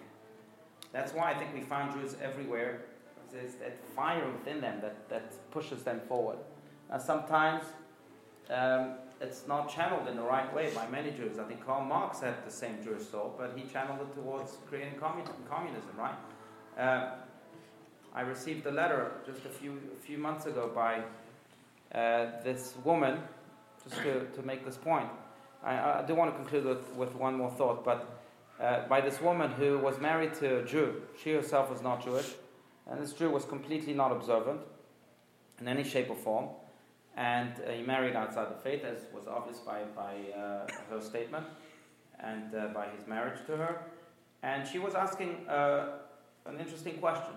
That's 0.92 1.12
why 1.12 1.32
I 1.32 1.34
think 1.34 1.52
we 1.52 1.60
find 1.60 1.92
Jews 1.92 2.16
everywhere. 2.22 2.82
There's 3.30 3.54
that 3.56 3.78
fire 3.94 4.26
within 4.30 4.60
them 4.60 4.80
that, 4.80 5.08
that 5.10 5.50
pushes 5.50 5.82
them 5.82 6.00
forward. 6.08 6.38
Now, 6.88 6.98
sometimes 6.98 7.64
um, 8.48 8.94
it's 9.20 9.46
not 9.46 9.68
channeled 9.68 10.08
in 10.08 10.16
the 10.16 10.22
right 10.22 10.52
way 10.54 10.70
by 10.74 10.86
many 10.88 11.10
Jews. 11.10 11.38
I 11.38 11.44
think 11.44 11.64
Karl 11.64 11.84
Marx 11.84 12.20
had 12.20 12.46
the 12.46 12.50
same 12.50 12.82
Jewish 12.82 13.06
soul, 13.08 13.34
but 13.36 13.52
he 13.56 13.64
channeled 13.70 14.00
it 14.00 14.14
towards 14.14 14.58
creating 14.68 14.98
commun- 14.98 15.26
communism, 15.50 15.90
right? 15.98 16.14
Uh, 16.78 17.10
I 18.16 18.22
received 18.22 18.64
a 18.66 18.70
letter 18.70 19.12
just 19.26 19.44
a 19.44 19.50
few, 19.50 19.78
a 19.94 20.02
few 20.02 20.16
months 20.16 20.46
ago 20.46 20.70
by 20.74 21.02
uh, 21.94 22.30
this 22.42 22.74
woman, 22.82 23.18
just 23.84 24.00
to, 24.02 24.24
to 24.34 24.42
make 24.42 24.64
this 24.64 24.78
point. 24.78 25.10
I, 25.62 26.00
I 26.00 26.04
do 26.06 26.14
want 26.14 26.30
to 26.30 26.36
conclude 26.36 26.64
with, 26.64 26.94
with 26.94 27.14
one 27.14 27.34
more 27.34 27.50
thought, 27.50 27.84
but 27.84 28.18
uh, 28.58 28.88
by 28.88 29.02
this 29.02 29.20
woman 29.20 29.50
who 29.50 29.76
was 29.76 30.00
married 30.00 30.32
to 30.36 30.60
a 30.60 30.64
Jew. 30.64 31.02
She 31.22 31.34
herself 31.34 31.70
was 31.70 31.82
not 31.82 32.02
Jewish, 32.02 32.32
and 32.90 33.02
this 33.02 33.12
Jew 33.12 33.28
was 33.28 33.44
completely 33.44 33.92
not 33.92 34.12
observant 34.12 34.60
in 35.60 35.68
any 35.68 35.84
shape 35.84 36.08
or 36.08 36.16
form. 36.16 36.48
And 37.18 37.52
uh, 37.66 37.72
he 37.72 37.82
married 37.82 38.16
outside 38.16 38.48
the 38.50 38.62
faith, 38.62 38.82
as 38.82 39.00
was 39.14 39.26
obvious 39.26 39.58
by, 39.58 39.82
by 39.94 40.14
uh, 40.34 40.66
her 40.88 41.02
statement 41.02 41.44
and 42.20 42.54
uh, 42.54 42.68
by 42.68 42.86
his 42.96 43.06
marriage 43.06 43.38
to 43.46 43.58
her. 43.58 43.82
And 44.42 44.66
she 44.66 44.78
was 44.78 44.94
asking 44.94 45.46
uh, 45.48 45.98
an 46.46 46.58
interesting 46.58 46.96
question. 46.96 47.34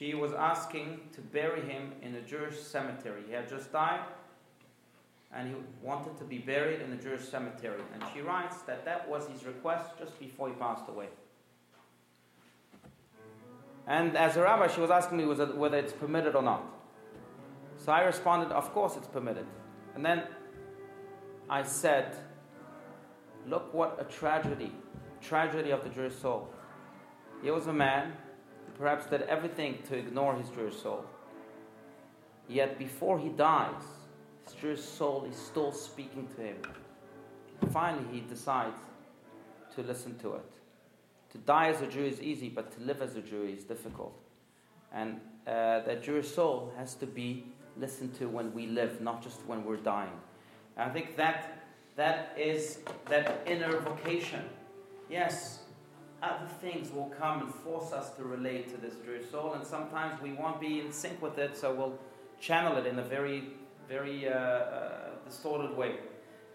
She 0.00 0.14
was 0.14 0.32
asking 0.32 0.98
to 1.12 1.20
bury 1.20 1.60
him 1.60 1.92
in 2.00 2.14
a 2.14 2.22
Jewish 2.22 2.58
cemetery. 2.58 3.20
He 3.28 3.34
had 3.34 3.50
just 3.50 3.70
died, 3.70 4.00
and 5.30 5.46
he 5.46 5.54
wanted 5.82 6.16
to 6.16 6.24
be 6.24 6.38
buried 6.38 6.80
in 6.80 6.90
a 6.94 6.96
Jewish 6.96 7.28
cemetery. 7.28 7.82
And 7.92 8.02
she 8.14 8.22
writes 8.22 8.62
that 8.62 8.86
that 8.86 9.06
was 9.06 9.28
his 9.28 9.44
request 9.44 9.98
just 9.98 10.18
before 10.18 10.48
he 10.48 10.54
passed 10.54 10.88
away. 10.88 11.08
And 13.86 14.16
as 14.16 14.38
a 14.38 14.42
rabbi, 14.42 14.68
she 14.68 14.80
was 14.80 14.90
asking 14.90 15.18
me 15.18 15.26
whether 15.26 15.76
it's 15.76 15.92
permitted 15.92 16.34
or 16.34 16.42
not. 16.42 16.62
So 17.76 17.92
I 17.92 18.00
responded, 18.00 18.54
Of 18.54 18.72
course 18.72 18.96
it's 18.96 19.08
permitted. 19.08 19.44
And 19.94 20.02
then 20.02 20.22
I 21.50 21.62
said, 21.62 22.16
Look 23.46 23.74
what 23.74 23.98
a 24.00 24.04
tragedy, 24.04 24.72
tragedy 25.20 25.72
of 25.72 25.84
the 25.84 25.90
Jewish 25.90 26.14
soul. 26.14 26.48
He 27.42 27.50
was 27.50 27.66
a 27.66 27.72
man 27.74 28.14
perhaps 28.80 29.06
did 29.06 29.22
everything 29.22 29.78
to 29.88 29.96
ignore 29.96 30.34
his 30.34 30.48
Jewish 30.48 30.76
soul. 30.82 31.04
Yet 32.48 32.78
before 32.78 33.18
he 33.18 33.28
dies, 33.28 33.82
his 34.44 34.54
Jewish 34.54 34.80
soul 34.80 35.26
is 35.30 35.36
still 35.36 35.70
speaking 35.70 36.26
to 36.36 36.42
him. 36.42 36.56
Finally, 37.72 38.04
he 38.10 38.20
decides 38.20 38.80
to 39.76 39.82
listen 39.82 40.18
to 40.20 40.34
it. 40.34 40.50
To 41.32 41.38
die 41.38 41.68
as 41.68 41.82
a 41.82 41.86
Jew 41.86 42.04
is 42.04 42.20
easy, 42.20 42.48
but 42.48 42.72
to 42.76 42.82
live 42.82 43.02
as 43.02 43.14
a 43.16 43.20
Jew 43.20 43.44
is 43.44 43.64
difficult. 43.64 44.18
And 44.92 45.20
uh, 45.46 45.80
that 45.80 46.02
Jewish 46.02 46.28
soul 46.28 46.72
has 46.76 46.94
to 46.94 47.06
be 47.06 47.44
listened 47.76 48.14
to 48.14 48.28
when 48.28 48.52
we 48.52 48.66
live, 48.66 49.00
not 49.00 49.22
just 49.22 49.46
when 49.46 49.64
we're 49.64 49.76
dying. 49.76 50.18
And 50.76 50.90
I 50.90 50.92
think 50.92 51.16
that 51.16 51.66
that 51.96 52.34
is 52.36 52.78
that 53.08 53.42
inner 53.46 53.78
vocation. 53.78 54.42
Yes, 55.08 55.59
other 56.22 56.46
things 56.60 56.92
will 56.92 57.12
come 57.18 57.42
and 57.42 57.54
force 57.54 57.92
us 57.92 58.10
to 58.16 58.24
relate 58.24 58.70
to 58.74 58.80
this 58.80 58.94
Jewish 59.04 59.30
soul, 59.30 59.54
and 59.54 59.66
sometimes 59.66 60.20
we 60.20 60.32
won't 60.32 60.60
be 60.60 60.80
in 60.80 60.92
sync 60.92 61.20
with 61.22 61.38
it, 61.38 61.56
so 61.56 61.72
we'll 61.74 61.98
channel 62.40 62.76
it 62.76 62.86
in 62.86 62.98
a 62.98 63.02
very, 63.02 63.44
very 63.88 64.28
uh, 64.28 64.32
uh, 64.32 64.90
distorted 65.26 65.76
way. 65.76 65.96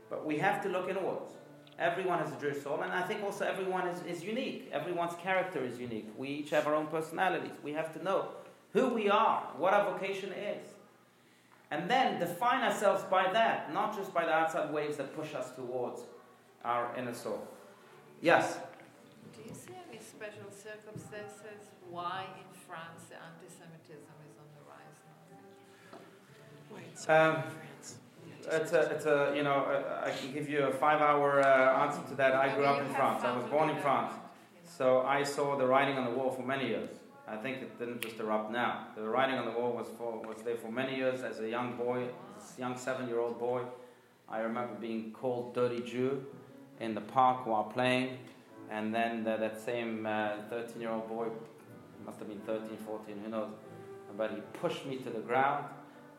But 0.10 0.26
we 0.26 0.38
have 0.38 0.62
to 0.64 0.70
look 0.70 0.90
inwards. 0.90 1.32
Everyone 1.78 2.20
has 2.20 2.32
a 2.32 2.40
Jewish 2.40 2.64
soul, 2.64 2.82
and 2.82 2.92
I 2.92 3.02
think 3.02 3.24
also 3.24 3.46
everyone 3.46 3.88
is, 3.88 4.02
is 4.06 4.24
unique. 4.24 4.70
Everyone's 4.72 5.16
character 5.16 5.64
is 5.64 5.80
unique. 5.80 6.10
We 6.18 6.30
each 6.30 6.52
have 6.52 6.68
our 6.68 6.76
own 6.76 6.88
personalities. 6.88 7.52
We 7.64 7.74
have 7.74 7.94
to 7.94 8.04
know 8.04 8.30
who 8.72 8.90
we 8.90 9.10
are, 9.10 9.42
what 9.58 9.74
our 9.74 9.92
vocation 9.92 10.32
is. 10.32 10.68
And 11.72 11.90
then 11.90 12.20
define 12.20 12.64
ourselves 12.64 13.04
by 13.04 13.32
that, 13.34 13.74
not 13.74 13.98
just 13.98 14.14
by 14.14 14.26
the 14.26 14.32
outside 14.32 14.72
waves 14.72 14.98
that 14.98 15.16
push 15.16 15.34
us 15.34 15.52
towards 15.52 16.02
our 16.64 16.96
inner 16.98 17.14
soul. 17.14 17.46
Yes? 18.22 18.58
Do 19.34 19.42
you 19.50 19.56
see 19.56 19.74
any 19.90 20.00
special 20.16 20.50
circumstances 20.50 21.68
why 21.90 22.26
in 22.38 22.48
France 22.68 23.04
the 23.10 23.16
anti 23.16 23.50
Semitism 23.52 24.16
is 24.24 24.36
on 24.40 24.48
the 24.56 24.64
rise 24.72 25.00
now? 27.08 27.34
Um, 27.36 27.44
it's 28.48 28.72
a, 28.72 28.82
it's 28.92 29.06
a, 29.06 29.34
you 29.36 29.44
know, 29.44 29.66
I 30.04 30.12
can 30.12 30.32
give 30.32 30.48
you 30.48 30.64
a 30.64 30.72
five 30.72 31.02
hour 31.02 31.42
uh, 31.42 31.84
answer 31.84 32.02
to 32.10 32.16
that. 32.16 32.34
I 32.34 32.56
grew 32.56 32.64
up 32.64 32.80
in 32.80 32.88
France. 32.94 33.24
I 33.24 33.36
was 33.36 33.46
born 33.50 33.70
in 33.70 33.78
France. 33.78 34.14
So 34.64 35.02
I 35.02 35.24
saw 35.24 35.58
the 35.58 35.66
writing 35.66 35.98
on 35.98 36.06
the 36.06 36.12
wall 36.12 36.32
for 36.32 36.44
many 36.44 36.68
years. 36.68 36.90
I 37.28 37.36
think 37.36 37.62
it 37.62 37.78
didn't 37.78 38.02
just 38.02 38.20
erupt 38.20 38.52
now. 38.52 38.88
The 38.96 39.04
writing 39.04 39.36
on 39.36 39.46
the 39.46 39.60
wall 39.60 39.74
was, 39.74 39.88
for, 39.98 40.22
was 40.22 40.44
there 40.44 40.58
for 40.58 40.72
many 40.72 40.96
years 40.96 41.24
as 41.24 41.40
a 41.40 41.50
young 41.50 41.76
boy, 41.76 42.04
a 42.04 42.60
young 42.60 42.78
seven 42.78 43.08
year 43.08 43.20
old 43.20 43.40
boy. 43.40 43.64
I 44.30 44.40
remember 44.40 44.76
being 44.76 45.12
called 45.12 45.56
Dirty 45.56 45.82
Jew 45.82 46.24
in 46.80 46.96
the 46.96 47.02
park 47.02 47.46
while 47.46 47.66
playing. 47.66 48.18
And 48.72 48.94
then 48.94 49.24
the, 49.24 49.38
that 49.38 49.62
same 49.62 50.04
13 50.04 50.08
uh, 50.10 50.80
year 50.80 50.92
old 50.92 51.08
boy, 51.08 51.28
must 52.06 52.20
have 52.20 52.28
been 52.28 52.40
13, 52.42 52.78
14, 52.86 53.20
who 53.24 53.30
knows, 53.30 53.50
but 54.18 54.32
he 54.32 54.38
pushed 54.60 54.86
me 54.86 54.98
to 54.98 55.10
the 55.10 55.20
ground 55.20 55.66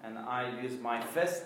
and 0.02 0.18
I 0.18 0.60
used 0.62 0.80
my 0.80 1.00
fist 1.00 1.44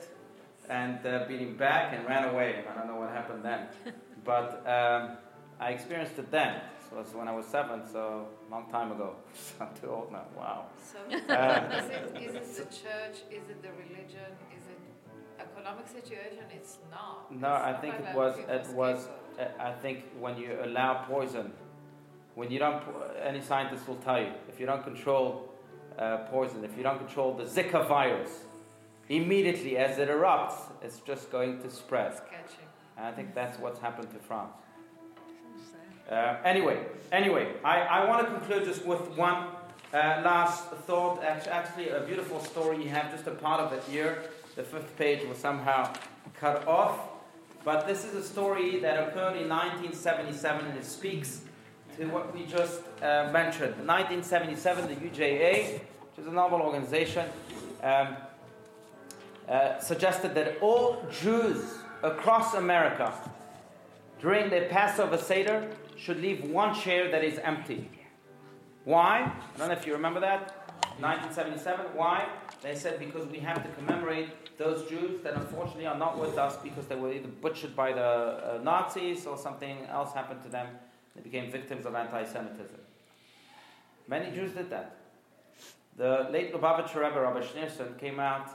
and 0.68 1.04
uh, 1.06 1.24
beat 1.26 1.40
him 1.40 1.56
back 1.56 1.92
and 1.94 2.06
ran 2.06 2.24
away. 2.24 2.64
I 2.70 2.78
don't 2.78 2.86
know 2.86 3.00
what 3.00 3.10
happened 3.10 3.44
then. 3.44 3.66
but 4.24 4.62
um, 4.66 5.16
I 5.58 5.70
experienced 5.70 6.18
it 6.18 6.30
then. 6.30 6.60
So 6.88 6.96
it 6.96 7.04
was 7.04 7.14
when 7.14 7.28
I 7.28 7.32
was 7.32 7.46
seven, 7.46 7.82
so 7.90 8.26
a 8.48 8.50
long 8.50 8.70
time 8.70 8.92
ago. 8.92 9.16
I'm 9.60 9.68
too 9.80 9.90
old 9.90 10.12
now. 10.12 10.24
Wow. 10.36 10.66
So, 10.82 10.98
uh, 10.98 11.82
is, 11.82 11.90
it, 11.90 12.22
is 12.22 12.34
it 12.34 12.56
the 12.56 12.64
church? 12.64 13.16
Is 13.30 13.48
it 13.48 13.62
the 13.62 13.70
religion? 13.70 14.30
Is 14.56 14.64
it 14.66 14.80
economic 15.38 15.88
situation? 15.88 16.44
It's 16.54 16.78
not. 16.90 17.32
No, 17.32 17.54
it's 17.54 17.64
I 17.64 17.72
think 17.74 17.94
it 17.94 18.14
was. 18.14 18.38
It 18.38 18.74
was. 18.74 19.08
I 19.58 19.72
think 19.72 20.04
when 20.18 20.36
you 20.36 20.58
allow 20.62 21.04
poison, 21.04 21.52
when 22.34 22.50
you 22.50 22.58
don't, 22.58 22.82
any 23.22 23.40
scientist 23.40 23.86
will 23.88 23.96
tell 23.96 24.20
you, 24.20 24.32
if 24.48 24.60
you 24.60 24.66
don't 24.66 24.84
control 24.84 25.52
uh, 25.98 26.18
poison, 26.30 26.64
if 26.64 26.76
you 26.76 26.82
don't 26.82 26.98
control 26.98 27.34
the 27.34 27.44
Zika 27.44 27.86
virus, 27.86 28.30
immediately 29.08 29.76
as 29.76 29.98
it 29.98 30.08
erupts, 30.08 30.54
it's 30.82 31.00
just 31.00 31.30
going 31.30 31.60
to 31.62 31.70
spread. 31.70 32.20
And 32.96 33.06
I 33.06 33.12
think 33.12 33.34
that's 33.34 33.58
what's 33.58 33.80
happened 33.80 34.10
to 34.10 34.18
France. 34.18 34.52
Uh, 36.10 36.36
anyway, 36.44 36.84
anyway, 37.12 37.52
I, 37.64 37.80
I 37.82 38.08
want 38.08 38.26
to 38.26 38.32
conclude 38.32 38.64
just 38.64 38.84
with 38.84 39.00
one 39.16 39.46
uh, 39.92 40.22
last 40.24 40.68
thought. 40.86 41.22
Actually, 41.22 41.90
a 41.90 42.00
beautiful 42.00 42.40
story. 42.40 42.82
You 42.82 42.88
have 42.90 43.10
just 43.12 43.26
a 43.26 43.32
part 43.32 43.60
of 43.60 43.72
it 43.72 43.82
here. 43.90 44.22
The 44.56 44.64
fifth 44.64 44.96
page 44.96 45.26
was 45.28 45.38
somehow 45.38 45.92
cut 46.34 46.66
off. 46.66 47.09
But 47.64 47.86
this 47.86 48.04
is 48.04 48.14
a 48.14 48.22
story 48.22 48.80
that 48.80 49.08
occurred 49.08 49.36
in 49.36 49.48
1977 49.48 50.66
and 50.66 50.78
it 50.78 50.84
speaks 50.84 51.42
to 51.96 52.06
what 52.06 52.34
we 52.34 52.46
just 52.46 52.80
uh, 53.02 53.28
mentioned. 53.32 53.76
1977, 53.86 54.88
the 54.88 54.94
UJA, 54.94 55.80
which 55.80 56.18
is 56.18 56.26
a 56.26 56.32
novel 56.32 56.62
organization, 56.62 57.28
um, 57.82 58.16
uh, 59.48 59.78
suggested 59.78 60.34
that 60.34 60.58
all 60.60 61.04
Jews 61.10 61.78
across 62.02 62.54
America 62.54 63.12
during 64.20 64.48
the 64.48 64.66
Passover 64.70 65.18
Seder 65.18 65.70
should 65.96 66.20
leave 66.20 66.44
one 66.44 66.74
chair 66.74 67.10
that 67.10 67.24
is 67.24 67.38
empty. 67.38 67.90
Why? 68.84 69.30
I 69.54 69.58
don't 69.58 69.68
know 69.68 69.74
if 69.74 69.86
you 69.86 69.92
remember 69.92 70.20
that. 70.20 70.59
1977. 71.00 71.86
Why? 71.94 72.28
They 72.62 72.74
said 72.74 72.98
because 72.98 73.26
we 73.26 73.38
have 73.38 73.62
to 73.62 73.68
commemorate 73.70 74.56
those 74.58 74.88
Jews 74.88 75.22
that 75.22 75.34
unfortunately 75.34 75.86
are 75.86 75.98
not 75.98 76.18
with 76.18 76.36
us 76.36 76.56
because 76.62 76.86
they 76.86 76.96
were 76.96 77.12
either 77.12 77.28
butchered 77.28 77.74
by 77.74 77.92
the 77.92 78.00
uh, 78.02 78.60
Nazis 78.62 79.26
or 79.26 79.38
something 79.38 79.86
else 79.86 80.12
happened 80.12 80.42
to 80.42 80.48
them. 80.48 80.66
They 81.16 81.22
became 81.22 81.50
victims 81.50 81.86
of 81.86 81.94
anti 81.94 82.24
Semitism. 82.24 82.78
Many 84.06 84.34
Jews 84.34 84.52
did 84.52 84.70
that. 84.70 84.96
The 85.96 86.28
late 86.30 86.54
Lubavitcher 86.54 86.96
Rebbe, 86.96 87.20
Rabbi 87.20 87.40
Schneerson, 87.40 87.98
came 87.98 88.18
out 88.18 88.50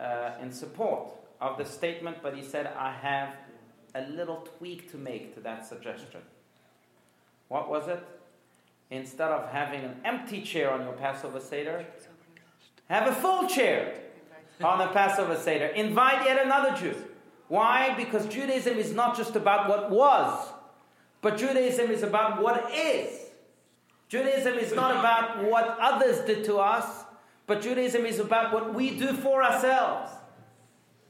uh, 0.00 0.32
in 0.42 0.50
support 0.52 1.12
of 1.40 1.58
the 1.58 1.64
statement, 1.64 2.18
but 2.22 2.34
he 2.36 2.42
said, 2.42 2.66
I 2.76 2.92
have 2.92 3.34
a 3.94 4.02
little 4.10 4.46
tweak 4.58 4.90
to 4.90 4.96
make 4.96 5.34
to 5.34 5.40
that 5.40 5.66
suggestion. 5.66 6.20
What 7.48 7.70
was 7.70 7.88
it? 7.88 8.02
Instead 8.90 9.30
of 9.30 9.50
having 9.50 9.82
an 9.82 9.96
empty 10.04 10.42
chair 10.42 10.70
on 10.72 10.82
your 10.82 10.92
Passover 10.92 11.40
Seder, 11.40 11.84
have 12.88 13.08
a 13.08 13.14
full 13.14 13.48
chair 13.48 13.98
on 14.62 14.78
the 14.78 14.86
Passover 14.88 15.36
Seder. 15.36 15.66
Invite 15.66 16.26
yet 16.26 16.44
another 16.44 16.76
Jew. 16.76 16.94
Why? 17.48 17.94
Because 17.96 18.26
Judaism 18.26 18.76
is 18.76 18.92
not 18.92 19.16
just 19.16 19.36
about 19.36 19.68
what 19.68 19.90
was, 19.90 20.48
but 21.20 21.36
Judaism 21.36 21.90
is 21.90 22.02
about 22.02 22.42
what 22.42 22.70
is. 22.72 23.20
Judaism 24.08 24.54
is 24.54 24.74
not 24.74 24.92
about 24.92 25.44
what 25.44 25.76
others 25.80 26.20
did 26.26 26.44
to 26.44 26.58
us, 26.58 27.04
but 27.46 27.60
Judaism 27.62 28.06
is 28.06 28.20
about 28.20 28.52
what 28.52 28.74
we 28.74 28.96
do 28.96 29.12
for 29.12 29.42
ourselves. 29.42 30.10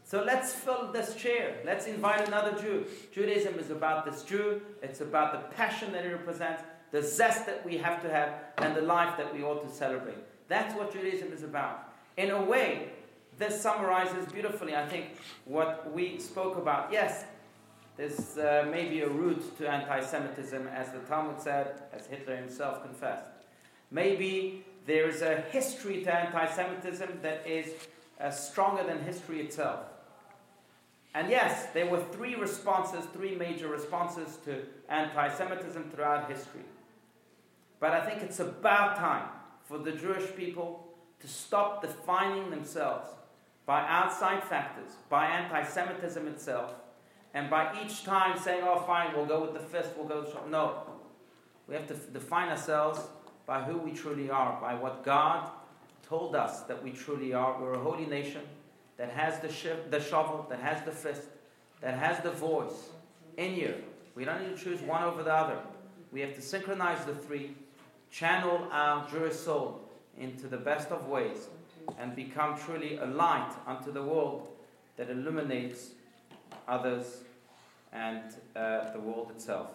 So 0.04 0.22
let's 0.22 0.52
fill 0.52 0.92
this 0.92 1.14
chair. 1.14 1.56
Let's 1.64 1.86
invite 1.86 2.26
another 2.28 2.52
Jew. 2.60 2.84
Judaism 3.12 3.58
is 3.58 3.70
about 3.70 4.04
this 4.04 4.22
Jew. 4.22 4.60
It's 4.82 5.00
about 5.00 5.32
the 5.32 5.56
passion 5.56 5.92
that 5.92 6.04
it 6.04 6.10
represents, 6.10 6.62
the 6.94 7.02
zest 7.02 7.44
that 7.46 7.66
we 7.66 7.76
have 7.76 8.00
to 8.02 8.08
have, 8.08 8.32
and 8.58 8.76
the 8.76 8.80
life 8.80 9.16
that 9.16 9.34
we 9.34 9.42
ought 9.42 9.68
to 9.68 9.74
celebrate. 9.74 10.16
That's 10.46 10.76
what 10.76 10.92
Judaism 10.92 11.32
is 11.32 11.42
about. 11.42 11.92
In 12.16 12.30
a 12.30 12.40
way, 12.40 12.90
this 13.36 13.60
summarizes 13.60 14.30
beautifully, 14.30 14.76
I 14.76 14.86
think, 14.86 15.06
what 15.44 15.92
we 15.92 16.20
spoke 16.20 16.56
about. 16.56 16.92
Yes, 16.92 17.24
there's 17.96 18.38
uh, 18.38 18.68
maybe 18.70 19.00
a 19.00 19.08
root 19.08 19.58
to 19.58 19.68
anti 19.68 20.02
Semitism, 20.02 20.68
as 20.68 20.92
the 20.92 21.00
Talmud 21.00 21.40
said, 21.40 21.82
as 21.92 22.06
Hitler 22.06 22.36
himself 22.36 22.84
confessed. 22.84 23.32
Maybe 23.90 24.64
there's 24.86 25.20
a 25.20 25.40
history 25.50 26.04
to 26.04 26.14
anti 26.14 26.46
Semitism 26.46 27.08
that 27.22 27.44
is 27.44 27.72
uh, 28.20 28.30
stronger 28.30 28.84
than 28.84 29.02
history 29.02 29.40
itself. 29.40 29.80
And 31.16 31.28
yes, 31.28 31.66
there 31.74 31.86
were 31.86 32.04
three 32.12 32.36
responses, 32.36 33.04
three 33.12 33.34
major 33.34 33.66
responses 33.66 34.38
to 34.44 34.62
anti 34.88 35.28
Semitism 35.34 35.90
throughout 35.90 36.30
history. 36.30 36.62
But 37.84 37.92
I 37.92 38.00
think 38.00 38.22
it's 38.22 38.40
about 38.40 38.96
time 38.96 39.28
for 39.66 39.76
the 39.76 39.92
Jewish 39.92 40.34
people 40.34 40.88
to 41.20 41.28
stop 41.28 41.82
defining 41.82 42.48
themselves 42.48 43.10
by 43.66 43.86
outside 43.86 44.42
factors, 44.42 44.92
by 45.10 45.26
anti 45.26 45.62
Semitism 45.64 46.26
itself, 46.28 46.72
and 47.34 47.50
by 47.50 47.78
each 47.84 48.02
time 48.02 48.38
saying, 48.38 48.62
oh, 48.64 48.80
fine, 48.86 49.14
we'll 49.14 49.26
go 49.26 49.42
with 49.42 49.52
the 49.52 49.60
fist, 49.60 49.90
we'll 49.98 50.08
go 50.08 50.22
with 50.22 50.32
the. 50.32 50.48
No. 50.48 50.78
We 51.68 51.74
have 51.74 51.86
to 51.88 51.94
define 51.94 52.48
ourselves 52.48 53.00
by 53.44 53.62
who 53.62 53.76
we 53.76 53.90
truly 53.92 54.30
are, 54.30 54.58
by 54.62 54.72
what 54.72 55.04
God 55.04 55.50
told 56.08 56.34
us 56.34 56.62
that 56.62 56.82
we 56.82 56.90
truly 56.90 57.34
are. 57.34 57.60
We're 57.60 57.74
a 57.74 57.78
holy 57.78 58.06
nation 58.06 58.40
that 58.96 59.10
has 59.10 59.40
the, 59.40 59.52
sh- 59.52 59.90
the 59.90 60.00
shovel, 60.00 60.46
that 60.48 60.60
has 60.60 60.82
the 60.86 60.90
fist, 60.90 61.24
that 61.82 61.98
has 61.98 62.22
the 62.22 62.30
voice 62.30 62.88
in 63.36 63.54
you. 63.54 63.74
We 64.14 64.24
don't 64.24 64.40
need 64.40 64.56
to 64.56 64.64
choose 64.64 64.80
one 64.80 65.02
over 65.02 65.22
the 65.22 65.34
other. 65.34 65.58
We 66.12 66.22
have 66.22 66.34
to 66.36 66.40
synchronize 66.40 67.04
the 67.04 67.14
three 67.14 67.56
channel 68.14 68.68
our 68.70 69.08
Jewish 69.08 69.34
soul 69.34 69.80
into 70.18 70.46
the 70.46 70.56
best 70.56 70.90
of 70.90 71.08
ways 71.08 71.48
and 71.98 72.14
become 72.14 72.56
truly 72.56 72.96
a 72.96 73.06
light 73.06 73.52
unto 73.66 73.90
the 73.90 74.02
world 74.02 74.48
that 74.96 75.10
illuminates 75.10 75.90
others 76.68 77.24
and 77.92 78.22
uh, 78.54 78.92
the 78.92 79.00
world 79.00 79.32
itself. 79.34 79.70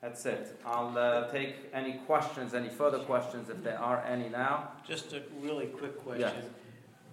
That's 0.00 0.24
it. 0.26 0.58
I'll 0.64 0.96
uh, 0.96 1.30
take 1.30 1.54
any 1.72 1.94
questions, 2.06 2.54
any 2.54 2.70
further 2.70 2.98
questions, 3.00 3.48
if 3.50 3.62
there 3.62 3.78
are 3.78 4.02
any 4.04 4.28
now. 4.30 4.70
Just 4.86 5.12
a 5.12 5.22
really 5.40 5.66
quick 5.66 6.02
question. 6.02 6.20
Yes. 6.20 6.44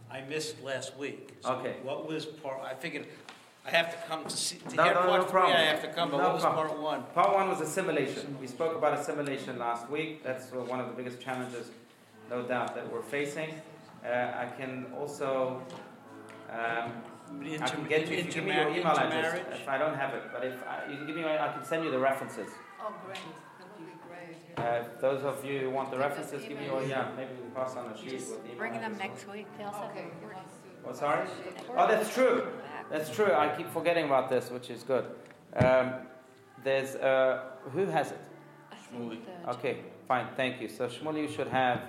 I 0.10 0.22
missed 0.22 0.64
last 0.64 0.98
week. 0.98 1.36
So 1.42 1.52
Okay. 1.56 1.76
What 1.84 2.08
was 2.08 2.26
part, 2.26 2.62
I 2.64 2.74
figured, 2.74 3.06
I 3.68 3.72
have 3.72 3.92
to 3.92 4.08
come 4.08 4.24
to 4.24 4.38
see, 4.38 4.58
to 4.70 4.76
No, 4.76 4.84
hear 4.84 4.94
no, 4.94 5.02
no 5.04 5.08
part 5.10 5.22
three, 5.24 5.32
problem. 5.32 5.58
I 5.58 5.62
have 5.64 5.82
to 5.82 5.88
come, 5.90 6.12
but 6.12 6.18
No 6.18 6.24
what 6.24 6.34
was 6.36 6.44
problem. 6.44 6.68
part 6.68 6.80
one? 6.82 7.04
Part 7.14 7.34
one 7.36 7.50
was 7.50 7.60
assimilation. 7.60 8.38
We 8.40 8.48
spoke 8.48 8.78
about 8.78 8.98
assimilation 8.98 9.60
last 9.60 9.90
week. 9.90 10.24
That's 10.24 10.54
uh, 10.54 10.58
one 10.74 10.80
of 10.80 10.88
the 10.88 10.94
biggest 10.94 11.20
challenges, 11.20 11.72
no 12.30 12.44
doubt, 12.44 12.76
that 12.76 12.90
we're 12.92 13.02
facing. 13.02 13.50
Uh, 14.06 14.08
I 14.44 14.48
can 14.58 14.86
also, 14.98 15.62
um, 16.50 16.92
I 17.62 17.68
can 17.68 17.84
get 17.90 18.08
you, 18.10 18.18
if 18.18 18.28
you 18.28 18.32
give 18.32 18.46
me 18.46 18.54
your 18.56 18.70
email 18.70 18.88
address, 18.98 19.42
if 19.52 19.68
I 19.68 19.78
don't 19.78 19.96
have 19.96 20.14
it, 20.14 20.24
but 20.32 20.46
if 20.46 20.64
I, 20.66 20.90
you 20.90 20.98
can 20.98 21.08
give 21.08 21.16
me, 21.18 21.26
I 21.26 21.52
can 21.52 21.66
send 21.66 21.84
you 21.84 21.92
the 21.92 22.00
references. 22.00 22.48
Oh, 22.80 22.94
great, 23.06 23.18
that 23.60 23.68
would 23.78 23.86
be 23.86 23.92
great. 24.08 24.66
Uh, 24.66 24.84
those 25.02 25.24
of 25.26 25.44
you 25.44 25.60
who 25.60 25.70
want 25.72 25.92
the 25.92 25.98
references, 25.98 26.42
give 26.48 26.58
me 26.58 26.68
your, 26.68 26.82
yeah, 26.86 27.10
maybe 27.18 27.32
we 27.34 27.42
can 27.42 27.52
pass 27.52 27.76
on 27.76 27.92
a 27.92 27.98
sheet 27.98 28.14
with 28.14 28.44
the 28.44 28.46
email 28.46 28.58
Bring 28.58 28.74
them 28.80 28.98
next 28.98 29.28
week. 29.28 29.46
They 29.58 29.66
also 29.66 29.80
have 29.80 29.92
Okay, 29.92 30.00
a 30.00 30.04
he 30.04 30.26
recording. 30.26 30.44
Oh, 30.88 30.94
sorry? 30.94 31.28
Oh, 31.76 31.88
that's 31.88 32.14
true. 32.14 32.48
Back. 32.90 32.98
That's 33.00 33.16
true. 33.16 33.32
I 33.34 33.56
keep 33.56 33.70
forgetting 33.70 34.06
about 34.06 34.30
this, 34.30 34.50
which 34.50 34.70
is 34.70 34.84
good. 34.84 35.06
Um, 35.56 35.94
there's, 36.64 36.96
uh, 36.96 37.44
who 37.74 37.86
has 37.86 38.12
it? 38.12 38.20
I 38.72 38.76
think 38.76 39.26
the- 39.26 39.50
Okay, 39.52 39.78
fine, 40.08 40.28
thank 40.36 40.62
you. 40.62 40.68
So 40.70 40.88
Shmuley, 40.88 41.22
you 41.24 41.32
should 41.32 41.48
have 41.48 41.82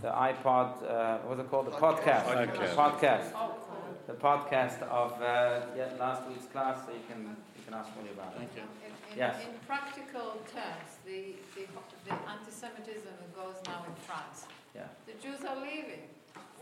the 0.00 0.08
iPod, 0.08 0.88
uh, 0.88 1.18
what's 1.26 1.40
it 1.40 1.50
called? 1.50 1.66
The 1.66 1.70
podcast. 1.72 2.24
Podcast. 2.24 2.74
Podcast. 2.74 3.32
Oh, 3.34 3.54
cool. 3.66 3.96
The 4.06 4.14
podcast 4.14 4.82
of 4.82 5.12
uh, 5.20 5.60
yeah, 5.76 5.88
last 5.98 6.26
week's 6.28 6.46
class, 6.46 6.78
so 6.86 6.92
you 6.92 7.00
can, 7.08 7.36
you 7.56 7.62
can 7.64 7.74
ask 7.74 7.88
Shmuley 7.90 8.12
about 8.12 8.32
it. 8.34 8.38
Thank 8.38 8.56
you. 8.56 8.62
In, 8.62 8.92
in, 9.12 9.18
Yes. 9.18 9.36
in 9.42 9.58
practical 9.66 10.38
terms, 10.46 10.90
the, 11.04 11.34
the, 11.56 11.66
the 12.06 12.12
anti-Semitism 12.14 13.10
that 13.20 13.32
goes 13.34 13.56
now 13.66 13.84
in 13.88 13.94
France, 14.06 14.46
Yeah. 14.74 14.82
the 15.06 15.14
Jews 15.20 15.44
are 15.44 15.56
leaving. 15.56 16.04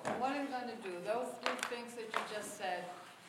And 0.07 0.21
what 0.21 0.33
are 0.33 0.43
you 0.43 0.49
going 0.49 0.69
to 0.71 0.79
do? 0.83 0.95
Those 1.05 1.29
three 1.43 1.59
things 1.77 1.95
that 1.95 2.07
you 2.07 2.23
just 2.35 2.57
said, 2.59 2.85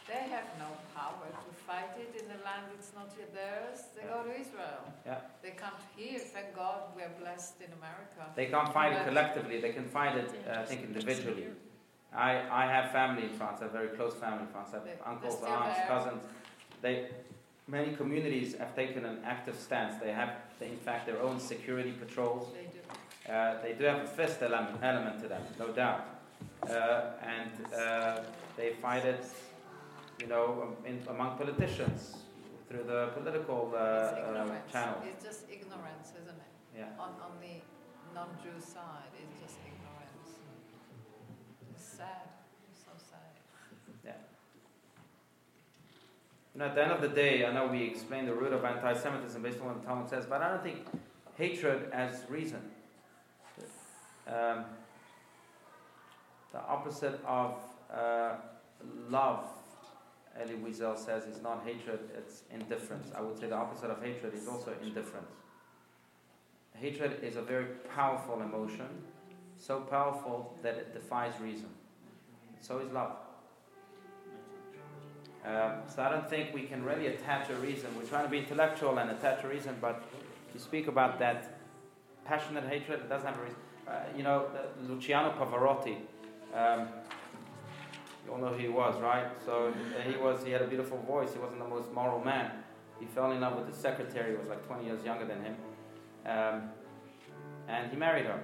they 0.08 0.24
have 0.36 0.48
no 0.60 0.70
power 0.96 1.28
to 1.28 1.52
fight 1.68 1.94
it 2.00 2.12
in 2.20 2.28
the 2.28 2.40
land 2.44 2.66
that's 2.74 2.92
not 2.96 3.10
yet 3.18 3.34
theirs. 3.34 3.80
They 3.96 4.04
go 4.08 4.24
to 4.24 4.32
Israel. 4.32 4.82
Yeah. 5.06 5.20
They 5.44 5.52
come 5.52 5.78
here. 5.96 6.20
Thank 6.20 6.56
God 6.56 6.80
we're 6.96 7.12
blessed 7.20 7.56
in 7.62 7.72
America. 7.82 8.22
They 8.36 8.48
can't 8.48 8.72
fight 8.74 8.94
it 8.94 9.06
collectively, 9.06 9.60
they 9.60 9.74
can 9.74 9.86
fight 9.86 10.16
it, 10.18 10.30
uh, 10.48 10.60
I 10.62 10.66
think, 10.66 10.84
individually. 10.84 11.48
I, 12.14 12.42
I 12.50 12.66
have 12.66 12.92
family 12.92 13.24
in 13.24 13.34
France, 13.34 13.58
I 13.60 13.66
have 13.66 13.74
very 13.74 13.90
close 13.90 14.14
family 14.16 14.44
in 14.44 14.48
France. 14.48 14.70
I 14.74 14.78
have 14.78 14.88
uncles, 15.06 15.44
aunts, 15.44 15.78
there. 15.78 15.88
cousins. 15.88 16.24
They, 16.82 17.10
many 17.68 17.96
communities 17.96 18.56
have 18.58 18.76
taken 18.76 19.06
an 19.06 19.20
active 19.26 19.56
stance. 19.56 20.02
They 20.02 20.12
have, 20.12 20.32
they, 20.60 20.68
in 20.68 20.78
fact, 20.78 21.06
their 21.06 21.22
own 21.22 21.40
security 21.40 21.92
patrols. 21.92 22.48
They 22.54 22.70
do. 22.72 23.34
Uh, 23.34 23.62
they 23.62 23.74
do 23.74 23.84
have 23.84 24.00
a 24.00 24.08
fist 24.08 24.42
element, 24.42 24.78
element 24.82 25.22
to 25.22 25.28
them, 25.28 25.42
no 25.60 25.68
doubt. 25.68 26.06
Uh, 26.64 27.02
and 27.22 27.74
uh, 27.76 28.22
they 28.56 28.74
fight 28.82 29.06
it, 29.06 29.26
you 30.20 30.28
know, 30.28 30.64
um, 30.64 30.86
in, 30.86 31.02
among 31.10 31.38
politicians 31.38 32.18
through 32.68 32.84
the 32.84 33.08
political 33.16 33.74
uh, 33.76 33.80
It's 33.80 34.18
uh, 34.18 34.60
channels. 34.72 35.04
It's 35.06 35.24
just 35.24 35.42
ignorance, 35.50 36.12
isn't 36.22 36.30
it? 36.30 36.54
Yeah. 36.78 36.86
On, 37.00 37.10
on 37.22 37.32
the 37.42 37.62
non-Jew 38.14 38.60
side, 38.60 39.12
it's 39.22 39.40
just 39.42 39.58
ignorance. 39.66 40.30
It's 41.72 41.84
sad, 41.84 42.28
it's 42.72 42.84
so 42.84 42.92
sad. 42.98 43.32
Yeah. 44.04 44.12
You 46.54 46.60
know, 46.60 46.66
at 46.66 46.76
the 46.76 46.84
end 46.84 46.92
of 46.92 47.02
the 47.02 47.10
day, 47.10 47.46
I 47.46 47.54
know 47.54 47.68
we 47.68 47.84
explained 47.84 48.28
the 48.28 48.34
root 48.34 48.54
of 48.54 48.66
anti-Semitism 48.66 49.42
based 49.42 49.60
on 49.62 49.68
what 49.68 49.82
the 49.82 49.88
Talmud 49.88 50.10
says, 50.10 50.26
but 50.26 50.42
I 50.42 50.50
don't 50.50 50.64
think 50.64 50.86
hatred 51.38 51.90
as 51.92 52.24
reason. 52.30 52.62
Um, 54.28 54.66
the 56.52 56.60
opposite 56.60 57.20
of 57.26 57.56
uh, 57.94 58.36
love, 59.10 59.46
Elie 60.42 60.56
Wiesel 60.56 60.98
says, 60.98 61.24
it's 61.28 61.42
not 61.42 61.64
hatred; 61.66 62.00
it's 62.18 62.44
indifference. 62.52 63.12
I 63.16 63.22
would 63.22 63.38
say 63.40 63.48
the 63.48 63.56
opposite 63.56 63.90
of 63.90 64.02
hatred 64.02 64.34
is 64.34 64.48
also 64.48 64.74
indifference. 64.82 65.32
Hatred 66.74 67.24
is 67.24 67.36
a 67.36 67.42
very 67.42 67.66
powerful 67.96 68.42
emotion, 68.42 68.88
so 69.58 69.80
powerful 69.82 70.56
that 70.62 70.76
it 70.76 70.94
defies 70.94 71.34
reason. 71.42 71.70
So 72.62 72.80
is 72.80 72.92
love. 72.92 73.16
Um, 75.46 75.82
so 75.88 76.04
I 76.04 76.10
don't 76.10 76.30
think 76.30 76.54
we 76.54 76.64
can 76.64 76.84
really 76.84 77.08
attach 77.08 77.50
a 77.50 77.56
reason. 77.56 77.90
We're 77.98 78.06
trying 78.06 78.26
to 78.26 78.30
be 78.30 78.40
intellectual 78.40 78.98
and 78.98 79.10
attach 79.12 79.44
a 79.44 79.48
reason, 79.48 79.76
but 79.80 80.04
to 80.54 80.60
speak 80.60 80.88
about 80.88 81.20
that 81.20 81.60
passionate 82.26 82.66
hatred, 82.66 83.00
it 83.00 83.10
doesn't 83.10 83.28
have 83.28 83.40
a 83.40 83.44
reason. 83.44 83.58
Uh, 83.88 83.92
you 84.18 84.24
know, 84.24 84.48
Luciano 84.88 85.32
Pavarotti. 85.32 85.98
Um, 86.54 86.90
you 88.28 88.34
all 88.34 88.40
know 88.40 88.50
who 88.50 88.58
he 88.58 88.68
was, 88.68 89.00
right? 89.02 89.28
So 89.46 89.74
he 90.06 90.18
was. 90.18 90.44
He 90.44 90.52
had 90.52 90.62
a 90.62 90.68
beautiful 90.68 90.98
voice. 91.00 91.34
He 91.34 91.40
wasn't 91.40 91.60
the 91.60 91.68
most 91.68 91.92
moral 91.94 92.24
man. 92.24 92.52
He 93.00 93.06
fell 93.06 93.32
in 93.32 93.40
love 93.40 93.58
with 93.58 93.68
his 93.68 93.78
secretary, 93.78 94.34
who 94.34 94.40
was 94.40 94.50
like 94.50 94.66
20 94.68 94.86
years 94.86 95.04
younger 95.04 95.26
than 95.26 95.42
him, 95.44 95.56
um, 96.26 96.64
and 97.68 97.90
he 97.92 97.96
married 97.96 98.26
her. 98.26 98.40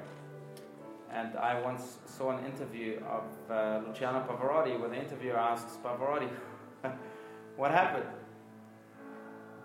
And 1.12 1.36
I 1.38 1.60
once 1.62 1.98
saw 2.06 2.32
an 2.32 2.46
interview 2.46 3.00
of 3.10 3.24
uh, 3.52 3.82
Luciano 3.88 4.26
Pavarotti 4.28 4.80
where 4.80 4.90
the 4.90 4.96
interviewer 4.96 5.38
asks 5.38 5.78
Pavarotti, 5.84 6.30
What 7.56 7.72
happened? 7.72 8.06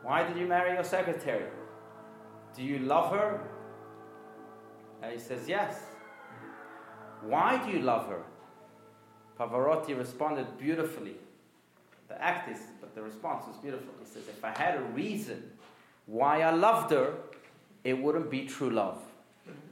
Why 0.02 0.26
did 0.26 0.36
you 0.36 0.46
marry 0.46 0.74
your 0.74 0.84
secretary? 0.84 1.46
Do 2.54 2.62
you 2.62 2.80
love 2.80 3.12
her? 3.12 3.40
And 5.02 5.12
he 5.12 5.18
says, 5.18 5.48
Yes. 5.48 5.80
Why 7.22 7.62
do 7.64 7.70
you 7.70 7.80
love 7.80 8.08
her? 8.08 8.22
Pavarotti 9.38 9.96
responded 9.96 10.46
beautifully. 10.58 11.14
The 12.08 12.20
act 12.22 12.50
is, 12.50 12.58
but 12.80 12.94
the 12.94 13.02
response 13.02 13.46
was 13.46 13.56
beautiful. 13.56 13.92
He 14.00 14.06
says, 14.06 14.28
If 14.28 14.44
I 14.44 14.50
had 14.50 14.76
a 14.76 14.82
reason 14.82 15.42
why 16.06 16.42
I 16.42 16.50
loved 16.50 16.90
her, 16.90 17.14
it 17.84 17.96
wouldn't 17.98 18.30
be 18.30 18.46
true 18.46 18.70
love. 18.70 19.00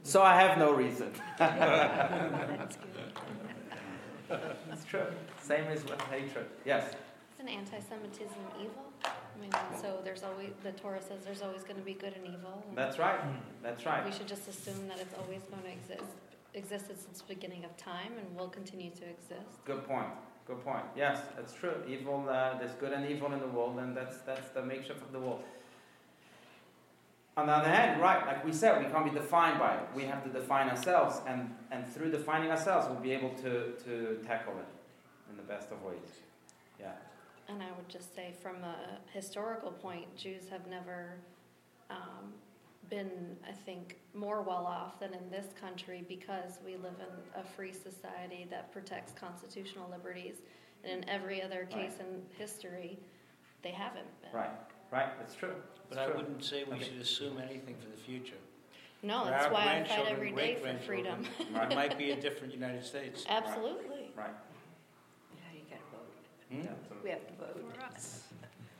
So 0.03 0.21
I 0.23 0.39
have 0.39 0.57
no 0.57 0.71
reason. 0.71 1.11
That's 1.37 2.77
good. 2.77 4.39
That's 4.69 4.85
true. 4.85 5.05
Same 5.41 5.65
as 5.65 5.83
with 5.83 6.01
hatred. 6.01 6.45
Yes. 6.65 6.93
Isn't 7.35 7.49
anti-Semitism 7.49 8.37
evil? 8.59 8.87
I 9.05 9.39
mean, 9.39 9.51
so 9.79 9.99
there's 10.03 10.23
always, 10.23 10.49
the 10.63 10.71
Torah 10.71 11.01
says 11.01 11.23
there's 11.23 11.41
always 11.41 11.63
going 11.63 11.75
to 11.75 11.85
be 11.85 11.93
good 11.93 12.13
and 12.13 12.25
evil. 12.25 12.63
and 12.67 12.77
That's 12.77 12.97
right. 12.97 13.19
Mm. 13.21 13.35
That's 13.61 13.85
right. 13.85 14.03
We 14.03 14.11
should 14.11 14.27
just 14.27 14.47
assume 14.47 14.87
that 14.87 14.99
it's 14.99 15.13
always 15.13 15.41
going 15.51 15.61
to 15.63 15.69
exist, 15.69 16.11
existed 16.53 16.99
since 16.99 17.21
the 17.21 17.33
beginning 17.33 17.65
of 17.65 17.75
time 17.77 18.13
and 18.19 18.35
will 18.37 18.49
continue 18.49 18.91
to 18.91 19.05
exist. 19.05 19.63
Good 19.65 19.87
point. 19.87 20.09
Good 20.47 20.63
point. 20.63 20.85
Yes, 20.95 21.19
that's 21.35 21.53
true. 21.53 21.75
Evil, 21.87 22.25
uh, 22.29 22.57
there's 22.57 22.71
good 22.73 22.93
and 22.93 23.09
evil 23.09 23.33
in 23.33 23.39
the 23.39 23.47
world, 23.47 23.79
and 23.79 23.95
that's 23.95 24.19
that's 24.19 24.49
the 24.49 24.63
makeshift 24.63 25.01
of 25.01 25.11
the 25.11 25.19
world. 25.19 25.43
On 27.35 27.45
the 27.45 27.53
other 27.53 27.69
hand, 27.69 28.01
right, 28.01 28.25
like 28.25 28.43
we 28.43 28.51
said, 28.51 28.83
we 28.83 28.89
can't 28.91 29.05
be 29.05 29.11
defined 29.11 29.59
by 29.59 29.75
it. 29.75 29.83
We 29.95 30.03
have 30.05 30.23
to 30.23 30.29
define 30.29 30.69
ourselves, 30.69 31.21
and, 31.27 31.53
and 31.69 31.87
through 31.87 32.09
defining 32.09 32.49
ourselves, 32.49 32.87
we'll 32.89 32.99
be 32.99 33.11
able 33.11 33.29
to, 33.35 33.73
to 33.85 34.19
tackle 34.25 34.53
it 34.57 34.65
in 35.29 35.37
the 35.37 35.43
best 35.43 35.71
of 35.71 35.83
ways. 35.83 36.23
Yeah. 36.79 36.93
And 37.47 37.61
I 37.61 37.67
would 37.77 37.87
just 37.89 38.15
say, 38.15 38.33
from 38.41 38.63
a 38.63 38.75
historical 39.13 39.71
point, 39.71 40.15
Jews 40.15 40.49
have 40.49 40.65
never 40.67 41.13
um, 41.91 42.33
been, 42.89 43.35
I 43.47 43.51
think, 43.51 43.97
more 44.13 44.41
well 44.41 44.65
off 44.65 44.99
than 44.99 45.13
in 45.13 45.29
this 45.29 45.47
country 45.59 46.03
because 46.07 46.59
we 46.65 46.75
live 46.75 46.95
in 46.99 47.39
a 47.41 47.43
free 47.43 47.73
society 47.73 48.47
that 48.49 48.71
protects 48.71 49.13
constitutional 49.13 49.89
liberties. 49.89 50.35
And 50.83 51.03
in 51.03 51.09
every 51.09 51.41
other 51.41 51.65
case 51.69 51.93
in 51.99 52.21
history, 52.37 52.97
they 53.63 53.71
haven't 53.71 54.07
been. 54.21 54.31
Right. 54.33 54.49
Right. 54.91 55.09
That's 55.19 55.35
true. 55.35 55.55
But 55.89 55.97
It's 55.97 56.01
I 56.01 56.05
true. 56.11 56.15
wouldn't 56.17 56.43
say 56.43 56.63
we 56.63 56.73
Okay. 56.75 56.85
should 56.85 57.01
assume 57.01 57.39
anything 57.39 57.75
for 57.77 57.89
the 57.89 57.97
future. 57.97 58.35
No, 59.03 59.25
For 59.25 59.29
that's 59.31 59.45
our 59.45 59.53
why 59.53 59.79
I 59.79 59.83
fight 59.83 60.07
every 60.07 60.31
day 60.31 60.55
for 60.55 60.61
great-grandchildren, 60.61 61.23
freedom. 61.23 61.71
It 61.71 61.75
might 61.75 61.97
be 61.97 62.11
a 62.11 62.15
different 62.21 62.53
United 62.53 62.83
States. 62.85 63.25
Absolutely. 63.29 64.11
Right. 64.15 64.31
Yeah, 65.35 65.39
you 65.53 65.61
gotta 65.69 65.81
vote. 65.91 66.13
Hmm? 66.49 66.61
Yeah. 66.61 66.97
We 67.03 67.09
have 67.11 67.27
to 67.27 67.33
vote. 67.33 67.73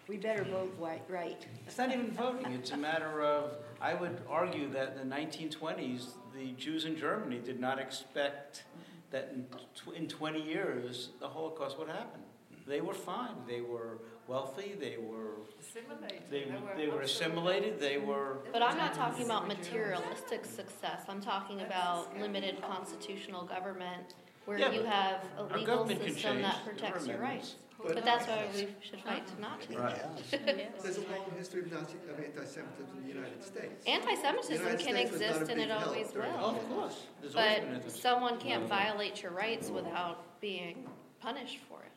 We 0.08 0.16
better 0.18 0.46
vote 0.46 0.74
white, 0.80 1.04
right. 1.10 1.46
It's 1.66 1.78
not 1.78 1.92
even 1.92 2.12
voting, 2.12 2.54
it's 2.54 2.72
a 2.72 2.78
matter 2.78 3.22
of, 3.22 3.52
I 3.82 3.94
would 3.94 4.22
argue 4.30 4.70
that 4.72 4.98
in 5.00 5.10
the 5.10 5.16
1920s, 5.16 6.10
the 6.36 6.52
Jews 6.54 6.86
in 6.86 6.98
Germany 6.98 7.40
did 7.44 7.60
not 7.60 7.80
expect 7.80 8.64
that 9.12 9.32
in, 9.34 9.46
tw- 9.76 9.96
in 9.96 10.08
20 10.08 10.42
years, 10.42 11.10
the 11.20 11.28
Holocaust 11.28 11.78
would 11.80 11.88
happen. 11.88 12.22
They 12.68 12.82
were 12.82 12.94
fine, 12.94 13.36
they 13.48 13.62
were 13.62 14.00
wealthy, 14.28 14.76
they 14.78 14.98
were, 14.98 15.36
Assimilated. 15.62 16.24
they, 16.30 16.46
were 16.46 16.76
they 16.76 16.88
were 16.88 17.02
assimilated, 17.02 17.80
they 17.80 17.98
were. 17.98 18.40
But 18.52 18.62
I'm 18.62 18.78
not 18.78 18.94
talking 18.94 19.24
about 19.26 19.48
materialistic 19.48 20.44
success. 20.44 21.04
I'm 21.08 21.22
talking 21.22 21.62
about 21.62 22.20
limited 22.20 22.62
constitutional 22.62 23.46
government 23.46 24.16
where 24.46 24.58
Yeah, 24.58 24.72
you 24.72 24.84
have 24.84 25.24
a 25.38 25.44
legal 25.44 25.88
system 25.88 26.42
that 26.42 26.66
protects 26.66 27.08
your 27.08 27.20
rights. 27.20 27.56
But- 27.84 27.94
But 27.94 28.06
that's 28.06 28.28
why 28.28 28.48
we 28.56 28.68
should 28.82 29.02
fight 29.02 29.28
to 29.28 29.40
not 29.42 29.62
to. 29.62 29.78
Right. 29.78 30.02
There's 30.82 30.98
a 30.98 31.02
long 31.02 31.32
history 31.38 31.62
of 31.62 31.72
Nazi, 31.72 31.94
of 32.12 32.20
anti-Semitism 32.20 32.98
in 32.98 33.04
the 33.04 33.08
United 33.14 33.44
States. 33.44 33.86
Anti-Semitism 33.86 34.56
United 34.56 34.80
can 34.80 34.94
States 34.96 35.12
was 35.12 35.22
not 35.22 35.30
a 35.30 35.34
exist 35.36 35.52
and 35.52 35.62
it 35.62 35.72
always 35.72 36.12
during 36.12 36.32
the 36.34 36.38
will. 36.40 36.46
Of 36.50 36.70
course, 36.70 37.06
there's 37.22 37.34
But 37.34 37.92
someone 37.92 38.40
can't 38.40 38.66
violate 38.68 39.22
your 39.22 39.32
rights 39.32 39.70
without 39.70 40.40
being 40.42 40.88
punished 41.22 41.60
for 41.70 41.80
it. 41.84 41.92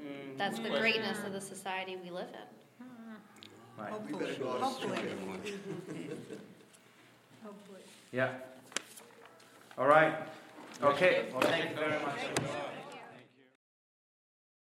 Mm, 0.00 0.36
That's 0.36 0.58
the 0.58 0.68
greatness 0.68 1.18
of 1.24 1.32
the 1.32 1.40
society 1.40 1.96
we 1.96 2.10
live 2.10 2.28
in. 2.28 2.86
Right. 3.82 4.06
We 4.06 4.12
better 4.18 4.34
go 4.34 4.50
out. 4.52 4.60
Hopefully. 4.60 4.98
Hopefully. 7.42 7.80
Yeah. 8.12 8.34
All 9.78 9.86
right. 9.88 10.14
Okay. 10.82 11.26
Well, 11.32 11.40
thank 11.40 11.70
you 11.70 11.76
very 11.76 12.00
much. 12.04 12.18